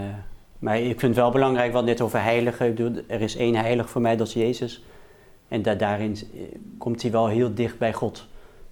maar 0.59 0.77
ik 0.79 0.85
vind 1.01 1.03
het 1.03 1.15
wel 1.15 1.31
belangrijk, 1.31 1.73
wat 1.73 1.85
net 1.85 2.01
over 2.01 2.23
heiligen. 2.23 3.05
Er 3.09 3.21
is 3.21 3.37
één 3.37 3.55
heilig 3.55 3.91
voor 3.91 4.01
mij, 4.01 4.17
dat 4.17 4.27
is 4.27 4.33
Jezus. 4.33 4.85
En 5.49 5.63
da 5.63 5.75
daarin 5.75 6.13
eh, 6.35 6.41
komt 6.79 7.03
hij 7.03 7.11
wel 7.11 7.27
heel 7.27 7.55
dicht 7.55 7.79
bij 7.79 7.93
God. 7.93 8.15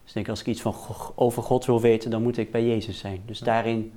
Dus 0.02 0.08
ik 0.08 0.14
denk, 0.14 0.28
als 0.28 0.40
ik 0.40 0.46
iets 0.46 0.60
van 0.60 0.74
over 1.14 1.42
God 1.42 1.64
wil 1.64 1.80
weten, 1.80 2.10
dan 2.10 2.22
moet 2.22 2.36
ik 2.36 2.50
bij 2.50 2.66
Jezus 2.66 2.98
zijn. 2.98 3.22
Dus 3.26 3.38
daarin 3.38 3.92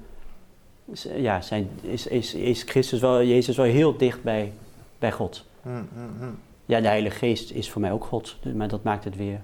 is, 0.91 1.07
eh, 1.07 1.21
ja, 1.21 1.41
zijn, 1.41 1.69
is, 1.82 2.07
is, 2.07 2.34
is 2.34 2.63
Christus 2.63 2.99
wel, 2.99 3.23
Jezus 3.23 3.57
wel 3.57 3.65
heel 3.65 3.97
dicht 3.97 4.23
bij, 4.23 4.51
bij 4.99 5.11
God. 5.11 5.45
Hm, 5.61 5.69
hm, 5.69 6.23
hm. 6.23 6.30
Ja, 6.65 6.82
de 6.82 6.88
Heilige 6.88 7.17
Geest 7.17 7.51
is 7.51 7.69
voor 7.69 7.82
mij 7.82 7.91
ook 7.91 8.03
God. 8.05 8.38
Dus- 8.41 8.53
Maar 8.53 8.67
dat 8.67 8.84
maakt 8.84 9.03
het 9.03 9.15
weer, 9.15 9.41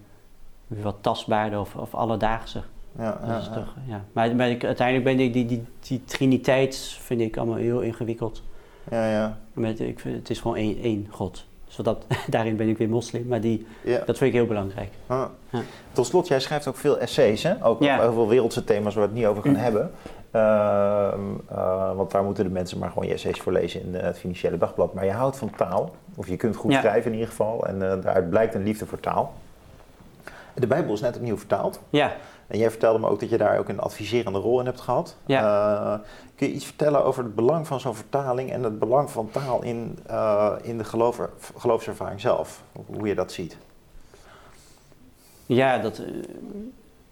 weer 0.67 0.83
wat 0.83 0.97
tastbaarder 1.01 1.59
of, 1.59 1.75
of 1.75 1.95
alledaagser. 1.95 2.65
Ja, 2.97 3.11
Dat 3.11 3.29
ja, 3.29 3.37
is 3.39 3.45
ja. 3.45 3.53
toch, 3.53 3.75
ja. 3.87 4.05
Maar, 4.11 4.35
maar 4.35 4.49
ik, 4.49 4.63
uiteindelijk 4.65 5.05
ben 5.17 5.25
ik 5.25 5.33
die, 5.33 5.45
die, 5.45 5.63
die 5.79 6.01
triniteit 6.05 6.77
vind 6.99 7.21
ik 7.21 7.37
allemaal 7.37 7.55
heel 7.57 7.81
ingewikkeld. 7.81 8.43
ja, 8.91 9.11
ja. 9.11 9.37
Met, 9.53 9.79
ik, 9.79 9.99
vind- 9.99 10.15
het 10.15 10.29
is 10.29 10.39
gewoon 10.39 10.57
één, 10.57 10.77
één 10.81 11.07
God. 11.09 11.45
Dus 11.75 11.85
wat 11.85 11.95
dat, 12.09 12.17
daarin 12.27 12.55
ben 12.55 12.69
ik 12.69 12.77
weer 12.77 12.89
moslim, 12.89 13.27
maar 13.27 13.41
die, 13.41 13.67
ja. 13.83 13.97
dat 14.05 14.17
vind 14.17 14.21
ik 14.29 14.33
heel 14.33 14.45
belangrijk. 14.47 14.89
Ah. 15.07 15.25
Ja. 15.49 15.61
Tot 15.91 16.05
slot, 16.05 16.27
jij 16.27 16.39
schrijft 16.39 16.67
ook 16.67 16.75
veel 16.75 16.99
essays, 16.99 17.43
hè? 17.43 17.65
ook 17.65 17.83
Ja. 17.83 17.93
over 17.93 18.03
heel 18.05 18.13
veel 18.13 18.27
wereldse 18.27 18.63
thema's 18.63 18.93
waar 18.95 19.03
we 19.03 19.09
het 19.09 19.17
niet 19.19 19.27
over 19.27 19.43
gaan 19.43 19.51
Mm. 19.51 19.57
hebben. 19.57 19.91
Ehm, 20.31 21.19
eh, 21.49 21.95
want 21.95 22.11
daar 22.11 22.23
moeten 22.23 22.43
de 22.43 22.49
mensen 22.49 22.79
maar 22.79 22.89
gewoon 22.89 23.07
je 23.07 23.13
essays 23.13 23.39
voor 23.39 23.51
lezen 23.51 23.81
in 23.81 23.95
eh, 23.95 24.03
het 24.03 24.17
Financiële 24.19 24.57
Dagblad. 24.57 24.93
Maar 24.93 25.05
je 25.05 25.11
houdt 25.11 25.37
van 25.37 25.49
taal, 25.55 25.95
of 26.15 26.27
je 26.27 26.35
kunt 26.35 26.55
goed 26.55 26.71
Ja. 26.71 26.79
schrijven 26.79 27.05
in 27.11 27.13
ieder 27.13 27.29
geval, 27.29 27.65
en 27.67 27.91
eh, 27.91 28.01
daaruit 28.03 28.29
blijkt 28.29 28.55
een 28.55 28.63
liefde 28.63 28.85
voor 28.85 28.99
taal. 28.99 29.33
De 30.53 30.67
Bijbel 30.67 30.93
is 30.93 31.01
net 31.01 31.15
opnieuw 31.15 31.37
vertaald. 31.37 31.79
Ja, 31.89 32.11
En 32.47 32.57
jij 32.59 32.69
vertelde 32.69 32.99
me 32.99 33.07
ook 33.07 33.19
dat 33.19 33.29
je 33.29 33.37
daar 33.37 33.57
ook 33.59 33.69
een 33.69 33.79
adviserende 33.79 34.39
rol 34.39 34.59
in 34.59 34.65
hebt 34.65 34.81
gehad. 34.81 35.15
Ja. 35.25 35.93
Eh, 35.93 35.99
kun 36.35 36.47
je 36.47 36.53
iets 36.53 36.65
vertellen 36.65 37.05
over 37.05 37.23
het 37.23 37.35
belang 37.35 37.67
van 37.67 37.79
zo'n 37.79 37.95
vertaling 37.95 38.51
en 38.51 38.63
het 38.63 38.79
belang 38.79 39.11
van 39.11 39.29
taal 39.31 39.63
in, 39.63 39.99
eh, 40.05 40.51
in 40.61 40.77
de 40.77 40.83
gelover, 40.83 41.29
geloofservaring 41.57 42.21
zelf? 42.21 42.63
Hoe 42.85 43.07
je 43.07 43.15
dat 43.15 43.31
ziet? 43.31 43.57
ja 45.45 45.77
dat, 45.77 45.97
eh, 45.97 46.05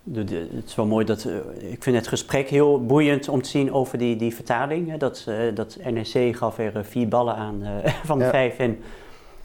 de, 0.03 0.23
de- 0.23 0.49
het 0.55 0.65
is 0.65 0.75
wel 0.75 0.85
mooi 0.85 1.05
dat, 1.05 1.27
ik 1.57 1.83
vind 1.83 1.95
het 1.95 2.07
gesprek 2.07 2.49
heel 2.49 2.85
boeiend 2.85 3.27
om 3.29 3.41
te 3.41 3.49
zien 3.49 3.73
over 3.73 3.97
die, 3.97 4.15
die 4.15 4.35
vertaling. 4.35 4.89
Hè. 4.89 4.97
Dat, 4.97 5.27
dat 5.53 5.77
NEC 5.91 6.35
gaf 6.37 6.57
er 6.57 6.85
vier 6.85 7.07
ballen 7.07 7.35
aan 7.35 7.63
van 8.05 8.17
de 8.17 8.23
Ja. 8.23 8.29
vijf 8.29 8.57
en 8.57 8.79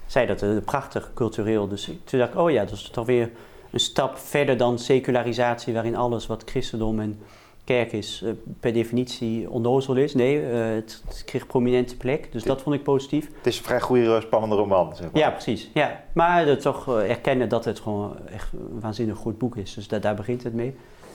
zei 0.07 0.26
dat 0.26 0.64
prachtig 0.64 1.11
cultureel. 1.14 1.68
Dus 1.68 1.89
ik- 1.89 2.07
toen 2.07 2.18
dacht 2.18 2.32
ik, 2.32 2.39
oh 2.39 2.51
ja, 2.51 2.64
dat 2.64 2.72
is 2.72 2.89
toch 2.91 3.07
weer 3.07 3.30
een 3.76 3.82
stap 3.82 4.18
verder 4.18 4.56
dan 4.56 4.78
secularisatie, 4.78 5.72
waarin 5.74 5.96
alles 5.96 6.26
wat 6.26 6.42
christendom 6.46 7.00
en 7.00 7.18
kerk 7.64 7.92
is 7.92 8.22
eh, 8.24 8.30
per 8.60 8.72
definitie 8.72 9.50
onnozel 9.50 9.96
is. 9.96 10.14
Nee, 10.14 10.46
eh, 10.46 10.74
het, 10.74 11.02
het 11.08 11.22
kreeg 11.24 11.46
prominente 11.46 11.96
plek, 11.96 12.32
dus 12.32 12.42
dat 12.42 12.62
vond 12.62 12.74
ik 12.74 12.82
positief. 12.82 13.26
Het 13.36 13.46
is 13.46 13.58
een 13.58 13.64
vrij 13.64 13.80
goede, 13.80 14.20
spannende 14.20 14.56
roman, 14.56 14.96
zeg 14.96 15.12
maar. 15.12 15.20
Ja, 15.22 15.30
precies. 15.30 15.70
Ja. 15.74 16.04
Maar 16.12 16.56
toch 16.58 16.88
eh, 16.88 17.10
erkennen 17.10 17.48
dat 17.48 17.64
het 17.64 17.80
gewoon 17.80 18.16
echt 18.32 18.52
een 18.52 18.80
waanzinnig 18.80 19.16
goed 19.18 19.38
boek 19.38 19.56
is. 19.56 19.74
Dus 19.74 19.88
da- 19.88 19.98
daar 19.98 20.14
begint 20.14 20.42
het 20.42 20.54
mee. 20.54 20.74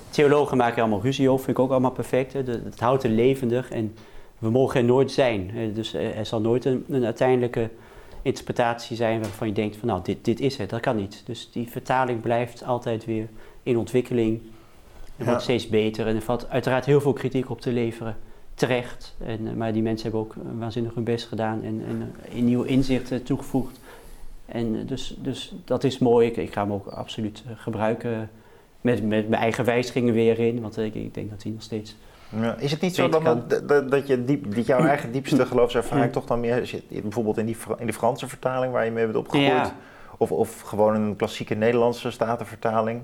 Theologen 0.10 0.58
maken 0.58 0.82
allemaal 0.82 1.02
ruzie 1.02 1.30
over, 1.30 1.46
vind 1.46 1.58
ik 1.58 1.64
ook 1.64 1.72
allemaal 1.72 1.92
perfect. 1.92 2.34
Hè. 2.34 2.44
De- 2.44 2.62
het 2.66 2.80
houdt 2.80 3.04
het 3.04 3.12
levendig 3.12 3.70
en 3.72 3.96
we 4.40 4.50
mogen 4.50 4.80
er 4.80 4.86
nooit 4.86 5.12
zijn. 5.12 5.52
Dus 5.74 5.94
er 5.94 6.16
er 6.16 6.26
zal 6.26 6.42
nooit 6.42 6.66
een, 6.66 6.86
een 6.90 7.06
uiteindelijke 7.06 7.70
interpretatie 8.22 8.96
zijn 8.96 9.22
waarvan 9.22 9.48
je 9.48 9.54
denkt 9.54 9.76
van 9.76 9.88
nou, 9.88 10.02
dit, 10.04 10.26
dit 10.26 10.40
is 10.40 10.58
het. 10.58 10.70
Dat 10.70 10.80
kan 10.80 10.96
niet. 10.96 11.22
Dus 11.26 11.50
die 11.52 11.70
vertaling 11.70 12.22
blijft 12.22 12.64
altijd 12.64 13.06
weer 13.06 13.28
in 13.64 13.78
ontwikkeling. 13.78 14.42
Ja. 15.16 15.26
wordt 15.26 15.42
steeds 15.42 15.68
beter 15.68 16.08
en 16.08 16.16
er 16.16 16.22
valt 16.22 16.50
uiteraard 16.50 16.86
heel 16.86 17.02
veel 17.02 17.14
kritiek 17.14 17.50
op 17.50 17.62
te 17.62 17.72
leveren. 17.72 18.18
Terecht. 18.54 19.16
En, 19.26 19.48
eh, 19.48 19.54
maar 19.54 19.74
die 19.74 19.82
mensen 19.82 20.04
hebben 20.04 20.22
ook 20.22 20.36
eh, 20.36 20.60
waanzinnig 20.60 20.94
hun 20.94 21.04
best 21.04 21.28
gedaan 21.28 21.64
en, 21.64 21.84
en 21.88 22.14
eh, 22.34 22.42
nieuwe 22.42 22.68
inzichten 22.68 23.24
toegevoegd. 23.24 23.80
En 24.46 24.86
dus, 24.86 25.16
dus 25.18 25.54
dat 25.66 25.84
is 25.84 25.98
mooi. 25.98 26.28
Ik, 26.28 26.38
ik 26.38 26.54
ga 26.54 26.62
hem 26.62 26.74
ook 26.74 26.88
absoluut 26.88 27.44
gebruiken. 27.56 28.30
Met, 28.82 29.04
met 29.08 29.30
mijn 29.30 29.42
eigen 29.42 29.66
wijzigingen 29.66 30.14
weer 30.14 30.40
in. 30.40 30.62
Want 30.62 30.78
ik, 30.78 30.96
ik 30.96 31.14
denk 31.14 31.30
dat 31.30 31.44
hij 31.44 31.52
nog 31.52 31.62
steeds. 31.62 31.96
Ja, 32.42 32.56
is 32.58 32.72
het 32.72 32.82
niet 32.82 32.96
zo 32.96 33.10
dan 33.10 33.24
dat, 33.24 33.68
dat, 33.68 33.92
dat, 33.92 34.08
je 34.08 34.26
diep, 34.26 34.56
dat 34.56 34.66
jouw 34.66 34.86
eigen 34.94 35.12
diepste 35.12 35.46
geloofservaring 35.46 36.12
toch 36.12 36.26
dan 36.26 36.40
meer 36.40 36.66
zit, 36.66 36.84
bijvoorbeeld 37.02 37.38
in 37.38 37.46
die, 37.46 37.58
in 37.78 37.86
die 37.86 37.94
Franse 37.96 38.28
vertaling 38.28 38.74
waar 38.74 38.86
je 38.86 38.92
mee 38.92 39.04
bent 39.06 39.18
opgegroeid? 39.18 39.52
Ja. 39.52 39.76
Of, 40.18 40.32
of 40.32 40.62
gewoon 40.62 40.96
een 40.96 41.16
klassieke 41.16 41.56
Nederlandse 41.56 42.12
statenvertaling? 42.12 43.02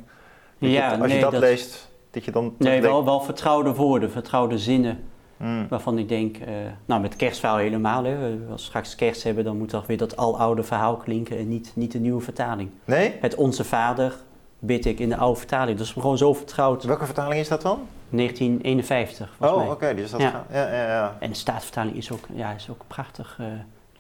Dat 0.60 0.70
Ja, 0.72 0.90
als 0.90 1.00
nee, 1.00 1.16
je 1.16 1.22
dat, 1.22 1.32
dat- 1.32 1.42
leest, 1.42 1.90
dat 2.12 2.26
je 2.26 2.32
dan... 2.32 2.54
Nee, 2.58 2.82
wel, 2.82 3.06
wel 3.06 3.22
vertrouwde 3.22 3.74
woorden, 3.74 4.12
vertrouwde 4.12 4.58
zinnen. 4.58 5.00
hmm, 5.38 5.68
Waarvan 5.70 5.98
ik 5.98 6.10
denk, 6.10 6.38
eh, 6.38 6.54
nou 6.86 7.02
met 7.02 7.16
kerstverhaal 7.16 7.58
helemaal. 7.58 8.04
Hè. 8.04 8.16
Als 8.52 8.62
we 8.62 8.68
straks 8.68 8.96
kerst 8.96 9.24
hebben, 9.24 9.44
dan 9.44 9.58
moet 9.58 9.70
toch 9.70 9.88
weer 9.88 9.98
dat 9.98 10.18
aloude 10.18 10.64
verhaal 10.64 10.96
klinken 10.98 11.38
en 11.38 11.48
niet, 11.48 11.72
niet 11.76 11.92
de 11.92 12.00
nieuwe 12.00 12.22
vertaling. 12.22 12.70
Nee? 12.86 13.14
Het 13.22 13.36
Onze 13.36 13.64
Vader 13.64 14.14
bid 14.60 14.86
ik 14.86 15.00
in 15.00 15.10
de 15.10 15.18
oude 15.18 15.38
vertaling. 15.40 15.78
Dat 15.78 15.88
is 15.88 15.94
me 15.94 16.02
gewoon 16.02 16.18
zo 16.18 16.34
vertrouwd. 16.34 16.84
Welke 16.84 17.06
vertaling 17.06 17.40
is 17.40 17.48
dat 17.48 17.62
dan? 17.62 17.80
1951, 18.10 19.34
volgens 19.40 19.64
Oh, 19.64 19.72
oké, 19.72 19.84
mij. 19.86 19.96
dus 19.96 20.12
dat 20.12 20.22
Ja. 20.22 20.30
gaat- 20.30 20.46
ja, 20.52 20.68
ja, 20.74 20.88
ja. 20.88 21.16
En 21.20 21.30
de 21.30 21.36
staatsvertaling 21.36 21.96
is 21.96 22.12
ook, 22.12 22.26
ja, 22.34 22.52
is 22.52 22.70
ook 22.70 22.82
prachtig. 22.88 23.36
eh. 23.40 23.46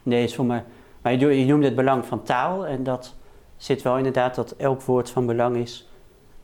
nee, 0.03 0.23
is 0.23 0.35
voor 0.35 0.45
mij. 0.45 0.63
Maar 1.01 1.13
je, 1.15 1.39
je 1.39 1.45
noemde 1.45 1.65
het 1.65 1.75
belang 1.75 2.05
van 2.05 2.23
taal. 2.23 2.65
En 2.67 2.83
dat 2.83 3.13
zit 3.57 3.81
wel 3.81 3.97
inderdaad 3.97 4.35
dat 4.35 4.51
elk 4.51 4.81
woord 4.81 5.09
van 5.09 5.25
belang 5.25 5.55
is. 5.57 5.89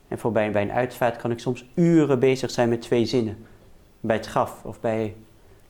En 0.07 0.19
voor 0.19 0.31
bij, 0.31 0.51
bij 0.51 0.61
een 0.61 0.71
uitvaart 0.71 1.15
kan 1.17 1.31
ik 1.31 1.39
soms 1.39 1.65
uren 1.73 2.19
bezig 2.19 2.51
zijn 2.51 2.69
met 2.69 2.81
twee 2.81 3.05
zinnen. 3.05 3.45
Bij 3.99 4.15
het 4.15 4.25
graf 4.25 4.63
of 4.63 4.79
bij 4.79 5.15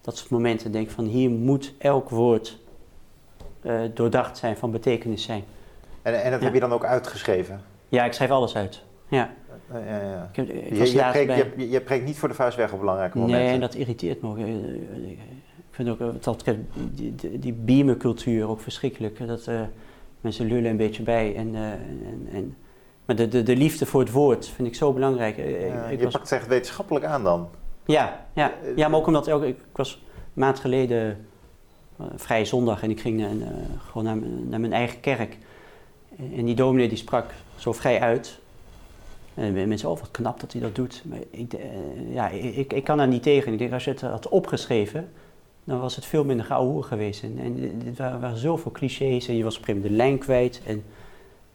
dat 0.02 0.18
soort 0.18 0.30
momenten. 0.30 0.72
Denk 0.72 0.86
ik 0.88 0.92
van 0.94 1.06
hier 1.06 1.30
moet 1.30 1.74
elk 1.78 2.10
woord 2.10 2.58
eh, 3.62 3.80
doordacht 3.94 4.38
zijn, 4.38 4.58
van 4.58 4.72
betekenis 4.72 5.24
zijn. 5.24 5.44
En, 6.02 6.24
en 6.24 6.32
dat 6.32 6.40
Ja. 6.40 6.46
heb 6.46 6.54
je 6.54 6.60
dan 6.60 6.74
ook 6.74 6.86
uitgeschreven? 6.86 7.62
Ja, 7.94 8.06
ik 8.06 8.14
schrijf 8.14 8.32
alles 8.32 8.56
uit. 8.56 8.84
Ja, 9.08 9.34
Ja, 9.74 9.80
ja, 9.80 10.30
Je, 10.34 11.10
preekt, 11.12 11.28
bij... 11.28 11.52
je, 11.58 11.70
je 11.70 11.82
preekt 11.82 12.06
niet 12.06 12.18
voor 12.18 12.28
de 12.30 12.34
vuist 12.34 12.58
weg 12.58 12.74
op 12.74 12.80
belangrijke 12.80 13.18
momenten. 13.18 13.46
Nee, 13.46 13.54
en 13.54 13.60
dat 13.60 13.76
irriteert 13.76 14.22
me 14.22 14.30
ook. 14.30 14.38
Eh, 14.38 14.46
Ik 14.46 15.20
vind 15.72 15.90
ook 15.90 16.00
eh, 16.00 16.08
dat, 16.22 16.44
die, 16.92 17.40
die, 17.40 17.54
beamercultuur 17.54 18.48
ook 18.48 18.62
verschrikkelijk. 18.62 19.28
Dat 19.28 19.48
eh, 19.48 19.62
mensen 20.22 20.46
lullen 20.46 20.70
een 20.70 20.78
beetje 20.78 21.04
bij. 21.04 21.36
En, 21.36 21.56
en, 21.56 22.28
en, 22.32 22.56
maar 23.06 23.16
de, 23.16 23.28
de, 23.28 23.44
de 23.44 23.56
liefde 23.56 23.86
voor 23.86 24.00
het 24.00 24.12
woord 24.12 24.48
vind 24.48 24.68
ik 24.68 24.76
zo 24.76 24.94
belangrijk. 24.94 25.38
Ik 25.38 26.00
je 26.00 26.04
was, 26.04 26.14
pakt 26.14 26.30
het 26.30 26.40
echt 26.40 26.48
wetenschappelijk 26.48 27.06
aan 27.06 27.24
dan. 27.24 27.50
ja, 27.86 28.26
ja, 28.34 28.52
ja, 28.76 28.88
maar 28.88 29.00
ook 29.00 29.08
omdat 29.08 29.30
ook, 29.30 29.44
ik 29.44 29.58
was 29.74 29.94
een 29.94 30.42
maand 30.42 30.60
geleden 30.60 31.26
vrije 32.16 32.46
zondag 32.46 32.84
en 32.84 32.90
ik 32.90 33.00
ging 33.00 33.20
naar, 33.20 33.54
gewoon 33.90 34.04
naar, 34.04 34.18
naar 34.50 34.60
mijn 34.60 34.74
eigen 34.74 35.00
kerk. 35.00 35.38
En 36.36 36.46
die 36.46 36.56
dominee 36.56 36.88
die 36.88 36.98
sprak 36.98 37.26
zo 37.64 37.72
vrij 37.72 38.00
uit. 38.00 38.40
En 39.34 39.54
mensen, 39.54 39.90
oh 39.90 40.00
wat 40.00 40.12
knap 40.12 40.40
dat 40.40 40.52
hij 40.52 40.62
dat 40.62 40.76
doet. 40.76 41.04
Maar 41.06 41.20
ik, 41.30 41.54
eh, 41.54 42.14
ja, 42.14 42.30
ik, 42.30 42.74
ik 42.74 42.84
kan 42.84 42.98
daar 42.98 43.08
niet 43.08 43.24
tegen. 43.24 43.54
Ik 43.54 43.60
denk, 43.60 43.74
als 43.74 43.84
je 43.84 43.92
het 43.92 44.02
had 44.02 44.30
opgeschreven, 44.30 45.10
dan 45.64 45.80
was 45.80 45.96
het 45.96 46.06
veel 46.06 46.24
minder 46.26 46.46
geouwe 46.46 46.84
geweest. 46.84 47.24
En, 47.24 47.40
en 47.40 47.80
dit 47.80 47.98
waren, 47.98 48.20
waren 48.20 48.38
zoveel 48.38 48.72
clichés 48.72 49.28
en 49.28 49.36
je 49.36 49.44
was 49.44 49.58
op 49.58 49.60
een 49.62 49.66
gegeven 49.66 49.82
moment 49.92 50.00
de 50.02 50.06
lijn 50.08 50.18
kwijt. 50.18 50.62
En 50.66 50.84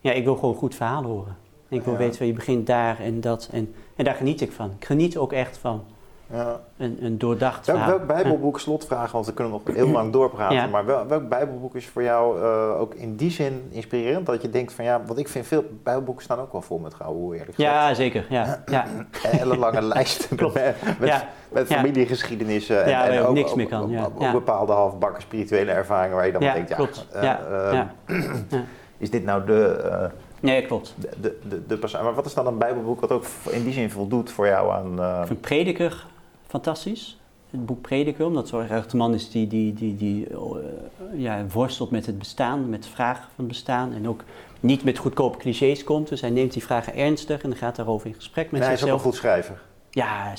ja, 0.01 0.13
ik 0.13 0.25
wil 0.25 0.35
gewoon 0.35 0.51
een 0.51 0.59
goed 0.61 0.75
verhaal 0.75 1.03
horen. 1.03 1.37
En 1.69 1.77
ik 1.77 1.83
wil 1.83 1.93
Ja. 1.93 1.99
weten, 1.99 2.27
je 2.27 2.33
begint 2.33 2.67
daar 2.67 3.01
en 3.01 3.21
dat. 3.21 3.49
En, 3.53 3.75
en 3.97 4.05
daar 4.05 4.15
geniet 4.15 4.41
ik 4.41 4.53
van. 4.53 4.71
Ik 4.79 4.85
geniet 4.85 5.17
ook 5.17 5.33
echt 5.33 5.59
van 5.59 5.85
Ja. 6.33 6.61
een, 6.76 6.99
een 7.01 7.18
doordacht 7.18 7.66
Welk, 7.66 7.85
welk 7.87 8.07
bijbelboek, 8.07 8.61
slotvragen, 8.61 9.12
want 9.12 9.26
we 9.26 9.33
kunnen 9.33 9.53
nog 9.53 9.76
heel 9.76 9.89
lang 9.89 10.12
doorpraten, 10.18 10.57
Ja. 10.57 10.66
maar 10.66 10.85
wel, 10.87 11.07
welk 11.07 11.29
bijbelboek 11.29 11.74
is 11.74 11.87
voor 11.87 12.03
jou 12.03 12.43
eh, 12.43 12.81
ook 12.81 12.95
in 12.95 13.16
die 13.16 13.31
zin 13.31 13.68
inspirerend? 13.70 14.26
Dat 14.26 14.43
je 14.43 14.51
denkt 14.51 14.72
van 14.72 14.85
ja, 14.85 15.03
want 15.07 15.18
ik 15.18 15.29
vind 15.29 15.47
veel 15.47 15.64
bijbelboeken 15.83 16.24
staan 16.24 16.39
ook 16.39 16.53
wel 16.53 16.61
vol 16.62 16.79
met 16.79 16.95
gouden 16.95 17.22
hoe 17.22 17.33
eerlijk 17.37 17.55
gezegd. 17.55 17.74
Ja, 17.74 17.95
zeker. 17.95 18.26
Ja, 18.29 18.62
ja. 18.66 18.85
Een 18.89 19.07
hele 19.39 19.57
lange 19.57 19.83
lijst 19.95 20.29
Klopt. 20.37 20.55
met, 20.99 21.24
met, 21.53 21.66
familiegeschiedenissen 21.66 22.85
en, 22.85 22.91
Ja, 22.91 22.99
waar 22.99 23.09
en 23.09 23.14
je 23.14 23.26
ook 23.26 23.35
niks 23.35 23.51
ook- 23.51 23.57
mee 23.57 23.66
kan, 23.66 23.99
ook- 24.05 24.33
bepaalde 24.33 24.72
halfbakken 24.72 25.22
spirituele 25.22 25.70
ervaringen 25.70 26.16
waar 26.16 26.26
je 26.26 26.33
dan 26.33 26.41
denkt, 26.41 26.68
ja, 26.68 26.76
klopt. 26.76 27.07
Ja, 27.12 27.41
ja. 27.72 27.95
Ja. 28.51 28.64
is 28.99 29.11
dit 29.11 29.24
nou 29.24 29.45
de, 29.47 29.64
eh, 29.91 30.05
Nee, 30.41 30.66
klopt. 30.66 30.95
de, 30.97 31.09
de, 31.20 31.39
de, 31.49 31.79
de 31.79 31.99
Maar 32.03 32.14
wat 32.14 32.26
is 32.26 32.35
dan 32.35 32.47
een 32.47 32.59
bijbelboek 32.59 33.01
wat 33.01 33.12
ook 33.12 33.24
in 33.51 33.64
die 33.64 33.72
zin 33.72 33.91
voldoet 33.91 34.31
voor 34.31 34.47
jou 34.47 34.72
aan... 34.72 35.26
vind 35.26 35.41
Prediker 35.41 36.07
fantastisch. 36.49 37.19
Het 37.51 37.67
boek 37.67 37.81
Prediker, 37.81 38.27
omdat 38.27 38.43
het 38.43 38.51
zo 38.51 38.75
erg 38.75 38.87
de 38.87 38.97
man 38.97 39.15
is 39.15 39.31
die, 39.31 39.47
die, 39.47 39.75
die, 39.75 39.97
die 39.97 40.27
eh, 40.29 40.37
ja, 41.15 41.45
worstelt 41.53 41.91
met 41.91 42.07
het 42.07 42.19
bestaan, 42.19 42.69
met 42.69 42.83
de 42.83 42.89
vragen 42.89 43.23
van 43.23 43.33
het 43.37 43.47
bestaan. 43.49 43.93
En 43.93 44.09
ook 44.09 44.25
niet 44.61 44.85
met 44.85 44.99
goedkope 44.99 45.39
clichés 45.39 45.85
komt. 45.85 46.09
Dus 46.09 46.21
hij 46.21 46.31
neemt 46.31 46.53
die 46.53 46.63
vragen 46.63 46.95
ernstig 46.95 47.43
en 47.43 47.49
dan 47.49 47.59
gaat 47.59 47.77
daarover 47.77 48.07
in 48.07 48.15
gesprek 48.15 48.51
met 48.51 48.61
en 48.61 48.67
hij 48.67 48.75
is 48.77 48.83
ook 48.83 48.89
een 48.89 48.93
zichzelf. 48.95 49.13
goed 49.15 49.21
schrijver. 49.23 49.61
Ja, 49.91 50.33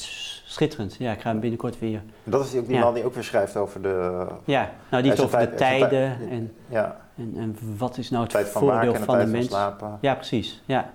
schitterend. 0.45 0.95
Ja, 0.99 1.11
ik 1.11 1.21
ga 1.21 1.29
hem 1.29 1.39
binnenkort 1.39 1.79
weer. 1.79 2.01
Dat 2.23 2.45
is 2.45 2.55
ook 2.55 2.65
die 2.67 2.75
Ja. 2.75 2.81
man 2.83 2.93
die 2.93 3.03
ook 3.05 3.13
weer 3.13 3.23
schrijft 3.23 3.55
over 3.57 3.81
de... 3.81 4.25
Ja, 4.45 4.71
nou 4.91 5.03
die 5.03 5.11
over 5.11 5.39
de 5.39 5.53
tijden 5.55 5.89
tijd- 5.89 6.29
en, 6.29 6.53
Ja, 6.67 6.99
en, 7.17 7.33
en 7.37 7.57
wat 7.77 7.97
is 7.97 8.09
nou 8.09 8.23
het 8.23 8.31
tijd 8.31 8.49
van 8.49 8.61
voordeel 8.61 8.93
van 8.95 9.17
de 9.17 9.21
van 9.21 9.31
mens. 9.31 9.49
Ja, 10.01 10.15
precies. 10.15 10.61
Ja. 10.65 10.93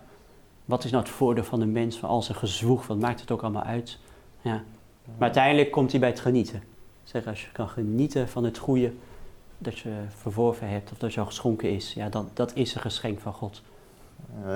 Wat 0.64 0.84
is 0.84 0.90
nou 0.90 1.02
het 1.02 1.12
voordeel 1.12 1.44
van 1.44 1.58
de 1.60 1.66
mens, 1.66 1.98
van 1.98 2.08
al 2.08 2.22
zijn 2.22 2.38
gezwoeg, 2.38 2.86
wat 2.86 2.98
maakt 2.98 3.20
het 3.20 3.30
ook 3.30 3.42
allemaal 3.42 3.62
uit? 3.62 3.98
Ja. 4.40 4.62
Maar 5.04 5.20
uiteindelijk 5.20 5.70
komt 5.70 5.90
hij 5.90 6.00
bij 6.00 6.08
het 6.08 6.20
genieten. 6.20 6.62
Zeg, 7.04 7.26
als 7.26 7.42
je 7.42 7.48
kan 7.52 7.68
genieten 7.68 8.28
van 8.28 8.44
het 8.44 8.58
goede 8.58 8.92
dat 9.58 9.78
je 9.78 9.90
verworven 10.08 10.68
hebt 10.68 10.92
of 10.92 10.98
dat 10.98 11.14
jou 11.14 11.26
geschonken 11.26 11.70
is, 11.70 11.92
ja, 11.92 12.08
dan, 12.08 12.28
dat 12.34 12.54
is 12.54 12.74
een 12.74 12.80
geschenk 12.80 13.20
van 13.20 13.32
God. 13.32 13.62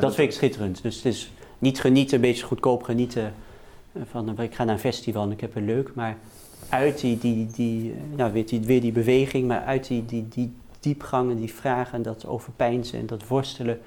Dat 0.00 0.14
vind 0.14 0.28
ik 0.28 0.36
schitterend. 0.36 0.82
Dus 0.82 0.96
het 0.96 1.04
is 1.04 1.32
niet 1.58 1.80
genieten, 1.80 2.14
een 2.14 2.20
beetje 2.20 2.44
goedkoop 2.44 2.82
genieten 2.82 3.34
van 4.04 4.38
eh, 4.38 4.44
ik 4.44 4.54
ga 4.54 4.64
naar 4.64 4.74
een 4.74 4.80
festival 4.80 5.24
en 5.24 5.30
ik 5.30 5.40
heb 5.40 5.54
het 5.54 5.64
leuk, 5.64 5.94
maar 5.94 6.16
uit 6.68 7.00
die, 7.00 7.18
die, 7.18 7.46
die, 7.46 7.92
eh, 7.92 7.98
nou, 8.16 8.32
weer, 8.32 8.46
die, 8.46 8.60
weer 8.60 8.80
die 8.80 8.92
beweging, 8.92 9.46
maar 9.46 9.60
uit 9.60 9.86
die, 9.86 10.04
die, 10.04 10.28
die 10.28 10.52
diepgangen, 10.80 11.36
die 11.36 11.52
vragen, 11.52 12.02
dat 12.02 12.26
overpeinzen 12.26 12.98
en 12.98 13.06
dat 13.06 13.26
worstelen, 13.26 13.80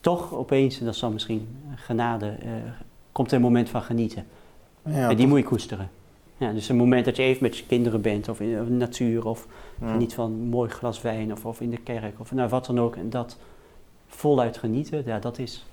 toch 0.00 0.34
opeens, 0.34 0.78
en 0.78 0.84
dat 0.84 0.98
dan 0.98 1.12
misschien 1.12 1.48
genade, 1.74 2.26
eh, 2.26 2.50
komt 3.12 3.30
er 3.30 3.36
een 3.36 3.42
moment 3.42 3.68
van 3.68 3.82
genieten. 3.82 4.26
Ja, 4.88 5.02
en 5.02 5.08
die 5.08 5.16
toch- 5.16 5.26
moet 5.26 5.38
je 5.38 5.44
koesteren. 5.44 5.90
Ja, 6.36 6.52
dus 6.52 6.68
een 6.68 6.76
moment 6.76 7.04
dat 7.04 7.16
je 7.16 7.22
even 7.22 7.42
met 7.42 7.56
je 7.58 7.66
kinderen 7.66 8.00
bent, 8.00 8.28
of 8.28 8.40
in 8.40 8.50
de 8.50 8.70
natuur, 8.70 9.26
of 9.26 9.46
Hmm. 9.78 9.88
geniet 9.88 10.14
van 10.14 10.24
een 10.24 10.48
mooi 10.48 10.70
glas 10.70 11.02
wijn, 11.02 11.32
of, 11.32 11.44
of 11.46 11.60
in 11.60 11.70
de 11.70 11.76
kerk, 11.76 12.20
of 12.20 12.32
nou, 12.32 12.48
wat 12.48 12.66
dan 12.66 12.80
ook. 12.80 12.96
En 12.96 13.10
dat 13.10 13.36
voluit 14.06 14.56
genieten, 14.58 15.02
ja, 15.06 15.18
dat 15.18 15.38
is, 15.38 15.66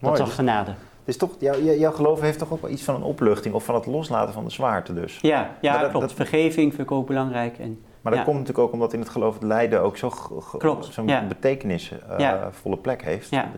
dat 0.00 0.12
is 0.12 0.18
toch 0.18 0.26
Dus- 0.26 0.36
genade. 0.36 0.74
Dus 1.04 1.16
toch, 1.16 1.30
jouw, 1.38 1.92
geloof 1.92 2.20
heeft 2.20 2.38
toch 2.38 2.52
ook 2.52 2.60
wel 2.62 2.70
iets 2.70 2.82
van 2.82 2.94
een 2.94 3.02
opluchting 3.02 3.54
of 3.54 3.64
van 3.64 3.74
het 3.74 3.86
loslaten 3.86 4.34
van 4.34 4.44
de 4.44 4.50
zwaarte 4.50 4.94
dus. 4.94 5.18
Ja, 5.20 5.50
ja 5.60 5.72
Maar 5.72 5.80
dat- 5.80 5.90
klopt. 5.90 6.06
dat- 6.06 6.16
Vergeving 6.16 6.74
vind 6.74 6.90
ik 6.90 6.90
ook 6.96 7.06
belangrijk. 7.06 7.58
En, 7.58 7.80
Maar 8.00 8.12
dat 8.16 8.26
Ja. 8.26 8.32
komt 8.32 8.38
natuurlijk 8.38 8.66
ook 8.66 8.72
omdat 8.74 8.92
in 8.92 8.98
het 9.00 9.08
geloof 9.08 9.34
het 9.34 9.42
lijden 9.42 9.82
ook 9.82 9.96
zo 9.96 10.10
ge- 10.10 10.56
Klopt, 10.58 10.84
zo'n 10.92 11.06
ja. 11.08 11.26
betekenisvolle 11.26 12.18
Ja. 12.18 12.48
volle 12.52 12.76
plek 12.76 13.02
heeft. 13.02 13.30
Ja. 13.30 13.50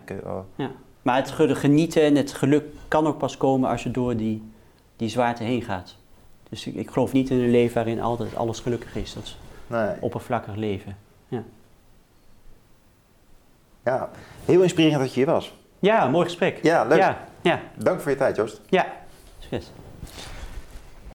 Maar 1.01 1.15
het 1.15 1.31
ge- 1.31 1.55
genieten 1.55 2.01
en 2.01 2.15
het 2.15 2.33
geluk 2.33 2.63
kan 2.87 3.07
ook 3.07 3.17
pas 3.17 3.37
komen 3.37 3.69
als 3.69 3.83
je 3.83 3.91
door 3.91 4.15
die, 4.17 4.51
die 4.95 5.09
zwaarte 5.09 5.43
heen 5.43 5.61
gaat. 5.61 5.95
Dus 6.49 6.67
ik, 6.67 6.75
ik 6.75 6.91
geloof 6.91 7.11
niet 7.11 7.29
in 7.29 7.39
een 7.39 7.49
leven 7.51 7.75
waarin 7.75 8.01
altijd 8.01 8.35
alles 8.35 8.59
gelukkig 8.59 8.95
is. 8.95 9.13
Dat 9.13 9.23
is 9.23 9.37
nee. 9.67 9.89
oppervlakkig 9.99 10.55
leven. 10.55 10.97
Ja, 13.83 14.09
heel 14.45 14.61
inspirerend 14.61 14.99
dat 14.99 15.13
je 15.13 15.15
hier 15.23 15.31
was. 15.31 15.53
Ja, 15.79 16.07
mooi 16.07 16.25
gesprek. 16.25 16.59
Ja, 16.63 16.83
leuk. 16.85 16.97
Ja, 16.97 17.17
ja, 17.41 17.59
Dank 17.77 18.01
voor 18.01 18.11
je 18.11 18.17
tijd, 18.17 18.35
Joost. 18.35 18.61
ja. 18.69 18.85
Succes. 19.39 19.71